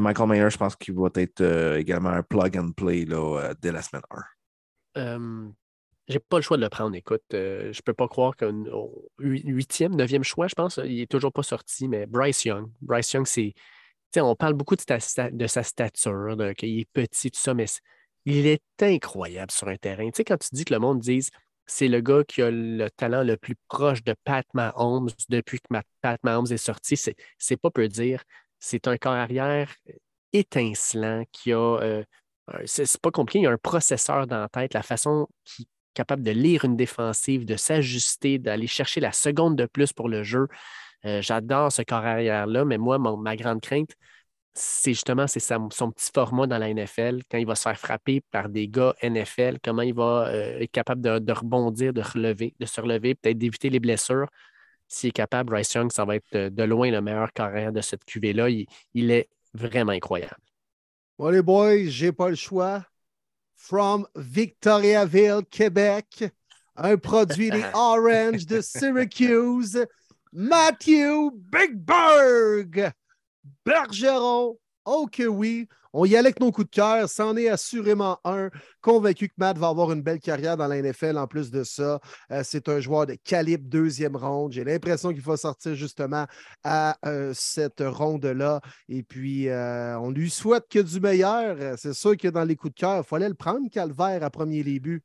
Michael 0.00 0.28
Mayer, 0.28 0.50
je 0.50 0.56
pense 0.56 0.76
qu'il 0.76 0.94
va 0.94 1.08
être 1.14 1.40
euh, 1.40 1.78
également 1.78 2.10
un 2.10 2.22
plug 2.22 2.56
and 2.56 2.70
play 2.72 3.04
là, 3.04 3.38
euh, 3.38 3.54
dès 3.60 3.72
la 3.72 3.82
semaine 3.82 4.02
1. 4.10 4.22
Euh, 4.98 5.48
j'ai 6.08 6.18
pas 6.18 6.36
le 6.36 6.42
choix 6.42 6.56
de 6.56 6.62
le 6.62 6.68
prendre. 6.68 6.94
Écoute, 6.94 7.24
euh, 7.34 7.72
je 7.72 7.82
peux 7.82 7.92
pas 7.92 8.08
croire 8.08 8.36
qu'au 8.36 9.10
huitième, 9.18 9.94
neuvième 9.96 10.24
choix, 10.24 10.46
je 10.46 10.54
pense, 10.54 10.80
il 10.84 11.00
est 11.00 11.10
toujours 11.10 11.32
pas 11.32 11.42
sorti, 11.42 11.88
mais 11.88 12.06
Bryce 12.06 12.44
Young. 12.44 12.70
Bryce 12.80 13.12
Young, 13.12 13.26
c'est. 13.26 13.54
On 14.18 14.34
parle 14.34 14.54
beaucoup 14.54 14.76
de, 14.76 14.82
sa 15.46 15.62
stature, 15.62 16.36
qu'il 16.56 16.80
est 16.80 16.88
petit, 16.90 17.30
tout 17.30 17.38
ça, 17.38 17.52
mais 17.52 17.66
il 18.24 18.46
est 18.46 18.62
incroyable 18.80 19.50
sur 19.50 19.68
un 19.68 19.76
terrain. 19.76 20.06
Tu 20.06 20.12
sais, 20.14 20.24
quand 20.24 20.38
tu 20.38 20.48
dis 20.52 20.64
que 20.64 20.72
le 20.72 20.80
monde 20.80 21.00
dise 21.00 21.30
c'est 21.66 21.88
le 21.88 22.00
gars 22.00 22.22
qui 22.24 22.42
a 22.42 22.50
le 22.50 22.88
talent 22.90 23.24
le 23.24 23.36
plus 23.36 23.56
proche 23.68 24.02
de 24.04 24.14
Pat 24.24 24.46
Mahomes 24.54 25.10
depuis 25.28 25.58
que 25.58 25.66
Pat 26.00 26.20
Mahomes 26.22 26.46
est 26.50 26.56
sorti, 26.56 26.96
c'est 26.96 27.56
pas 27.56 27.70
peu 27.70 27.88
dire. 27.88 28.22
C'est 28.58 28.88
un 28.88 28.96
corps 28.96 29.12
arrière 29.12 29.74
étincelant 30.32 31.24
qui 31.32 31.52
a. 31.52 31.78
Euh, 31.78 32.04
c'est 32.64 33.00
pas 33.00 33.10
compliqué, 33.10 33.40
il 33.40 33.42
y 33.42 33.46
a 33.46 33.50
un 33.50 33.58
processeur 33.58 34.26
dans 34.26 34.38
la 34.38 34.48
tête, 34.48 34.74
la 34.74 34.82
façon 34.82 35.28
qui 35.44 35.62
est 35.62 35.68
capable 35.94 36.22
de 36.22 36.30
lire 36.30 36.64
une 36.64 36.76
défensive, 36.76 37.44
de 37.44 37.56
s'ajuster, 37.56 38.38
d'aller 38.38 38.68
chercher 38.68 39.00
la 39.00 39.12
seconde 39.12 39.56
de 39.56 39.66
plus 39.66 39.92
pour 39.92 40.08
le 40.08 40.22
jeu. 40.22 40.46
Euh, 41.04 41.20
j'adore 41.22 41.72
ce 41.72 41.82
corps 41.82 42.04
arrière-là, 42.04 42.64
mais 42.64 42.78
moi, 42.78 42.98
ma 42.98 43.36
grande 43.36 43.60
crainte, 43.60 43.90
c'est 44.54 44.94
justement 44.94 45.26
son 45.26 45.90
petit 45.90 46.10
format 46.14 46.46
dans 46.46 46.58
la 46.58 46.72
NFL, 46.72 47.20
quand 47.30 47.38
il 47.38 47.46
va 47.46 47.54
se 47.54 47.62
faire 47.62 47.78
frapper 47.78 48.22
par 48.30 48.48
des 48.48 48.68
gars 48.68 48.94
NFL, 49.02 49.58
comment 49.62 49.82
il 49.82 49.94
va 49.94 50.28
euh, 50.28 50.60
être 50.60 50.70
capable 50.70 51.02
de, 51.02 51.32
rebondir, 51.32 51.92
de 51.92 52.00
relever, 52.00 52.54
de 52.58 52.66
se 52.66 52.80
relever, 52.80 53.14
peut-être 53.14 53.38
d'éviter 53.38 53.70
les 53.70 53.80
blessures. 53.80 54.28
S'il 54.88 55.08
est 55.08 55.12
capable, 55.12 55.50
Bryce 55.50 55.72
Young, 55.74 55.90
ça 55.90 56.04
va 56.04 56.16
être 56.16 56.32
de, 56.32 56.62
loin 56.62 56.90
le 56.90 57.00
meilleur 57.00 57.32
carrière 57.32 57.72
de 57.72 57.80
cette 57.80 58.04
QV-là. 58.04 58.48
Il, 58.94 59.10
est 59.10 59.28
vraiment 59.54 59.92
incroyable. 59.92 60.36
Bon, 61.18 61.28
les 61.28 61.42
boys, 61.42 61.86
j'ai 61.86 62.12
pas 62.12 62.28
le 62.28 62.34
choix. 62.34 62.84
From 63.54 64.06
Victoriaville, 64.14 65.42
Québec, 65.50 66.24
un 66.76 66.96
produit 66.98 67.50
des 67.50 67.64
Orange 67.74 68.46
de 68.46 68.60
Syracuse, 68.60 69.84
Matthew 70.32 71.30
Bigberg. 71.32 72.92
Bergeron, 73.64 74.58
oh 74.86 75.06
que 75.10 75.24
oui, 75.24 75.68
on 75.98 76.04
y 76.04 76.14
allait 76.14 76.28
avec 76.28 76.40
nos 76.40 76.52
coups 76.52 76.68
de 76.68 76.76
cœur, 76.76 77.08
c'en 77.08 77.36
est 77.36 77.48
assurément 77.48 78.18
un. 78.24 78.50
Convaincu 78.82 79.28
que 79.28 79.34
Matt 79.38 79.56
va 79.56 79.68
avoir 79.68 79.92
une 79.92 80.02
belle 80.02 80.20
carrière 80.20 80.56
dans 80.56 80.66
la 80.66 80.82
NFL 80.82 81.16
en 81.16 81.26
plus 81.26 81.50
de 81.50 81.64
ça. 81.64 82.00
Euh, 82.30 82.42
c'est 82.44 82.68
un 82.68 82.80
joueur 82.80 83.06
de 83.06 83.14
calibre 83.14 83.64
deuxième 83.66 84.14
ronde. 84.14 84.52
J'ai 84.52 84.62
l'impression 84.62 85.10
qu'il 85.12 85.22
va 85.22 85.38
sortir 85.38 85.74
justement 85.74 86.26
à 86.62 86.98
euh, 87.06 87.32
cette 87.34 87.80
ronde-là. 87.80 88.60
Et 88.88 89.02
puis, 89.02 89.48
euh, 89.48 89.98
on 89.98 90.10
lui 90.10 90.28
souhaite 90.28 90.64
que 90.68 90.80
du 90.80 91.00
meilleur. 91.00 91.78
C'est 91.78 91.94
sûr 91.94 92.16
que 92.16 92.28
dans 92.28 92.44
les 92.44 92.56
coups 92.56 92.74
de 92.74 92.80
cœur, 92.80 92.98
il 92.98 93.08
fallait 93.08 93.28
le 93.28 93.34
prendre, 93.34 93.70
Calvaire, 93.70 94.22
à 94.22 94.28
premier 94.28 94.62
début. 94.62 95.02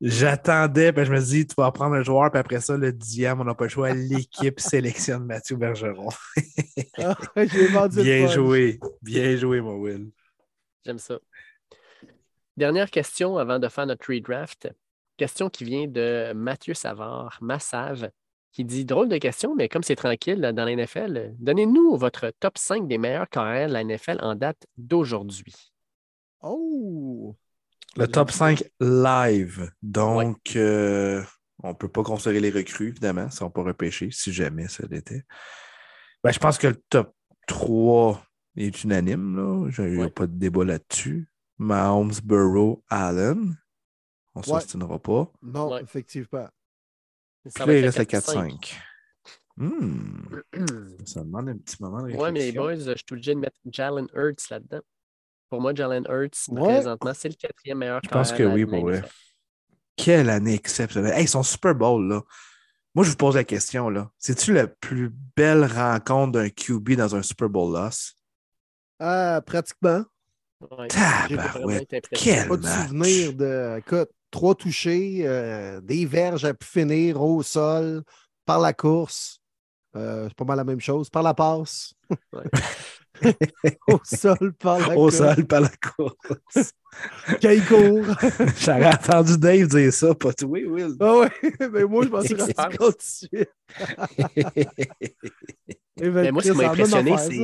J'attendais, 0.00 0.92
ben 0.92 1.04
je 1.04 1.12
me 1.12 1.20
dis, 1.20 1.46
tu 1.46 1.54
vas 1.56 1.72
prendre 1.72 1.94
un 1.94 2.02
joueur, 2.02 2.30
puis 2.30 2.38
après 2.38 2.60
ça, 2.60 2.76
le 2.76 2.92
dixième, 2.92 3.40
on 3.40 3.44
n'a 3.44 3.54
pas 3.54 3.64
le 3.64 3.70
choix. 3.70 3.94
L'équipe 3.94 4.60
sélectionne 4.60 5.24
Mathieu 5.24 5.56
Bergeron. 5.56 6.08
Ah, 6.98 7.16
bien 7.90 8.26
joué. 8.26 8.78
Bien 9.00 9.36
joué, 9.36 9.60
mon 9.62 9.76
Will. 9.76 10.10
J'aime 10.84 10.98
ça. 10.98 11.18
Dernière 12.56 12.90
question 12.90 13.38
avant 13.38 13.58
de 13.58 13.68
faire 13.68 13.86
notre 13.86 14.12
redraft. 14.12 14.68
Question 15.16 15.48
qui 15.48 15.64
vient 15.64 15.86
de 15.86 16.32
Mathieu 16.34 16.74
Savard, 16.74 17.38
Massave, 17.40 18.10
qui 18.52 18.64
dit 18.64 18.84
Drôle 18.84 19.08
de 19.08 19.16
question, 19.16 19.54
mais 19.54 19.68
comme 19.68 19.82
c'est 19.82 19.96
tranquille 19.96 20.40
dans 20.40 20.64
la 20.64 20.76
NFL, 20.76 21.34
donnez-nous 21.38 21.96
votre 21.96 22.32
top 22.38 22.58
5 22.58 22.86
des 22.86 22.98
meilleurs 22.98 23.28
carrières 23.28 23.68
de 23.68 23.72
la 23.72 23.84
NFL 23.84 24.18
en 24.20 24.34
date 24.34 24.66
d'aujourd'hui. 24.76 25.72
Oh! 26.42 27.34
Le 27.96 28.06
top 28.06 28.30
5 28.30 28.64
live. 28.80 29.70
Donc, 29.82 30.56
euh, 30.56 31.22
on 31.62 31.68
ne 31.68 31.74
peut 31.74 31.88
pas 31.88 32.02
considérer 32.02 32.40
les 32.40 32.50
recrues, 32.50 32.88
évidemment, 32.88 33.30
si 33.30 33.42
on 33.42 33.50
peut 33.50 33.62
repêcher, 33.62 34.10
si 34.10 34.32
jamais 34.32 34.68
ça 34.68 34.84
l'était. 34.90 35.24
Ben, 36.22 36.30
je 36.30 36.38
pense 36.38 36.58
que 36.58 36.68
le 36.68 36.76
top 36.90 37.14
3 37.46 38.22
est 38.56 38.84
unanime. 38.84 39.70
Il 39.78 39.84
n'y 39.96 40.02
a 40.02 40.10
pas 40.10 40.26
de 40.26 40.36
débat 40.38 40.64
là-dessus. 40.64 41.28
Mahomes, 41.58 42.12
Burrow, 42.22 42.84
Allen. 42.88 43.56
On 44.34 44.40
ne 44.40 44.44
s'ostinera 44.44 44.98
pas. 44.98 45.32
Non, 45.42 45.78
effectivement. 45.78 46.48
Puis 47.42 47.64
là, 47.64 47.78
il 47.78 47.84
reste 47.84 47.98
le 47.98 48.04
4-5. 48.04 48.74
Hmm. 49.58 50.42
ça 51.06 51.24
demande 51.24 51.48
un 51.48 51.56
petit 51.56 51.76
moment 51.80 52.00
de 52.00 52.04
réflexion. 52.04 52.26
Oui, 52.26 52.32
mais 52.32 52.40
les 52.40 52.52
boys, 52.52 52.76
je 52.76 52.82
suis 52.82 53.04
obligé 53.12 53.34
de 53.34 53.40
mettre 53.40 53.56
Jalen 53.64 54.06
Hurts 54.14 54.50
là-dedans. 54.50 54.82
Pour 55.48 55.60
moi, 55.60 55.74
Jalen 55.74 56.04
Hurts, 56.08 56.54
présentement, 56.54 57.12
c'est 57.14 57.28
le 57.28 57.34
quatrième 57.34 57.78
meilleur 57.78 58.00
Je 58.02 58.08
pense 58.08 58.32
que 58.32 58.42
oui, 58.42 58.66
pour 58.66 58.80
vrai. 58.80 59.02
Quelle 59.96 60.28
année 60.28 60.54
exceptionnelle. 60.54 61.14
Hey, 61.14 61.26
son 61.26 61.42
Super 61.42 61.74
Bowl, 61.74 62.06
là. 62.08 62.22
Moi, 62.94 63.04
je 63.04 63.10
vous 63.10 63.16
pose 63.16 63.34
la 63.34 63.44
question, 63.44 63.88
là. 63.88 64.10
C'est-tu 64.18 64.52
la 64.52 64.66
plus 64.66 65.12
belle 65.36 65.64
rencontre 65.64 66.32
d'un 66.32 66.48
QB 66.48 66.92
dans 66.92 67.14
un 67.14 67.22
Super 67.22 67.48
Bowl 67.48 67.72
loss? 67.72 68.14
Ah, 68.98 69.40
pratiquement. 69.44 70.02
Ouais, 70.60 70.88
Quel 72.10 72.48
pas 72.48 72.56
de 72.56 72.66
souvenir 72.66 73.34
de 73.34 73.78
écoute, 73.78 74.08
trois 74.30 74.54
touchés, 74.54 75.20
euh, 75.26 75.80
des 75.82 76.06
verges 76.06 76.46
à 76.46 76.54
pu 76.54 76.66
finir 76.66 77.20
au 77.20 77.42
sol, 77.42 78.02
par 78.46 78.60
la 78.60 78.72
course. 78.72 79.40
Euh, 79.96 80.28
c'est 80.28 80.34
pas 80.34 80.44
mal 80.44 80.56
la 80.56 80.64
même 80.64 80.80
chose. 80.80 81.10
Par 81.10 81.22
la 81.22 81.34
passe. 81.34 81.92
Au 83.88 83.98
sol 84.04 84.52
par 84.54 84.78
la 84.88 84.96
Au 84.96 85.10
sol 85.10 85.46
par 85.46 85.60
la 85.62 85.70
course. 85.70 86.72
Qu'il 87.40 87.64
court. 87.66 88.04
J'aurais 88.58 88.94
entendu 88.94 89.38
Dave 89.38 89.68
dire 89.68 89.92
ça, 89.92 90.14
pas 90.14 90.32
toi, 90.32 90.48
Will. 90.48 90.96
Ah 91.00 91.18
ouais, 91.18 91.30
mais 91.72 91.84
moi, 91.84 92.04
je 92.04 92.08
pensais 92.08 92.34
que 92.34 92.76
compte 92.76 92.96
tout 92.96 93.26
de 96.00 96.10
mais 96.10 96.32
moi, 96.32 96.42
ce 96.42 96.52
qui 96.52 96.58
m'a 96.58 96.70
impressionné, 96.70 97.16
c'est. 97.18 97.42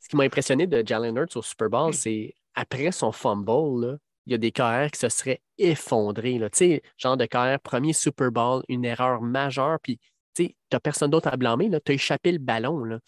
Ce 0.00 0.08
qui 0.08 0.16
m'a 0.16 0.24
impressionné 0.24 0.66
de 0.66 0.82
Jalen 0.84 1.16
Hurts 1.16 1.36
au 1.36 1.42
Super 1.42 1.68
Bowl, 1.68 1.94
c'est 1.94 2.34
après 2.54 2.90
son 2.90 3.12
fumble, 3.12 3.86
là, 3.86 3.96
il 4.26 4.32
y 4.32 4.34
a 4.34 4.38
des 4.38 4.50
carrières 4.50 4.90
qui 4.90 4.98
se 4.98 5.08
seraient 5.08 5.40
effondrés. 5.58 6.38
Tu 6.40 6.48
sais, 6.52 6.82
genre 6.96 7.16
de 7.16 7.26
carrière, 7.26 7.60
premier 7.60 7.92
Super 7.92 8.30
Bowl, 8.30 8.62
une 8.68 8.84
erreur 8.84 9.20
majeure, 9.20 9.78
puis 9.82 9.98
tu 10.34 10.54
n'as 10.72 10.80
personne 10.80 11.10
d'autre 11.10 11.28
à 11.28 11.36
blâmer. 11.36 11.70
Tu 11.84 11.92
as 11.92 11.94
échappé 11.94 12.32
le 12.32 12.38
ballon. 12.38 12.84
Là. 12.84 12.98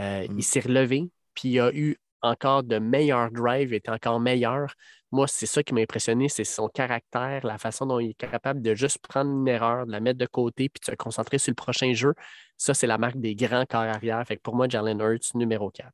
Euh, 0.00 0.26
il 0.28 0.36
mm. 0.36 0.40
s'est 0.40 0.60
relevé, 0.60 1.10
puis 1.34 1.50
il 1.50 1.60
a 1.60 1.72
eu 1.72 1.96
encore 2.22 2.62
de 2.62 2.78
meilleurs 2.78 3.30
drives, 3.30 3.72
est 3.72 3.88
encore 3.88 4.20
meilleur. 4.20 4.74
Moi, 5.10 5.26
c'est 5.28 5.46
ça 5.46 5.62
qui 5.62 5.74
m'a 5.74 5.80
impressionné, 5.82 6.28
c'est 6.28 6.44
son 6.44 6.68
caractère, 6.68 7.44
la 7.44 7.58
façon 7.58 7.84
dont 7.84 7.98
il 7.98 8.10
est 8.10 8.14
capable 8.14 8.62
de 8.62 8.74
juste 8.74 8.98
prendre 8.98 9.30
une 9.30 9.46
erreur, 9.46 9.86
de 9.86 9.92
la 9.92 10.00
mettre 10.00 10.18
de 10.18 10.26
côté, 10.26 10.68
puis 10.68 10.80
de 10.80 10.86
se 10.86 10.96
concentrer 10.96 11.38
sur 11.38 11.50
le 11.50 11.56
prochain 11.56 11.92
jeu. 11.92 12.14
Ça, 12.56 12.72
c'est 12.72 12.86
la 12.86 12.96
marque 12.96 13.18
des 13.18 13.34
grands 13.34 13.66
corps 13.66 13.80
arrière. 13.80 14.24
Fait 14.26 14.36
que 14.36 14.42
pour 14.42 14.54
moi, 14.54 14.68
Jalen 14.68 15.00
Hurts, 15.00 15.34
numéro 15.34 15.70
4. 15.70 15.92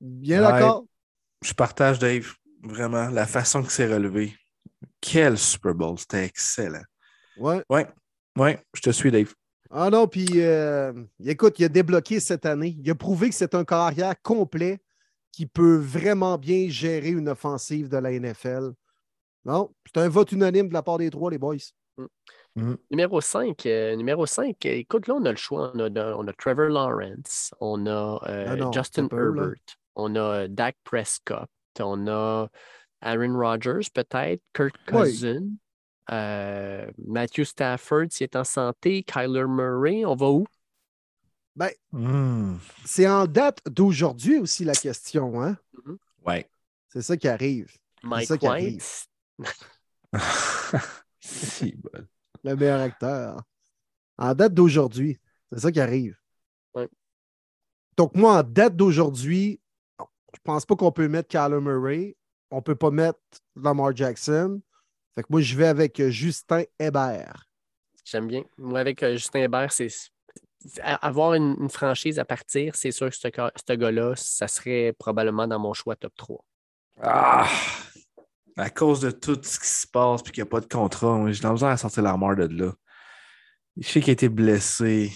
Bien 0.00 0.40
d'accord. 0.40 0.84
Je 1.42 1.52
partage, 1.52 1.98
Dave, 1.98 2.32
vraiment, 2.62 3.08
la 3.08 3.26
façon 3.26 3.62
que 3.62 3.72
c'est 3.72 3.92
relevé. 3.92 4.34
Quel 5.00 5.36
Super 5.36 5.74
Bowl, 5.74 5.98
c'était 5.98 6.24
excellent. 6.24 6.84
Ouais. 7.36 7.62
Ouais, 7.68 7.86
ouais, 8.38 8.62
je 8.74 8.80
te 8.80 8.90
suis, 8.90 9.10
Dave. 9.10 9.34
Ah 9.70 9.88
non, 9.88 10.08
puis 10.08 10.26
euh, 10.34 10.92
écoute, 11.24 11.58
il 11.58 11.64
a 11.64 11.68
débloqué 11.68 12.18
cette 12.18 12.44
année. 12.44 12.76
Il 12.82 12.90
a 12.90 12.94
prouvé 12.94 13.28
que 13.28 13.34
c'est 13.34 13.54
un 13.54 13.64
carrière 13.64 14.20
complet 14.20 14.80
qui 15.32 15.46
peut 15.46 15.76
vraiment 15.76 16.38
bien 16.38 16.68
gérer 16.68 17.10
une 17.10 17.28
offensive 17.28 17.88
de 17.88 17.96
la 17.96 18.10
NFL. 18.10 18.72
Non, 19.44 19.72
c'est 19.86 20.00
un 20.00 20.08
vote 20.08 20.32
unanime 20.32 20.68
de 20.68 20.74
la 20.74 20.82
part 20.82 20.98
des 20.98 21.08
trois, 21.08 21.30
les 21.30 21.38
boys. 21.38 21.56
Mm. 21.96 22.06
Mm. 22.56 22.76
Numéro 22.90 23.20
5, 23.20 23.66
euh, 23.66 23.94
numéro 23.94 24.26
5, 24.26 24.56
écoute, 24.66 25.06
là, 25.06 25.14
on 25.14 25.24
a 25.24 25.30
le 25.30 25.36
choix. 25.36 25.72
On 25.74 26.26
a, 26.26 26.32
Trevor 26.32 26.68
Lawrence, 26.68 27.54
on 27.60 27.86
a 27.86 28.20
euh, 28.28 28.72
Justin 28.72 29.08
Herbert, 29.12 29.54
on 29.94 30.16
a 30.16 30.48
Dak 30.48 30.76
Prescott, 30.82 31.48
on 31.78 32.08
a 32.08 32.48
Aaron 33.02 33.38
Rodgers, 33.38 33.88
peut-être, 33.94 34.42
Kirk 34.52 34.74
Cousin. 34.86 35.36
Euh, 35.36 35.48
Matthew 36.10 37.44
Stafford, 37.44 38.06
s'il 38.10 38.24
est 38.24 38.36
en 38.36 38.44
santé, 38.44 39.02
Kyler 39.02 39.46
Murray, 39.46 40.04
on 40.04 40.16
va 40.16 40.30
où? 40.30 40.46
Ben, 41.56 41.70
hmm. 41.92 42.56
C'est 42.84 43.08
en 43.08 43.26
date 43.26 43.60
d'aujourd'hui 43.66 44.38
aussi 44.38 44.64
la 44.64 44.74
question, 44.74 45.42
hein? 45.42 45.56
Mm-hmm. 45.74 45.96
Oui. 46.26 46.44
C'est 46.88 47.02
ça 47.02 47.16
qui 47.16 47.28
arrive. 47.28 47.70
Mike 48.02 48.28
ça 48.28 48.36
White? 48.40 49.08
si, 51.20 51.76
bon. 51.76 52.06
Le 52.44 52.56
meilleur 52.56 52.80
acteur. 52.80 53.42
En 54.16 54.34
date 54.34 54.54
d'aujourd'hui, 54.54 55.18
c'est 55.52 55.60
ça 55.60 55.72
qui 55.72 55.80
arrive. 55.80 56.16
Donc, 57.96 58.14
moi, 58.14 58.38
en 58.38 58.42
date 58.42 58.76
d'aujourd'hui, 58.76 59.60
je 59.98 60.38
pense 60.42 60.64
pas 60.64 60.74
qu'on 60.74 60.92
peut 60.92 61.08
mettre 61.08 61.28
Kyler 61.28 61.60
Murray. 61.60 62.16
On 62.50 62.56
ne 62.56 62.62
peut 62.62 62.74
pas 62.74 62.90
mettre 62.90 63.18
Lamar 63.56 63.94
Jackson. 63.94 64.62
Fait 65.14 65.22
que 65.22 65.28
moi, 65.30 65.40
je 65.40 65.56
vais 65.56 65.66
avec 65.66 65.98
euh, 66.00 66.10
Justin 66.10 66.62
Hébert. 66.78 67.44
J'aime 68.04 68.26
bien. 68.26 68.44
Moi, 68.58 68.80
avec 68.80 69.02
euh, 69.02 69.12
Justin 69.12 69.40
Hébert, 69.40 69.72
c'est 69.72 69.88
avoir 70.82 71.34
une, 71.34 71.70
franchise 71.70 72.18
à 72.18 72.24
partir, 72.24 72.74
c'est 72.74 72.90
sûr 72.90 73.08
que 73.08 73.16
ce, 73.16 73.72
gars-là, 73.72 74.14
ça 74.16 74.46
serait 74.46 74.94
probablement 74.98 75.46
dans 75.46 75.58
mon 75.58 75.72
choix 75.72 75.96
top 75.96 76.14
3. 76.16 76.44
Ah! 77.02 77.48
À 78.56 78.68
cause 78.68 79.00
de 79.00 79.10
tout 79.10 79.38
ce 79.42 79.58
qui 79.58 79.68
se 79.68 79.86
passe 79.86 80.20
et 80.20 80.30
qu'il 80.30 80.42
n'y 80.42 80.48
a 80.48 80.50
pas 80.50 80.60
de 80.60 80.66
contrat, 80.66 81.32
j'ai 81.32 81.48
besoin 81.48 81.70
à 81.70 81.76
sortir 81.78 82.02
l'armoire 82.02 82.36
de 82.36 82.46
là. 82.46 82.72
Je 83.78 83.88
sais 83.88 84.00
qu'il 84.00 84.10
a 84.10 84.12
été 84.12 84.28
blessé. 84.28 85.12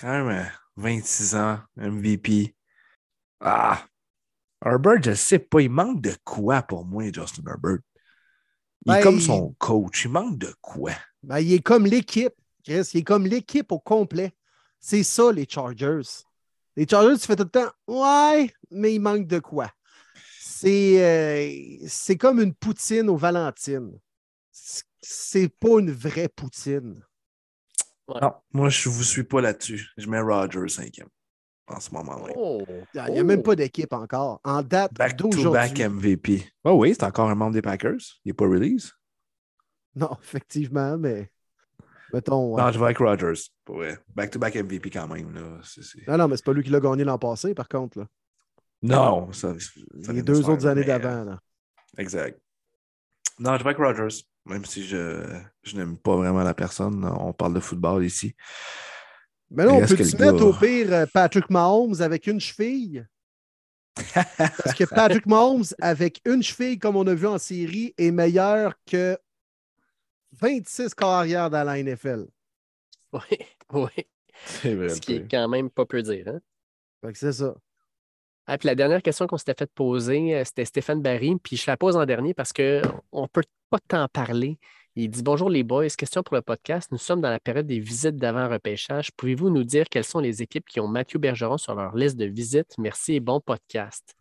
Quand 0.00 0.26
même 0.26 0.50
26 0.76 1.34
ans, 1.36 1.58
MVP. 1.76 2.54
Ah! 3.40 3.82
Herbert, 4.62 5.02
je 5.02 5.10
ne 5.10 5.14
sais 5.14 5.38
pas, 5.38 5.62
il 5.62 5.70
manque 5.70 6.02
de 6.02 6.12
quoi 6.22 6.62
pour 6.62 6.84
moi, 6.84 7.04
Justin 7.04 7.44
Herbert. 7.46 7.78
Il 8.86 8.92
est 8.92 8.96
Ben, 8.96 9.02
comme 9.02 9.20
son 9.20 9.54
coach. 9.58 10.04
Il 10.04 10.10
manque 10.10 10.38
de 10.38 10.54
quoi? 10.60 10.92
Ben, 11.22 11.38
il 11.40 11.52
est 11.52 11.62
comme 11.62 11.86
l'équipe, 11.86 12.32
Chris. 12.64 12.82
Il 12.94 13.00
est 13.00 13.04
comme 13.04 13.26
l'équipe 13.26 13.70
au 13.72 13.78
complet. 13.78 14.32
C'est 14.78 15.02
ça, 15.02 15.30
les 15.32 15.46
Chargers. 15.48 16.00
Les 16.76 16.86
Chargers, 16.88 17.18
tu 17.18 17.26
fais 17.26 17.36
tout 17.36 17.44
le 17.44 17.50
temps, 17.50 17.70
ouais, 17.86 18.50
mais 18.70 18.94
il 18.94 19.00
manque 19.00 19.26
de 19.26 19.38
quoi? 19.38 19.70
C'est 20.40 21.04
euh, 21.04 21.86
c'est 21.88 22.16
comme 22.16 22.40
une 22.40 22.54
poutine 22.54 23.08
aux 23.10 23.16
Valentines. 23.16 23.98
C'est- 24.52 25.48
pas 25.48 25.78
une 25.80 25.90
vraie 25.90 26.28
poutine. 26.28 27.02
Non, 28.08 28.32
moi, 28.52 28.68
je 28.68 28.88
vous 28.88 29.02
suis 29.02 29.24
pas 29.24 29.40
là-dessus. 29.40 29.88
Je 29.96 30.06
mets 30.08 30.20
Rodgers 30.20 30.68
cinquième 30.68 31.08
en 31.70 31.80
ce 31.80 31.90
moment-là. 31.94 32.32
Oh. 32.36 32.62
Il 32.94 33.12
n'y 33.12 33.18
a 33.18 33.24
même 33.24 33.42
pas 33.42 33.54
d'équipe 33.56 33.92
encore. 33.92 34.40
En 34.44 34.62
date 34.62 34.92
Back 34.94 35.16
to 35.16 35.28
d'aujourd'hui. 35.28 35.52
back 35.52 35.78
MVP. 35.92 36.44
Oh 36.64 36.72
oui, 36.72 36.94
c'est 36.94 37.04
encore 37.04 37.30
un 37.30 37.34
membre 37.34 37.52
des 37.52 37.62
Packers? 37.62 37.96
Il 38.24 38.30
n'est 38.30 38.32
pas 38.34 38.46
release? 38.46 38.92
Non, 39.96 40.10
effectivement, 40.22 40.96
mais 40.98 41.30
mettons. 42.12 42.54
ouais. 42.54 42.62
Non, 42.62 42.70
je 42.72 42.78
vais 42.78 42.84
avec 42.86 42.98
Rodgers. 42.98 43.40
Pour 43.64 43.76
vrai. 43.76 43.98
Back 44.14 44.30
to 44.30 44.38
back 44.38 44.54
MVP 44.56 44.90
quand 44.90 45.08
même. 45.08 45.32
Là. 45.34 45.58
C'est- 45.62 45.82
c'est- 45.82 46.06
Non, 46.08 46.16
non, 46.18 46.28
mais 46.28 46.36
c'est 46.36 46.44
pas 46.44 46.52
lui 46.52 46.62
qui 46.62 46.70
l'a 46.70 46.80
gagné 46.80 47.04
l'an 47.04 47.18
passé, 47.18 47.54
par 47.54 47.68
contre. 47.68 47.98
Là. 48.00 48.06
Non, 48.82 49.30
ça, 49.32 49.52
Les 50.08 50.14
de 50.14 50.20
deux 50.22 50.40
faire, 50.40 50.48
autres 50.50 50.66
années 50.66 50.84
mais, 50.86 50.90
euh, 50.92 50.98
d'avant. 50.98 51.24
là. 51.24 51.40
Exact. 51.98 52.40
Non, 53.38 53.52
je 53.56 53.64
vais 53.64 53.70
avec 53.70 53.78
Rodgers. 53.78 54.22
Même 54.46 54.64
si 54.64 54.82
je, 54.84 55.22
je 55.62 55.76
n'aime 55.76 55.98
pas 55.98 56.16
vraiment 56.16 56.42
la 56.42 56.54
personne. 56.54 57.04
On 57.04 57.32
parle 57.34 57.52
de 57.54 57.60
football 57.60 58.04
ici. 58.04 58.34
Mais 59.50 59.64
là, 59.64 59.72
on 59.72 59.78
Reste 59.80 59.90
peut 59.90 59.96
que 59.96 60.04
se 60.04 60.16
le 60.16 60.24
mettre 60.24 60.38
gars- 60.38 60.44
au 60.44 60.52
pire 60.52 60.92
euh, 60.92 61.06
Patrick 61.12 61.50
Mahomes 61.50 62.00
avec 62.00 62.26
une 62.26 62.40
cheville? 62.40 63.06
Parce 64.14 64.74
que 64.74 64.84
Patrick 64.84 65.26
Mahomes 65.26 65.64
avec 65.80 66.20
une 66.24 66.42
cheville, 66.42 66.78
comme 66.78 66.96
on 66.96 67.06
a 67.06 67.14
vu 67.14 67.26
en 67.26 67.38
série, 67.38 67.92
est 67.98 68.10
meilleur 68.12 68.74
que 68.86 69.18
26 70.40 70.94
carrières 70.94 71.50
dans 71.50 71.64
la 71.64 71.82
NFL. 71.82 72.26
Oui, 73.12 73.20
oui. 73.72 74.04
C'est 74.46 74.74
vrai. 74.74 74.88
Ce 74.90 75.00
qui 75.00 75.14
est 75.16 75.30
quand 75.30 75.48
même 75.48 75.68
pas 75.68 75.84
peu 75.84 76.00
dire. 76.02 76.28
Hein? 76.28 76.40
Fait 77.04 77.12
que 77.12 77.18
c'est 77.18 77.32
ça. 77.32 77.54
Ah, 78.46 78.56
puis 78.58 78.66
la 78.68 78.74
dernière 78.74 79.02
question 79.02 79.26
qu'on 79.26 79.36
s'était 79.36 79.54
fait 79.58 79.70
poser, 79.72 80.34
euh, 80.36 80.44
c'était 80.44 80.64
Stéphane 80.64 81.02
Barry. 81.02 81.36
Puis 81.42 81.56
je 81.56 81.64
la 81.70 81.76
pose 81.76 81.96
en 81.96 82.06
dernier 82.06 82.34
parce 82.34 82.52
qu'on 82.52 82.62
ne 83.22 83.26
peut 83.26 83.44
pas 83.68 83.78
t'en 83.86 84.08
parler. 84.08 84.58
Il 84.96 85.08
dit 85.10 85.22
Bonjour 85.22 85.48
les 85.48 85.62
boys, 85.62 85.88
question 85.88 86.22
pour 86.22 86.34
le 86.36 86.42
podcast. 86.42 86.90
Nous 86.90 86.98
sommes 86.98 87.20
dans 87.20 87.30
la 87.30 87.38
période 87.40 87.66
des 87.66 87.78
visites 87.78 88.16
d'avant-repêchage. 88.16 89.10
Pouvez-vous 89.12 89.50
nous 89.50 89.64
dire 89.64 89.88
quelles 89.88 90.04
sont 90.04 90.18
les 90.18 90.42
équipes 90.42 90.66
qui 90.68 90.80
ont 90.80 90.88
Mathieu 90.88 91.18
Bergeron 91.18 91.58
sur 91.58 91.74
leur 91.74 91.94
liste 91.94 92.16
de 92.16 92.24
visites? 92.26 92.74
Merci 92.78 93.14
et 93.14 93.20
bon 93.20 93.40
podcast. 93.40 94.14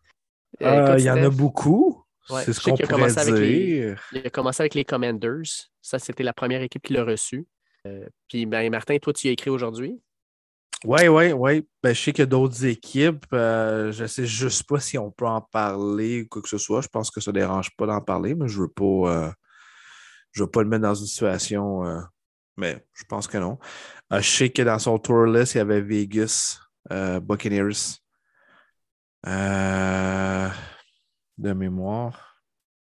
Euh, 0.62 0.94
Euh, 0.94 0.96
Il 1.00 1.06
y 1.06 1.10
en 1.12 1.18
a 1.24 1.30
beaucoup. 1.30 2.04
Ouais, 2.30 2.44
c'est 2.44 2.54
ce 2.54 2.62
qu'on 2.62 2.78
pourrait 2.78 3.08
les-. 3.32 3.96
Il 4.12 4.28
a 4.28 4.30
commencé 4.30 4.62
avec 4.62 4.76
les 4.76 4.86
Commanders. 4.86 5.68
Ça, 5.82 5.98
c'était 5.98 6.24
la 6.24 6.34
première 6.34 6.62
équipe 6.62 6.84
qui 6.84 6.94
l'a 6.94 7.04
reçu. 7.04 7.48
Euh, 7.88 8.06
puis, 8.28 8.46
ben, 8.46 8.70
Martin, 8.70 8.98
toi, 9.00 9.12
tu 9.14 9.26
y 9.28 9.30
as 9.30 9.34
écrit 9.34 9.50
aujourd'hui? 9.50 10.00
Oui, 10.86 11.08
oui, 11.08 11.32
oui. 11.32 11.68
Ben, 11.82 11.94
je 11.96 12.00
sais 12.00 12.12
qu'il 12.14 12.22
y 12.22 12.24
a 12.24 12.28
d'autres 12.28 12.64
équipes. 12.66 13.26
Euh, 13.34 13.92
je 13.92 14.04
ne 14.04 14.08
sais 14.08 14.28
juste 14.28 14.64
pas 14.70 14.80
si 14.80 14.98
on 15.00 15.10
peut 15.10 15.26
en 15.26 15.42
parler 15.42 16.22
ou 16.22 16.28
quoi 16.28 16.42
que 16.44 16.50
ce 16.50 16.60
soit. 16.60 16.82
Je 16.82 16.88
pense 16.88 17.10
que 17.10 17.20
ça 17.20 17.32
ne 17.32 17.40
dérange 17.40 17.76
pas 17.76 17.88
d'en 17.88 18.00
parler, 18.02 18.36
mais 18.36 18.48
je 18.48 18.58
ne 18.58 18.62
veux 18.64 18.70
pas. 18.70 18.84
euh, 18.84 19.32
je 20.32 20.44
veux 20.44 20.50
pas 20.50 20.62
le 20.64 20.70
mettre 20.70 20.84
dans 20.84 20.96
une 20.96 21.06
situation. 21.06 21.86
euh, 21.86 22.00
mais 22.58 22.86
je 22.94 23.04
pense 23.06 23.28
que 23.28 23.38
non. 23.38 23.58
Euh, 24.14 24.22
je 24.22 24.30
sais 24.30 24.50
que 24.50 24.62
dans 24.62 24.80
son 24.80 24.98
tour 25.00 25.26
list, 25.26 25.56
il 25.56 25.60
y 25.60 25.62
avait 25.62 25.82
Vegas, 25.82 26.60
euh, 26.92 27.20
Buccaneers. 27.20 27.98
euh, 29.28 30.50
de 31.38 31.54
mémoire. 31.54 32.42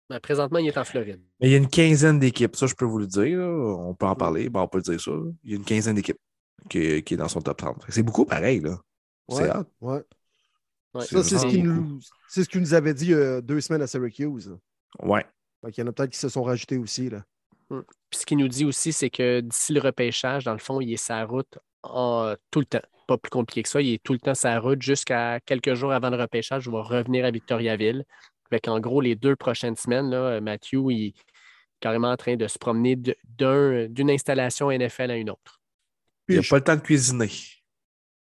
Ben, 0.10 0.20
présentement, 0.20 0.60
il 0.60 0.68
est 0.68 0.78
en 0.78 0.84
Floride. 0.84 1.22
Mais 1.40 1.48
il 1.48 1.52
y 1.52 1.56
a 1.56 1.58
une 1.58 1.70
quinzaine 1.70 2.20
d'équipes, 2.20 2.56
ça 2.56 2.68
je 2.68 2.76
peux 2.76 2.86
vous 2.86 3.00
le 3.00 3.08
dire. 3.08 3.40
là. 3.40 3.46
On 3.48 3.96
peut 3.96 4.06
en 4.06 4.16
parler, 4.16 4.50
ben, 4.50 4.62
on 4.62 4.68
peut 4.68 4.82
dire 4.82 5.00
ça. 5.00 5.12
là. 5.12 5.32
Il 5.44 5.52
y 5.52 5.54
a 5.54 5.58
une 5.58 5.66
quinzaine 5.66 5.96
d'équipes 5.96 6.20
qui, 6.70 7.04
qui 7.04 7.14
est 7.14 7.18
dans 7.18 7.28
son 7.28 7.42
top 7.42 7.58
30. 7.58 7.84
C'est 7.90 8.04
beaucoup 8.04 8.26
pareil, 8.26 8.60
là. 8.60 8.78
C'est 9.30 9.50
hot. 9.56 9.66
ouais. 9.82 10.04
Ouais. 10.94 11.06
Ça, 11.06 11.24
c'est 11.24 11.40
ce 11.40 11.48
qu'il 11.48 11.64
nous, 11.64 12.00
ce 12.30 12.42
qu'il 12.42 12.62
nous 12.62 12.74
avait 12.76 12.94
dit 12.94 13.14
euh, 13.14 13.42
deux 13.42 13.60
semaines 13.62 13.82
à 13.82 13.88
Syracuse. 13.88 14.56
Ouais. 15.02 15.26
Qu'il 15.72 15.84
y 15.84 15.88
en 15.88 15.90
a 15.90 15.92
peut-être 15.94 16.12
qui 16.12 16.20
se 16.20 16.30
sont 16.30 16.44
rajoutés 16.44 16.78
aussi. 16.78 17.10
Là. 17.10 17.24
Puis 17.70 18.20
ce 18.20 18.26
qu'il 18.26 18.38
nous 18.38 18.48
dit 18.48 18.66
aussi, 18.66 18.94
c'est 18.94 19.10
que 19.10 19.40
d'ici 19.42 19.74
le 19.74 19.80
repêchage, 19.82 20.44
dans 20.44 20.54
le 20.54 20.60
fond, 20.60 20.80
il 20.82 20.94
est 20.94 20.98
sa 20.98 21.24
route 21.26 21.58
en- 21.84 22.34
tout 22.52 22.60
le 22.60 22.66
temps. 22.66 22.82
Pas 23.08 23.18
plus 23.18 23.30
compliqué 23.30 23.64
que 23.64 23.70
ça. 23.70 23.82
Il 23.82 23.94
est 23.94 24.04
tout 24.04 24.14
le 24.14 24.20
temps 24.20 24.34
sa 24.36 24.60
route 24.60 24.82
jusqu'à 24.82 25.40
quelques 25.42 25.74
jours 25.74 25.92
avant 25.92 26.10
le 26.10 26.18
repêchage. 26.18 26.66
Il 26.68 26.72
va 26.72 26.82
revenir 26.82 27.26
à 27.26 27.32
Victoriaville. 27.32 28.06
Fait 28.50 28.60
qu'en 28.60 28.80
gros, 28.80 29.02
les 29.02 29.16
deux 29.16 29.36
prochaines 29.36 29.76
semaines, 29.76 30.10
là, 30.10 30.40
Matthew, 30.40 30.90
il 30.92 31.08
est 31.08 31.14
carrément 31.80 32.12
en 32.12 32.18
train 32.18 32.36
de 32.38 32.48
se 32.48 32.58
promener 32.58 32.96
d'un- 32.96 33.88
d'une 33.88 34.10
installation 34.10 34.72
NFL 34.72 35.12
à 35.12 35.18
une 35.18 35.30
autre. 35.32 35.60
Il 36.30 36.34
n'y 36.36 36.38
a 36.38 36.42
Puis, 36.42 36.50
pas 36.50 36.58
le 36.58 36.64
temps 36.64 36.76
de 36.76 36.82
cuisiner. 36.82 37.30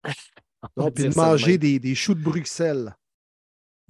Non, 0.76 0.92
puis 0.92 1.08
de 1.08 1.14
manger 1.16 1.58
des, 1.58 1.80
des 1.80 1.94
choux 1.96 2.14
de 2.14 2.22
Bruxelles. 2.22 2.94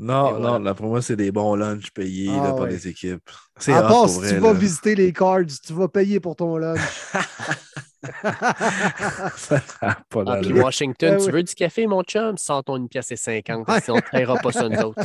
Non, 0.03 0.31
voilà. 0.31 0.39
non, 0.39 0.59
là, 0.59 0.75
pour 0.75 0.87
moi, 0.87 1.01
c'est 1.03 1.17
des 1.17 1.31
bons 1.33 1.55
lunchs 1.55 1.91
payés 1.93 2.31
Ah, 2.33 2.43
là, 2.43 2.53
par 2.53 2.63
ouais. 2.63 2.71
les 2.71 2.89
équipes. 2.89 3.31
C'est 3.59 3.73
À 3.73 3.83
part 3.83 3.91
pour 4.03 4.09
si 4.09 4.19
vrai, 4.19 4.29
tu 4.31 4.39
vas 4.41 4.53
là. 4.53 4.59
visiter 4.59 4.95
les 4.95 5.13
cards, 5.13 5.47
tu 5.65 5.73
vas 5.73 5.89
payer 5.89 6.21
pour 6.21 6.37
ton 6.37 6.57
lunch. 6.57 6.81
Ça 9.37 9.61
pas 10.09 10.25
Ah, 10.27 10.39
puis. 10.43 10.53
Washington, 10.53 11.15
Ah 11.15 11.19
tu 11.21 11.27
oui. 11.27 11.33
veux 11.33 11.43
du 11.45 11.55
café, 11.55 11.87
mon 11.87 12.03
chum? 12.03 12.37
Sors-ton 12.37 12.77
une 12.77 12.89
pièce 12.89 13.13
et 13.13 13.17
cinquante, 13.17 13.69
Ouais. 13.69 13.81
sinon 13.81 13.97
on 13.97 13.99
ne 13.99 14.11
paiera 14.11 14.37
pas 14.37 14.53
ça, 14.53 14.69
nous 14.69 14.79
autres. 14.83 15.03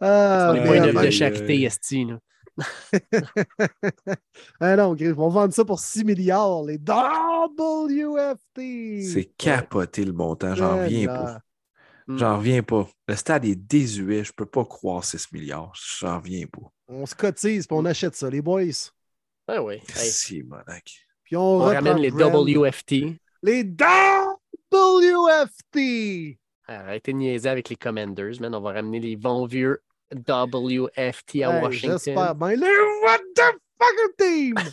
ah, 0.00 0.48
on 0.50 0.54
n'est 0.54 0.64
pas 0.64 0.76
une 0.76 0.84
œuvre 0.84 1.02
de 1.04 1.10
charité, 1.10 1.68
ah 4.60 4.76
non, 4.76 4.90
on 4.90 4.94
va 4.94 5.28
vendre 5.28 5.54
ça 5.54 5.64
pour 5.64 5.80
6 5.80 6.04
milliards, 6.04 6.64
les 6.64 6.78
WFT. 6.78 8.58
C'est 9.02 9.30
capoté 9.36 10.04
le 10.04 10.12
montant. 10.12 10.54
J'en 10.54 10.78
reviens 10.78 11.06
là. 11.06 11.14
pas. 11.18 11.32
Mm. 11.32 11.40
J'en 12.08 12.38
reviens 12.38 12.62
pas. 12.62 12.88
Le 13.08 13.16
stade 13.16 13.44
est 13.44 13.54
désuet. 13.54 14.24
Je 14.24 14.32
peux 14.32 14.46
pas 14.46 14.64
croire 14.64 15.04
6 15.04 15.30
milliards. 15.32 15.72
J'en 16.00 16.18
reviens 16.18 16.46
pas. 16.46 16.62
On 16.88 17.06
se 17.06 17.14
cotise 17.14 17.66
puis 17.66 17.76
on 17.78 17.84
achète 17.84 18.14
ça, 18.16 18.28
les 18.28 18.42
boys. 18.42 18.62
Ah 19.48 19.62
oui. 19.62 19.74
Hey, 19.96 20.10
Si, 20.10 20.42
monac. 20.42 20.90
Puis 21.24 21.36
on, 21.36 21.40
on 21.40 21.58
ramène 21.60 21.98
les 21.98 22.10
WFT. 22.10 23.18
Les 23.42 23.64
WFT. 24.72 26.38
Arrêtez 26.68 27.12
de 27.12 27.16
niaiser 27.18 27.48
avec 27.48 27.68
les 27.68 27.76
Commanders, 27.76 28.40
man. 28.40 28.54
On 28.54 28.60
va 28.60 28.72
ramener 28.72 29.00
les 29.00 29.16
bons 29.16 29.46
vieux 29.46 29.82
WFT 30.14 31.42
à 31.42 31.56
Hey, 31.56 31.62
Washington. 31.62 31.98
J'espère 32.04 32.34
bien. 32.34 32.54
Les 32.56 32.76
What 33.04 33.18
the 33.34 33.58
fucking 33.78 34.14
team! 34.18 34.54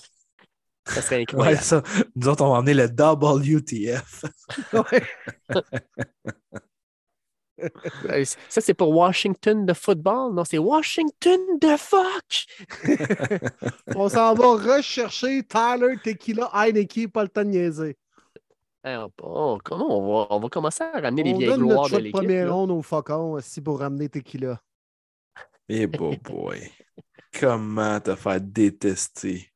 Ça 0.86 1.02
serait 1.04 1.18
Ouais, 1.20 1.22
incroyable. 1.24 1.62
ça. 1.64 1.84
Nous 2.16 2.28
autres, 2.28 2.44
on 2.44 2.52
va 2.52 2.58
emmener 2.60 2.74
le 2.74 2.88
WTF. 2.88 4.26
Euh, 8.10 8.24
Ça, 8.50 8.62
c'est 8.62 8.74
pour 8.74 8.90
Washington 8.96 9.66
de 9.66 9.74
football? 9.74 10.34
Non, 10.34 10.44
c'est 10.46 10.58
Washington 10.58 11.40
de 11.62 11.78
fuck! 11.78 12.46
On 13.96 14.10
s'en 14.10 14.34
va 14.34 14.48
rechercher 14.76 15.44
Tyler 15.44 15.96
Tequila 16.04 16.50
Heineke, 16.54 17.12
pas 17.12 17.24
le 17.24 17.30
temps 17.30 17.44
de 17.44 17.50
niaiser. 17.50 17.98
Hey, 18.84 18.96
on- 18.98 19.12
on- 19.24 19.58
comment 19.64 19.88
on 20.00 20.20
va, 20.22 20.28
on 20.36 20.40
va 20.40 20.50
commencer 20.50 20.84
à 20.84 21.00
ramener 21.02 21.24
les 21.24 21.34
vieilles 21.34 21.58
gloires 21.58 21.84
notre 21.84 21.98
de 21.98 22.04
l'équipe? 22.04 22.14
première 22.18 22.46
là. 22.46 22.54
ronde 22.54 22.72
au 22.72 22.82
Faucon 22.82 23.34
aussi 23.34 23.62
pour 23.62 23.80
ramener 23.80 24.08
Tequila. 24.10 24.62
Eh 25.68 25.86
boy, 25.88 26.18
boy. 26.18 26.72
Comment 27.40 28.00
te 28.00 28.16
faire 28.16 28.40
détester 28.42 29.52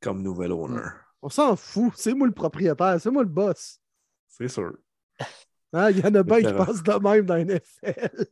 comme 0.00 0.22
nouvel 0.22 0.52
owner? 0.52 0.88
On 1.22 1.28
s'en 1.28 1.54
fout. 1.56 1.92
C'est 1.96 2.14
moi 2.14 2.26
le 2.26 2.32
propriétaire. 2.34 3.00
C'est 3.00 3.10
moi 3.10 3.22
le 3.22 3.28
boss. 3.28 3.78
C'est 4.28 4.48
sûr. 4.48 4.72
Hein, 5.72 5.90
Il 5.90 5.98
y 6.00 6.04
en 6.06 6.14
a 6.14 6.22
bien 6.22 6.42
qui 6.42 6.52
pensent 6.52 6.82
de 6.82 6.92
même 7.08 7.24
dans 7.24 7.36
NFL. 7.36 8.26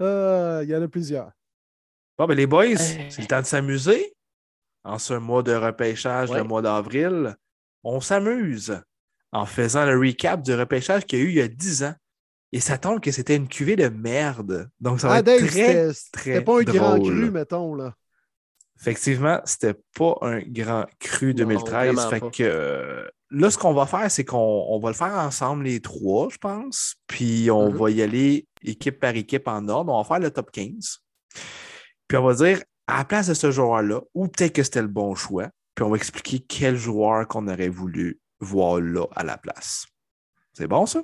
Euh, 0.00 0.60
Il 0.64 0.70
y 0.70 0.76
en 0.76 0.82
a 0.82 0.88
plusieurs. 0.88 1.30
Bon, 2.18 2.26
ben 2.26 2.34
les 2.34 2.46
boys, 2.46 2.64
Euh. 2.64 2.76
c'est 3.10 3.20
le 3.22 3.26
temps 3.26 3.40
de 3.40 3.46
s'amuser. 3.46 4.14
En 4.84 4.98
ce 4.98 5.14
mois 5.14 5.42
de 5.42 5.52
repêchage, 5.54 6.30
Ouais. 6.30 6.38
le 6.38 6.44
mois 6.44 6.62
d'avril, 6.62 7.36
on 7.82 8.00
s'amuse 8.00 8.80
en 9.32 9.44
faisant 9.44 9.84
le 9.84 9.98
recap 9.98 10.42
du 10.42 10.54
repêchage 10.54 11.04
qu'il 11.04 11.18
y 11.18 11.22
a 11.22 11.24
eu 11.24 11.28
il 11.28 11.34
y 11.36 11.40
a 11.42 11.48
10 11.48 11.82
ans. 11.84 11.94
Et 12.52 12.60
ça 12.60 12.78
tombe 12.78 13.00
que 13.00 13.10
c'était 13.10 13.34
une 13.36 13.48
cuvée 13.48 13.74
de 13.76 13.88
merde. 13.88 14.70
Donc, 14.80 15.00
ça 15.00 15.08
va 15.08 15.14
Ah, 15.14 15.18
être 15.18 15.26
Dave, 15.26 15.46
très, 15.46 15.48
très 15.52 15.92
c'était 15.92 16.40
pas 16.42 16.60
un 16.60 16.62
grand 16.62 16.96
drôle. 16.98 17.12
cru, 17.12 17.30
mettons. 17.32 17.74
Là. 17.74 17.94
Effectivement, 18.78 19.40
c'était 19.44 19.74
pas 19.98 20.16
un 20.22 20.40
grand 20.40 20.84
cru 21.00 21.34
2013. 21.34 21.94
vraiment 21.94 22.10
fait 22.10 22.20
que 22.30 22.42
euh, 22.42 23.08
là, 23.30 23.50
ce 23.50 23.56
qu'on 23.58 23.72
va 23.72 23.86
faire, 23.86 24.10
c'est 24.10 24.24
qu'on 24.24 24.66
on 24.68 24.78
va 24.78 24.90
le 24.90 24.94
faire 24.94 25.14
ensemble 25.14 25.64
les 25.64 25.80
trois, 25.80 26.28
je 26.30 26.36
pense. 26.38 26.94
Puis 27.06 27.50
on 27.50 27.70
Mhm. 27.72 27.76
va 27.78 27.90
y 27.90 28.02
aller 28.02 28.46
équipe 28.62 29.00
par 29.00 29.14
équipe 29.16 29.48
en 29.48 29.66
ordre. 29.68 29.92
On 29.92 29.98
va 30.02 30.04
faire 30.06 30.18
le 30.20 30.30
top 30.30 30.50
15. 30.50 30.98
Puis 32.08 32.18
on 32.18 32.22
va 32.22 32.34
dire, 32.34 32.62
à 32.86 32.98
la 32.98 33.04
place 33.04 33.26
de 33.28 33.34
ce 33.34 33.50
joueur-là, 33.50 34.00
ou 34.14 34.28
peut-être 34.28 34.52
que 34.54 34.62
c'était 34.62 34.82
le 34.82 34.88
bon 34.88 35.14
choix, 35.14 35.48
puis 35.74 35.84
on 35.84 35.90
va 35.90 35.96
expliquer 35.96 36.38
quel 36.40 36.76
joueur 36.76 37.26
qu'on 37.26 37.48
aurait 37.48 37.68
voulu 37.68 38.20
voir 38.40 38.80
là 38.80 39.06
à 39.16 39.24
la 39.24 39.36
place. 39.38 39.86
C'est 40.52 40.66
bon, 40.68 40.86
ça? 40.86 41.02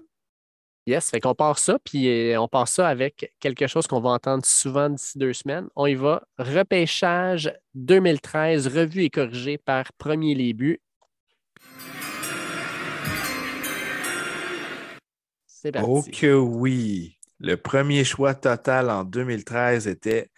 Yes, 0.84 1.10
fait 1.10 1.20
qu'on 1.20 1.34
part 1.34 1.60
ça, 1.60 1.78
puis 1.84 2.08
euh, 2.08 2.40
on 2.40 2.48
part 2.48 2.66
ça 2.66 2.88
avec 2.88 3.32
quelque 3.38 3.68
chose 3.68 3.86
qu'on 3.86 4.00
va 4.00 4.10
entendre 4.10 4.44
souvent 4.44 4.90
d'ici 4.90 5.16
deux 5.16 5.32
semaines. 5.32 5.68
On 5.76 5.86
y 5.86 5.94
va. 5.94 6.24
Repêchage 6.38 7.52
2013, 7.74 8.66
revu 8.66 9.04
et 9.04 9.10
corrigé 9.10 9.58
par 9.58 9.92
Premier 9.92 10.34
Les. 10.34 10.80
C'est 15.46 15.70
parti. 15.70 15.88
Oh 15.88 16.02
que 16.12 16.34
oui. 16.34 17.16
Le 17.38 17.56
premier 17.56 18.02
choix 18.02 18.34
total 18.34 18.90
en 18.90 19.04
2013 19.04 19.86
était 19.86 20.30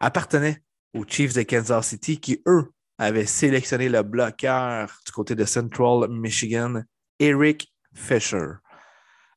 appartenait 0.00 0.60
aux 0.92 1.04
Chiefs 1.06 1.34
de 1.34 1.42
Kansas 1.42 1.88
City 1.88 2.18
qui, 2.18 2.42
eux, 2.48 2.72
avaient 2.98 3.26
sélectionné 3.26 3.88
le 3.88 4.02
bloqueur 4.02 5.00
du 5.06 5.12
côté 5.12 5.36
de 5.36 5.44
Central 5.44 6.08
Michigan, 6.10 6.82
Eric 7.20 7.72
Fisher. 7.94 8.54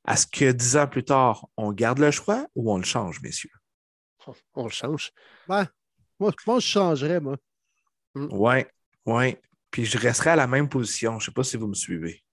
Est-ce 0.07 0.25
que 0.25 0.51
dix 0.51 0.77
ans 0.77 0.87
plus 0.87 1.03
tard, 1.03 1.47
on 1.57 1.71
garde 1.71 1.99
le 1.99 2.11
choix 2.11 2.47
ou 2.55 2.71
on 2.71 2.77
le 2.77 2.83
change, 2.83 3.21
messieurs? 3.21 3.51
On 4.55 4.63
le 4.65 4.69
change. 4.69 5.11
Ben, 5.47 5.67
moi, 6.19 6.31
je 6.37 6.43
pense 6.43 6.63
que 6.63 6.67
je 6.67 6.71
changerais, 6.71 7.19
moi. 7.19 7.37
Oui, 8.15 8.63
oui. 9.05 9.37
Puis 9.71 9.85
je 9.85 9.97
resterai 9.97 10.31
à 10.31 10.35
la 10.35 10.47
même 10.47 10.69
position. 10.69 11.11
Je 11.13 11.15
ne 11.17 11.21
sais 11.25 11.31
pas 11.31 11.43
si 11.43 11.57
vous 11.57 11.67
me 11.67 11.73
suivez. 11.75 12.23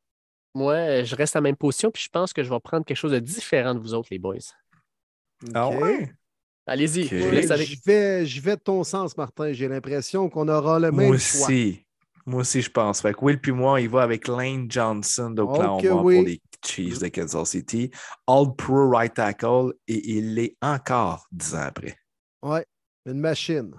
Moi, 0.55 1.03
je 1.03 1.15
reste 1.17 1.35
à 1.35 1.39
la 1.41 1.43
même 1.43 1.57
position, 1.57 1.91
puis 1.91 2.03
je 2.03 2.09
pense 2.09 2.33
que 2.33 2.43
je 2.45 2.49
vais 2.51 2.61
prendre 2.61 2.85
quelque 2.85 2.97
chose 2.97 3.13
de 3.13 3.19
différent 3.19 3.75
de 3.75 3.81
vous 3.81 3.93
autres, 3.93 4.09
les 4.13 4.19
boys. 4.21 4.37
Ah 5.53 5.69
ouais? 5.69 6.13
Allez-y, 6.67 7.09
je 7.09 7.17
vous 7.17 7.31
laisse 7.31 7.51
avec. 7.51 7.69
Je 7.69 7.77
vais, 7.85 8.25
je 8.25 8.41
vais 8.41 8.57
de 8.57 8.61
ton 8.61 8.85
sens, 8.85 9.17
Martin. 9.17 9.53
J'ai 9.53 9.69
l'impression 9.69 10.31
qu'on 10.31 10.49
aura 10.49 10.79
le 10.79 10.91
Moi 10.91 11.11
même 11.11 11.19
choix. 11.19 11.47
aussi. 11.47 11.84
Moi 12.27 12.41
aussi, 12.41 12.63
je 12.63 12.71
pense. 12.71 13.03
Fait 13.03 13.13
que 13.13 13.23
Will 13.23 13.41
puis 13.41 13.53
moi, 13.53 13.81
il 13.81 13.89
va 13.89 14.03
avec 14.03 14.29
Lane 14.29 14.71
Johnson 14.71 15.31
d'Oklahoma 15.31 15.77
Ok, 15.77 15.89
pour 15.89 16.05
oui. 16.05 16.25
les 16.25 16.43
Chiefs 16.65 17.01
de 17.01 17.09
Kansas 17.09 17.51
City. 17.51 17.91
All 18.27 18.55
Pro 18.57 18.89
right 18.89 19.13
tackle 19.13 19.75
et 19.87 20.17
il 20.17 20.35
l'est 20.35 20.57
encore 20.63 21.27
dix 21.31 21.55
ans 21.55 21.67
après. 21.67 21.97
Ouais, 22.43 22.65
une 23.05 23.21
machine. 23.21 23.73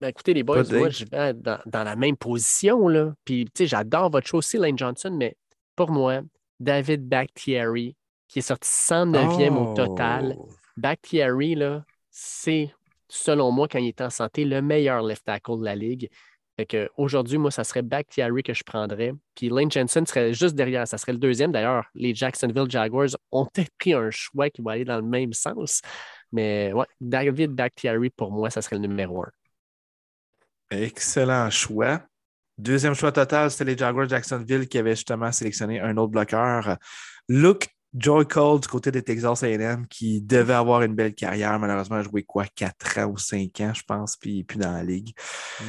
Ben, 0.00 0.08
écoutez, 0.08 0.32
les 0.32 0.44
boys, 0.44 0.62
moi, 0.70 0.90
je 0.90 1.04
vais 1.04 1.34
dans, 1.34 1.58
dans 1.66 1.82
la 1.84 1.96
même 1.96 2.16
position. 2.16 2.88
Là. 2.88 3.12
Puis, 3.24 3.46
tu 3.46 3.50
sais, 3.58 3.66
j'adore 3.66 4.10
votre 4.10 4.26
choix 4.26 4.38
aussi, 4.38 4.56
Lane 4.56 4.78
Johnson, 4.78 5.14
mais 5.18 5.36
pour 5.74 5.90
moi, 5.90 6.20
David 6.60 7.08
Bakhtiari, 7.08 7.96
qui 8.28 8.38
est 8.38 8.42
sorti 8.42 8.68
109e 8.68 9.56
au 9.56 9.74
total. 9.74 10.36
Oh. 10.38 10.48
Bakhtiari, 10.76 11.56
là, 11.56 11.84
c'est, 12.10 12.72
selon 13.08 13.50
moi, 13.50 13.66
quand 13.66 13.78
il 13.78 13.88
est 13.88 14.00
en 14.00 14.10
santé, 14.10 14.44
le 14.44 14.62
meilleur 14.62 15.02
left 15.02 15.24
tackle 15.24 15.58
de 15.58 15.64
la 15.64 15.74
ligue. 15.74 16.08
Fait 16.58 16.90
aujourd'hui, 16.96 17.38
moi, 17.38 17.52
ça 17.52 17.62
serait 17.62 17.82
Bakhtiari 17.82 18.42
que 18.42 18.52
je 18.52 18.64
prendrais. 18.64 19.12
Puis 19.36 19.48
Lane 19.48 19.70
Jensen 19.70 20.04
serait 20.06 20.34
juste 20.34 20.56
derrière. 20.56 20.88
Ça 20.88 20.98
serait 20.98 21.12
le 21.12 21.18
deuxième. 21.18 21.52
D'ailleurs, 21.52 21.84
les 21.94 22.14
Jacksonville 22.14 22.68
Jaguars 22.68 23.10
ont 23.30 23.46
peut-être 23.46 23.70
pris 23.78 23.94
un 23.94 24.10
choix 24.10 24.50
qui 24.50 24.60
va 24.60 24.72
aller 24.72 24.84
dans 24.84 24.96
le 24.96 25.02
même 25.02 25.32
sens. 25.32 25.82
Mais 26.32 26.72
ouais, 26.72 26.86
David 27.00 27.52
Bakhtiari, 27.52 28.10
pour 28.10 28.32
moi, 28.32 28.50
ça 28.50 28.60
serait 28.60 28.76
le 28.76 28.82
numéro 28.82 29.22
un. 29.22 29.30
Excellent 30.70 31.48
choix. 31.48 32.02
Deuxième 32.58 32.94
choix 32.94 33.12
total, 33.12 33.52
c'était 33.52 33.64
les 33.70 33.78
Jaguars 33.78 34.08
Jacksonville 34.08 34.66
qui 34.66 34.78
avaient 34.78 34.96
justement 34.96 35.30
sélectionné 35.30 35.78
un 35.80 35.96
autre 35.96 36.10
bloqueur. 36.10 36.76
Luke 37.28 37.68
Joy 37.94 38.26
Cole 38.26 38.60
du 38.60 38.68
côté 38.68 38.90
des 38.90 39.02
Texas 39.02 39.42
AM 39.42 39.86
qui 39.88 40.20
devait 40.20 40.52
avoir 40.54 40.82
une 40.82 40.94
belle 40.94 41.14
carrière. 41.14 41.58
Malheureusement, 41.58 41.96
il 41.96 42.00
a 42.00 42.02
joué 42.02 42.22
quoi, 42.22 42.44
4 42.54 42.98
ans 42.98 43.06
ou 43.06 43.16
5 43.18 43.60
ans, 43.60 43.72
je 43.74 43.82
pense, 43.82 44.16
puis 44.16 44.30
il 44.32 44.36
n'est 44.38 44.44
plus 44.44 44.58
dans 44.58 44.72
la 44.72 44.82
ligue. 44.84 45.12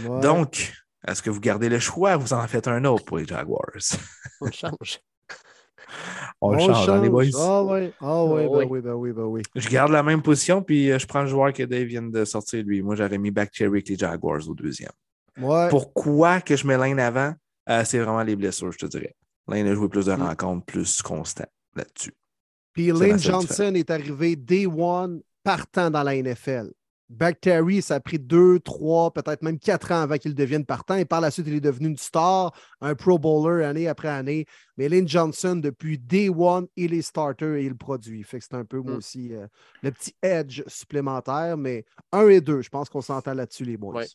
Ouais. 0.05 0.19
Donc, 0.19 0.73
est-ce 1.07 1.21
que 1.21 1.29
vous 1.29 1.39
gardez 1.39 1.69
le 1.69 1.79
choix 1.79 2.17
ou 2.17 2.21
vous 2.21 2.33
en 2.33 2.45
faites 2.47 2.67
un 2.67 2.83
autre 2.85 3.05
pour 3.05 3.17
les 3.17 3.25
Jaguars? 3.25 3.71
On 4.41 4.51
change. 4.51 4.99
On 6.41 6.57
change, 6.59 6.87
hein, 6.89 7.01
les 7.01 7.09
boys? 7.09 7.25
Ah 7.35 7.63
ouais, 7.63 7.91
ah 7.99 8.23
ouais, 8.25 8.47
Ah 8.47 8.57
ben 8.59 8.67
oui, 8.69 8.79
ben 8.81 8.93
oui, 8.93 9.11
ben 9.11 9.23
oui. 9.23 9.41
Je 9.55 9.67
garde 9.69 9.91
la 9.91 10.03
même 10.03 10.21
position, 10.21 10.61
puis 10.61 10.91
euh, 10.91 10.99
je 10.99 11.07
prends 11.07 11.21
le 11.21 11.27
joueur 11.27 11.51
que 11.51 11.63
Dave 11.63 11.83
vient 11.85 12.03
de 12.03 12.25
sortir, 12.25 12.63
lui. 12.63 12.81
Moi, 12.81 12.95
j'aurais 12.95 13.17
mis 13.17 13.31
Bakhtiari 13.31 13.71
avec 13.71 13.89
les 13.89 13.97
Jaguars 13.97 14.47
au 14.47 14.53
deuxième. 14.53 14.91
Ouais. 15.41 15.67
Pourquoi 15.69 16.41
que 16.41 16.55
je 16.55 16.67
mets 16.67 16.77
Lane 16.77 16.99
avant? 16.99 17.33
Euh, 17.69 17.83
c'est 17.85 17.97
vraiment 17.97 18.21
les 18.23 18.35
blessures, 18.35 18.71
je 18.71 18.77
te 18.77 18.85
dirais. 18.85 19.15
Lane 19.47 19.67
a 19.67 19.73
joué 19.73 19.89
plus 19.89 20.05
de 20.05 20.13
Mm. 20.13 20.21
rencontres, 20.21 20.65
plus 20.65 21.01
constant 21.01 21.45
là-dessus. 21.75 22.13
Puis 22.73 22.87
Lane 22.91 23.19
Johnson 23.19 23.73
est 23.75 23.89
arrivé 23.89 24.35
day 24.35 24.65
one 24.65 25.21
partant 25.43 25.89
dans 25.89 26.03
la 26.03 26.15
NFL. 26.15 26.71
Bactery, 27.09 27.81
ça 27.81 27.95
a 27.95 27.99
pris 27.99 28.19
deux, 28.19 28.59
trois, 28.59 29.11
peut-être 29.11 29.41
même 29.41 29.57
quatre 29.57 29.91
ans 29.91 30.01
avant 30.01 30.17
qu'il 30.17 30.35
devienne 30.35 30.63
partant. 30.63 30.93
Et 30.95 31.05
par 31.05 31.21
la 31.21 31.31
suite, 31.31 31.47
il 31.47 31.55
est 31.55 31.59
devenu 31.59 31.87
une 31.87 31.97
star, 31.97 32.53
un 32.81 32.93
Pro 32.93 33.17
Bowler 33.17 33.63
année 33.65 33.87
après 33.87 34.09
année. 34.09 34.45
Mais 34.77 34.87
Lane 34.87 35.07
Johnson, 35.07 35.55
depuis 35.55 35.97
day 35.97 36.29
one, 36.29 36.67
il 36.75 36.93
est 36.93 37.01
starter 37.01 37.59
et 37.59 37.65
il 37.65 37.75
produit. 37.75 38.21
Fait 38.21 38.37
que 38.37 38.45
c'est 38.45 38.53
un 38.55 38.63
peu, 38.63 38.77
moi 38.79 38.93
Mm. 38.93 38.97
aussi, 38.97 39.33
euh, 39.33 39.47
le 39.81 39.89
petit 39.91 40.13
edge 40.21 40.61
supplémentaire. 40.67 41.57
Mais 41.57 41.83
un 42.11 42.27
et 42.27 42.41
deux, 42.41 42.61
je 42.61 42.69
pense 42.69 42.89
qu'on 42.89 43.01
s'entend 43.01 43.33
là-dessus, 43.33 43.65
les 43.65 43.77
boys. 43.77 43.95
Ouais. 43.95 44.07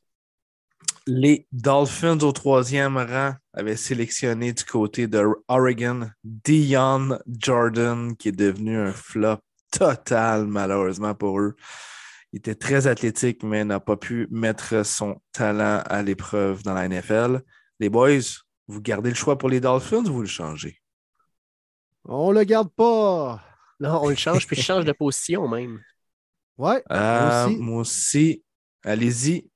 Les 1.06 1.46
Dolphins 1.52 2.18
au 2.20 2.32
troisième 2.32 2.96
rang 2.96 3.34
avaient 3.52 3.76
sélectionné 3.76 4.52
du 4.52 4.64
côté 4.64 5.06
de 5.06 5.22
Oregon 5.48 6.08
Dion 6.24 7.18
Jordan, 7.26 8.16
qui 8.16 8.28
est 8.28 8.32
devenu 8.32 8.78
un 8.78 8.92
flop 8.92 9.36
total, 9.70 10.46
malheureusement 10.46 11.14
pour 11.14 11.40
eux. 11.40 11.56
Il 12.32 12.38
était 12.38 12.54
très 12.54 12.86
athlétique, 12.86 13.42
mais 13.42 13.64
n'a 13.64 13.80
pas 13.80 13.96
pu 13.96 14.26
mettre 14.30 14.84
son 14.84 15.20
talent 15.32 15.82
à 15.84 16.02
l'épreuve 16.02 16.62
dans 16.62 16.74
la 16.74 16.88
NFL. 16.88 17.42
Les 17.80 17.90
boys, 17.90 18.20
vous 18.66 18.80
gardez 18.80 19.10
le 19.10 19.14
choix 19.14 19.36
pour 19.36 19.50
les 19.50 19.60
Dolphins 19.60 20.04
ou 20.06 20.12
vous 20.14 20.22
le 20.22 20.26
changez? 20.26 20.78
On 22.04 22.32
le 22.32 22.44
garde 22.44 22.70
pas. 22.70 23.42
Non, 23.78 24.00
on 24.02 24.08
le 24.08 24.14
change, 24.14 24.46
puis 24.46 24.56
je 24.56 24.62
change 24.62 24.84
de 24.84 24.92
position 24.92 25.46
même. 25.48 25.82
Ouais, 26.56 26.82
Euh, 26.90 27.46
aussi. 27.46 27.56
moi 27.58 27.80
aussi. 27.80 28.44
Allez-y. 28.84 29.50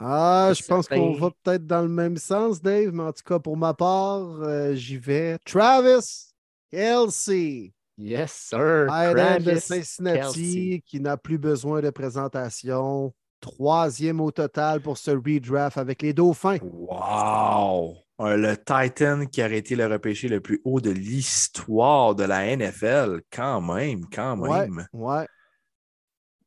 Ah, 0.00 0.52
je 0.54 0.62
pense 0.62 0.86
qu'on 0.88 1.12
va 1.14 1.30
peut-être 1.42 1.66
dans 1.66 1.82
le 1.82 1.88
même 1.88 2.16
sens, 2.16 2.62
Dave, 2.62 2.92
mais 2.92 3.02
en 3.02 3.12
tout 3.12 3.24
cas, 3.24 3.38
pour 3.40 3.56
ma 3.56 3.74
part, 3.74 4.22
euh, 4.42 4.74
j'y 4.74 4.96
vais. 4.96 5.38
Travis 5.44 6.32
Kelsey, 6.70 7.72
Yes, 7.96 8.32
sir. 8.32 8.86
end 8.88 9.08
de 9.10 9.12
Travis 9.14 9.60
Cincinnati, 9.60 10.82
qui 10.86 11.00
n'a 11.00 11.16
plus 11.16 11.38
besoin 11.38 11.80
de 11.80 11.90
présentation. 11.90 13.12
Troisième 13.40 14.20
au 14.20 14.30
total 14.30 14.80
pour 14.80 14.98
ce 14.98 15.10
redraft 15.12 15.78
avec 15.78 16.02
les 16.02 16.12
Dauphins. 16.12 16.58
Wow! 16.62 17.96
Un- 18.20 18.36
Le 18.36 18.56
Titan 18.56 19.26
qui 19.26 19.42
aurait 19.42 19.58
été 19.58 19.76
le 19.76 19.86
repêché 19.86 20.28
le 20.28 20.40
plus 20.40 20.60
haut 20.64 20.80
de 20.80 20.90
l'histoire 20.90 22.14
de 22.16 22.24
la 22.24 22.46
NFL. 22.56 23.22
Quand 23.32 23.60
même, 23.60 24.06
quand 24.12 24.36
Ouais, 24.38 24.66
même. 24.68 24.86
ouais. 24.92 25.26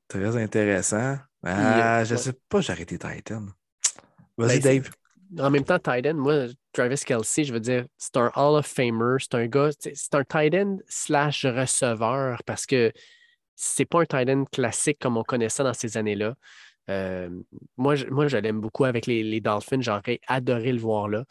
Très 0.09 0.35
intéressant. 0.35 1.17
Ah, 1.43 2.03
je 2.03 2.15
ouais. 2.15 2.17
sais 2.17 2.33
pas, 2.49 2.61
j'ai 2.61 2.73
arrêté 2.73 2.97
Titan. 2.97 3.45
Vas-y, 4.37 4.59
Ben, 4.59 4.59
Dave. 4.59 4.91
En 5.39 5.49
même 5.49 5.63
temps, 5.63 5.79
tight 5.79 6.05
end, 6.07 6.15
moi, 6.15 6.47
Travis 6.73 7.03
Kelsey, 7.05 7.45
je 7.45 7.53
veux 7.53 7.59
dire, 7.59 7.85
c'est 7.97 8.17
un 8.17 8.31
Hall 8.35 8.57
of 8.57 8.65
Famer. 8.67 9.15
C'est 9.19 9.35
un 9.35 9.47
gars, 9.47 9.69
c'est 9.79 10.15
un 10.15 10.23
tight 10.23 10.53
end 10.53 10.77
slash 10.87 11.45
receveur 11.45 12.43
parce 12.45 12.65
que 12.65 12.91
c'est 13.55 13.85
pas 13.85 14.01
un 14.01 14.05
tight 14.05 14.29
end 14.29 14.43
classique 14.51 14.99
comme 14.99 15.17
on 15.17 15.23
connaissait 15.23 15.63
dans 15.63 15.73
ces 15.73 15.97
années-là. 15.97 16.35
Euh, 16.89 17.29
moi, 17.77 17.95
je, 17.95 18.07
moi, 18.07 18.27
je 18.27 18.37
l'aime 18.37 18.59
beaucoup 18.59 18.83
avec 18.85 19.05
les, 19.05 19.23
les 19.23 19.39
Dolphins. 19.39 19.81
J'aurais 19.81 20.19
adoré 20.27 20.73
le 20.73 20.79
voir 20.79 21.07
là. 21.07 21.23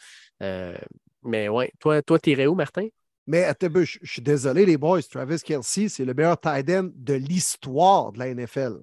Euh, 0.43 0.77
mais 1.23 1.49
ouais, 1.49 1.71
toi, 1.79 2.01
toi, 2.03 2.19
t'irais 2.19 2.47
où, 2.47 2.55
Martin? 2.55 2.89
Mais 3.27 3.45
attends, 3.45 3.69
je 3.75 3.99
je 4.03 4.11
suis 4.13 4.23
désolé, 4.23 4.65
les 4.65 4.79
boys. 4.79 5.03
Travis 5.03 5.41
Kelsey, 5.45 5.89
c'est 5.89 6.05
le 6.07 6.15
meilleur 6.15 6.41
tight 6.41 6.69
end 6.71 6.89
de 6.95 7.15
l'histoire 7.15 8.13
de 8.13 8.19
la 8.19 8.35
NFL. 8.35 8.79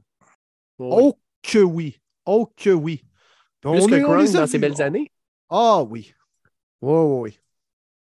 Oh 0.80 1.18
que 1.42 1.60
oui. 1.60 2.00
Oh 2.26 2.52
que 2.56 2.70
oui. 2.70 3.04
Plus 3.62 3.70
on 3.70 3.88
que 3.88 3.96
est- 3.96 4.04
on 4.04 4.34
dans 4.34 4.48
ses 4.48 4.60
belles 4.60 4.82
années. 4.82 5.12
Ah 5.50 5.82
oui. 5.84 6.14
Oui, 6.82 6.94
oui, 6.94 7.20
oui. 7.32 7.40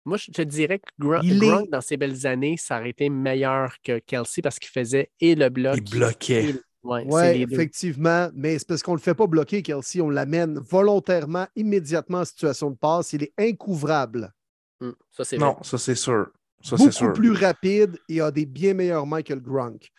Moi, 0.05 0.17
je 0.17 0.31
te 0.31 0.41
dirais 0.41 0.79
que 0.79 0.85
Il 1.23 1.43
est- 1.43 1.47
Gronk, 1.47 1.69
dans 1.69 1.81
ses 1.81 1.95
belles 1.97 2.25
années, 2.27 2.57
ça 2.57 2.79
aurait 2.79 2.89
été 2.89 3.09
meilleur 3.09 3.75
que 3.81 3.99
Kelsey 3.99 4.41
parce 4.41 4.59
qu'il 4.59 4.69
faisait 4.69 5.11
et 5.19 5.35
le 5.35 5.49
bloc. 5.49 5.75
Il 5.77 5.89
bloquait. 5.89 6.49
et- 6.49 6.55
Ouais, 6.83 7.05
Oui, 7.07 7.45
deux. 7.45 7.53
effectivement, 7.53 8.29
mais 8.33 8.59
c'est 8.59 8.67
parce 8.67 8.83
qu'on 8.83 8.91
ne 8.91 8.97
le 8.97 9.01
fait 9.01 9.13
pas 9.15 9.25
bloquer, 9.25 9.61
Kelsey. 9.61 10.01
On 10.01 10.09
l'amène 10.09 10.59
volontairement, 10.59 11.47
immédiatement 11.55 12.19
en 12.19 12.25
situation 12.25 12.71
de 12.71 12.75
passe. 12.75 13.13
Il 13.13 13.23
est 13.23 13.33
incouvrable. 13.39 14.33
Hum, 14.81 14.93
Ça, 15.09 15.23
c'est 15.23 15.37
Non, 15.37 15.53
vrai. 15.53 15.63
ça 15.63 15.77
c'est 15.77 15.95
sûr. 15.95 16.27
Ça 16.61 16.75
c'est 16.75 16.83
Beaucoup 16.83 16.91
sûr. 16.91 17.13
plus 17.13 17.31
rapide 17.31 17.97
et 18.09 18.19
a 18.19 18.31
des 18.31 18.45
bien 18.45 18.73
meilleures 18.73 19.05
mains 19.07 19.21
que 19.21 19.33
le 19.33 19.39
Gronk. 19.39 19.89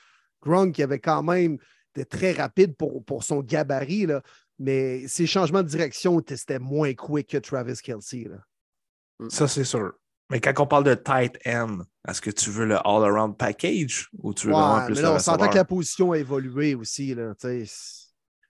Gronk, 0.42 0.74
qui 0.74 0.82
avait 0.82 0.98
quand 0.98 1.22
même 1.22 1.56
très 2.02 2.32
rapide 2.32 2.76
pour, 2.76 3.04
pour 3.04 3.22
son 3.22 3.40
gabarit, 3.42 4.06
là, 4.06 4.22
mais 4.58 5.06
ses 5.06 5.26
changements 5.26 5.62
de 5.62 5.68
direction, 5.68 6.18
étaient- 6.20 6.36
c'était 6.36 6.58
moins 6.58 6.92
quick 6.94 7.28
que 7.30 7.38
Travis 7.38 7.76
Kelsey. 7.82 8.24
là. 8.28 9.28
Ça 9.28 9.46
c'est 9.46 9.64
sûr. 9.64 9.92
Mais 10.30 10.40
quand 10.40 10.58
on 10.58 10.66
parle 10.66 10.84
de 10.84 10.94
tight 10.94 11.38
end, 11.46 11.78
est-ce 12.08 12.20
que 12.20 12.30
tu 12.30 12.50
veux 12.50 12.64
le 12.66 12.76
all-around 12.76 13.36
package 13.36 14.08
ou 14.22 14.34
tu 14.34 14.46
veux 14.48 14.52
vraiment 14.54 14.84
plus 14.86 14.94
mais 14.96 15.02
là, 15.02 15.12
on 15.14 15.18
s'entend 15.18 15.48
que 15.48 15.54
la 15.54 15.64
position 15.64 16.12
a 16.12 16.18
évolué 16.18 16.74
aussi. 16.74 17.14
Là, 17.14 17.34
tu 17.40 17.66
sais. 17.66 17.72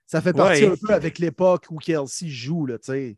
ça 0.07 0.21
fait 0.21 0.33
partie 0.33 0.63
Ouais. 0.65 0.71
un 0.71 0.75
peu 0.87 0.93
avec 0.93 1.19
l'époque 1.19 1.65
où 1.69 1.77
Kelsey 1.77 2.29
joue. 2.29 2.65
Là, 2.65 2.77
tu 2.79 2.85
sais. 2.91 3.17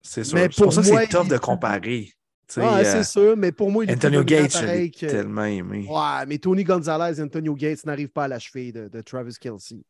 C'est 0.00 0.24
sûr. 0.24 0.34
Mais 0.36 0.48
pour 0.48 0.64
pour 0.64 0.72
ça 0.72 0.82
c'est 0.82 1.06
tough 1.08 1.22
il- 1.24 1.30
de 1.30 1.38
comparer. 1.38 2.12
Ah, 2.60 2.78
euh, 2.78 2.84
c'est 2.84 3.04
sûr, 3.04 3.36
mais 3.36 3.52
pour 3.52 3.70
moi, 3.70 3.84
il 3.84 3.92
Antonio 3.92 4.22
Gates, 4.24 4.52
que- 4.52 5.06
tellement 5.06 5.44
aimé. 5.44 5.86
Ouais, 5.88 6.26
mais 6.26 6.38
Tony 6.38 6.64
Gonzalez 6.64 7.18
et 7.18 7.22
Antonio 7.22 7.54
Gates 7.54 7.84
n'arrivent 7.86 8.08
pas 8.10 8.24
à 8.24 8.28
l'achever 8.28 8.72
de, 8.72 8.88
de 8.88 9.00
Travis 9.00 9.36
Kelsey. 9.40 9.84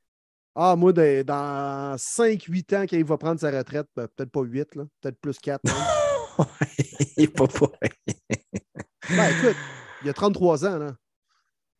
Ah, 0.54 0.76
moi, 0.76 0.92
de- 0.92 1.22
dans 1.22 1.96
5-8 1.96 2.74
ans, 2.76 2.82
quand 2.82 2.96
il 2.96 3.04
va 3.04 3.16
prendre 3.16 3.40
sa 3.40 3.50
retraite, 3.50 3.86
ben, 3.96 4.06
peut-être 4.14 4.30
pas 4.30 4.42
8, 4.42 4.74
là, 4.76 4.84
peut-être 5.00 5.18
plus 5.20 5.38
4. 5.38 5.60
il 7.16 7.24
est 7.24 7.28
pas 7.28 7.46
pour 7.46 7.72
ben, 7.82 9.30
écoute, 9.38 9.56
il 10.04 10.10
a 10.10 10.12
33 10.12 10.66
ans. 10.66 10.78
Là. 10.78 10.92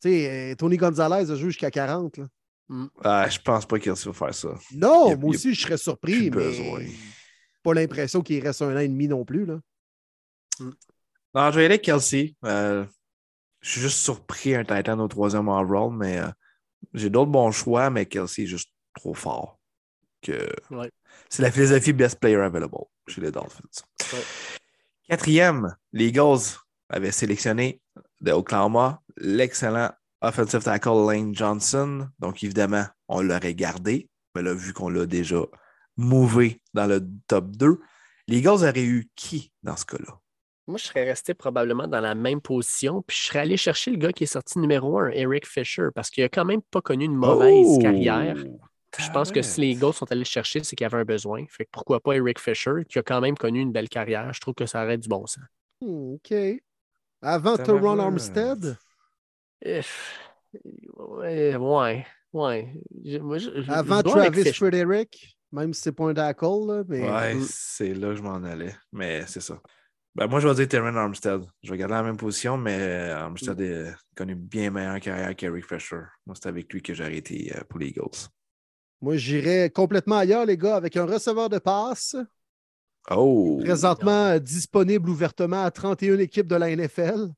Tu 0.03 0.09
sais, 0.09 0.53
euh, 0.53 0.55
Tony 0.57 0.77
Gonzalez 0.77 1.31
a 1.31 1.35
joué 1.35 1.51
jusqu'à 1.51 1.71
40. 1.71 2.19
Là. 2.19 2.27
Ah, 3.05 3.29
je 3.29 3.39
pense 3.39 3.67
pas 3.67 3.79
qu'il 3.79 3.93
va 3.93 4.13
faire 4.13 4.35
ça. 4.35 4.55
Non, 4.75 5.13
a- 5.13 5.17
moi 5.17 5.31
a 5.33 5.35
aussi, 5.35 5.55
je 5.55 5.61
serais 5.61 5.77
surpris, 5.77 6.31
plus 6.31 6.39
mais 6.41 6.47
besoin. 6.49 6.81
pas 7.63 7.75
l'impression 7.75 8.23
qu'il 8.23 8.43
reste 8.43 8.63
un 8.63 8.75
an 8.75 8.79
et 8.81 8.89
demi 8.89 9.09
non 9.09 9.25
plus. 9.25 9.45
Là. 9.45 9.61
Non, 10.61 11.51
je 11.51 11.57
vais 11.57 11.65
aller 11.65 11.75
avec 11.75 11.83
Kelsey. 11.83 12.35
Euh, 12.45 12.85
je 13.61 13.71
suis 13.71 13.81
juste 13.81 13.99
surpris 13.99 14.55
un 14.55 14.65
Titan 14.65 14.99
au 14.99 15.09
troisième 15.09 15.49
overall, 15.49 15.93
mais 15.93 16.19
euh, 16.19 16.29
j'ai 16.95 17.11
d'autres 17.11 17.31
bons 17.31 17.53
choix, 17.53 17.91
mais 17.91 18.07
Kelsey 18.07 18.45
est 18.45 18.47
juste 18.47 18.71
trop 18.95 19.15
fort. 19.15 19.59
Que... 20.21 20.49
Ouais. 20.71 20.91
C'est 21.29 21.43
la 21.43 21.51
philosophie 21.51 21.93
best 21.93 22.21
player 22.21 22.37
available 22.37 22.77
chez 23.09 23.21
les 23.21 23.31
Dolphins. 23.31 23.63
Ouais. 24.13 24.23
Quatrième, 25.09 25.75
les 25.93 26.07
Eagles 26.07 26.59
avaient 26.89 27.13
sélectionné 27.13 27.81
de 28.21 28.33
Oklahoma 28.33 29.01
l'excellent 29.17 29.91
offensive 30.21 30.63
tackle 30.63 31.07
Lane 31.07 31.35
Johnson. 31.35 32.09
Donc, 32.19 32.43
évidemment, 32.45 32.87
on 33.09 33.23
l'aurait 33.23 33.55
gardé, 33.55 34.09
mais 34.35 34.43
là, 34.43 34.55
vu 34.55 34.73
qu'on 34.73 34.89
l'a 34.89 35.07
déjà 35.07 35.43
mouvé 35.97 36.63
dans 36.75 36.87
le 36.87 37.07
top 37.27 37.57
2, 37.57 37.81
les 38.29 38.39
Eagles 38.39 38.49
auraient 38.49 38.85
eu 38.85 39.11
qui 39.17 39.53
dans 39.63 39.77
ce 39.77 39.85
cas-là? 39.85 40.22
Moi, 40.69 40.79
je 40.79 40.85
serais 40.85 41.05
resté 41.05 41.35
probablement 41.35 41.89
dans 41.89 42.01
la 42.01 42.15
même 42.15 42.41
position, 42.41 43.03
puis 43.03 43.17
je 43.21 43.27
serais 43.27 43.41
allé 43.41 43.57
chercher 43.57 43.91
le 43.91 43.97
gars 43.97 44.13
qui 44.13 44.25
est 44.25 44.29
sorti 44.29 44.59
numéro 44.61 44.99
un, 44.99 45.11
Eric 45.11 45.47
Fisher, 45.47 45.89
parce 45.95 46.09
qu'il 46.09 46.23
a 46.23 46.29
quand 46.29 46.45
même 46.45 46.63
pas 46.63 46.81
connu 46.81 47.05
une 47.05 47.17
mauvaise 47.17 47.67
Oh! 47.69 47.79
carrière. 47.81 48.37
Je 48.99 49.11
pense 49.11 49.33
que 49.33 49.41
si 49.43 49.61
les 49.63 49.69
Eagles 49.71 49.95
sont 49.95 50.11
allés 50.13 50.21
le 50.21 50.25
chercher, 50.27 50.63
c'est 50.63 50.77
qu'il 50.77 50.85
y 50.85 50.87
avait 50.87 50.99
un 50.99 51.05
besoin. 51.05 51.45
Fait 51.49 51.65
que 51.65 51.71
pourquoi 51.73 51.99
pas 51.99 52.13
Eric 52.15 52.39
Fisher, 52.39 52.85
qui 52.89 52.99
a 52.99 53.03
quand 53.03 53.21
même 53.21 53.37
connu 53.37 53.61
une 53.61 53.73
belle 53.73 53.89
carrière. 53.89 54.33
Je 54.35 54.41
trouve 54.41 54.55
que 54.55 54.67
ça 54.67 54.85
aurait 54.85 54.99
du 54.99 55.09
bon 55.09 55.27
sens. 55.27 55.43
OK. 55.81 56.33
Avant. 57.23 57.57
Teron 57.57 57.99
Armstead, 57.99 58.77
Eff, 59.63 60.21
Ouais, 60.97 61.57
ouais. 61.57 62.07
ouais. 62.33 62.75
Je- 63.05 63.19
moi, 63.19 63.39
je- 63.39 63.63
je- 63.63 63.71
avant 63.71 64.03
Travis 64.03 64.43
Fisher. 64.43 64.53
Frederick, 64.53 65.39
même 65.53 65.73
si 65.73 65.83
c'est 65.83 65.93
pas 65.93 66.11
un 66.11 66.15
tackle, 66.15 66.67
là, 66.67 66.83
mais 66.87 67.09
Ouais, 67.11 67.37
c'est 67.49 67.95
là 67.95 68.09
que 68.11 68.17
je 68.17 68.23
m'en 68.23 68.43
allais. 68.45 68.75
Mais 68.93 69.25
c'est 69.27 69.41
ça. 69.41 69.61
Ben, 70.15 70.27
moi, 70.27 70.41
je 70.41 70.49
vais 70.49 70.55
dire 70.55 70.69
Terran 70.69 70.95
Armstead. 70.95 71.43
Je 71.63 71.71
vais 71.71 71.79
garder 71.79 71.95
la 71.95 72.03
même 72.03 72.19
position, 72.19 72.59
mais 72.59 72.79
euh, 72.79 73.17
Armstead 73.17 73.59
Mm. 73.61 73.89
a 73.89 73.97
connu 74.15 74.35
bien 74.35 74.71
meilleure 74.71 75.01
carrière 75.01 75.35
qu'Eric 75.35 75.67
Fisher. 75.67 76.03
Moi, 76.27 76.37
c'est 76.39 76.49
avec 76.49 76.71
lui 76.73 76.83
que 76.83 76.93
j'ai 76.93 77.05
arrêté 77.05 77.53
euh, 77.57 77.63
pour 77.69 77.79
les 77.79 77.89
Eagles. 77.89 78.29
moi, 79.01 79.17
j'irais 79.17 79.71
complètement 79.71 80.19
ailleurs, 80.19 80.45
les 80.47 80.57
gars, 80.59 80.77
avec 80.77 80.97
un 80.97 81.07
receveur 81.07 81.49
de 81.49 81.59
passe, 81.59 82.15
Oh! 83.11 83.59
présentement 83.65 84.27
euh, 84.29 84.39
disponible 84.39 85.09
ouvertement 85.11 85.65
à 85.65 85.71
31 85.71 86.19
équipes 86.19 86.47
de 86.47 86.57
la 86.57 86.71
NFL. 86.71 87.29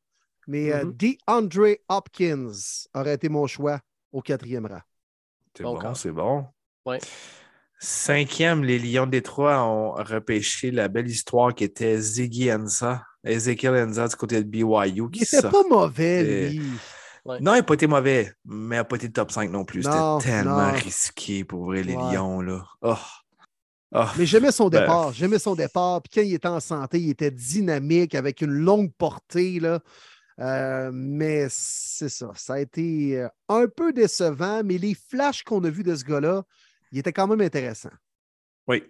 Mais 0.47 0.85
Mhm. 0.85 0.93
DeAndre 0.93 1.77
Hopkins 1.89 2.53
aurait 2.93 3.15
été 3.15 3.31
mon 3.31 3.47
choix 3.47 3.81
au 4.13 4.21
quatrième 4.21 4.67
rang. 4.67 4.83
C'est 5.57 5.63
Bon 5.63 5.79
bon, 5.79 5.95
c'est 5.95 6.11
bon. 6.11 6.47
Ouais. 6.85 6.99
Cinquième, 7.85 8.65
les 8.65 8.79
Lions 8.79 9.05
de 9.05 9.11
Détroit 9.11 9.63
ont 9.63 9.93
repêché 9.93 10.71
la 10.71 10.89
belle 10.89 11.07
histoire 11.07 11.55
qui 11.55 11.65
était 11.65 11.99
Ziggy 11.99 12.51
Enza. 12.51 13.05
Ezekiel 13.23 13.75
Enza 13.75 14.09
du 14.09 14.17
côté 14.17 14.43
de 14.43 14.49
BYU. 14.49 15.11
Qui 15.11 15.27
pas 15.43 15.63
mauvais, 15.69 16.49
lui. 16.55 16.63
Non, 17.27 17.37
il 17.39 17.59
n'a 17.59 17.63
pas 17.63 17.75
été 17.75 17.87
mauvais, 17.87 18.33
mais 18.47 18.77
il 18.77 18.79
n'a 18.79 18.85
pas 18.85 18.97
été 18.97 19.13
top 19.13 19.31
5 19.31 19.51
non 19.51 19.67
plus. 19.67 19.83
C'était 19.83 19.97
tellement 20.21 20.69
non. 20.69 20.73
risqué 20.73 21.45
pour 21.45 21.61
ouvrir 21.61 21.85
les 21.85 21.95
Ouais. 21.95 22.15
Lions. 22.15 22.41
Là. 22.41 22.65
Oh. 22.81 22.95
Oh. 23.95 24.05
Mais 24.19 24.25
j'aimais 24.25 24.51
son 24.51 24.69
Ben. 24.71 24.81
départ. 24.81 25.13
J'aimais 25.13 25.39
son 25.39 25.55
départ. 25.55 26.01
Puis 26.01 26.11
quand 26.15 26.27
il 26.27 26.33
était 26.35 26.49
en 26.49 26.61
santé, 26.61 26.99
il 27.01 27.11
était 27.11 27.31
dynamique 27.31 28.15
avec 28.15 28.41
une 28.41 28.51
longue 28.53 28.93
portée. 28.97 29.61
Là. 29.61 29.81
Euh, 30.41 30.91
mais 30.93 31.49
c'est 31.51 32.09
ça. 32.09 32.31
Ça 32.35 32.55
a 32.55 32.61
été 32.61 33.21
euh, 33.21 33.29
un 33.51 33.67
peu 33.69 33.93
décevant, 33.93 34.63
mais 34.65 34.79
les 34.79 34.95
flashs 34.95 35.43
qu'on 35.45 35.63
a 35.65 35.71
vus 35.71 35.85
de 35.85 35.95
ce 35.95 36.05
gars-là, 36.05 36.45
il 36.95 36.99
était 37.01 37.13
quand 37.13 37.27
même 37.27 37.41
intéressant. 37.41 37.91
Oui. 38.69 38.83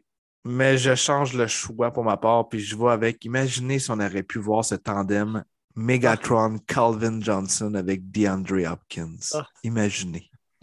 Mais 0.45 0.77
je 0.77 0.95
change 0.95 1.33
le 1.35 1.47
choix 1.47 1.91
pour 1.91 2.05
ma 2.05 2.17
part, 2.19 2.49
puis 2.51 2.61
je 2.61 2.77
vais 2.77 2.91
avec. 2.91 3.25
Imaginez 3.25 3.79
si 3.79 3.91
on 3.91 3.95
aurait 3.95 4.23
pu 4.23 4.39
voir 4.39 4.65
ce 4.65 4.75
tandem 4.75 5.43
Megatron 5.75 6.59
Calvin 6.67 7.21
Johnson 7.21 7.75
avec 7.75 8.11
DeAndre 8.11 8.71
Hopkins. 8.71 9.17
Ah. 9.33 9.47
Imaginez. 9.65 10.31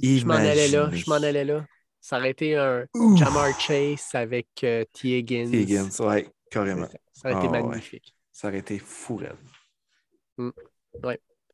Je 0.00 0.24
m'en 0.26 0.34
allais 0.34 0.68
là. 0.68 0.90
Je 0.92 1.08
m'en 1.08 1.16
allais 1.16 1.44
là. 1.44 1.64
Ça 2.00 2.18
aurait 2.18 2.30
été 2.30 2.56
un 2.56 2.84
Ouf. 2.94 3.18
Jamar 3.18 3.58
Chase 3.60 4.08
avec 4.14 4.48
euh, 4.64 4.84
T. 4.92 5.18
Higgins. 5.18 5.50
T. 5.50 5.62
Higgins, 5.62 5.88
ouais, 6.00 6.28
carrément. 6.50 6.88
Ça 7.12 7.30
aurait 7.30 7.38
été 7.38 7.48
Ah, 7.48 7.50
ouais. 7.52 7.62
magnifique. 7.68 8.14
Ça 8.32 8.48
aurait 8.48 8.58
été 8.58 8.78
fou, 8.80 9.16
raide. 9.16 9.36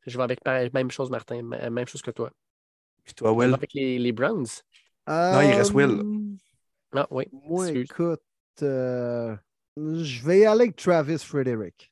Je 0.05 0.17
vais 0.17 0.23
avec 0.23 0.43
pareil- 0.43 0.69
même 0.73 0.89
chose, 0.91 1.09
Martin. 1.11 1.41
ma- 1.43 1.69
Même 1.69 1.87
chose 1.87 2.01
que 2.01 2.11
toi. 2.11 2.31
Puis 3.03 3.13
toi, 3.13 3.29
Je 3.29 3.33
vais 3.35 3.45
Will? 3.45 3.53
avec 3.53 3.73
les, 3.73 3.99
les 3.99 4.11
Browns. 4.11 4.47
Non, 5.07 5.41
il 5.41 5.53
reste 5.53 5.73
Will. 5.73 5.89
Euh, 5.91 6.35
Ah 6.93 7.07
oui. 7.11 7.25
Moi, 7.31 7.67
excuse. 7.69 7.89
écoute, 7.91 8.21
euh, 8.63 9.35
je 9.77 10.25
vais 10.25 10.39
y 10.39 10.45
aller 10.45 10.63
avec 10.63 10.75
Travis 10.75 11.19
Frederick. 11.19 11.91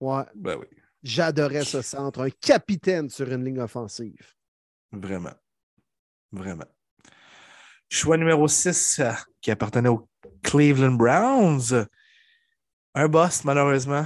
Ouais, 0.00 0.22
Ben 0.34 0.56
oui, 0.58 0.66
j'adorais 1.02 1.64
ce 1.64 1.82
centre. 1.82 2.20
Un 2.20 2.30
capitaine 2.30 3.08
sur 3.10 3.30
une 3.32 3.44
ligne 3.44 3.60
offensive. 3.60 4.32
vraiment. 4.92 5.34
Vraiment. 6.32 6.66
Choix 7.90 8.16
numéro 8.18 8.46
6 8.48 9.00
qui 9.40 9.50
appartenait 9.50 9.88
aux 9.88 10.08
Cleveland 10.42 10.92
Browns. 10.92 11.86
Un 12.94 13.08
boss, 13.08 13.44
malheureusement. 13.44 14.04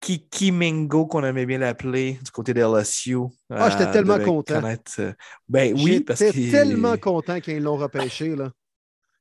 Kiki 0.00 0.52
Mingo, 0.52 1.06
qu'on 1.06 1.24
aimait 1.24 1.46
bien 1.46 1.58
l'appeler 1.58 2.18
du 2.24 2.30
côté 2.30 2.54
de 2.54 2.60
LSU. 2.60 3.16
Ah, 3.50 3.70
j'étais 3.70 3.84
euh, 3.84 3.92
tellement 3.92 4.18
content. 4.18 4.60
connaître, 4.60 4.92
euh, 5.00 5.12
Ben 5.48 5.76
oui, 5.82 6.00
parce 6.00 6.20
J'étais 6.20 6.32
qu'il 6.32 6.50
tellement 6.50 6.96
content 6.96 7.40
qu'ils 7.40 7.62
l'ont 7.62 7.76
repêché. 7.76 8.36
là. 8.36 8.50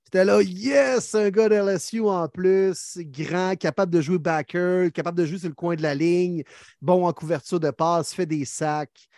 J'étais 0.05 0.23
là, 0.23 0.41
yes, 0.41 1.15
un 1.15 1.29
gars 1.29 1.49
de 1.49 1.55
LSU 1.55 2.01
en 2.01 2.29
plus, 2.29 2.97
grand, 2.97 3.57
capable 3.57 3.91
de 3.91 3.99
jouer 3.99 4.17
backer, 4.17 4.91
capable 4.93 5.17
de 5.17 5.25
jouer 5.25 5.39
sur 5.39 5.49
le 5.49 5.55
coin 5.55 5.75
de 5.75 5.81
la 5.81 5.95
ligne, 5.95 6.43
bon 6.81 7.05
en 7.05 7.11
couverture 7.11 7.59
de 7.59 7.71
passe, 7.71 8.13
fait 8.13 8.25
des 8.25 8.45
sacs. 8.45 9.09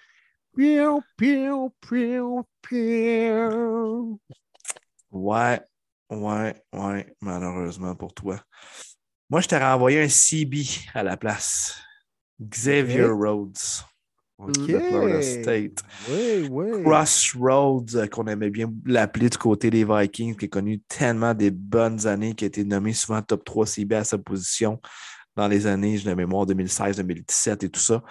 Piou, 0.56 1.02
piou, 1.15 1.72
piou. 1.81 2.44
Ouais, 5.11 5.61
ouais, 6.10 6.56
ouais, 6.73 7.15
malheureusement 7.22 7.95
pour 7.95 8.14
toi. 8.14 8.41
Moi, 9.30 9.41
je 9.41 9.47
t'aurais 9.47 9.65
envoyé 9.65 10.01
un 10.01 10.10
CB 10.10 10.65
à 10.93 11.03
la 11.03 11.15
place. 11.15 11.77
Xavier. 12.41 13.06
Rhodes. 13.06 13.57
OK. 14.39 14.68
De 14.68 14.80
Florida 14.80 15.22
State. 15.22 15.84
Oui, 16.10 16.47
oui. 16.49 16.84
Crossroads, 16.84 17.95
euh, 17.95 18.07
qu'on 18.07 18.26
aimait 18.27 18.49
bien 18.49 18.72
l'appeler 18.85 19.30
du 19.30 19.38
côté 19.38 19.69
des 19.69 19.84
Vikings, 19.84 20.35
qui 20.35 20.45
a 20.45 20.47
connu 20.47 20.80
tellement 20.88 21.34
des 21.34 21.51
bonnes 21.51 22.07
années, 22.07 22.34
qui 22.34 22.45
a 22.45 22.47
été 22.47 22.64
nommé 22.64 22.93
souvent 22.93 23.22
top 23.22 23.43
3 23.43 23.65
CB 23.65 23.95
à 23.95 24.03
sa 24.03 24.18
position 24.18 24.80
dans 25.35 25.47
les 25.47 25.68
années, 25.68 25.97
je 25.97 26.10
de 26.10 26.14
mémoire, 26.14 26.45
2016, 26.45 26.97
2017 26.97 27.64
et 27.64 27.69
tout 27.69 27.80
ça. 27.80 28.01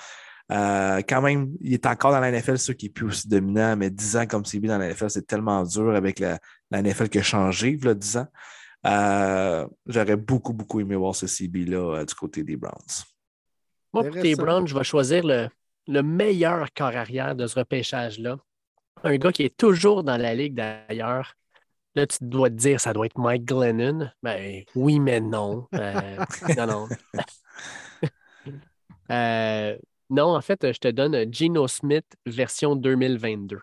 Euh, 0.51 1.03
quand 1.09 1.21
même, 1.21 1.51
il 1.61 1.75
est 1.75 1.87
encore 1.87 2.13
dans 2.13 2.21
la 2.21 2.31
NFL, 2.31 2.59
sûr 2.59 2.77
qui 2.77 2.87
est 2.87 2.91
plus 2.91 3.07
aussi 3.07 3.29
dominant, 3.29 3.77
mais 3.77 3.91
10 3.91 4.17
ans 4.19 4.27
comme 4.27 4.45
CB 4.45 4.69
dans 4.69 4.79
la 4.79 4.91
NFL, 4.91 5.11
c'est 5.11 5.27
tellement 5.27 5.63
dur 5.63 5.95
avec 5.95 6.21
la, 6.21 6.39
la 6.71 6.83
NFL 6.83 7.09
qui 7.09 7.19
a 7.19 7.23
changé, 7.23 7.71
il 7.71 7.85
y 7.85 7.89
a 7.89 7.95
10 7.95 8.17
ans. 8.19 8.27
Euh, 8.87 9.67
J'aurais 9.87 10.17
beaucoup, 10.17 10.53
beaucoup 10.53 10.81
aimé 10.81 10.95
voir 10.97 11.15
ce 11.15 11.27
CB-là 11.27 11.97
euh, 11.99 12.05
du 12.05 12.15
côté 12.15 12.45
des 12.45 12.57
Browns. 12.57 13.05
Moi, 13.93 14.05
pour 14.05 14.13
tes 14.13 14.19
Intéressant. 14.19 14.43
Browns, 14.43 14.67
je 14.67 14.75
vais 14.77 14.85
choisir 14.85 15.25
le, 15.25 15.49
le 15.87 16.03
meilleur 16.03 16.73
corps 16.75 16.97
arrière 16.97 17.35
de 17.35 17.47
ce 17.47 17.59
repêchage-là. 17.59 18.39
Un 19.03 19.17
gars 19.17 19.33
qui 19.33 19.45
est 19.45 19.57
toujours 19.57 20.05
dans 20.05 20.17
la 20.17 20.35
ligue 20.35 20.55
d'ailleurs. 20.55 21.35
Là, 21.95 22.07
tu 22.07 22.19
dois 22.21 22.51
te 22.51 22.55
dire, 22.55 22.81
ça 22.81 22.93
doit 22.93 23.07
être 23.07 23.19
Mike 23.19 23.45
Glennon. 23.45 24.11
Ben 24.23 24.63
oui, 24.75 25.01
mais 25.01 25.21
non. 25.21 25.67
Euh, 25.75 26.17
non, 26.57 26.67
non. 26.67 26.89
Euh, 29.11 29.75
non, 30.11 30.37
en 30.37 30.41
fait, 30.43 30.71
je 30.71 30.79
te 30.79 30.89
donne 30.89 31.33
Geno 31.33 31.67
Smith 31.67 32.05
version 32.27 32.77
2022. 32.77 33.59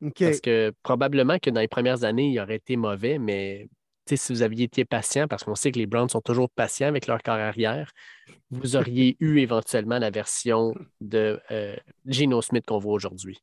OK. 0.00 0.14
Parce 0.18 0.40
que 0.40 0.72
probablement 0.82 1.38
que 1.38 1.50
dans 1.50 1.60
les 1.60 1.68
premières 1.68 2.04
années, 2.04 2.30
il 2.30 2.40
aurait 2.40 2.56
été 2.56 2.76
mauvais, 2.76 3.18
mais 3.18 3.68
si 4.06 4.32
vous 4.32 4.42
aviez 4.42 4.64
été 4.64 4.84
patient, 4.84 5.28
parce 5.28 5.44
qu'on 5.44 5.54
sait 5.54 5.72
que 5.72 5.78
les 5.78 5.86
Browns 5.86 6.08
sont 6.08 6.20
toujours 6.20 6.50
patients 6.50 6.88
avec 6.88 7.06
leur 7.06 7.22
corps 7.22 7.34
arrière, 7.34 7.92
vous 8.50 8.76
auriez 8.76 9.16
eu 9.20 9.38
éventuellement 9.38 9.98
la 9.98 10.10
version 10.10 10.74
de 11.00 11.40
euh, 11.50 11.76
Geno 12.06 12.42
Smith 12.42 12.64
qu'on 12.66 12.78
voit 12.78 12.92
aujourd'hui. 12.92 13.38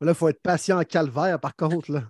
Là, 0.00 0.12
il 0.12 0.14
faut 0.14 0.28
être 0.28 0.40
patient 0.42 0.80
en 0.80 0.84
calvaire, 0.84 1.40
par 1.40 1.54
contre. 1.56 1.90
Là. 1.90 2.04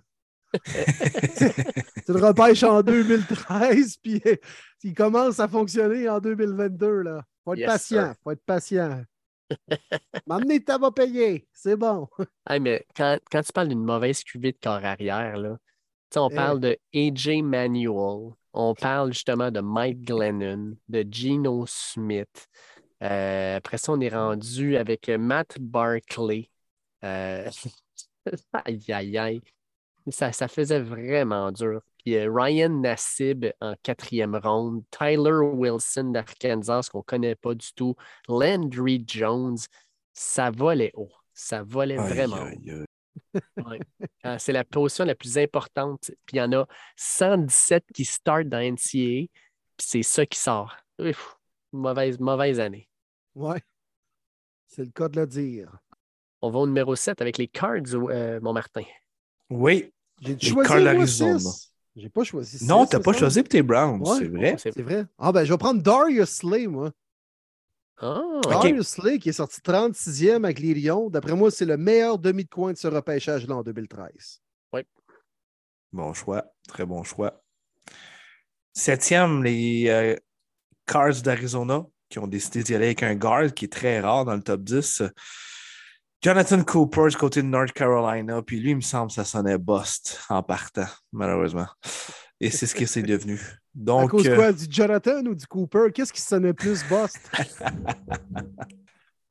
tu 0.65 2.13
le 2.13 2.25
repêches 2.25 2.63
en 2.63 2.81
2013, 2.81 3.97
puis 3.97 4.21
il 4.83 4.93
commence 4.93 5.39
à 5.39 5.47
fonctionner 5.47 6.07
en 6.09 6.19
2022. 6.19 7.01
Là. 7.01 7.23
Faut 7.43 7.53
être 7.53 7.59
Yes, 7.59 7.67
patient. 7.67 8.05
sir. 8.05 8.13
Faut 8.23 8.31
être 8.31 8.45
patient. 8.45 9.03
M'amener, 10.27 10.63
tu 10.63 10.77
vas 10.79 10.91
payer. 10.91 11.47
C'est 11.53 11.75
bon. 11.75 12.07
Hey, 12.47 12.59
mais 12.59 12.85
quand, 12.95 13.17
quand 13.31 13.41
tu 13.41 13.51
parles 13.51 13.69
d'une 13.69 13.83
mauvaise 13.83 14.23
cuvée 14.23 14.51
de 14.51 14.57
corps 14.61 14.83
arrière, 14.85 15.37
là, 15.37 15.57
on 16.17 16.29
Eh. 16.29 16.35
parle 16.35 16.59
de 16.59 16.77
AJ 16.93 17.41
Manuel, 17.43 18.31
on 18.53 18.73
parle 18.75 19.13
justement 19.13 19.51
de 19.51 19.59
Mike 19.61 20.01
Glennon, 20.05 20.75
de 20.87 21.05
Geno 21.09 21.65
Smith. 21.67 22.47
Euh, 23.03 23.57
après 23.57 23.77
ça, 23.77 23.93
on 23.93 23.99
est 24.01 24.09
rendu 24.13 24.75
avec 24.77 25.07
Matt 25.09 25.57
Barkley. 25.59 26.49
Euh, 27.03 27.49
aïe, 28.65 28.83
aïe, 28.91 29.17
aïe. 29.17 29.41
Ça, 30.09 30.31
ça 30.31 30.47
faisait 30.47 30.79
vraiment 30.81 31.51
dur. 31.51 31.81
Puis 32.03 32.15
euh, 32.15 32.31
Ryan 32.33 32.69
Nassib 32.69 33.45
en 33.61 33.75
quatrième 33.83 34.35
ronde, 34.35 34.83
Tyler 34.91 35.31
Wilson 35.53 36.05
d'Arkansas, 36.05 36.89
qu'on 36.91 36.99
ne 36.99 37.03
connaît 37.03 37.35
pas 37.35 37.53
du 37.53 37.67
tout, 37.75 37.95
Landry 38.27 39.03
Jones, 39.07 39.57
ça 40.13 40.49
volait 40.51 40.91
haut. 40.95 41.11
Ça 41.33 41.61
volait 41.63 41.97
Aïe, 41.97 42.09
vraiment 42.09 42.37
haut. 42.37 42.45
aïe, 42.45 42.71
aïe. 42.71 42.85
Ouais. 43.57 43.79
Euh, 44.25 44.37
C'est 44.39 44.51
la 44.53 44.63
position 44.63 45.05
la 45.05 45.15
plus 45.15 45.37
importante. 45.37 46.11
Puis 46.25 46.35
il 46.35 46.37
y 46.37 46.41
en 46.41 46.51
a 46.53 46.67
117 46.95 47.85
qui 47.93 48.05
startent 48.05 48.47
dans 48.49 48.59
NCAA, 48.59 49.27
puis 49.27 49.29
c'est 49.77 50.03
ça 50.03 50.25
qui 50.25 50.39
sort. 50.39 50.75
Ouf, 50.99 51.37
mauvaise, 51.71 52.19
mauvaise 52.19 52.59
année. 52.59 52.89
Ouais. 53.35 53.61
C'est 54.67 54.83
le 54.85 54.91
cas 54.91 55.07
de 55.09 55.19
le 55.19 55.27
dire. 55.27 55.71
On 56.41 56.49
va 56.51 56.59
au 56.59 56.67
numéro 56.67 56.95
7 56.95 57.21
avec 57.21 57.37
les 57.37 57.47
Cards, 57.47 57.93
euh, 57.93 58.39
mon 58.41 58.53
Martin? 58.53 58.83
Oui. 59.49 59.91
J'ai 60.21 60.37
choisi. 60.39 61.47
J'ai 61.95 62.09
pas 62.09 62.23
choisi 62.23 62.65
Non, 62.65 62.85
t'as 62.85 62.99
pas 62.99 63.13
choisi 63.13 63.41
pour 63.41 63.49
tes 63.49 63.61
Browns, 63.61 64.01
Ouais. 64.07 64.17
c'est 64.19 64.27
vrai. 64.27 64.55
C'est- 64.57 64.71
C'est 64.71 64.81
vrai. 64.81 65.05
Ah 65.17 65.31
ben, 65.31 65.43
je 65.43 65.51
vais 65.51 65.57
prendre 65.57 65.81
Darius 65.81 66.29
Slay, 66.29 66.67
moi. 66.67 66.91
Ah, 68.01 68.21
Darius 68.43 68.87
Slay, 68.87 69.19
qui 69.19 69.29
est 69.29 69.33
sorti 69.33 69.59
36e 69.61 70.43
avec 70.43 70.59
les 70.59 70.73
Lions. 70.73 71.09
D'après 71.09 71.35
moi, 71.35 71.51
c'est 71.51 71.65
le 71.65 71.77
meilleur 71.77 72.17
demi 72.17 72.45
de 72.45 72.49
coin 72.49 72.71
de 72.71 72.77
ce 72.77 72.87
repêchage-là 72.87 73.55
en 73.55 73.63
2013. 73.63 74.41
Bon 75.91 76.13
choix. 76.13 76.45
Très 76.67 76.85
bon 76.85 77.03
choix. 77.03 77.41
Septième, 78.73 79.43
les 79.43 79.85
euh, 79.87 80.15
Cards 80.85 81.21
d'Arizona 81.23 81.85
qui 82.09 82.19
ont 82.19 82.27
décidé 82.27 82.63
d'y 82.63 82.75
aller 82.75 82.85
avec 82.85 83.03
un 83.03 83.15
guard 83.15 83.53
qui 83.53 83.65
est 83.65 83.73
très 83.73 83.99
rare 83.99 84.25
dans 84.25 84.35
le 84.35 84.41
top 84.41 84.61
10. 84.61 85.03
Jonathan 86.21 86.63
Cooper 86.63 87.07
du 87.09 87.15
côté 87.15 87.41
de 87.41 87.47
North 87.47 87.71
Carolina. 87.71 88.41
Puis 88.41 88.59
lui, 88.59 88.71
il 88.71 88.75
me 88.77 88.81
semble 88.81 89.07
que 89.07 89.13
ça 89.13 89.25
sonnait 89.25 89.57
bust 89.57 90.19
en 90.29 90.43
partant, 90.43 90.87
malheureusement. 91.11 91.67
Et 92.41 92.49
c'est 92.51 92.65
ce 92.67 92.75
que 92.75 92.85
c'est 92.85 93.03
devenu. 93.03 93.39
à 93.39 93.57
Donc, 93.75 94.11
cause 94.11 94.27
euh, 94.27 94.35
quoi? 94.35 94.53
Du 94.53 94.65
Jonathan 94.69 95.25
ou 95.25 95.35
du 95.35 95.45
Cooper? 95.45 95.87
Qu'est-ce 95.93 96.13
qui 96.13 96.21
sonnait 96.21 96.53
plus 96.53 96.83
Bust? 96.85 97.19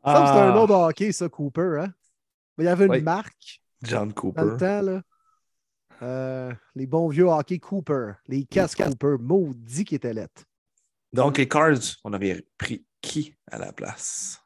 Ça, 0.05 0.15
ah, 0.15 0.27
c'était 0.27 0.41
un 0.41 0.55
nom 0.55 0.67
de 0.67 0.73
hockey, 0.73 1.13
ça, 1.13 1.29
Cooper. 1.29 1.81
Hein? 1.83 1.93
Mais 2.57 2.65
il 2.65 2.67
y 2.67 2.71
avait 2.71 2.87
une 2.87 2.93
Oui. 2.93 3.03
marque 3.03 3.61
John 3.83 4.09
dans 4.09 4.15
Cooper. 4.15 4.43
le 4.43 4.57
temps, 4.57 4.83
là. 4.83 5.03
Euh, 6.01 6.55
les 6.77 6.87
bons 6.87 7.09
vieux 7.09 7.27
hockey 7.27 7.59
Cooper. 7.59 8.13
Les 8.27 8.45
casques 8.45 8.83
Cooper. 8.83 9.17
Maudit 9.21 9.85
qui 9.85 9.97
étaient 9.97 10.15
lettres. 10.15 10.45
Donc, 11.13 11.37
les 11.39 11.49
Cards, 11.49 11.97
on 12.05 12.13
avait 12.13 12.47
pris 12.57 12.87
qui 13.03 13.35
à 13.51 13.59
la 13.59 13.73
place? 13.73 14.41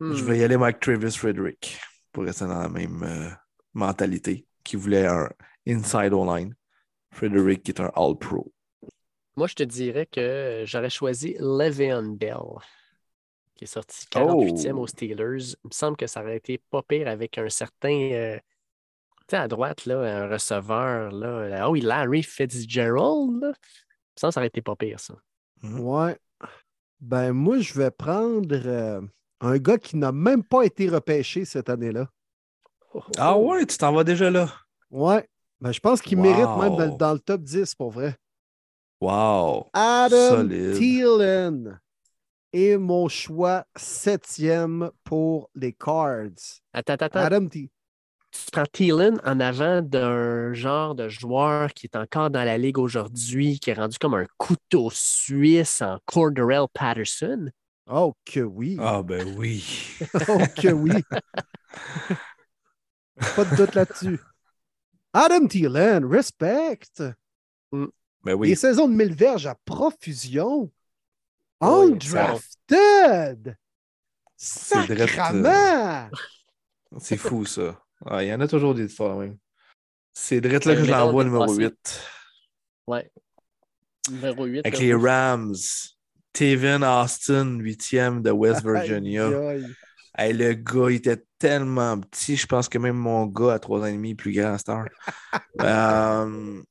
hmm. 0.00 0.12
Je 0.14 0.24
vais 0.24 0.38
y 0.38 0.44
aller 0.44 0.56
avec 0.56 0.80
Travis 0.80 1.12
Frederick 1.16 1.78
pour 2.12 2.24
rester 2.24 2.46
dans 2.46 2.60
la 2.60 2.68
même 2.68 3.02
euh, 3.02 3.30
mentalité, 3.74 4.46
qui 4.64 4.76
voulait 4.76 5.06
un 5.06 5.28
inside 5.66 6.12
O-line. 6.12 6.54
Frederick 7.12 7.62
qui 7.62 7.70
est 7.72 7.80
un 7.80 7.90
All-Pro. 7.94 8.52
Moi, 9.36 9.46
je 9.46 9.54
te 9.54 9.62
dirais 9.62 10.06
que 10.06 10.64
j'aurais 10.66 10.90
choisi 10.90 11.36
Le'Veon 11.38 12.16
Bell, 12.16 12.36
qui 13.54 13.64
est 13.64 13.68
sorti 13.68 14.06
48e 14.10 14.72
Oh. 14.74 14.80
aux 14.82 14.86
Steelers. 14.86 15.54
Il 15.64 15.68
me 15.68 15.72
semble 15.72 15.96
que 15.96 16.06
ça 16.06 16.22
aurait 16.22 16.36
été 16.36 16.58
pas 16.70 16.82
pire 16.82 17.08
avec 17.08 17.38
un 17.38 17.48
certain. 17.48 17.92
euh, 18.12 18.36
tu 19.28 19.32
sais, 19.32 19.36
à 19.36 19.46
droite, 19.48 19.86
là, 19.86 20.00
un 20.00 20.28
receveur. 20.28 21.12
Là, 21.12 21.60
ah 21.62 21.70
oui, 21.70 21.80
Larry 21.82 22.22
Fitzgerald. 22.22 23.42
Là. 23.42 23.48
Il 23.48 23.50
me 23.50 24.20
semble 24.20 24.30
que 24.30 24.34
ça 24.34 24.40
aurait 24.40 24.46
été 24.48 24.62
pas 24.62 24.74
pire, 24.76 24.98
ça. 24.98 25.14
Mhm. 25.62 25.80
Ouais. 25.80 26.16
Ben, 27.00 27.32
moi, 27.32 27.58
je 27.60 27.74
vais 27.74 27.90
prendre 27.92 28.48
euh, 28.66 29.00
un 29.40 29.56
gars 29.58 29.78
qui 29.78 29.96
n'a 29.96 30.10
même 30.10 30.42
pas 30.42 30.62
été 30.64 30.88
repêché 30.88 31.44
cette 31.44 31.68
année-là. 31.70 32.08
Oh, 32.92 33.02
oh, 33.06 33.10
Ah 33.18 33.36
oh. 33.36 33.52
ouais, 33.52 33.64
tu 33.66 33.76
t'en 33.78 33.92
vas 33.92 34.02
déjà 34.02 34.30
là. 34.30 34.52
Ouais. 34.90 35.28
Ben, 35.60 35.72
je 35.72 35.80
pense 35.80 36.00
qu'il 36.00 36.18
Wow. 36.18 36.24
mérite 36.24 36.56
même 36.60 36.76
dans, 36.76 36.96
dans 36.96 37.12
le 37.14 37.18
top 37.18 37.42
10 37.42 37.74
pour 37.74 37.90
vrai. 37.90 38.16
Wow. 39.00 39.68
Adam 39.72 40.36
Solide. 40.36 40.74
Thielen 40.76 41.80
est 42.52 42.76
mon 42.76 43.08
choix 43.08 43.64
septième 43.76 44.90
pour 45.04 45.50
les 45.54 45.72
Cards. 45.72 46.28
Attends, 46.72 46.94
attends, 46.94 47.06
attends. 47.06 47.20
Adam 47.20 47.48
Thielen. 47.48 47.68
Tu 48.30 48.50
prends 48.52 48.66
Thielen 48.70 49.20
en 49.24 49.40
avant 49.40 49.80
d'un 49.80 50.52
genre 50.52 50.94
de 50.94 51.08
joueur 51.08 51.72
qui 51.72 51.86
est 51.86 51.96
encore 51.96 52.30
dans 52.30 52.44
la 52.44 52.58
ligue 52.58 52.78
aujourd'hui, 52.78 53.58
qui 53.58 53.70
est 53.70 53.74
rendu 53.74 53.96
comme 53.98 54.14
un 54.14 54.26
couteau 54.36 54.90
suisse 54.92 55.82
en 55.82 55.98
Corderell 56.04 56.66
Patterson? 56.72 57.48
Oh 57.90 58.12
que 58.26 58.40
oui. 58.40 58.76
Ah 58.80 59.02
ben 59.02 59.26
oui. 59.38 59.64
Oh 60.28 60.42
que 60.60 60.68
oui. 60.68 61.02
Pas 63.36 63.44
de 63.44 63.56
doute 63.56 63.74
là-dessus. 63.74 64.20
Adam 65.18 65.48
Thielen, 65.48 66.04
respect. 66.04 67.02
Ben 67.72 68.34
oui. 68.34 68.50
Les 68.50 68.54
saisons 68.54 68.86
de 68.86 68.94
1000 68.94 69.14
verges 69.14 69.46
à 69.46 69.56
profusion. 69.64 70.70
Undrafted. 71.60 73.56
C'est 74.36 74.86
drette, 74.86 75.10
Sacrement. 75.10 76.08
C'est 76.98 77.16
fou 77.16 77.44
ça. 77.44 77.82
Ah, 78.06 78.22
Il 78.22 78.28
y 78.28 78.34
en 78.34 78.40
a 78.40 78.46
toujours 78.46 78.74
des 78.74 78.84
histoires 78.84 79.16
même. 79.16 79.36
C'est 80.14 80.40
direct 80.40 80.64
là 80.66 80.76
que 80.76 80.84
je 80.84 80.90
l'envoie 80.90 81.24
numéro 81.24 81.46
passé. 81.46 81.64
8. 81.64 82.02
Ouais. 82.86 83.10
Numéro 84.10 84.44
8. 84.44 84.66
Avec 84.66 84.78
les 84.78 84.94
Rams. 84.94 85.56
Taven 86.32 86.84
Austin, 86.84 87.58
8e 87.58 88.22
de 88.22 88.30
West 88.30 88.64
Virginia. 88.64 89.28
Hey, 90.20 90.32
le 90.32 90.52
gars, 90.54 90.90
il 90.90 90.96
était 90.96 91.24
tellement 91.38 91.98
petit. 92.00 92.36
Je 92.36 92.46
pense 92.46 92.68
que 92.68 92.76
même 92.78 92.96
mon 92.96 93.26
gars 93.26 93.52
à 93.54 93.58
3 93.60 93.82
ans 93.82 93.86
et 93.86 93.92
demi 93.92 94.10
est 94.10 94.14
plus 94.16 94.32
grand 94.32 94.54
à 94.54 94.58
cette 94.58 94.68
heure. 94.68 94.84
Euh, 95.60 96.62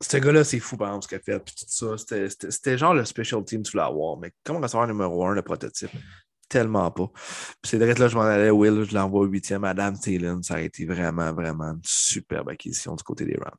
ce 0.00 0.16
gars-là, 0.18 0.44
c'est 0.44 0.58
fou, 0.60 0.76
par 0.76 0.88
exemple, 0.88 1.04
ce 1.04 1.08
qu'il 1.08 1.18
a 1.18 1.20
fait. 1.20 1.38
Puis 1.44 1.54
tout 1.54 1.64
ça, 1.68 1.96
c'était- 1.98 2.28
c'était 2.28 2.50
c'était 2.50 2.78
genre 2.78 2.94
le 2.94 3.04
special 3.04 3.44
team 3.44 3.62
tu 3.62 3.72
voulais 3.72 3.84
avoir. 3.84 4.16
Mais 4.18 4.32
comment 4.44 4.60
recevoir 4.60 4.86
numéro 4.86 5.24
1, 5.26 5.34
le 5.34 5.42
prototype? 5.42 5.90
Tellement 6.48 6.90
pas. 6.90 7.06
Puis 7.14 7.70
c'est 7.70 7.78
direct 7.78 7.98
là, 7.98 8.08
je 8.08 8.16
m'en 8.16 8.22
allais, 8.22 8.50
Will, 8.50 8.84
je 8.84 8.94
l'envoie 8.94 9.20
au 9.22 9.26
8e. 9.26 9.64
Adam 9.64 9.92
Thielen, 9.92 10.42
ça 10.42 10.56
a 10.56 10.60
été 10.60 10.84
vraiment, 10.84 11.32
vraiment 11.32 11.70
une 11.72 11.80
superbe 11.84 12.50
acquisition 12.50 12.94
du 12.94 13.02
côté 13.02 13.24
des 13.24 13.36
Rams. 13.36 13.52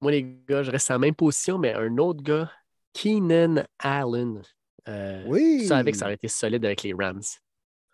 Moi, 0.00 0.10
les 0.10 0.36
gars, 0.48 0.62
je 0.62 0.70
reste 0.70 0.90
à 0.90 0.94
la 0.94 0.98
même 0.98 1.14
position, 1.14 1.58
mais 1.58 1.72
un 1.74 1.96
autre 1.98 2.22
gars, 2.22 2.50
Keenan 2.92 3.64
Allen. 3.78 4.42
Euh, 4.88 5.24
Oui. 5.26 5.60
Je 5.62 5.68
savais 5.68 5.92
que 5.92 5.96
ça 5.98 6.06
aurait 6.06 6.14
été 6.14 6.28
solide 6.28 6.64
avec 6.64 6.82
les 6.82 6.92
Rams. 6.92 7.22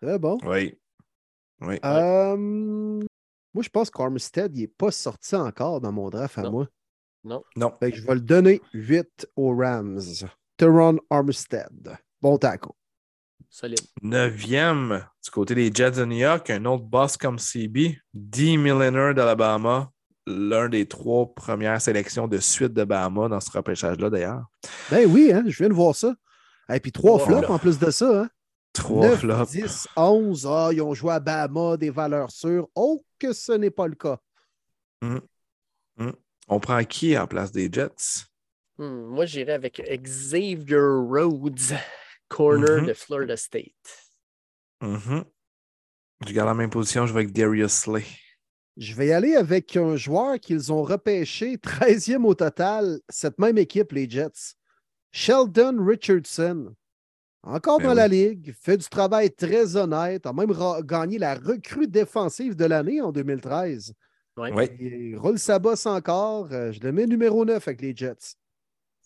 Très 0.01 0.17
bon. 0.19 0.37
Oui. 0.43 0.77
Oui. 1.61 1.79
Euh, 1.85 2.35
moi, 2.37 3.63
je 3.63 3.69
pense 3.69 3.89
qu'Armstead, 3.89 4.55
il 4.57 4.61
n'est 4.61 4.67
pas 4.67 4.91
sorti 4.91 5.35
encore 5.35 5.79
dans 5.81 5.91
mon 5.91 6.09
draft 6.09 6.37
à 6.37 6.43
Non. 6.43 6.51
moi. 6.51 6.67
Non. 7.23 7.43
Non. 7.55 7.71
Fait 7.79 7.91
que 7.91 7.97
je 7.97 8.05
vais 8.07 8.15
le 8.15 8.21
donner 8.21 8.61
8 8.73 9.29
aux 9.35 9.55
Rams. 9.55 9.99
Teron 10.57 10.97
Armstead. 11.09 11.95
Bon 12.21 12.37
taco. 12.37 12.75
Solide. 13.49 13.79
Neuvième, 14.01 15.05
du 15.23 15.29
côté 15.29 15.53
des 15.55 15.71
Jets 15.73 15.91
de 15.91 16.05
New 16.05 16.17
York, 16.17 16.49
un 16.49 16.63
autre 16.65 16.83
boss 16.85 17.17
comme 17.17 17.37
CB, 17.37 17.99
D. 18.13 18.57
Milliner 18.57 19.13
d'Alabama, 19.13 19.91
l'un 20.25 20.69
des 20.69 20.87
trois 20.87 21.33
premières 21.33 21.81
sélections 21.81 22.27
de 22.27 22.37
suite 22.37 22.73
de 22.73 22.83
Bahama 22.85 23.27
dans 23.27 23.39
ce 23.41 23.51
repêchage-là 23.51 24.09
d'ailleurs. 24.09 24.45
Ben 24.89 25.05
oui, 25.11 25.31
hein, 25.33 25.43
je 25.47 25.57
viens 25.57 25.67
de 25.69 25.73
voir 25.73 25.95
ça. 25.95 26.15
Et 26.73 26.79
puis 26.79 26.91
trois 26.91 27.19
flops 27.19 27.49
en 27.49 27.59
plus 27.59 27.79
de 27.79 27.91
ça. 27.91 28.21
Hein. 28.23 28.29
Trois 28.73 29.07
9, 29.09 29.19
flops. 29.19 29.51
10, 29.51 29.87
11. 29.97 30.47
Ah, 30.47 30.69
ils 30.71 30.81
ont 30.81 30.93
joué 30.93 31.11
à 31.13 31.19
Bama, 31.19 31.75
des 31.75 31.89
valeurs 31.89 32.31
sûres. 32.31 32.67
Oh, 32.75 33.03
que 33.19 33.33
ce 33.33 33.51
n'est 33.51 33.69
pas 33.71 33.87
le 33.87 33.95
cas. 33.95 34.17
On 36.47 36.59
prend 36.59 36.83
qui 36.83 37.17
en 37.17 37.27
place 37.27 37.51
des 37.51 37.69
Jets? 37.71 38.25
Hmm, 38.77 39.05
moi, 39.07 39.25
j'irais 39.25 39.53
avec 39.53 39.81
Xavier 40.01 40.77
Rhodes, 40.79 41.59
corner 42.27 42.81
Mhm. 42.81 42.87
de 42.87 42.93
Florida 42.93 43.37
State. 43.37 44.09
Mhm. 44.81 45.23
Je 46.25 46.33
garde 46.33 46.47
la 46.47 46.53
même 46.53 46.69
position, 46.69 47.05
je 47.05 47.13
vais 47.13 47.21
avec 47.21 47.33
Darius 47.33 47.71
Slay. 47.71 48.05
Je 48.77 48.93
vais 48.95 49.07
y 49.07 49.11
aller 49.11 49.35
avec 49.35 49.75
un 49.75 49.95
joueur 49.95 50.39
qu'ils 50.39 50.71
ont 50.71 50.83
repêché 50.83 51.57
13e 51.57 52.25
au 52.25 52.33
total, 52.33 52.99
cette 53.09 53.37
même 53.37 53.57
équipe, 53.57 53.91
les 53.91 54.09
Jets. 54.09 54.55
Sheldon 55.11 55.77
Richardson. 55.85 56.73
Encore 57.43 57.79
Ben 57.79 57.85
dans 57.85 57.89
oui. 57.91 57.95
la 57.97 58.07
ligue, 58.07 58.53
fait 58.59 58.77
du 58.77 58.87
travail 58.87 59.31
très 59.31 59.75
honnête, 59.75 60.25
a 60.25 60.33
même 60.33 60.53
gagné 60.83 61.17
la 61.17 61.33
recrue 61.35 61.87
défensive 61.87 62.55
de 62.55 62.65
l'année 62.65 63.01
en 63.01 63.11
2013. 63.11 63.93
Ouais. 64.37 64.51
Ouais. 64.53 64.77
Il 64.79 65.17
roule 65.17 65.39
sa 65.39 65.59
bosse 65.59 65.85
encore. 65.85 66.47
Euh, 66.51 66.71
Je 66.71 66.79
le 66.81 66.91
mets 66.91 67.07
numéro 67.07 67.43
9 67.43 67.67
avec 67.67 67.81
les 67.81 67.95
Jets. 67.95 68.35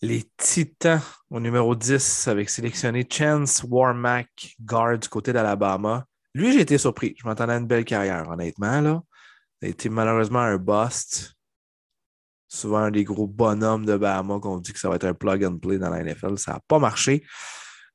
Les 0.02 0.24
Titans 0.36 1.00
au 1.30 1.40
numéro 1.40 1.74
10 1.74 2.28
avec 2.28 2.50
sélectionné 2.50 3.06
Chance 3.10 3.64
Warmack, 3.68 4.54
guard 4.60 4.98
du 4.98 5.08
côté 5.08 5.32
d'Alabama. 5.32 6.06
Lui, 6.34 6.52
j'ai 6.52 6.60
été 6.60 6.76
surpris. 6.76 7.14
Je 7.18 7.26
m'attendais 7.26 7.54
à 7.54 7.56
une 7.56 7.66
belle 7.66 7.86
carrière, 7.86 8.28
honnêtement. 8.28 8.82
Là. 8.82 9.02
Il 9.62 9.66
a 9.66 9.68
été 9.70 9.88
malheureusement 9.88 10.40
un 10.40 10.58
bust. 10.58 11.35
Souvent 12.48 12.78
un 12.78 12.90
des 12.90 13.04
gros 13.04 13.26
bonhommes 13.26 13.84
de 13.84 13.96
Bahama 13.96 14.38
qu'on 14.40 14.58
dit 14.58 14.72
que 14.72 14.78
ça 14.78 14.88
va 14.88 14.96
être 14.96 15.04
un 15.04 15.14
plug 15.14 15.44
and 15.44 15.58
play 15.58 15.78
dans 15.78 15.90
la 15.90 16.02
NFL. 16.02 16.38
Ça 16.38 16.54
n'a 16.54 16.60
pas 16.68 16.78
marché. 16.78 17.24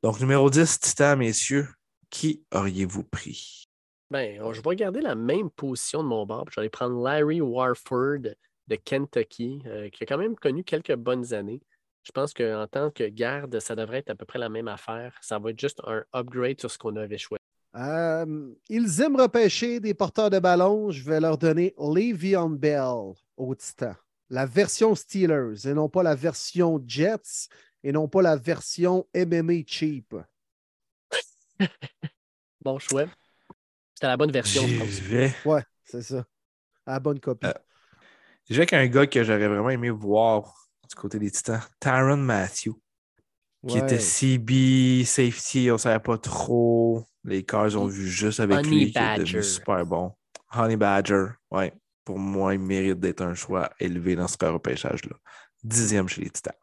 Donc, 0.03 0.19
numéro 0.19 0.49
10, 0.49 0.79
Titan, 0.79 1.15
messieurs, 1.15 1.67
qui 2.09 2.43
auriez-vous 2.53 3.03
pris? 3.03 3.65
Ben, 4.09 4.41
je 4.51 4.61
vais 4.61 4.75
garder 4.75 4.99
la 4.99 5.15
même 5.15 5.49
position 5.49 6.03
de 6.03 6.07
mon 6.09 6.25
bar. 6.25 6.43
puis 6.43 6.53
Je 6.53 6.59
vais 6.59 6.63
aller 6.63 6.69
prendre 6.69 7.01
Larry 7.01 7.39
Warford 7.39 8.33
de 8.67 8.75
Kentucky, 8.75 9.61
euh, 9.67 9.89
qui 9.89 10.03
a 10.03 10.05
quand 10.05 10.17
même 10.17 10.35
connu 10.35 10.63
quelques 10.63 10.95
bonnes 10.95 11.33
années. 11.33 11.61
Je 12.03 12.11
pense 12.11 12.33
qu'en 12.33 12.67
tant 12.69 12.89
que 12.89 13.07
garde, 13.07 13.59
ça 13.59 13.75
devrait 13.75 13.99
être 13.99 14.09
à 14.09 14.15
peu 14.15 14.25
près 14.25 14.39
la 14.39 14.49
même 14.49 14.67
affaire. 14.67 15.17
Ça 15.21 15.39
va 15.39 15.51
être 15.51 15.59
juste 15.59 15.81
un 15.85 16.03
upgrade 16.13 16.59
sur 16.59 16.71
ce 16.71 16.77
qu'on 16.77 16.95
avait 16.95 17.17
choisi. 17.17 17.41
Euh, 17.75 18.53
ils 18.69 19.01
aiment 19.01 19.15
repêcher 19.15 19.79
des 19.79 19.93
porteurs 19.93 20.29
de 20.29 20.39
ballon. 20.39 20.91
Je 20.91 21.03
vais 21.03 21.19
leur 21.19 21.37
donner 21.37 21.73
Le'Veon 21.77 22.49
Bell 22.49 23.13
au 23.37 23.55
Titan. 23.55 23.93
La 24.31 24.47
version 24.47 24.95
Steelers 24.95 25.67
et 25.67 25.73
non 25.75 25.89
pas 25.89 26.01
la 26.03 26.15
version 26.15 26.81
Jets 26.87 27.49
et 27.83 27.91
non 27.91 28.07
pas 28.07 28.23
la 28.23 28.35
version 28.35 29.07
MMA 29.13 29.63
cheap. 29.67 30.15
Bon 32.61 32.79
choix. 32.79 33.05
C'était 33.95 34.07
la 34.07 34.17
bonne 34.17 34.31
version, 34.31 34.67
je 34.67 34.67
J'y 34.67 34.77
pense. 34.77 34.99
vais. 35.01 35.33
Ouais, 35.45 35.63
c'est 35.83 36.01
ça. 36.01 36.25
À 36.85 36.93
la 36.93 36.99
bonne 36.99 37.19
copie. 37.19 37.47
Euh, 37.47 37.53
J'y 38.49 38.53
vais 38.55 38.61
avec 38.61 38.73
un 38.73 38.87
gars 38.87 39.07
que 39.07 39.23
j'aurais 39.23 39.47
vraiment 39.47 39.69
aimé 39.69 39.89
voir 39.89 40.53
du 40.89 40.95
côté 40.95 41.19
des 41.19 41.31
Titans, 41.31 41.61
Tyron 41.79 42.17
Matthew, 42.17 42.71
qui 43.67 43.77
Ouais. 43.77 43.79
était 43.79 43.99
CB, 43.99 45.05
safety, 45.05 45.69
on 45.71 45.73
ne 45.73 45.77
savait 45.79 45.99
pas 45.99 46.17
trop. 46.17 47.05
Les 47.23 47.43
Cars 47.45 47.75
ont 47.77 47.87
vu 47.87 48.07
juste 48.07 48.39
avec 48.39 48.57
Honey 48.59 48.69
lui 48.69 48.91
qui 48.91 48.97
est 49.03 49.11
devenu 49.11 49.43
super 49.43 49.85
bon. 49.85 50.13
Honey 50.53 50.75
Badger, 50.77 51.27
ouais. 51.51 51.73
Pour 52.03 52.19
moi, 52.19 52.53
il 52.53 52.59
mérite 52.59 52.99
d'être 52.99 53.21
un 53.21 53.33
choix 53.33 53.69
élevé 53.79 54.15
dans 54.15 54.27
ce 54.27 54.37
repêchage-là. 54.43 55.15
Dixième 55.63 56.07
chez 56.07 56.21
les 56.21 56.29
Titans. 56.29 56.53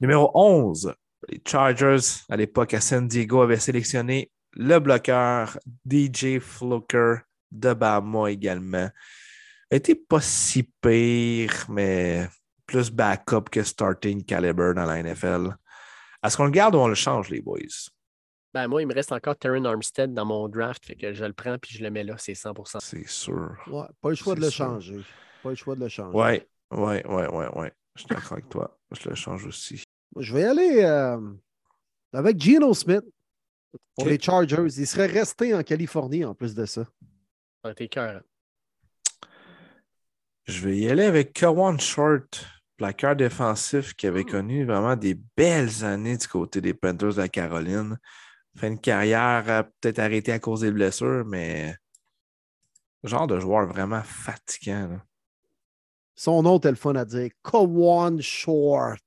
Numéro 0.00 0.30
11, 0.34 0.94
les 1.28 1.42
Chargers, 1.46 2.24
à 2.28 2.36
l'époque 2.36 2.74
à 2.74 2.80
San 2.80 3.06
Diego, 3.06 3.42
avaient 3.42 3.58
sélectionné 3.58 4.30
le 4.52 4.78
bloqueur 4.78 5.58
DJ 5.84 6.38
Fluker 6.38 7.18
de 7.50 7.72
Bama 7.74 8.30
également. 8.30 8.90
Été 9.70 9.94
pas 9.94 10.20
si 10.20 10.62
pire, 10.62 11.66
mais 11.68 12.28
plus 12.66 12.90
backup 12.90 13.48
que 13.50 13.62
starting 13.62 14.24
caliber 14.24 14.72
dans 14.74 14.84
la 14.84 15.02
NFL. 15.02 15.56
Est-ce 16.22 16.36
qu'on 16.36 16.44
le 16.44 16.50
garde 16.50 16.74
ou 16.74 16.78
on 16.78 16.88
le 16.88 16.94
change, 16.94 17.30
les 17.30 17.40
boys? 17.40 17.90
Ben, 18.56 18.68
moi, 18.68 18.80
il 18.80 18.86
me 18.86 18.94
reste 18.94 19.12
encore 19.12 19.36
Terran 19.36 19.66
Armstead 19.66 20.14
dans 20.14 20.24
mon 20.24 20.48
draft, 20.48 20.86
fait 20.86 20.96
que 20.96 21.12
je 21.12 21.26
le 21.26 21.34
prends 21.34 21.58
puis 21.58 21.74
je 21.74 21.82
le 21.82 21.90
mets 21.90 22.04
là, 22.04 22.16
c'est 22.16 22.32
100% 22.32 22.78
C'est 22.80 23.06
sûr. 23.06 23.54
Ouais, 23.66 23.84
pas 24.00 24.08
le 24.08 24.14
choix 24.14 24.34
de 24.34 24.40
le 24.40 24.48
sûr. 24.48 24.64
changer. 24.64 25.04
Pas 25.42 25.50
le 25.50 25.56
choix 25.56 25.74
de 25.74 25.80
le 25.80 25.88
changer. 25.90 26.16
Ouais, 26.16 26.48
ouais, 26.70 27.06
ouais, 27.06 27.28
ouais, 27.28 27.48
ouais. 27.54 27.72
Je 27.96 28.00
suis 28.00 28.08
d'accord 28.08 28.32
avec 28.32 28.48
toi. 28.48 28.78
Je 28.98 29.10
le 29.10 29.14
change 29.14 29.44
aussi. 29.44 29.84
Je 30.18 30.32
vais 30.32 30.40
y 30.40 30.44
aller 30.44 30.82
euh, 30.84 31.34
avec 32.14 32.40
Geno 32.40 32.72
Smith 32.72 33.04
pour 33.94 34.06
les 34.06 34.18
Chargers. 34.18 34.68
Il 34.78 34.86
serait 34.86 35.04
resté 35.04 35.54
en 35.54 35.62
Californie 35.62 36.24
en 36.24 36.34
plus 36.34 36.54
de 36.54 36.64
ça. 36.64 36.84
Ça 36.84 36.90
aurait 37.62 37.72
été 37.72 37.88
cœur. 37.88 38.22
Je 40.46 40.66
vais 40.66 40.78
y 40.78 40.88
aller 40.88 41.04
avec 41.04 41.34
Kawan 41.34 41.78
Short, 41.78 42.46
plaqueur 42.78 43.16
défensif 43.16 43.92
qui 43.92 44.06
avait 44.06 44.24
connu 44.24 44.64
vraiment 44.64 44.96
des 44.96 45.14
belles 45.36 45.84
années 45.84 46.16
du 46.16 46.26
côté 46.26 46.62
des 46.62 46.72
Panthers 46.72 47.12
de 47.12 47.20
la 47.20 47.28
Caroline. 47.28 47.98
Fait 48.56 48.68
une 48.68 48.80
carrière 48.80 49.44
euh, 49.48 49.62
peut-être 49.80 49.98
arrêtée 49.98 50.32
à 50.32 50.38
cause 50.38 50.60
des 50.60 50.70
blessures, 50.72 51.24
mais 51.26 51.76
genre 53.04 53.26
de 53.26 53.38
joueur 53.38 53.66
vraiment 53.66 54.02
fatigant. 54.02 54.88
là. 54.88 55.04
Son 56.14 56.42
nom 56.42 56.56
était 56.58 56.70
le 56.70 56.76
fun 56.76 56.94
à 56.94 57.04
dire. 57.04 57.30
Kawan 57.44 58.20
Short. 58.22 59.04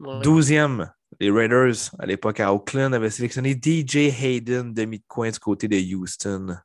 Ouais. 0.00 0.20
Douzième, 0.22 0.90
les 1.20 1.30
Raiders, 1.30 1.74
à 1.98 2.06
l'époque 2.06 2.40
à 2.40 2.54
Oakland, 2.54 2.94
avaient 2.94 3.10
sélectionné 3.10 3.52
DJ 3.54 3.96
Hayden, 4.22 4.72
demi 4.72 4.98
de 5.00 5.04
coin 5.06 5.30
du 5.30 5.38
côté 5.38 5.68
de 5.68 5.76
Houston. 5.94 6.56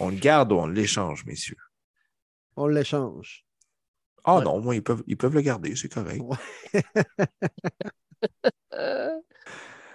On 0.00 0.08
le 0.08 0.16
garde 0.16 0.50
ou 0.50 0.56
on 0.56 0.66
l'échange, 0.66 1.24
messieurs? 1.24 1.56
On 2.56 2.66
l'échange. 2.66 3.46
Ah 4.24 4.38
Ouais. 4.38 4.44
non, 4.44 4.60
moi, 4.60 4.74
ils 4.74 4.82
peuvent, 4.82 5.04
ils 5.06 5.16
peuvent 5.16 5.34
le 5.34 5.40
garder, 5.40 5.76
c'est 5.76 5.88
correct. 5.88 6.20
Euh, 8.74 9.10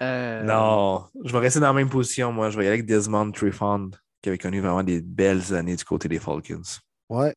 euh, 0.02 0.44
Non, 0.44 1.06
je 1.24 1.32
vais 1.34 1.40
rester 1.40 1.60
dans 1.60 1.68
la 1.68 1.74
même 1.74 1.90
position, 1.90 2.32
moi. 2.32 2.50
Je 2.50 2.58
vais 2.58 2.66
y 2.66 2.68
aller 2.68 2.76
avec 2.76 2.86
Desmond 2.86 3.32
Trifond, 3.32 3.92
qui 4.22 4.30
avait 4.30 4.38
connu 4.38 4.60
vraiment 4.62 4.84
des 4.84 5.02
belles 5.02 5.54
années 5.54 5.76
du 5.76 5.84
côté 5.84 6.08
des 6.08 6.20
Falcons. 6.20 6.62
Ouais. 7.10 7.34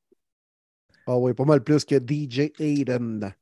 Ah 1.06 1.16
oui, 1.18 1.32
pas 1.34 1.44
mal 1.44 1.62
plus 1.62 1.84
que 1.84 1.96
DJ 1.96 2.52
Aiden. 2.58 3.32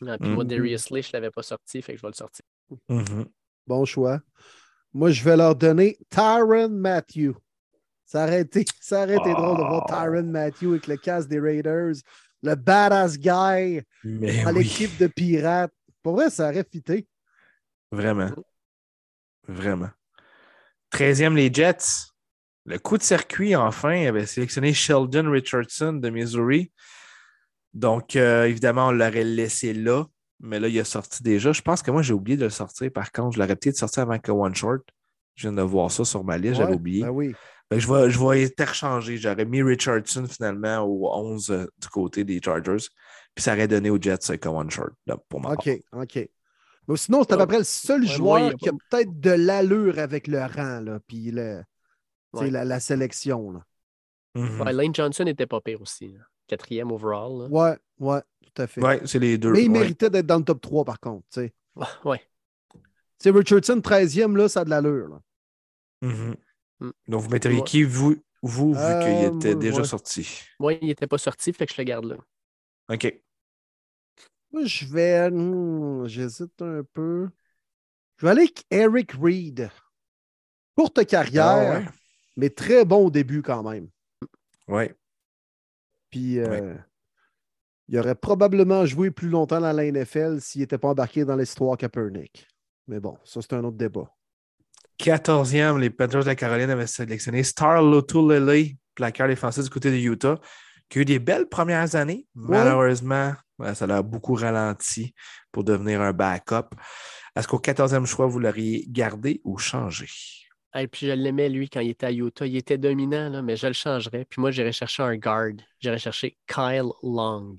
non, 0.00 0.18
puis 0.18 0.28
moi, 0.30 0.44
Mhm. 0.44 0.50
Darius 0.50 0.90
Lee, 0.90 1.02
je 1.02 1.08
ne 1.08 1.12
l'avais 1.14 1.30
pas 1.30 1.42
sorti, 1.42 1.80
fait 1.80 1.92
que 1.92 1.98
je 1.98 2.02
vais 2.02 2.08
le 2.10 2.14
sortir. 2.14 2.44
Mhm. 2.88 3.26
Bon 3.66 3.84
choix. 3.84 4.20
Moi, 4.92 5.10
je 5.10 5.24
vais 5.24 5.36
leur 5.36 5.54
donner 5.56 5.96
Tyron 6.10 6.68
Matthew. 6.68 7.32
Ça 8.04 8.24
aurait 8.24 8.42
été, 8.42 8.64
ça 8.80 9.04
aurait 9.04 9.16
été 9.16 9.32
drôle 9.32 9.56
de 9.56 9.62
voir 9.62 9.86
Oh. 9.88 9.92
Tyron 9.92 10.24
Matthew 10.24 10.64
avec 10.70 10.86
le 10.86 10.96
casque 10.96 11.28
des 11.28 11.40
Raiders, 11.40 11.94
le 12.42 12.54
badass 12.54 13.16
guy 13.18 13.80
Mais 14.04 14.44
à 14.44 14.52
oui, 14.52 14.62
l'équipe 14.64 14.96
de 14.98 15.06
pirates. 15.06 15.72
Pour 16.02 16.14
vrai, 16.16 16.28
ça 16.28 16.50
aurait 16.50 16.66
fité. 16.70 17.06
vraiment. 17.90 18.30
Vraiment. 19.48 19.90
13e, 20.92 21.34
les 21.34 21.52
Jets. 21.52 22.10
Le 22.66 22.78
coup 22.78 22.96
de 22.96 23.02
circuit, 23.02 23.54
enfin, 23.54 24.06
avait 24.06 24.24
sélectionné 24.24 24.72
Sheldon 24.72 25.30
Richardson 25.30 25.94
de 25.94 26.08
Missouri. 26.08 26.72
Donc, 27.74 28.16
euh, 28.16 28.44
évidemment, 28.44 28.88
on 28.88 28.92
l'aurait 28.92 29.24
laissé 29.24 29.74
là, 29.74 30.04
mais 30.40 30.60
là, 30.60 30.68
il 30.68 30.78
a 30.78 30.84
sorti 30.84 31.22
déjà. 31.22 31.52
Je 31.52 31.60
pense 31.60 31.82
que 31.82 31.90
moi, 31.90 32.00
j'ai 32.02 32.14
oublié 32.14 32.36
de 32.36 32.44
le 32.44 32.50
sortir. 32.50 32.90
Par 32.90 33.12
contre, 33.12 33.34
je 33.34 33.40
l'aurais 33.40 33.56
peut-être 33.56 33.76
sorti 33.76 34.00
avant 34.00 34.18
que 34.18 34.30
One 34.30 34.54
Short. 34.54 34.82
Je 35.34 35.48
viens 35.48 35.52
de 35.52 35.62
voir 35.62 35.90
ça 35.90 36.04
sur 36.04 36.22
ma 36.22 36.38
liste, 36.38 36.56
j'avais 36.56 36.74
oublié. 36.74 37.02
Ben 37.02 37.10
oui. 37.10 37.34
Que 37.70 37.78
je 37.78 37.92
vais, 37.92 38.10
je 38.10 38.18
vais 38.18 38.44
interchanger. 38.44 39.16
J'aurais 39.16 39.44
mis 39.44 39.62
Richardson 39.62 40.26
finalement 40.28 40.82
au 40.82 41.10
11 41.12 41.50
euh, 41.50 41.66
du 41.78 41.88
côté 41.88 42.22
des 42.22 42.40
Chargers. 42.42 42.86
Puis 43.34 43.42
ça 43.42 43.54
aurait 43.54 43.66
donné 43.66 43.90
aux 43.90 44.00
Jets 44.00 44.30
euh, 44.30 44.36
comme 44.36 44.54
one 44.54 44.70
short 44.70 44.92
là, 45.06 45.16
pour 45.28 45.40
ma 45.40 45.54
OK, 45.54 45.70
part. 45.90 46.02
OK. 46.02 46.28
Mais 46.88 46.96
sinon, 46.96 47.22
c'est 47.22 47.32
à 47.34 47.38
peu 47.38 47.46
près 47.46 47.58
le 47.58 47.64
seul 47.64 48.02
Ouais, 48.02 48.18
moi, 48.18 48.40
il 48.40 48.46
y 48.46 48.48
joueur 48.48 48.50
a 48.50 48.54
qui 48.54 48.68
a 48.68 48.72
pas- 48.72 48.78
peut-être 48.90 49.20
de 49.20 49.30
l'allure 49.30 49.98
avec 49.98 50.26
le 50.26 50.40
rang, 50.40 50.80
là, 50.80 51.00
puis 51.06 51.30
le, 51.30 51.62
Ouais. 52.32 52.50
la, 52.50 52.64
la 52.64 52.80
sélection. 52.80 53.52
Là. 53.52 53.64
Mhm. 54.34 54.60
Ouais, 54.60 54.72
Lane 54.72 54.94
Johnson 54.94 55.24
n'était 55.24 55.46
pas 55.46 55.60
pire 55.60 55.80
aussi. 55.80 56.08
là. 56.12 56.20
Quatrième 56.46 56.90
overall. 56.92 57.42
là. 57.42 57.48
Ouais, 57.48 57.78
ouais, 58.00 58.20
tout 58.44 58.62
à 58.62 58.66
fait. 58.66 58.82
Ouais, 58.82 59.00
c'est 59.06 59.18
les 59.18 59.38
deux. 59.38 59.52
Mais 59.52 59.62
il 59.64 59.70
ouais. 59.70 59.78
méritait 59.78 60.10
d'être 60.10 60.26
dans 60.26 60.38
le 60.38 60.44
top 60.44 60.60
3, 60.60 60.84
par 60.84 61.00
contre. 61.00 61.24
tu 61.32 61.40
sais. 61.40 61.54
Ouais. 62.04 62.20
Richardson, 63.24 63.80
13e, 63.80 64.36
là, 64.36 64.48
ça 64.48 64.60
a 64.60 64.64
de 64.64 64.70
l'allure. 64.70 65.08
là. 65.08 65.20
Mhm. 66.02 66.34
Mm. 66.80 66.90
Donc, 67.08 67.22
vous 67.22 67.30
metteriez 67.30 67.58
Moi- 67.58 67.66
qui, 67.66 67.82
vous, 67.84 68.16
vous 68.42 68.74
vu 68.74 68.80
Euh, 68.80 69.00
qu'il 69.30 69.36
était 69.38 69.54
moi, 69.54 69.62
déjà 69.62 69.78
ouais. 69.78 69.84
sorti? 69.86 70.40
Moi, 70.58 70.74
il 70.74 70.88
n'était 70.88 71.06
pas 71.06 71.16
sorti, 71.18 71.52
fait 71.54 71.64
que 71.66 71.72
je 71.72 71.80
le 71.80 71.84
garde 71.84 72.04
là. 72.04 72.16
OK. 72.90 73.20
Moi, 74.54 74.64
je 74.66 74.86
vais. 74.86 75.30
hmm, 75.30 76.06
J'hésite 76.06 76.62
un 76.62 76.82
peu. 76.92 77.28
Je 78.18 78.26
vais 78.26 78.30
aller 78.30 78.42
avec 78.42 78.64
Eric 78.70 79.12
Reed. 79.20 79.68
Courte 80.76 81.04
carrière, 81.06 81.44
Ah 81.44 81.78
ouais? 81.80 81.86
mais 82.36 82.50
très 82.50 82.84
bon 82.84 83.06
au 83.06 83.10
début 83.10 83.42
quand 83.42 83.68
même. 83.68 83.88
Ouais. 84.68 84.94
Puis, 86.10 86.38
euh, 86.38 86.74
il 87.88 87.98
aurait 87.98 88.14
probablement 88.14 88.86
joué 88.86 89.10
plus 89.10 89.28
longtemps 89.28 89.60
dans 89.60 89.72
la 89.72 89.84
NFL 89.90 90.40
s'il 90.40 90.60
n'était 90.60 90.78
pas 90.78 90.88
embarqué 90.88 91.24
dans 91.24 91.34
l'histoire 91.36 91.76
Kaepernick. 91.76 92.46
Mais 92.86 93.00
bon, 93.00 93.18
ça, 93.24 93.40
c'est 93.42 93.54
un 93.54 93.64
autre 93.64 93.76
débat. 93.76 94.08
14e, 94.98 95.78
les 95.80 95.90
Panthers 95.90 96.20
de 96.22 96.26
la 96.26 96.36
Caroline 96.36 96.70
avaient 96.70 96.86
sélectionné 96.86 97.42
Star 97.42 97.82
Lotulele, 97.82 98.76
plaqueur 98.94 99.26
défensif 99.26 99.64
du 99.64 99.70
côté 99.70 99.90
de 99.90 99.96
Utah, 99.96 100.38
qui 100.88 100.98
a 100.98 101.02
eu 101.02 101.04
des 101.04 101.18
belles 101.18 101.48
premières 101.48 101.94
années. 101.96 102.26
Malheureusement, 102.34 103.34
ça 103.74 103.86
l'a 103.86 104.02
beaucoup 104.02 104.34
ralenti 104.34 105.14
pour 105.52 105.64
devenir 105.64 106.00
un 106.00 106.12
backup. 106.12 106.74
Est-ce 107.36 107.48
qu'au 107.48 107.58
14e 107.58 108.06
choix, 108.06 108.26
vous 108.26 108.38
l'auriez 108.38 108.84
gardé 108.88 109.40
ou 109.44 109.58
changé? 109.58 110.06
Et 110.76 110.88
puis 110.88 111.06
je 111.06 111.12
l'aimais, 111.12 111.48
lui, 111.48 111.68
quand 111.68 111.80
il 111.80 111.90
était 111.90 112.06
à 112.06 112.12
Utah. 112.12 112.46
Il 112.46 112.56
était 112.56 112.78
dominant, 112.78 113.28
là, 113.30 113.42
mais 113.42 113.56
je 113.56 113.66
le 113.68 113.72
changerais. 113.72 114.24
Puis 114.24 114.40
moi, 114.40 114.50
j'irais 114.50 114.72
chercher 114.72 115.04
un 115.04 115.16
guard. 115.16 115.52
J'irais 115.80 115.98
chercher 115.98 116.36
Kyle 116.46 116.90
Long. 117.02 117.56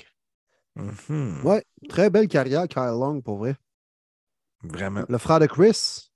Mhm. 0.76 1.42
Ouais, 1.46 1.64
très 1.88 2.10
belle 2.10 2.28
carrière, 2.28 2.68
Kyle 2.68 2.98
Long, 3.00 3.22
pour 3.22 3.38
vrai. 3.38 3.56
Vraiment. 4.64 5.06
Le 5.08 5.18
frère 5.18 5.40
de 5.40 5.46
Chris, 5.46 6.10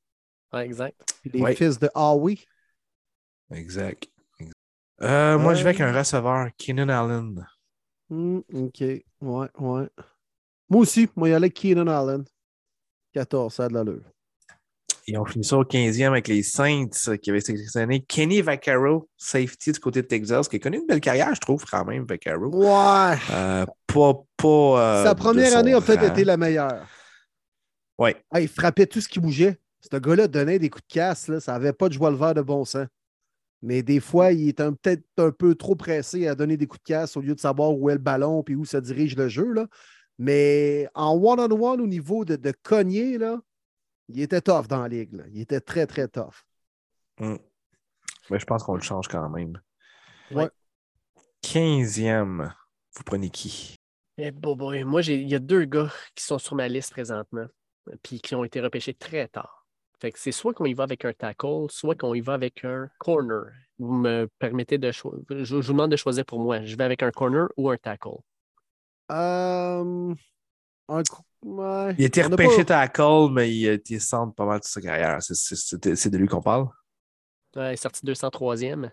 Ouais, 0.52 0.66
exact. 0.66 1.00
puis 1.22 1.32
les 1.34 1.42
Ouais. 1.42 1.56
fils 1.56 1.80
de 1.80 1.90
Howie. 1.96 2.46
Exact. 3.52 4.08
Euh, 5.02 5.38
moi, 5.38 5.54
je 5.54 5.64
vais 5.64 5.70
avec 5.70 5.82
Euh. 5.82 5.86
un 5.92 5.98
receveur, 5.98 6.48
Keenan 6.58 6.90
Allen. 6.90 7.46
Hmm, 8.10 8.40
OK. 8.54 8.82
Ouais, 8.82 9.48
ouais. 9.60 9.88
Moi 10.70 10.82
aussi, 10.82 11.10
moi, 11.16 11.30
il 11.30 11.32
y 11.32 11.36
allait 11.36 11.50
Keenan 11.50 11.88
Allen. 11.88 12.24
14, 13.14 13.54
ça 13.54 13.66
a 13.66 13.68
de 13.70 13.74
l'allure. 13.74 14.04
Et 15.08 15.18
on 15.18 15.26
finit 15.26 15.44
ça 15.44 15.58
au 15.58 15.64
15e 15.64 16.12
avec 16.12 16.28
les 16.28 16.44
Saints 16.44 16.90
euh, 17.08 17.18
qui 17.18 17.32
avaient 17.32 17.42
sélectionné 17.42 18.02
Kenny 18.02 18.42
Vaccaro, 18.42 19.10
safety 19.18 19.72
du 19.72 19.80
côté 19.80 20.04
de 20.04 20.08
Texas, 20.08 20.48
qui 20.48 20.58
a 20.58 20.60
connu 20.60 20.78
une 20.78 20.86
belle 20.86 21.02
carrière, 21.02 21.34
je 21.34 21.40
trouve, 21.42 21.66
quand 21.66 21.84
même, 21.86 22.06
Vaccaro. 22.06 22.50
Ouais. 22.54 23.18
Euh, 23.32 23.66
pas. 23.88 24.14
pas 24.38 24.48
euh, 24.48 25.04
Sa 25.06 25.16
première 25.16 25.58
année 25.58 25.74
a 25.74 25.82
peut-être 25.82 26.04
été 26.04 26.24
la 26.24 26.38
meilleure. 26.38 26.86
Ouais. 27.98 28.16
Ah, 28.32 28.40
il 28.40 28.48
frappait 28.48 28.86
tout 28.86 29.02
ce 29.02 29.10
qui 29.10 29.20
bougeait. 29.20 29.58
Ce 29.92 29.98
gars-là 29.98 30.28
donnait 30.28 30.60
des 30.60 30.70
coups 30.70 30.86
de 30.88 30.94
casse. 30.94 31.28
Là. 31.28 31.40
Ça 31.40 31.54
n'avait 31.54 31.74
pas 31.74 31.88
de 31.90 31.94
joie 31.94 32.12
le 32.12 32.18
vert 32.18 32.36
de 32.36 32.42
bon 32.42 32.64
sens. 32.64 32.86
Mais 33.62 33.84
des 33.84 34.00
fois, 34.00 34.32
il 34.32 34.48
est 34.48 34.62
un- 34.62 34.74
peut-être 34.74 35.04
un 35.18 35.32
peu 35.32 35.54
trop 35.56 35.76
pressé 35.76 36.28
à 36.28 36.36
donner 36.36 36.56
des 36.58 36.66
coups 36.68 36.82
de 36.84 36.88
casse 36.94 37.18
au 37.18 37.22
lieu 37.22 37.36
de 37.36 37.40
savoir 37.40 37.74
où 37.78 37.90
est 37.90 37.94
le 37.94 38.00
ballon 38.00 38.44
et 38.48 38.56
où 38.56 38.64
se 38.66 38.78
dirige 38.78 39.16
le 39.18 39.28
jeu. 39.28 39.52
Là. 39.52 39.68
Mais 40.18 40.88
en 40.96 41.14
one-on-one, 41.18 41.82
au 41.82 41.88
niveau 41.88 42.24
de, 42.26 42.36
de 42.36 42.54
cogner, 42.64 43.18
là, 43.18 43.40
il 44.08 44.22
était 44.22 44.42
tough 44.42 44.68
dans 44.68 44.82
la 44.82 44.88
ligue. 44.88 45.14
là. 45.14 45.24
Il 45.32 45.42
était 45.42 45.60
très, 45.62 45.86
très 45.88 46.08
tough. 46.08 46.44
Mm. 47.20 47.36
Mais 48.30 48.40
je 48.40 48.46
pense 48.46 48.64
qu'on 48.64 48.76
le 48.76 48.82
change 48.82 49.08
quand 49.08 49.30
même. 49.30 49.60
Ouais. 50.32 50.50
15e, 51.42 52.54
vous 52.96 53.04
prenez 53.04 53.30
qui? 53.30 53.76
Eh, 54.18 54.32
boy. 54.32 54.84
Moi, 54.84 55.02
j'ai- 55.02 55.22
il 55.22 55.30
y 55.30 55.36
a 55.36 55.40
deux 55.40 55.66
gars 55.66 55.92
qui 56.16 56.24
sont 56.24 56.38
sur 56.40 56.56
ma 56.56 56.68
liste 56.68 56.92
présentement, 56.92 57.48
puis 58.04 58.20
qui 58.20 58.36
ont 58.36 58.44
été 58.44 58.60
repêchés 58.62 58.94
très 58.94 59.28
tard. 59.28 59.59
Fait 60.02 60.12
que 60.12 60.20
c'est 60.20 60.32
soit 60.32 60.54
qu'on 60.54 60.66
y 60.66 60.74
va 60.74 60.84
avec 60.84 61.04
un 61.06 61.14
tackle, 61.14 61.66
soit 61.70 61.96
qu'on 61.96 62.14
y 62.14 62.22
va 62.22 62.34
avec 62.34 62.64
un 62.64 62.90
corner. 63.00 63.52
Vous 63.78 63.94
me 63.94 64.30
permettez 64.40 64.78
de 64.78 64.92
choisir. 64.92 65.22
Je, 65.30 65.44
je 65.44 65.56
vous 65.56 65.74
demande 65.74 65.92
de 65.92 65.98
choisir 65.98 66.26
pour 66.26 66.40
moi. 66.40 66.64
Je 66.64 66.76
vais 66.76 66.84
avec 66.86 67.04
un 67.04 67.12
corner 67.12 67.48
ou 67.58 67.70
un 67.70 67.78
tackle? 67.78 68.10
Euh, 69.12 70.14
un 70.88 71.04
ouais. 71.44 71.96
Il 71.98 72.04
a 72.04 72.08
été 72.08 72.22
repêché 72.22 72.58
pas- 72.64 72.88
tackle, 72.88 73.30
mais 73.32 73.54
il 73.56 73.68
a 73.68 73.74
été 73.74 74.00
centre 74.00 74.34
pas 74.36 74.46
mal 74.46 74.60
toute 74.62 74.70
sa 74.70 74.82
carrière. 74.82 75.22
C'est- 75.22 75.36
c'est- 75.36 75.56
C'est 75.56 75.96
c'est 75.96 76.10
de 76.10 76.18
lui 76.18 76.28
qu'on 76.28 76.42
parle? 76.42 76.68
Ouais, 77.56 77.72
il 77.72 77.74
est 77.74 77.76
sorti 77.78 78.06
203e. 78.06 78.92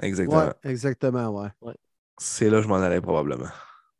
Exactement. 0.00 0.46
Ouais, 0.46 0.52
exactement, 0.64 1.28
ouais. 1.62 1.74
C'est 2.18 2.48
là 2.50 2.58
que 2.58 2.62
je 2.62 2.68
m'en 2.68 2.76
allais 2.76 3.00
probablement. 3.00 3.48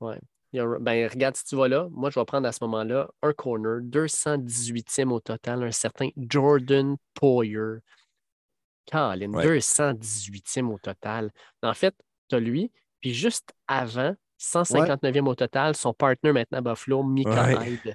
A- 0.00 0.14
ben, 0.52 1.08
regarde, 1.08 1.36
si 1.36 1.44
tu 1.44 1.56
vas 1.56 1.68
là, 1.68 1.88
moi, 1.90 2.10
je 2.10 2.18
vais 2.18 2.24
prendre 2.24 2.46
à 2.48 2.52
ce 2.52 2.58
moment-là 2.62 3.08
un 3.22 3.32
corner, 3.32 3.80
218e 3.82 5.10
au 5.12 5.20
total, 5.20 5.62
un 5.62 5.70
certain 5.72 6.08
Jordan 6.16 6.96
Poyer. 7.14 7.78
Colin, 8.90 9.32
Ouais. 9.32 9.44
218e 9.44 10.70
au 10.72 10.78
total. 10.78 11.30
En 11.62 11.74
fait, 11.74 11.94
tu 12.28 12.36
as 12.36 12.40
lui, 12.40 12.72
puis 13.00 13.12
juste 13.12 13.52
avant, 13.66 14.14
159e 14.38 15.26
au 15.26 15.34
total, 15.34 15.74
son 15.74 15.92
partner 15.92 16.32
maintenant 16.32 16.58
à 16.58 16.60
Buffalo, 16.62 17.02
Mika 17.02 17.44
Ouais. 17.44 17.72
Hyde. 17.72 17.94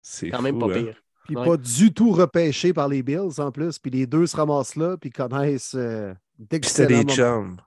C'est 0.00 0.30
Quand 0.30 0.42
même 0.42 0.58
pas 0.58 0.66
hein? 0.66 0.72
pire. 0.84 1.02
Puis 1.26 1.36
Ouais. 1.36 1.44
pas 1.44 1.56
du 1.56 1.92
tout 1.92 2.12
repêché 2.12 2.72
par 2.72 2.88
les 2.88 3.02
Bills 3.02 3.40
en 3.40 3.50
plus. 3.50 3.78
Puis 3.80 3.90
les 3.90 4.06
deux 4.06 4.26
se 4.26 4.36
ramassent 4.36 4.76
là, 4.76 4.96
puis 4.96 5.10
connaissent 5.10 5.74
euh, 5.74 6.14
Puis 6.48 6.60
c'était 6.62 6.86
des 6.86 7.02
chums. 7.12 7.60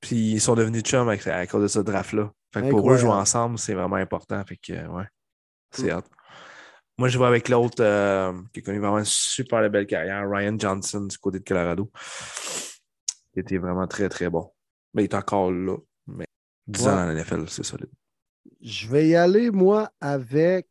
Puis 0.00 0.32
ils 0.34 0.40
sont 0.40 0.54
devenus 0.54 0.82
chums 0.84 1.08
à 1.08 1.46
cause 1.46 1.62
de 1.62 1.68
ce 1.68 1.80
draft-là. 1.80 2.32
Fait 2.52 2.62
que 2.62 2.70
pour 2.70 2.90
eux, 2.90 2.96
jouer 2.96 3.10
ensemble, 3.10 3.58
c'est 3.58 3.74
vraiment 3.74 3.96
important. 3.96 4.42
Fait 4.44 4.56
que, 4.56 4.86
ouais, 4.88 5.06
c'est 5.70 5.92
Mm. 5.92 6.02
Moi, 6.98 7.08
je 7.08 7.18
vais 7.18 7.24
avec 7.24 7.48
l'autre 7.48 7.82
euh, 7.82 8.30
qui 8.52 8.60
a 8.60 8.62
connu 8.62 8.78
vraiment 8.78 8.98
une 8.98 9.06
super 9.06 9.70
belle 9.70 9.86
carrière, 9.86 10.28
Ryan 10.28 10.58
Johnson 10.58 11.00
du 11.00 11.16
côté 11.16 11.38
de 11.38 11.44
Colorado. 11.44 11.90
Il 13.34 13.40
était 13.40 13.56
vraiment 13.56 13.86
très, 13.86 14.10
très 14.10 14.28
bon. 14.28 14.52
Mais 14.92 15.04
il 15.04 15.06
est 15.06 15.14
encore 15.14 15.50
là. 15.50 15.78
Mais 16.06 16.26
10 16.66 16.88
ans 16.88 16.96
dans 16.96 17.06
la 17.06 17.14
NFL, 17.14 17.48
c'est 17.48 17.62
solide. 17.62 17.88
Je 18.60 18.86
vais 18.88 19.08
y 19.08 19.16
aller, 19.16 19.50
moi, 19.50 19.90
avec. 19.98 20.68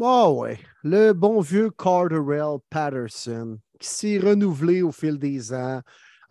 Oh 0.00 0.36
ouais, 0.42 0.60
le 0.84 1.12
bon 1.12 1.40
vieux 1.40 1.70
Carterell 1.70 2.58
Patterson, 2.70 3.58
qui 3.80 3.88
s'est 3.88 4.18
renouvelé 4.18 4.82
au 4.82 4.92
fil 4.92 5.18
des 5.18 5.52
ans, 5.52 5.82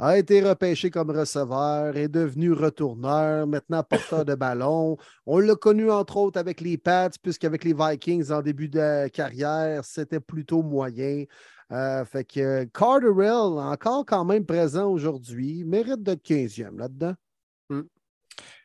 a 0.03 0.17
été 0.17 0.41
repêché 0.41 0.89
comme 0.89 1.11
receveur, 1.11 1.95
est 1.95 2.07
devenu 2.07 2.53
retourneur, 2.53 3.45
maintenant 3.45 3.83
porteur 3.83 4.25
de 4.25 4.33
ballon. 4.33 4.97
On 5.27 5.37
l'a 5.37 5.53
connu 5.55 5.91
entre 5.91 6.17
autres 6.17 6.39
avec 6.39 6.59
les 6.59 6.77
Pats, 6.79 7.11
puisqu'avec 7.21 7.63
les 7.63 7.75
Vikings 7.75 8.31
en 8.31 8.41
début 8.41 8.67
de 8.67 9.07
carrière, 9.09 9.85
c'était 9.85 10.19
plutôt 10.19 10.63
moyen. 10.63 11.25
Euh, 11.71 12.03
fait 12.03 12.23
que 12.25 12.63
Carterell, 12.65 13.59
encore 13.59 14.03
quand 14.05 14.25
même 14.25 14.43
présent 14.43 14.89
aujourd'hui, 14.89 15.63
mérite 15.65 16.01
d'être 16.01 16.23
15e 16.23 16.79
là-dedans. 16.79 17.13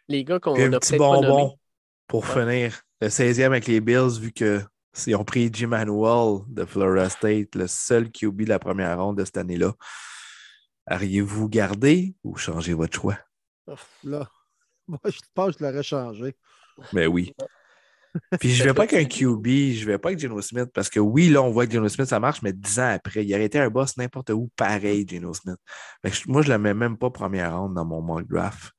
Les 0.09 0.25
gars 0.25 0.41
qu'on 0.41 0.55
Puis 0.55 0.65
un 0.65 0.73
a 0.73 0.81
petit 0.81 0.97
pas 0.97 1.21
bonbon 1.21 1.55
pour 2.07 2.25
Ouais. 2.25 2.47
finir. 2.47 2.81
Le 3.03 3.09
16e 3.09 3.47
avec 3.47 3.67
les 3.67 3.81
Bills, 3.83 4.19
vu 4.21 4.33
que 4.33 4.63
ils 5.07 5.15
ont 5.15 5.25
pris 5.25 5.51
Jim 5.53 5.67
Manuel 5.69 6.39
de 6.49 6.65
Florida 6.65 7.11
State, 7.11 7.55
le 7.55 7.67
seul 7.67 8.11
QB 8.11 8.45
de 8.45 8.49
la 8.49 8.59
première 8.59 8.99
ronde 8.99 9.19
de 9.19 9.25
cette 9.27 9.37
année-là. 9.37 9.75
Auriez-vous 10.91 11.49
gardé 11.49 12.15
ou 12.23 12.37
changé 12.37 12.75
votre 12.75 12.95
choix? 12.97 13.19
Là, 14.05 14.31
moi, 14.89 15.01
je 15.07 15.19
pense 15.35 15.57
que 15.57 15.61
je 15.61 15.65
l'aurais 15.65 15.83
changé. 15.83 16.35
Ben 16.93 17.07
oui. 17.09 17.33
Puis 18.41 18.51
je 18.51 18.65
vais 18.65 18.73
pas 18.73 18.85
avec 18.85 18.95
un 18.95 19.05
QB, 19.05 19.47
je 19.75 19.85
vais 19.85 19.99
pas 19.99 20.09
avec 20.09 20.19
Geno 20.19 20.41
Smith, 20.41 20.71
parce 20.73 20.89
que 20.89 20.99
oui, 21.01 21.29
là, 21.29 21.43
on 21.43 21.51
voit 21.51 21.67
que 21.67 21.73
Geno 21.73 21.89
Smith, 21.89 22.09
ça 22.09 22.19
marche, 22.21 22.41
mais 22.41 22.53
10 22.53 22.79
ans 22.81 22.93
après, 22.95 23.25
il 23.27 23.35
aurait 23.35 23.45
été 23.45 23.59
un 23.59 23.69
boss 23.69 23.97
n'importe 23.99 24.31
où, 24.31 24.49
pareil, 24.57 25.07
Geno 25.07 25.35
Smith. 25.35 25.57
Que 26.03 26.11
je- 26.11 26.23
moi, 26.27 26.41
je 26.43 26.51
le 26.51 26.59
mets 26.59 26.73
même 26.73 26.97
pas 26.97 27.11
première 27.11 27.59
ronde 27.59 27.75
dans 27.75 27.85
mon 27.85 28.01
mock 28.01 28.27
draft. 28.27 28.73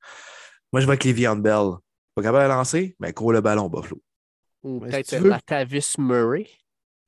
Moi, 0.74 0.82
je 0.82 0.86
vais 0.88 0.94
avec 0.94 1.04
Le'Veon 1.04 1.36
Bell. 1.36 1.74
Pas 2.16 2.24
capable 2.24 2.46
de 2.46 2.50
lancer, 2.50 2.96
mais 3.00 3.14
court 3.14 3.32
le 3.32 3.42
ballon, 3.42 3.70
Buffalo. 3.70 4.02
Ou 4.64 4.80
Mais 4.80 5.04
si 5.04 5.12
peut-être 5.12 5.24
Latavius 5.28 5.98
Murray. 6.00 6.48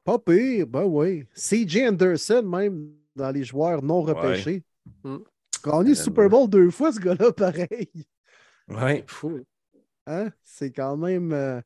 Pas 0.03 0.19
pire, 0.19 0.67
ben 0.67 0.83
oui. 0.83 1.25
CJ 1.35 1.87
Anderson, 1.87 2.43
même 2.43 2.91
dans 3.15 3.31
les 3.31 3.43
joueurs 3.43 3.81
non 3.81 4.01
repêchés. 4.03 4.63
Mm. 5.03 5.17
Gagné 5.63 5.89
le 5.89 5.95
Super 5.95 6.29
Bowl 6.29 6.49
deux 6.49 6.69
fois, 6.71 6.91
ce 6.91 6.99
gars-là, 6.99 7.31
pareil. 7.33 7.89
Ouais. 8.67 9.03
Fou. 9.07 9.39
Hein? 10.07 10.29
C'est 10.43 10.71
quand 10.71 10.97
même. 10.97 11.31
euh, 11.33 11.61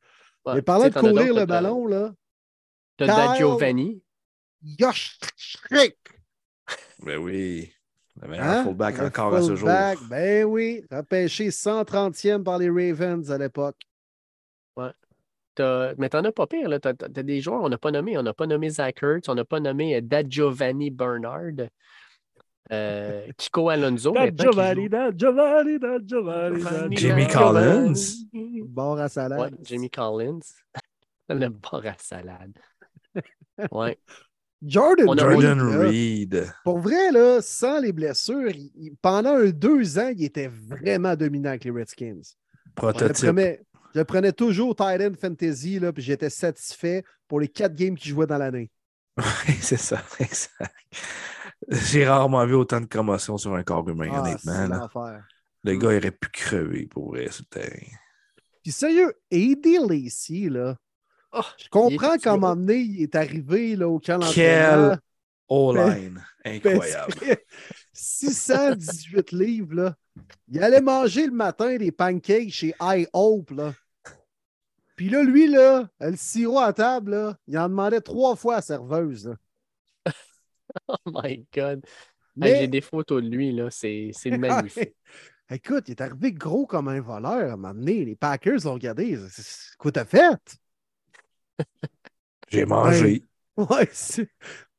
Ouais, 0.46 0.56
Mais 0.56 0.62
parlant 0.62 0.90
de 0.90 0.94
courir 0.94 1.34
le 1.34 1.46
ballon, 1.46 1.88
là, 1.88 2.14
T'as 2.98 3.36
Giovanni. 3.38 4.04
Yosh 4.62 5.18
Schrick. 5.38 5.98
Ben 7.00 7.18
oui. 7.18 7.72
Le 8.22 8.28
meilleur 8.28 8.46
Hein? 8.46 8.64
fullback 8.64 8.98
Le 8.98 9.06
encore 9.06 9.34
à 9.36 9.42
ce 9.42 9.56
jour. 9.56 9.70
fullback, 9.70 10.00
Ben 10.10 10.44
oui, 10.46 10.84
repêché 10.92 11.50
130e 11.50 12.44
par 12.44 12.58
les 12.58 12.70
Ravens 12.70 13.32
à 13.32 13.38
l'époque. 13.38 13.78
T'as- 15.56 15.94
Mais 16.00 16.10
t'en 16.10 16.24
as 16.24 16.32
pas 16.32 16.48
pire, 16.48 16.68
là. 16.68 16.80
T'as, 16.80 16.94
des 16.94 17.40
joueurs 17.40 17.62
qu'on 17.62 17.70
n'a 17.70 17.78
pas 17.78 17.92
nommés. 17.92 18.18
On 18.18 18.24
n'a 18.24 18.34
pas 18.34 18.48
nommé 18.48 18.70
Zach 18.72 19.04
Ertz, 19.04 19.30
on 19.30 19.36
n'a 19.36 19.46
pas 19.46 19.60
nommé 19.60 19.96
euh, 19.96 20.02
Da 20.02 20.28
Giovanni 20.28 20.90
Bernard, 20.90 21.68
euh, 22.74 23.28
Kiko 23.38 23.70
Alonso. 23.70 24.14
Giovanni, 24.36 24.90
Giovanni, 25.16 25.78
Giovanni, 26.06 26.96
Jimmy 26.98 27.28
Collins. 27.28 27.94
Bord 28.66 29.00
à 29.00 29.10
salade. 29.10 29.40
Ouais, 29.40 29.52
Jimmy 29.64 29.90
Collins. 29.90 30.40
Le 31.30 31.46
à 31.46 31.96
salade. 31.98 32.58
Ouais. 33.72 33.98
Jordan, 34.66 35.06
On 35.10 35.14
a- 35.18 35.20
Jordan 35.20 35.60
Reed, 35.62 36.34
là. 36.36 36.44
Pour 36.64 36.80
vrai, 36.80 37.12
là, 37.12 37.42
sans 37.42 37.80
les 37.80 37.92
blessures, 37.92 38.50
il- 38.50 38.72
il- 38.76 38.96
pendant 39.02 39.36
un 39.36 39.50
deux 39.50 40.00
ans, 40.00 40.12
il 40.16 40.24
était 40.24 40.48
vraiment 40.50 41.16
dominant 41.16 41.50
avec 41.50 41.66
les 41.66 41.72
Redskins. 41.72 42.22
Je 42.24 42.72
Prototype. 42.76 43.26
prenais, 43.26 43.62
je 43.94 44.00
le 44.00 44.06
prenais 44.06 44.32
toujours 44.32 44.76
tight 44.76 45.02
end 45.02 45.14
fantasy, 45.20 45.80
là, 45.80 45.92
puis 45.92 46.02
j'étais 46.02 46.30
satisfait 46.30 47.04
pour 47.28 47.40
les 47.42 47.48
quatre 47.50 47.76
games 47.76 47.96
qu'il 47.96 48.12
jouait 48.12 48.28
dans 48.28 48.38
l'année. 48.38 48.70
Oui, 49.48 49.54
c'est 49.62 49.78
ça, 49.78 50.02
exact. 50.20 50.74
J'ai 51.70 52.06
rarement 52.08 52.46
vu 52.46 52.54
autant 52.56 52.82
de 52.82 52.86
commotion 52.86 53.38
sur 53.38 53.54
un 53.56 53.64
corps 53.64 53.88
humain, 53.88 54.10
Ah, 54.14 54.22
honnêtement. 54.22 54.68
là. 54.68 55.22
Le 55.64 55.76
gars 55.76 55.94
il 55.94 55.98
aurait 55.98 56.12
pu 56.12 56.30
crever 56.30 56.86
pour 56.88 57.10
vrai 57.10 57.30
sur 57.32 57.46
le 57.50 57.62
terrain. 57.62 57.88
Puis 58.64 58.72
sérieux, 58.72 59.14
Eddie 59.32 59.78
Lacy, 59.88 60.50
là, 60.50 60.76
Oh, 61.36 61.42
je 61.58 61.68
comprends 61.70 62.18
qu'à 62.18 62.32
un 62.34 62.38
gros. 62.38 62.42
moment 62.42 62.56
donné, 62.56 62.76
il 62.78 63.02
est 63.02 63.16
arrivé 63.16 63.76
là, 63.76 63.88
au 63.90 64.00
camp 64.00 64.20
Quel 64.34 64.62
d'entraînement. 64.70 64.98
O-line. 65.48 66.24
Ben, 66.46 66.56
Incroyable. 66.64 67.14
c'est- 67.20 67.46
618 67.92 69.32
livres, 69.32 69.74
là. 69.74 69.96
Il 70.48 70.62
allait 70.64 70.82
manger 70.82 71.26
le 71.26 71.32
matin 71.34 71.76
des 71.78 71.92
pancakes 71.92 72.52
chez 72.52 72.76
I 72.82 73.08
Hope, 73.14 73.50
là. 73.52 73.74
Puis 74.96 75.10
là, 75.10 75.24
lui, 75.24 75.48
là, 75.48 75.88
le 76.00 76.16
sirop 76.16 76.60
à 76.60 76.72
table, 76.72 77.12
là, 77.12 77.38
il 77.48 77.58
en 77.58 77.68
demandait 77.68 78.02
trois 78.02 78.36
fois 78.36 78.54
à 78.54 78.58
la 78.58 78.62
serveuse. 78.62 79.28
là. 79.28 79.36
Oh 80.88 80.96
my 81.06 81.46
God. 81.54 81.84
Hey, 81.86 81.92
Mais- 82.36 82.60
J'ai 82.62 82.68
des 82.68 82.82
photos 82.82 83.22
de 83.24 83.28
lui, 83.30 83.52
là. 83.52 83.70
C'est, 83.70 84.12
c'est 84.14 84.32
magnifique. 84.38 84.96
Écoute, 85.50 85.88
il 85.88 85.92
est 85.92 86.02
arrivé 86.02 86.32
gros 86.34 86.66
comme 86.66 86.88
un 86.88 87.00
voleur 87.02 87.32
à 87.50 87.54
un 87.54 87.58
moment 87.58 87.74
donné. 87.74 88.06
Les 88.06 88.16
Packers 88.16 88.60
l'ont 88.66 88.74
regardé. 88.74 89.18
Quoi 89.78 89.92
t'as 89.92 90.06
fait? 90.06 90.58
J'ai 92.50 92.66
mangé. 92.66 93.24
Ouais, 93.58 93.88
c'est- 93.92 94.30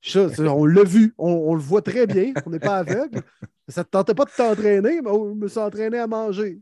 ça, 0.02 0.28
on 0.52 0.64
l'a 0.66 0.84
vu. 0.84 1.14
On, 1.16 1.30
on 1.30 1.54
le 1.54 1.60
voit 1.60 1.80
très 1.82 2.06
bien. 2.06 2.32
On 2.44 2.50
n'est 2.50 2.58
pas 2.58 2.78
aveugle. 2.78 3.22
Ça 3.68 3.84
te 3.84 3.90
tentait 3.90 4.14
pas 4.14 4.24
de 4.24 4.30
t'entraîner, 4.30 5.00
mais 5.00 5.10
je 5.10 5.34
me 5.34 5.48
suis 5.48 5.58
entraîné 5.58 5.98
à 5.98 6.06
manger. 6.06 6.60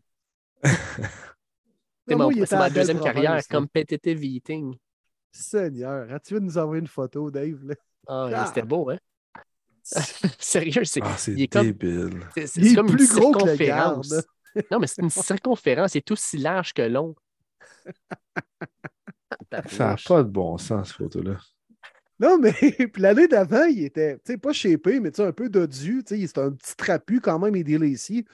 C'est 2.08 2.16
ma 2.56 2.68
deuxième 2.70 3.00
carrière, 3.00 3.40
competitive 3.48 4.22
eating. 4.24 4.76
Seigneur, 5.30 6.12
as-tu 6.12 6.34
de 6.34 6.40
nous 6.40 6.58
envoyer 6.58 6.80
une 6.82 6.86
photo, 6.88 7.30
Dave? 7.30 7.64
là? 7.64 7.74
Ah, 8.06 8.28
Ah. 8.34 8.46
c'était 8.46 8.62
beau, 8.62 8.90
hein? 8.90 8.98
Sérieux, 10.38 10.84
c'est 10.84 11.00
Ah, 11.02 11.14
c'est 11.16 11.32
il 11.32 11.42
est 11.42 11.48
comme- 11.48 11.66
débile. 11.66 12.20
c'est- 12.34 12.46
c'est 12.46 12.60
Il 12.60 12.72
est 12.72 12.74
comme 12.74 12.86
plus 12.86 13.10
une 13.12 13.18
gros 13.20 13.32
que 13.32 13.56
garde. 13.64 14.24
Non, 14.70 14.78
mais 14.78 14.86
c'est 14.86 15.02
une 15.02 15.10
circonférence, 15.10 15.94
il 15.94 15.98
est 15.98 16.10
aussi 16.10 16.38
large 16.38 16.72
que 16.72 16.82
long. 16.82 17.14
Ça 19.68 19.88
n'a 19.88 19.96
pas 20.06 20.22
de 20.22 20.28
bon 20.28 20.58
sens, 20.58 20.88
cette 20.88 20.96
photo-là. 20.96 21.36
Non, 22.20 22.38
mais 22.38 22.52
puis 22.92 23.02
l'année 23.02 23.26
d'avant, 23.28 23.64
il 23.64 23.84
était, 23.84 24.16
tu 24.16 24.32
sais, 24.32 24.38
pas 24.38 24.52
shapé, 24.52 25.00
mais 25.00 25.10
tu 25.10 25.16
sais, 25.16 25.26
un 25.26 25.32
peu 25.32 25.48
dodu. 25.48 26.04
Tu 26.06 26.16
sais, 26.20 26.26
c'était 26.26 26.40
un 26.40 26.52
petit 26.52 26.76
trapu 26.76 27.20
quand 27.20 27.38
même, 27.38 27.54
Lacy. 27.54 28.24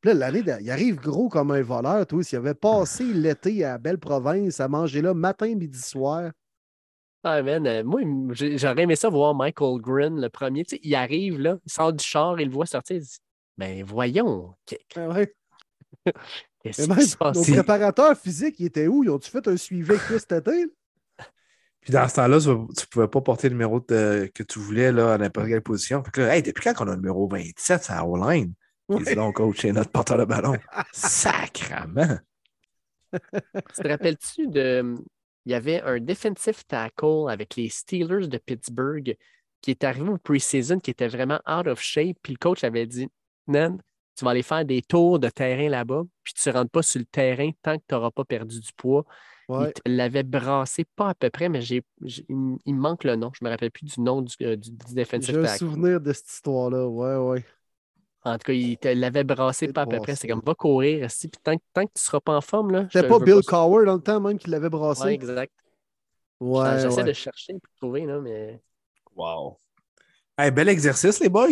Puis 0.00 0.10
là, 0.10 0.14
l'année 0.14 0.44
il 0.60 0.70
arrive 0.70 0.96
gros 0.96 1.28
comme 1.28 1.50
un 1.50 1.62
voleur, 1.62 2.06
toi. 2.06 2.22
S'il 2.22 2.38
avait 2.38 2.54
passé 2.54 3.04
l'été 3.04 3.64
à 3.64 3.78
Belle-Province 3.78 4.60
à 4.60 4.68
manger 4.68 5.00
là 5.02 5.14
matin, 5.14 5.52
midi, 5.54 5.80
soir. 5.80 6.30
Ah, 7.24 7.42
man, 7.42 7.66
euh, 7.66 7.82
moi, 7.84 8.00
j'aurais 8.32 8.82
aimé 8.82 8.96
ça 8.96 9.08
voir 9.08 9.34
Michael 9.34 9.80
Grin, 9.80 10.20
le 10.20 10.28
premier. 10.28 10.64
Tu 10.64 10.76
sais, 10.76 10.80
il 10.82 10.94
arrive, 10.94 11.40
là, 11.40 11.56
il 11.64 11.72
sort 11.72 11.92
du 11.92 12.04
char, 12.04 12.38
il 12.38 12.48
le 12.48 12.52
voit 12.54 12.66
sortir, 12.66 12.96
il 12.96 13.02
dit 13.02 13.18
Ben 13.56 13.82
voyons, 13.82 14.52
qu'est- 14.66 14.80
Ah 14.96 15.08
ouais. 15.08 15.34
qu'est-ce 16.62 16.86
qui 16.86 17.06
se 17.06 17.16
passe? 17.16 17.36
nos 17.36 17.54
préparateurs 17.54 18.16
physiques, 18.18 18.56
ils 18.60 18.66
étaient 18.66 18.86
où? 18.88 19.04
Ils 19.04 19.10
ont-tu 19.10 19.30
fait 19.30 19.46
un 19.48 19.56
suivi 19.56 19.90
avec 19.90 20.06
toi 20.06 20.18
cet 20.18 20.32
été? 20.32 20.66
Puis 21.80 21.92
dans 21.92 22.08
ce 22.08 22.16
temps-là, 22.16 22.40
tu 22.40 22.48
ne 22.48 22.86
pouvais 22.90 23.08
pas 23.08 23.20
porter 23.20 23.48
le 23.48 23.54
numéro 23.54 23.80
de- 23.80 24.30
que 24.34 24.42
tu 24.42 24.58
voulais 24.58 24.90
là, 24.92 25.14
à 25.14 25.18
n'importe 25.18 25.48
quelle 25.48 25.60
position. 25.62 26.02
Fait 26.04 26.10
que 26.10 26.20
là, 26.22 26.36
hey, 26.36 26.42
depuis 26.42 26.62
quand 26.72 26.84
on 26.84 26.88
a 26.88 26.90
le 26.92 26.96
numéro 26.96 27.28
27, 27.28 27.84
c'est 27.84 27.92
à 27.92 28.04
O-line? 28.06 28.52
Il 28.90 28.96
dit 28.98 29.02
Ouais. 29.04 29.14
non, 29.14 29.32
coach, 29.32 29.60
c'est 29.62 29.72
notre 29.72 29.90
porteur 29.90 30.18
de 30.18 30.24
ballon. 30.24 30.56
Sacrement! 30.92 32.18
Tu 33.12 33.82
te 33.82 33.88
rappelles-tu 33.88 34.46
de. 34.48 34.94
Il 35.46 35.52
y 35.52 35.54
avait 35.54 35.82
un 35.82 36.00
defensive 36.00 36.64
tackle 36.66 37.28
avec 37.28 37.56
les 37.56 37.68
Steelers 37.68 38.28
de 38.28 38.38
Pittsburgh 38.38 39.16
qui 39.60 39.70
est 39.70 39.84
arrivé 39.84 40.08
au 40.08 40.18
preseason, 40.18 40.78
qui 40.78 40.90
était 40.90 41.08
vraiment 41.08 41.40
out 41.48 41.66
of 41.66 41.80
shape. 41.80 42.16
Puis 42.22 42.34
le 42.34 42.38
coach 42.38 42.64
avait 42.64 42.86
dit 42.86 43.08
Nan, 43.46 43.80
tu 44.16 44.24
vas 44.24 44.32
aller 44.32 44.42
faire 44.42 44.64
des 44.64 44.82
tours 44.82 45.18
de 45.18 45.28
terrain 45.28 45.68
là-bas, 45.68 46.02
puis 46.22 46.34
tu 46.34 46.48
ne 46.48 46.54
rentres 46.54 46.70
pas 46.70 46.82
sur 46.82 46.98
le 47.00 47.06
terrain 47.06 47.50
tant 47.62 47.76
que 47.76 47.82
tu 47.88 47.94
n'auras 47.94 48.10
pas 48.10 48.24
perdu 48.24 48.60
du 48.60 48.72
poids. 48.76 49.04
Ouais. 49.48 49.72
Il 49.84 49.96
l'avait 49.96 50.22
brassé, 50.22 50.84
pas 50.96 51.10
à 51.10 51.14
peu 51.14 51.28
près, 51.28 51.48
mais 51.48 51.60
j'ai, 51.60 51.82
il, 52.02 52.36
me 52.36 52.72
manque 52.72 53.04
le 53.04 53.16
nom. 53.16 53.30
Je 53.34 53.44
ne 53.44 53.48
me 53.48 53.52
rappelle 53.52 53.70
plus 53.70 53.84
du 53.84 54.00
nom 54.00 54.22
du, 54.22 54.34
euh, 54.42 54.56
du- 54.56 54.70
du 54.70 54.94
defensive 54.94 55.34
J'ai 55.34 55.40
un 55.40 55.42
tackle. 55.42 55.58
souvenir 55.58 56.00
de 56.00 56.12
cette 56.12 56.30
histoire-là. 56.30 56.86
Ouais, 56.88 57.16
ouais. 57.16 57.44
En 58.26 58.32
tout 58.38 58.44
cas, 58.46 58.52
il 58.54 58.78
te 58.78 58.88
l'avait 58.88 59.22
brassé 59.24 59.68
pas 59.68 59.82
à 59.82 59.86
peu 59.86 59.98
près. 60.00 60.16
C'est 60.16 60.26
comme 60.28 60.40
va 60.44 60.54
courir. 60.54 61.04
esti, 61.04 61.28
Puis 61.28 61.38
tant, 61.42 61.56
que- 61.56 61.62
tant 61.74 61.82
que 61.82 61.88
tu 61.92 62.00
ne 62.00 62.00
seras 62.00 62.20
pas 62.20 62.36
en 62.36 62.40
forme, 62.40 62.70
là. 62.70 62.86
je 62.90 62.98
C'était 62.98 63.08
pas 63.08 63.18
Bill. 63.18 63.40
Cowher 63.46 63.84
dans 63.84 63.94
le 63.96 64.00
temps 64.00 64.20
même 64.20 64.38
qui 64.38 64.48
l'avait 64.48 64.70
brassé. 64.70 65.04
Ouais, 65.04 65.14
exact. 65.14 65.52
Ouais, 66.40 66.80
J'essaie 66.80 66.96
ouais. 66.96 67.04
de 67.04 67.12
chercher 67.12 67.52
pour 67.54 67.72
trouver, 67.76 68.06
là, 68.06 68.20
mais. 68.20 68.62
Wow! 69.14 69.58
Hey, 70.38 70.50
bel 70.50 70.68
exercice, 70.68 71.20
les 71.20 71.28
boys! 71.28 71.48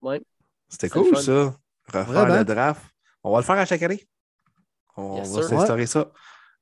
Ouais. 0.00 0.22
C'était 0.68 0.88
cool, 0.88 1.16
ça. 1.16 1.56
Refaire 1.86 2.04
Vraiment. 2.04 2.36
le 2.36 2.44
draft. 2.44 2.82
On 3.22 3.32
va 3.32 3.38
le 3.38 3.44
faire 3.44 3.56
à 3.56 3.64
chaque 3.66 3.82
année. 3.82 4.06
On 4.96 5.16
Yes, 5.18 5.30
va 5.34 5.42
s'instaurer 5.42 5.86
ça. 5.86 6.10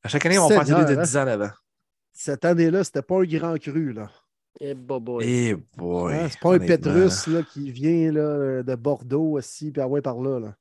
À 0.03 0.09
chaque 0.09 0.27
année, 0.27 0.39
on 0.39 0.49
va 0.49 0.55
faire 0.57 0.67
celui 0.67 0.81
de 0.83 0.87
Seigneur, 0.87 1.01
hein? 1.01 1.05
10 1.05 1.17
ans 1.17 1.25
d'avant. 1.25 1.51
Cette 2.13 2.45
année-là, 2.45 2.83
c'était 2.85 3.03
pas 3.03 3.17
un 3.21 3.25
grand 3.25 3.59
cru, 3.59 3.93
là. 3.93 4.11
Eh, 4.61 4.75
bobo. 4.75 5.21
Eh 5.21 5.55
boy! 5.77 6.15
Hein, 6.15 6.29
c'est 6.31 6.41
pas 6.41 6.55
un 6.55 6.59
Petrus 6.59 7.27
là, 7.27 7.43
qui 7.43 7.71
vient 7.73 8.13
là, 8.13 8.63
de 8.63 8.75
Bordeaux 8.77 9.33
aussi, 9.33 9.71
puis 9.73 9.83
ah 9.83 9.89
ouais, 9.89 10.01
par 10.01 10.21
là. 10.21 10.39
là. 10.39 10.55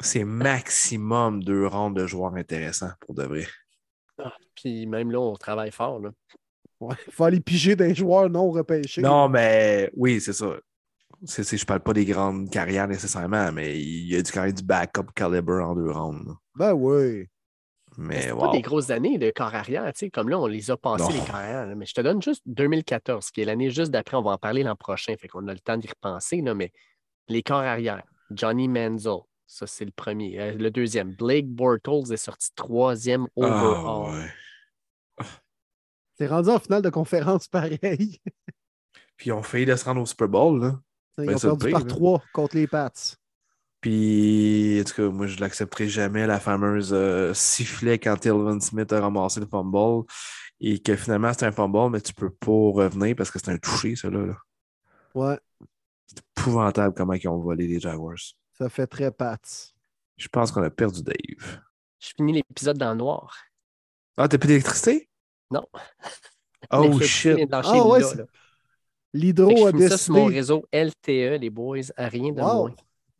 C'est 0.00 0.24
maximum 0.24 1.42
deux 1.44 1.66
rondes 1.66 1.96
de 1.96 2.06
joueurs 2.06 2.34
intéressants 2.34 2.90
pour 3.00 3.14
de 3.14 3.22
vrai. 3.22 3.46
Puis 4.56 4.86
même 4.86 5.10
là, 5.10 5.20
on 5.20 5.34
travaille 5.36 5.70
fort. 5.70 6.00
Là. 6.00 6.10
Ouais, 6.80 6.96
il 7.06 7.12
faut 7.12 7.24
aller 7.24 7.40
piger 7.40 7.76
des 7.76 7.94
joueurs 7.94 8.28
non 8.28 8.50
repêchés. 8.50 9.00
Non, 9.02 9.28
mais 9.28 9.90
oui, 9.96 10.20
c'est 10.20 10.32
ça. 10.32 10.56
C'est, 11.24 11.44
c'est- 11.44 11.56
je 11.56 11.64
parle 11.64 11.80
pas 11.80 11.92
des 11.92 12.04
grandes 12.04 12.50
carrières 12.50 12.88
nécessairement, 12.88 13.50
mais 13.52 13.78
il 13.80 14.08
y 14.12 14.16
a 14.16 14.22
du, 14.22 14.30
quand 14.32 14.42
même 14.42 14.52
du 14.52 14.62
backup 14.64 15.06
caliber 15.14 15.62
en 15.62 15.74
deux 15.74 15.90
rondes. 15.90 16.26
là. 16.26 16.32
Ben 16.56 16.72
oui. 16.74 17.26
Mais 17.96 18.22
C'est 18.22 18.32
wow. 18.32 18.40
pas 18.40 18.50
des 18.52 18.60
grosses 18.62 18.90
années 18.90 19.18
de 19.18 19.30
corps 19.30 19.54
arrière. 19.54 19.84
tu 19.92 19.98
sais, 20.00 20.10
Comme 20.10 20.28
là, 20.28 20.38
on 20.38 20.46
les 20.46 20.70
a 20.70 20.76
passés, 20.76 21.12
les 21.12 21.18
corps 21.20 21.34
arrière. 21.36 21.66
là. 21.66 21.74
Mais 21.74 21.86
je 21.86 21.94
te 21.94 22.00
donne 22.00 22.20
juste 22.22 22.42
2014, 22.46 23.30
qui 23.30 23.42
est 23.42 23.44
l'année 23.44 23.70
juste 23.70 23.90
d'après. 23.92 24.16
On 24.16 24.22
va 24.22 24.32
en 24.32 24.38
parler 24.38 24.62
l'an 24.62 24.76
prochain. 24.76 25.14
Fait 25.18 25.28
qu'on 25.28 25.46
a 25.48 25.52
le 25.52 25.60
temps 25.60 25.76
d'y 25.76 25.88
repenser. 25.88 26.40
Là, 26.40 26.54
mais 26.54 26.72
les 27.28 27.42
corps 27.42 27.58
arrière, 27.62 28.02
Johnny 28.30 28.68
Manziel, 28.68 29.18
ça 29.46 29.66
c'est 29.66 29.84
le 29.84 29.92
premier. 29.92 30.40
Euh, 30.40 30.52
le 30.54 30.70
deuxième, 30.70 31.14
Blake 31.14 31.46
Bortles 31.48 32.12
est 32.12 32.16
sorti 32.16 32.48
troisième 32.56 33.26
Ah, 33.40 33.42
overall. 33.46 34.14
ouais. 34.20 35.26
T'es 36.16 36.26
rendu 36.26 36.48
en 36.50 36.58
finale 36.58 36.82
de 36.82 36.90
conférence 36.90 37.48
pareil. 37.48 38.20
Puis 39.16 39.30
ils 39.30 39.32
ont 39.32 39.42
failli 39.42 39.66
de 39.66 39.74
se 39.76 39.84
rendre 39.84 40.00
au 40.00 40.06
Super 40.06 40.28
Bowl. 40.28 40.60
Là. 40.60 40.80
Ils 41.18 41.26
Ben, 41.26 41.34
ont 41.34 41.38
c'est 41.38 41.48
perdu 41.48 41.70
par 41.70 41.86
trois 41.86 42.22
contre 42.32 42.56
les 42.56 42.66
Pats. 42.66 42.90
Puis, 43.84 44.80
en 44.80 44.84
tout 44.84 44.94
cas, 44.94 45.08
moi, 45.10 45.26
je 45.26 45.38
l'accepterai 45.40 45.88
jamais, 45.90 46.26
la 46.26 46.40
fameuse 46.40 46.94
euh, 46.94 47.34
sifflet 47.34 47.98
quand 47.98 48.16
Tilvin 48.16 48.58
Smith 48.58 48.90
a 48.94 49.00
ramassé 49.02 49.40
le 49.40 49.46
fumble 49.46 50.06
et 50.58 50.78
que 50.78 50.96
finalement, 50.96 51.30
c'est 51.34 51.44
un 51.44 51.52
fumble, 51.52 51.90
mais 51.90 52.00
tu 52.00 52.14
peux 52.14 52.30
pas 52.30 52.50
revenir 52.50 53.14
parce 53.14 53.30
que 53.30 53.38
c'est 53.38 53.50
un 53.50 53.58
touché, 53.58 53.94
ça, 53.94 54.08
là. 54.08 54.38
Ouais, 55.14 55.38
C'est 56.06 56.20
épouvantable 56.34 56.94
comment 56.96 57.12
ils 57.12 57.28
ont 57.28 57.36
volé 57.38 57.66
les 57.66 57.78
Jaguars. 57.78 58.16
ça 58.54 58.70
fait 58.70 58.86
très 58.86 59.10
Pats. 59.10 59.36
Je 60.16 60.28
pense 60.28 60.50
qu'on 60.50 60.62
a 60.62 60.70
perdu 60.70 61.02
Dave. 61.02 61.60
Je 62.00 62.08
finis 62.16 62.32
l'épisode 62.32 62.78
dans 62.78 62.92
le 62.92 62.96
noir. 62.96 63.36
Ah, 64.16 64.28
t'as 64.28 64.38
plus 64.38 64.48
d'électricité? 64.48 65.10
Non. 65.50 65.66
Oh 66.72 66.98
shit! 67.02 67.36
Ah 67.52 67.86
ouais, 67.86 68.00
L'Hydro 69.12 69.66
a 69.66 69.72
je 69.72 69.76
finis 69.76 69.88
ça 69.90 69.98
sur 69.98 70.14
mon 70.14 70.20
décidé. 70.20 70.38
réseau 70.38 70.64
LTE, 70.72 71.38
les 71.38 71.50
boys, 71.50 71.80
à 71.98 72.08
rien 72.08 72.32
de 72.32 72.40
Wow. 72.40 72.68
moins. 72.68 72.74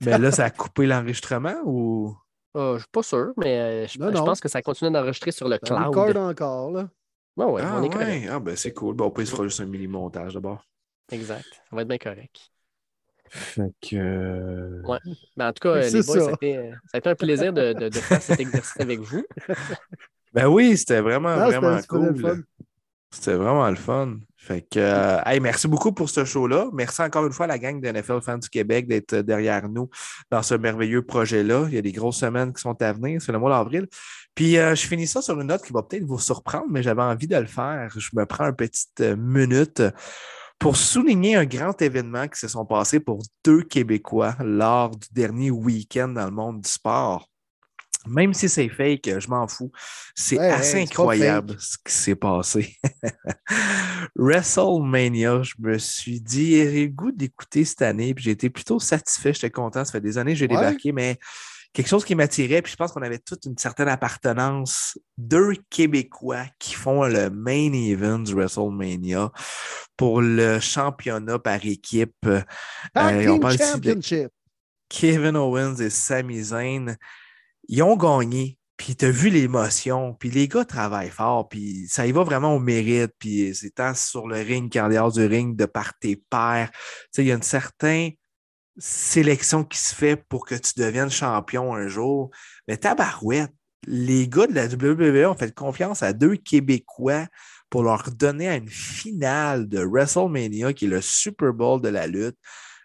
Mais 0.05 0.18
là, 0.18 0.31
ça 0.31 0.44
a 0.44 0.51
coupé 0.51 0.86
l'enregistrement 0.86 1.55
ou? 1.64 2.16
Euh, 2.56 2.74
je 2.74 2.81
suis 2.82 2.89
pas 2.93 3.02
sûr, 3.02 3.32
mais 3.36 3.59
euh, 3.60 3.86
je, 3.89 3.98
Non, 3.98 4.09
je 4.10 4.12
non. 4.16 4.24
pense 4.24 4.40
que 4.40 4.48
ça 4.48 4.62
continue 4.62 4.90
d'enregistrer 4.93 5.32
sur 5.32 5.48
le 5.48 5.59
Ça 5.62 5.74
cloud. 5.74 5.86
record 5.97 6.16
encore, 6.22 6.70
là. 6.70 6.89
Ouais, 7.36 7.47
ouais, 7.47 7.62
ah, 7.64 7.76
on 7.81 7.82
est 7.82 7.89
correct. 7.90 8.09
ouais. 8.24 8.28
Ah, 8.31 8.39
ben 8.39 8.55
c'est 8.55 8.72
cool. 8.72 8.94
Bon, 8.94 9.09
après, 9.09 9.24
il 9.24 9.26
se 9.26 9.32
fera 9.32 9.43
juste 9.44 9.60
un 9.60 9.66
mini-montage 9.66 10.35
d'abord. 10.35 10.64
Exact. 11.10 11.44
Ça 11.68 11.74
va 11.76 11.82
être 11.82 11.89
bien 11.89 11.98
correct. 11.98 12.36
Fait 13.28 13.72
que. 13.81 13.97
euh, 13.97 14.82
Ouais. 14.85 14.98
Ben, 15.36 15.48
en 15.48 15.52
tout 15.52 15.68
cas, 15.68 15.81
les 15.81 16.02
boys, 16.02 16.14
ça. 16.20 16.20
ça 16.26 16.31
a, 16.31 16.32
été, 16.35 16.70
ça 16.72 16.90
a 16.94 16.98
été 16.98 17.09
un 17.10 17.14
plaisir 17.16 17.52
de, 17.52 17.72
de- 17.72 17.89
de 17.89 17.98
faire 17.98 18.22
cet 18.22 18.39
exercice 18.39 18.81
avec 18.81 19.01
vous. 19.01 19.24
Ben 20.32 20.48
oui, 20.48 20.76
c'était 20.76 21.01
vraiment, 21.01 21.28
Ah, 21.28 21.47
vraiment 21.47 21.81
cool. 21.89 22.44
C'était 23.12 23.35
vraiment 23.35 23.68
le 23.70 23.76
fun. 23.76 24.18
Fait 24.45 24.61
que, 24.61 24.79
euh, 24.79 25.23
hey, 25.25 25.41
merci 25.41 25.66
beaucoup 25.69 25.93
pour 25.93 26.11
ce 26.11 26.27
show-là. 26.27 26.69
Merci 26.75 27.01
encore 27.01 27.25
une 27.25 27.33
fois 27.33 27.45
à 27.45 27.49
la 27.49 27.59
gang 27.59 27.81
de 27.81 27.89
NFL 27.89 28.21
Fans 28.21 28.37
du 28.37 28.51
Québec 28.51 28.87
d'être 28.87 29.15
derrière 29.16 29.71
nous 29.71 29.89
dans 30.31 30.43
ce 30.43 30.55
merveilleux 30.55 31.01
projet-là. 31.01 31.65
Il 31.69 31.75
y 31.75 31.79
a 31.79 31.81
des 31.81 31.93
grosses 31.93 32.19
semaines 32.19 32.53
qui 32.53 32.61
sont 32.61 32.81
à 32.83 32.93
venir, 32.93 33.23
c'est 33.23 33.33
le 33.33 33.39
mois 33.39 33.49
d'avril. 33.49 33.87
Puis, 34.35 34.59
euh, 34.59 34.75
je 34.75 34.87
finis 34.87 35.07
ça 35.07 35.23
sur 35.23 35.41
une 35.41 35.47
note 35.47 35.65
qui 35.65 35.73
va 35.73 35.83
peut-être 35.83 36.05
vous 36.05 36.19
surprendre, 36.19 36.66
mais 36.69 36.83
j'avais 36.83 37.01
envie 37.01 37.27
de 37.27 37.37
le 37.37 37.47
faire. 37.47 37.89
Je 37.97 38.11
me 38.12 38.27
prends 38.27 38.45
une 38.45 38.55
petite 38.55 39.01
euh, 39.01 39.16
minute 39.16 39.83
pour 40.59 40.77
souligner 40.77 41.37
un 41.37 41.47
grand 41.47 41.81
événement 41.81 42.29
qui 42.29 42.39
se 42.39 42.49
sont 42.49 42.66
passés 42.66 43.01
pour 43.01 43.23
deux 43.47 43.62
Québécois 43.62 44.37
lors 44.41 44.91
du 44.91 45.09
dernier 45.11 45.51
week-end 45.51 46.09
dans 46.09 46.27
le 46.27 46.33
monde 46.33 46.61
du 46.61 46.69
sport. 46.69 47.31
Même 48.09 48.35
si 48.35 48.48
c'est 48.48 48.68
fake, 48.68 49.18
je 49.18 49.28
m'en 49.28 49.47
fous. 49.48 49.70
C'est 50.14 50.39
Ouais, 50.39 50.51
assez 50.51 50.82
incroyable 50.82 51.56
ce 51.59 51.76
qui 51.85 51.93
s'est 51.93 52.14
passé. 52.16 52.76
WrestleMania, 54.16 55.43
je 55.43 55.55
me 55.59 55.78
suis 55.78 56.20
dit, 56.20 56.52
j'ai 56.56 56.86
le 56.86 56.93
goût 56.93 57.12
d'écouter 57.12 57.64
cette 57.64 57.82
année, 57.82 58.14
puis 58.14 58.24
j'ai 58.24 58.31
été 58.32 58.51
plutôt 58.51 58.78
satisfait, 58.78 59.32
j'étais 59.32 59.51
content. 59.51 59.85
Ça 59.85 59.93
fait 59.93 60.01
des 60.01 60.18
années 60.18 60.32
que 60.32 60.39
j'ai 60.39 60.47
Ouais. 60.48 60.56
débarqué, 60.56 60.93
mais 60.93 61.18
quelque 61.72 61.89
chose 61.89 62.05
qui 62.05 62.14
m'attirait, 62.14 62.62
puis 62.62 62.70
je 62.72 62.76
pense 62.76 62.93
qu'on 62.93 63.02
avait 63.02 63.18
toute 63.18 63.44
une 63.47 63.59
certaine 63.59 63.89
appartenance. 63.89 64.98
Deux 65.18 65.55
Québécois 65.70 66.44
qui 66.59 66.74
font 66.74 67.05
le 67.05 67.31
main 67.31 67.72
event 67.72 68.18
du 68.20 68.35
WrestleMania 68.35 69.32
pour 69.97 70.20
le 70.20 70.60
championnat 70.60 71.39
par 71.39 71.64
équipe. 71.64 72.14
Euh, 72.26 72.43
on 72.94 73.39
parle 73.40 73.56
de- 73.56 73.62
Championship. 73.64 74.28
Kevin 74.89 75.36
Owens 75.36 75.76
et 75.81 75.90
Sami 75.90 76.40
Zayn, 76.43 76.97
ils 77.69 77.82
ont 77.82 77.97
gagné. 77.97 78.59
Puis 78.77 78.97
tu 78.97 79.05
as 79.05 79.11
vu 79.11 79.31
l'émotion. 79.31 80.15
Puis 80.15 80.31
les 80.31 80.49
gars 80.49 80.65
travaillent 80.65 81.11
fort. 81.11 81.49
Puis 81.49 81.86
ça 81.89 82.07
y 82.07 82.12
va 82.12 82.24
vraiment 82.24 82.55
au 82.55 82.59
mérite. 82.59 83.12
Puis 83.19 83.55
c'est 83.55 83.74
tant 83.74 83.95
sur 83.95 84.27
le 84.27 84.36
ring 84.36 84.73
qu'en 84.73 84.89
dehors 84.89 85.12
du 85.12 85.24
ring 85.24 85.57
de 85.57 85.66
par 85.66 85.97
tes 85.99 86.16
pairs. 86.16 86.70
Il 87.16 87.24
y 87.24 87.32
a 87.32 87.35
une 87.35 87.43
certaine 87.43 88.12
sélection 88.77 89.65
qui 89.65 89.78
se 89.78 89.95
fait 89.95 90.16
pour 90.16 90.45
que 90.45 90.55
tu 90.57 90.73
deviennes 90.77 91.11
champion 91.11 91.74
un 91.74 91.86
jour. 91.86 92.31
Mais 92.66 92.77
tabarouette, 92.77 93.53
les 93.86 94.28
gars 94.28 94.47
de 94.47 94.55
la 94.55 94.66
WWE 94.66 95.31
ont 95.31 95.36
fait 95.36 95.55
confiance 95.55 96.03
à 96.03 96.12
deux 96.12 96.36
Québécois 96.36 97.27
pour 97.70 97.82
leur 97.82 98.11
donner 98.11 98.49
à 98.49 98.57
une 98.57 98.69
finale 98.69 99.69
de 99.69 99.81
WrestleMania, 99.81 100.73
qui 100.73 100.85
est 100.85 100.89
le 100.89 101.01
Super 101.01 101.53
Bowl 101.53 101.81
de 101.81 101.89
la 101.89 102.07
lutte, 102.07 102.36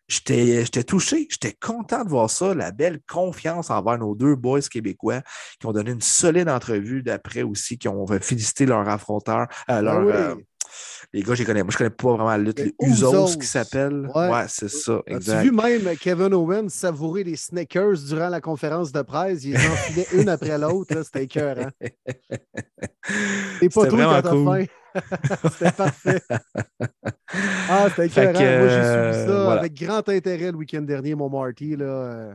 j'étais 0.10 0.84
touché, 0.84 1.27
j'étais 1.30 1.53
content 1.53 2.03
de 2.03 2.10
voir 2.10 2.30
ça, 2.30 2.53
la 2.53 2.72
belle 2.72 2.99
confiance 3.07 3.69
envers 3.69 3.98
nos 3.98 4.15
deux 4.15 4.36
boys 4.36 4.61
québécois 4.61 5.22
qui 5.60 5.68
ont 5.68 5.72
donné 5.72 5.91
une 5.91 6.02
solide 6.02 6.49
entrevue 6.49 7.03
d'après 7.03 7.44
aussi, 7.44 7.77
qui 7.77 7.88
ont 7.88 8.06
félicité 8.19 8.65
leur 8.65 8.88
affronteur, 8.90 9.48
euh, 9.69 9.81
leur, 9.81 10.06
oui. 10.06 10.11
euh, 10.14 10.36
les 11.14 11.23
gars, 11.23 11.34
je 11.34 11.40
les 11.40 11.45
connais. 11.45 11.64
Moi, 11.64 11.72
je 11.72 11.77
connais 11.77 11.90
pas 11.90 12.10
vraiment 12.10 12.30
la 12.30 12.38
lutte. 12.38 12.60
Les 12.60 12.73
Les 12.80 12.88
Usos 12.90 13.38
qui 13.40 13.48
s'appellent. 13.48 14.10
Ouais. 14.14 14.30
Ouais, 14.30 14.45
c'est 14.48 14.69
ça. 14.69 14.98
As-tu 15.07 15.15
Exact. 15.15 15.44
vu 15.44 15.52
même 15.52 15.98
Kevin 15.98 16.34
Owens 16.34 16.69
savourer 16.69 17.23
les 17.23 17.36
Snickers 17.36 17.98
durant 18.07 18.30
la 18.30 18.41
conférence 18.41 18.91
de 18.91 19.02
presse? 19.02 19.44
Il 19.44 19.53
les 19.53 19.68
enfilait 19.68 20.07
une 20.14 20.30
après 20.30 20.57
l'autre. 20.57 21.02
C'était 21.03 21.23
écœurant. 21.23 21.69
Et 23.61 23.69
pas 23.69 23.86
trop 23.88 23.98
quand 23.98 24.22
cool. 24.30 24.68
C'était 25.51 25.71
parfait. 25.71 26.21
Ah, 27.69 27.87
c'était 27.89 28.07
écœurant. 28.07 28.33
que, 28.33 28.59
Moi, 28.59 28.67
j'ai 28.69 29.11
suivi 29.13 29.27
ça 29.27 29.31
euh, 29.31 29.43
voilà. 29.45 29.59
avec 29.61 29.73
grand 29.75 30.07
intérêt 30.09 30.51
le 30.51 30.57
week-end 30.57 30.81
dernier, 30.81 31.15
mon 31.15 31.29
Marty. 31.29 31.75
Là. 31.75 31.85
euh, 31.85 32.33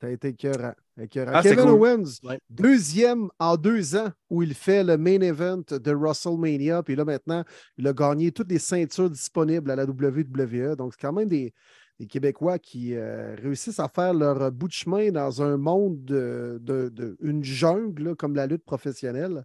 Ça 0.00 0.06
a 0.06 0.10
été 0.10 0.28
écœurant. 0.28 0.74
écœurant. 1.00 1.32
Ah, 1.34 1.42
Kevin 1.42 1.60
cool. 1.64 1.70
Owens, 1.70 2.04
Ouais. 2.22 2.38
deuxième 2.48 3.28
en 3.38 3.56
deux 3.56 3.96
ans 3.96 4.10
où 4.30 4.42
il 4.42 4.54
fait 4.54 4.84
le 4.84 4.96
main 4.96 5.20
event 5.20 5.62
de 5.70 5.92
WrestleMania. 5.92 6.82
Puis 6.82 6.94
là, 6.96 7.04
maintenant, 7.04 7.42
il 7.76 7.86
a 7.88 7.92
gagné 7.92 8.30
toutes 8.30 8.50
les 8.50 8.58
ceintures 8.60 9.10
disponibles 9.10 9.70
à 9.70 9.76
la 9.76 9.84
WWE. 9.84 10.76
Donc, 10.76 10.92
c'est 10.94 11.00
quand 11.00 11.12
même 11.12 11.28
des, 11.28 11.52
des 11.98 12.06
Québécois 12.06 12.60
qui 12.60 12.94
euh, 12.94 13.34
réussissent 13.42 13.80
à 13.80 13.88
faire 13.88 14.14
leur 14.14 14.52
bout 14.52 14.68
de 14.68 14.72
chemin 14.72 15.10
dans 15.10 15.42
un 15.42 15.56
monde 15.56 16.04
de, 16.04 16.58
de- 16.62 16.88
de- 16.90 17.16
une 17.20 17.42
jungle 17.42 18.04
là, 18.10 18.14
comme 18.14 18.36
la 18.36 18.46
lutte 18.46 18.64
professionnelle. 18.64 19.42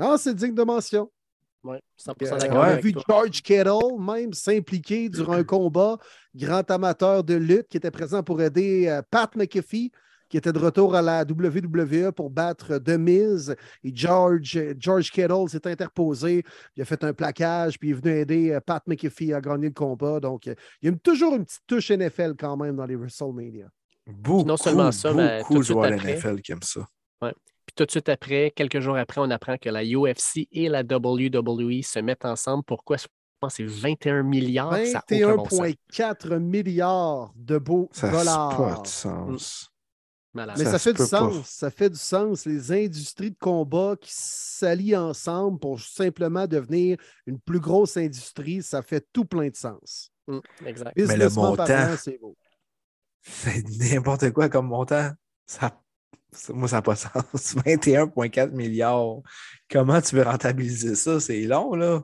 Non, 0.00 0.16
c'est 0.16 0.34
digne 0.34 0.54
de 0.54 0.62
mention. 0.64 1.08
Ouais, 1.64 1.80
100% 1.96 2.32
Euh, 2.34 2.38
d'accord 2.38 2.58
on 2.58 2.62
a 2.62 2.76
vu. 2.76 2.92
George 3.08 3.42
Kettle 3.42 3.70
même 4.00 4.32
s'impliquer 4.32 5.08
durant 5.08 5.34
un 5.34 5.44
combat, 5.44 5.96
grand 6.34 6.68
amateur 6.70 7.22
de 7.22 7.34
lutte 7.34 7.68
qui 7.68 7.76
était 7.76 7.90
présent 7.92 8.22
pour 8.22 8.42
aider 8.42 8.88
euh, 8.88 9.00
Pat 9.10 9.34
McAfee, 9.36 9.92
qui 10.28 10.36
était 10.38 10.52
de 10.52 10.58
retour 10.58 10.94
à 10.96 11.02
la 11.02 11.24
WWE 11.24 12.10
pour 12.10 12.30
battre 12.30 12.78
The 12.78 12.96
Miz. 12.98 13.54
Et 13.84 13.92
George, 13.94 14.58
George 14.78 15.10
Kettle 15.10 15.48
s'est 15.48 15.66
interposé, 15.68 16.42
il 16.74 16.82
a 16.82 16.84
fait 16.86 17.04
un 17.04 17.12
plaquage, 17.12 17.78
puis 17.78 17.90
il 17.90 17.92
est 17.92 18.00
venu 18.00 18.16
aider 18.18 18.50
euh, 18.50 18.60
Pat 18.60 18.82
McAfee 18.86 19.32
à 19.34 19.40
gagner 19.40 19.68
le 19.68 19.74
combat. 19.74 20.18
Donc, 20.20 20.48
euh, 20.48 20.54
il 20.80 20.90
y 20.90 20.92
a 20.92 20.96
toujours 20.96 21.34
une 21.34 21.44
petite 21.44 21.62
touche 21.66 21.90
NFL 21.90 22.34
quand 22.38 22.56
même 22.56 22.76
dans 22.76 22.86
les 22.86 22.96
WrestleMania. 22.96 23.66
Beaucoup, 24.06 24.42
non 24.48 24.56
seulement 24.56 24.90
ça, 24.90 25.12
mais 25.12 25.38
beaucoup 25.40 25.52
tout 25.54 25.58
de 25.60 25.64
suite 25.64 25.74
joueurs 25.76 25.90
de 25.90 25.94
après- 25.94 26.14
NFL 26.16 26.40
qui 26.40 26.52
aiment 26.52 26.62
ça. 26.62 26.80
Puis 27.74 27.76
tout 27.76 27.86
de 27.86 27.90
suite 27.90 28.08
après, 28.10 28.52
quelques 28.54 28.80
jours 28.80 28.96
après, 28.98 29.20
on 29.22 29.30
apprend 29.30 29.56
que 29.56 29.70
la 29.70 29.82
UFC 29.82 30.46
et 30.52 30.68
la 30.68 30.82
WWE 30.82 31.82
se 31.82 31.98
mettent 32.00 32.24
ensemble. 32.26 32.62
Pourquoi? 32.64 32.98
Je 32.98 33.06
pense 33.40 33.56
que 33.56 33.66
c'est 33.66 33.80
21 33.80 34.22
milliards. 34.22 34.72
Ah, 34.74 34.84
ça 34.84 35.02
n'a 35.10 35.26
aucun 35.26 35.36
bon 35.36 35.48
sens. 35.48 35.60
21,4 35.90 36.38
milliards 36.38 37.32
de 37.34 37.58
beaux 37.58 37.88
Ça 37.92 38.10
n'a 38.10 38.18
dollars. 38.18 38.56
pas 38.56 38.82
de 38.82 38.86
sens. 38.86 39.68
Malade. 40.34 40.56
Mais 40.58 40.64
Ça 40.64 40.72
ça, 40.72 40.78
fait 40.78 40.92
du 40.92 40.98
pas. 40.98 41.06
sens. 41.06 41.46
Ça 41.48 41.70
fait 41.70 41.90
du 41.90 41.98
sens. 41.98 42.44
Les 42.46 42.72
industries 42.72 43.30
de 43.32 43.36
combat 43.38 43.96
qui 44.00 44.10
s'allient 44.14 44.96
ensemble 44.96 45.58
pour 45.58 45.80
simplement 45.80 46.46
devenir 46.46 46.98
une 47.26 47.40
plus 47.40 47.60
grosse 47.60 47.96
industrie, 47.96 48.62
ça 48.62 48.82
fait 48.82 49.06
tout 49.12 49.24
plein 49.24 49.48
de 49.48 49.56
sens. 49.56 50.10
Mm, 50.28 50.38
exact. 50.66 50.92
le 50.96 51.02
Businessment 51.06 51.50
montant. 51.56 51.96
c'est 51.98 52.18
beau. 52.18 52.36
C'est 53.22 53.62
n'importe 53.92 54.30
quoi 54.30 54.48
comme 54.48 54.66
montant. 54.68 55.10
Ça, 55.46 55.60
ça- 55.60 55.80
moi, 56.50 56.68
ça 56.68 56.76
n'a 56.76 56.82
pas 56.82 56.94
de 56.94 56.98
sens. 56.98 57.12
21,4 57.66 58.50
milliards. 58.52 59.20
Comment 59.70 60.00
tu 60.00 60.16
veux 60.16 60.22
rentabiliser 60.22 60.94
ça? 60.94 61.20
C'est 61.20 61.42
long, 61.42 61.74
là. 61.74 62.02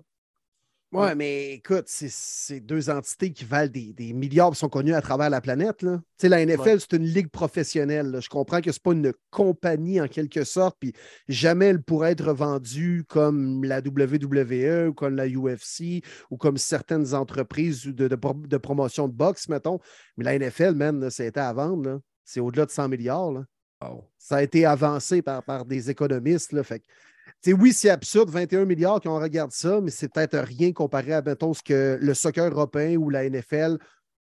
Ouais, 0.91 1.15
mais 1.15 1.53
écoute, 1.53 1.85
c'est- 1.87 2.61
deux 2.61 2.89
entités 2.89 3.31
qui 3.31 3.45
valent 3.45 3.71
des, 3.71 3.93
des 3.93 4.15
milliards 4.15 4.53
qui 4.53 4.59
sont 4.59 4.71
connues 4.71 4.95
à 4.95 5.03
travers 5.03 5.29
la 5.29 5.43
planète. 5.43 5.83
Là. 5.83 5.99
Tu 5.99 6.03
sais, 6.23 6.29
la 6.31 6.41
NFL, 6.47 6.61
Ouais. 6.63 6.79
c'est 6.79 6.95
une 6.97 7.05
ligue 7.05 7.29
professionnelle. 7.29 8.07
là. 8.11 8.21
Je 8.21 8.31
comprends 8.31 8.63
que 8.63 8.73
ce 8.73 8.79
n'est 8.79 8.83
pas 8.83 8.93
une 8.93 9.13
compagnie 9.31 10.01
en 10.01 10.09
quelque 10.09 10.45
sorte, 10.45 10.79
puis 10.81 10.95
jamais 11.29 11.67
elle 11.67 11.83
pourrait 11.83 12.13
être 12.13 12.33
vendue 12.33 13.05
comme 13.07 13.65
la 13.65 13.83
WWE 13.83 14.89
ou 14.89 14.95
comme 14.95 15.15
la 15.15 15.27
UFC 15.29 16.03
ou 16.31 16.39
comme 16.39 16.57
certaines 16.57 17.13
entreprises 17.15 17.85
de, 17.85 18.09
de 18.09 18.17
de 18.47 18.57
promotion 18.57 19.09
de 19.09 19.13
boxe, 19.13 19.51
mettons. 19.51 19.81
Mais 20.17 20.25
la 20.25 20.39
NFL, 20.39 20.73
man, 20.75 21.11
c'était 21.11 21.41
à 21.41 21.53
vendre. 21.53 22.01
C'est 22.25 22.41
au-delà 22.41 22.65
de 22.65 22.71
100 22.71 22.89
milliards. 22.89 23.33
là. 23.33 23.45
Oh. 23.81 24.05
Ça 24.19 24.37
a 24.37 24.43
été 24.43 24.65
avancé 24.67 25.23
par, 25.23 25.43
par 25.43 25.65
des 25.65 25.91
économistes. 25.91 26.53
Là, 26.53 26.63
fait 26.65 26.83
oui, 27.47 27.73
c'est 27.73 27.91
absurde, 27.91 28.31
21 28.31 28.65
milliards 28.65 29.01
quand 29.01 29.17
on 29.17 29.21
regarde 29.21 29.53
ça, 29.53 29.81
mais 29.81 29.91
c'est 29.91 30.09
peut-être 30.13 30.39
rien 30.39 30.73
comparé 30.73 31.13
à, 31.13 31.23
mettons, 31.23 31.55
ce 31.55 31.63
que 31.63 31.97
le 32.01 32.15
soccer 32.15 32.51
européen 32.51 32.97
ou 32.97 33.11
la 33.11 33.29
NFL 33.29 33.79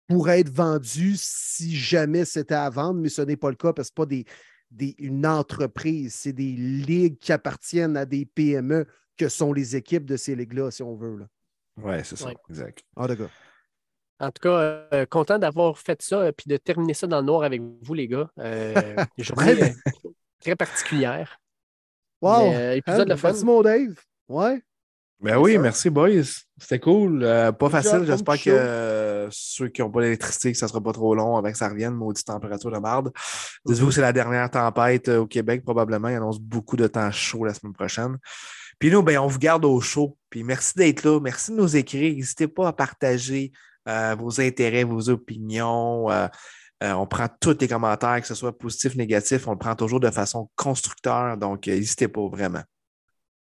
pourrait 0.08 0.42
être 0.42 0.50
vendu 0.52 1.14
si 1.16 1.76
jamais 1.76 2.26
c'était 2.26 2.54
à 2.54 2.70
vendre, 2.70 3.00
mais 3.00 3.10
ce 3.10 3.22
n'est 3.22 3.38
pas 3.38 3.50
le 3.50 3.56
cas 3.56 3.74
parce 3.74 3.90
que 3.90 3.96
ce 3.98 4.02
n'est 4.02 4.06
pas 4.06 4.10
des, 4.10 4.26
des- 4.70 4.96
une 5.00 5.26
entreprise, 5.26 6.14
c'est 6.14 6.34
des 6.34 6.52
ligues 6.52 7.18
qui 7.18 7.32
appartiennent 7.32 7.98
à 7.98 8.06
des 8.06 8.26
PME 8.26 8.86
que 9.18 9.30
sont 9.30 9.54
les 9.54 9.76
équipes 9.76 10.06
de 10.06 10.18
ces 10.18 10.36
ligues-là, 10.36 10.70
si 10.70 10.84
on 10.84 10.96
veut. 10.96 11.26
Ouais, 11.78 12.04
c'est 12.04 12.18
ça. 12.18 12.28
Ouais. 12.28 12.36
Exact. 12.50 12.84
En 12.96 13.08
tout 13.08 13.16
cas. 13.16 13.30
En 14.22 14.32
tout 14.32 14.42
cas, 14.42 14.86
euh, 14.94 15.06
content 15.10 15.40
d'avoir 15.40 15.78
fait 15.80 16.00
ça 16.02 16.28
et 16.28 16.32
puis 16.32 16.46
de 16.48 16.58
terminer 16.58 16.94
ça 16.94 17.08
dans 17.08 17.20
le 17.22 17.26
noir 17.26 17.44
avec 17.44 17.60
vous, 17.82 17.94
les 17.96 18.08
gars. 18.08 18.30
Euh, 18.38 18.96
journée 19.18 19.64
euh, 19.64 19.70
très 20.40 20.56
particulière. 20.56 21.40
Wow! 22.22 22.50
Mais, 22.50 22.56
euh, 22.56 22.76
épisode 22.76 23.10
Hein, 23.10 23.16
de 23.16 23.20
fun. 23.20 23.30
merci, 23.30 23.46
mon 23.46 23.62
Dave. 23.64 23.96
Ouais. 24.30 24.62
Ben 25.22 25.38
oui, 25.38 25.54
ça. 25.54 25.60
merci, 25.60 25.90
boys. 25.90 26.24
C'était 26.58 26.80
cool. 26.80 27.24
Euh, 27.24 27.52
pas 27.52 27.70
facile. 27.70 28.04
J'espère 28.06 28.42
que 28.42 28.50
euh, 28.50 29.28
ceux 29.32 29.70
qui 29.70 29.82
n'ont 29.82 29.90
pas 29.90 30.02
d'électricité, 30.02 30.52
que 30.52 30.58
ça 30.58 30.66
ne 30.66 30.70
sera 30.70 30.82
pas 30.82 30.94
trop 30.94 31.14
long 31.14 31.38
avant 31.38 31.52
que 31.52 31.58
ça 31.58 31.70
revienne, 31.70 31.94
maudite 31.94 32.26
température 32.26 32.72
de 32.72 32.78
marde. 32.80 33.12
Dites-vous 33.66 33.88
que 33.88 33.94
c'est 33.94 34.02
la 34.02 34.14
dernière 34.14 34.50
tempête 34.50 35.10
euh, 35.10 35.20
au 35.20 35.28
Québec, 35.28 35.64
probablement. 35.64 36.10
Il 36.10 36.16
annonce 36.16 36.40
beaucoup 36.40 36.76
de 36.76 36.88
temps 36.88 37.12
chaud 37.12 37.44
la 37.44 37.54
semaine 37.54 37.74
prochaine. 37.74 38.18
Puis 38.80 38.90
nous, 38.92 39.04
ben, 39.04 39.20
on 39.20 39.28
vous 39.28 39.40
garde 39.40 39.66
au 39.66 39.80
chaud. 39.80 40.18
Puis 40.30 40.44
merci 40.44 40.74
d'être 40.76 41.04
là. 41.04 41.20
Merci 41.20 41.52
de 41.52 41.58
nous 41.58 41.76
écrire. 41.76 42.16
N'hésitez 42.16 42.48
pas 42.48 42.68
à 42.68 42.74
partager 42.74 43.52
euh, 43.88 44.16
vos 44.18 44.40
intérêts, 44.42 44.84
vos 44.84 45.10
opinions. 45.10 46.10
Euh, 46.10 46.28
euh, 46.84 46.94
on 46.94 47.06
prend 47.06 47.28
tous 47.40 47.58
les 47.60 47.68
commentaires, 47.68 48.20
que 48.22 48.28
ce 48.28 48.36
soit 48.36 48.58
positif, 48.58 48.96
négatif. 48.96 49.48
On 49.48 49.52
le 49.52 49.58
prend 49.58 49.76
toujours 49.76 50.00
de 50.00 50.10
façon 50.10 50.50
constructeur. 50.56 51.38
Donc, 51.38 51.68
n'hésitez 51.68 52.08
pas 52.08 52.28
vraiment. 52.28 52.64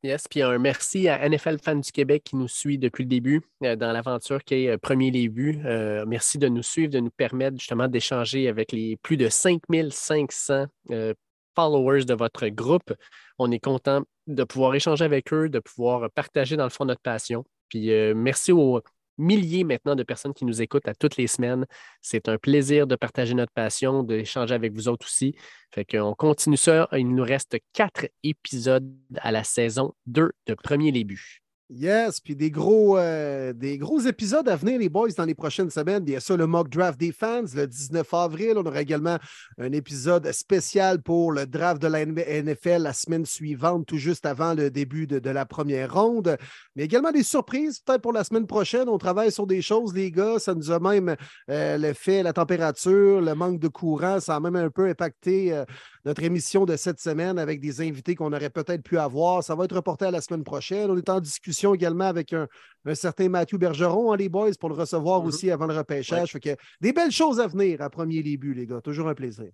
Yes, 0.04 0.28
puis 0.30 0.42
un 0.42 0.58
merci 0.58 1.08
à 1.08 1.28
NFL 1.28 1.58
Fans 1.58 1.74
du 1.74 1.90
Québec 1.90 2.22
qui 2.24 2.36
nous 2.36 2.46
suit 2.46 2.78
depuis 2.78 3.02
le 3.02 3.08
début 3.08 3.42
dans 3.60 3.92
l'aventure 3.92 4.44
qui 4.44 4.66
est 4.66 4.78
Premier 4.78 5.10
Les 5.10 5.28
Buts. 5.28 5.60
Euh, 5.64 6.04
merci 6.06 6.38
de 6.38 6.48
nous 6.48 6.62
suivre, 6.62 6.92
de 6.92 7.00
nous 7.00 7.10
permettre 7.10 7.58
justement 7.58 7.88
d'échanger 7.88 8.48
avec 8.48 8.70
les 8.70 8.96
plus 8.96 9.16
de 9.16 9.28
5500 9.28 10.66
euh, 10.92 11.14
followers 11.56 12.04
de 12.04 12.14
votre 12.14 12.46
groupe. 12.46 12.94
On 13.40 13.50
est 13.50 13.58
content 13.58 14.04
de 14.28 14.44
pouvoir 14.44 14.74
échanger 14.76 15.04
avec 15.04 15.32
eux, 15.32 15.48
de 15.48 15.58
pouvoir 15.58 16.08
partager 16.12 16.56
dans 16.56 16.64
le 16.64 16.70
fond 16.70 16.84
notre 16.84 17.02
passion. 17.02 17.44
Puis 17.68 17.90
merci 18.14 18.52
aux 18.52 18.80
milliers 19.18 19.64
maintenant 19.64 19.94
de 19.94 20.02
personnes 20.02 20.34
qui 20.34 20.44
nous 20.44 20.62
écoutent 20.62 20.88
à 20.88 20.94
toutes 20.94 21.16
les 21.16 21.26
semaines. 21.26 21.66
C'est 22.00 22.28
un 22.28 22.38
plaisir 22.38 22.86
de 22.86 22.96
partager 22.96 23.34
notre 23.34 23.52
passion, 23.52 24.02
d'échanger 24.02 24.54
avec 24.54 24.72
vous 24.72 24.88
autres 24.88 25.06
aussi. 25.06 25.34
Fait 25.74 25.84
qu'on 25.84 26.14
continue 26.14 26.56
ça. 26.56 26.88
Il 26.92 27.14
nous 27.14 27.24
reste 27.24 27.58
quatre 27.72 28.06
épisodes 28.22 28.90
à 29.16 29.32
la 29.32 29.44
saison 29.44 29.94
2 30.06 30.30
de 30.46 30.54
Premier 30.54 30.92
Début. 30.92 31.42
Yes, 31.70 32.18
puis 32.20 32.34
des 32.34 32.50
gros, 32.50 32.96
euh, 32.96 33.52
des 33.52 33.76
gros 33.76 34.00
épisodes 34.00 34.48
à 34.48 34.56
venir, 34.56 34.78
les 34.78 34.88
boys, 34.88 35.10
dans 35.10 35.26
les 35.26 35.34
prochaines 35.34 35.68
semaines. 35.68 36.02
Bien 36.02 36.18
sûr, 36.18 36.38
le 36.38 36.46
mock 36.46 36.70
draft 36.70 36.98
des 36.98 37.12
fans 37.12 37.44
le 37.54 37.66
19 37.66 38.14
avril. 38.14 38.54
On 38.56 38.64
aura 38.64 38.80
également 38.80 39.18
un 39.58 39.72
épisode 39.72 40.32
spécial 40.32 41.02
pour 41.02 41.30
le 41.30 41.44
draft 41.44 41.82
de 41.82 41.86
la 41.86 42.06
NFL 42.06 42.82
la 42.84 42.94
semaine 42.94 43.26
suivante, 43.26 43.84
tout 43.84 43.98
juste 43.98 44.24
avant 44.24 44.54
le 44.54 44.70
début 44.70 45.06
de, 45.06 45.18
de 45.18 45.28
la 45.28 45.44
première 45.44 45.92
ronde. 45.92 46.38
Mais 46.74 46.84
également 46.84 47.12
des 47.12 47.22
surprises, 47.22 47.80
peut-être 47.80 48.00
pour 48.00 48.14
la 48.14 48.24
semaine 48.24 48.46
prochaine. 48.46 48.88
On 48.88 48.96
travaille 48.96 49.30
sur 49.30 49.46
des 49.46 49.60
choses, 49.60 49.92
les 49.92 50.10
gars. 50.10 50.38
Ça 50.38 50.54
nous 50.54 50.70
a 50.70 50.80
même 50.80 51.16
euh, 51.50 51.76
le 51.76 51.92
fait, 51.92 52.22
la 52.22 52.32
température, 52.32 53.20
le 53.20 53.34
manque 53.34 53.60
de 53.60 53.68
courant, 53.68 54.20
ça 54.20 54.36
a 54.36 54.40
même 54.40 54.56
un 54.56 54.70
peu 54.70 54.86
impacté 54.86 55.52
euh, 55.52 55.66
notre 56.04 56.22
émission 56.22 56.64
de 56.64 56.76
cette 56.76 57.00
semaine 57.00 57.38
avec 57.38 57.60
des 57.60 57.80
invités 57.80 58.14
qu'on 58.14 58.32
aurait 58.32 58.50
peut-être 58.50 58.82
pu 58.82 58.98
avoir. 58.98 59.42
Ça 59.42 59.54
va 59.54 59.64
être 59.64 59.74
reporté 59.76 60.04
à 60.06 60.10
la 60.10 60.20
semaine 60.20 60.44
prochaine. 60.44 60.90
On 60.90 60.96
est 60.96 61.08
en 61.08 61.20
discussion 61.20 61.74
également 61.74 62.04
avec 62.06 62.32
un, 62.32 62.46
un 62.84 62.94
certain 62.94 63.28
Mathieu 63.28 63.58
Bergeron, 63.58 64.12
hein, 64.12 64.16
les 64.16 64.28
boys, 64.28 64.50
pour 64.58 64.68
le 64.68 64.74
recevoir 64.74 65.20
Mhm. 65.20 65.26
aussi 65.28 65.50
avant 65.50 65.66
le 65.66 65.76
repêchage. 65.76 66.32
Fait 66.32 66.40
que 66.40 66.56
des 66.80 66.92
belles 66.92 67.10
choses 67.12 67.40
à 67.40 67.46
venir 67.46 67.80
à 67.82 67.90
premier 67.90 68.22
début, 68.22 68.54
les 68.54 68.66
gars. 68.66 68.80
Toujours 68.80 69.08
un 69.08 69.14
plaisir. 69.14 69.50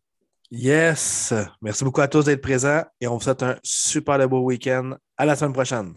Yes. 0.50 1.32
Merci 1.62 1.84
beaucoup 1.84 2.00
à 2.02 2.08
tous 2.08 2.26
d'être 2.26 2.42
présents 2.42 2.82
et 3.00 3.08
on 3.08 3.16
vous 3.16 3.22
souhaite 3.22 3.42
un 3.42 3.56
super 3.62 4.28
beau 4.28 4.40
week-end. 4.40 4.94
À 5.16 5.24
la 5.24 5.36
semaine 5.36 5.52
prochaine. 5.52 5.94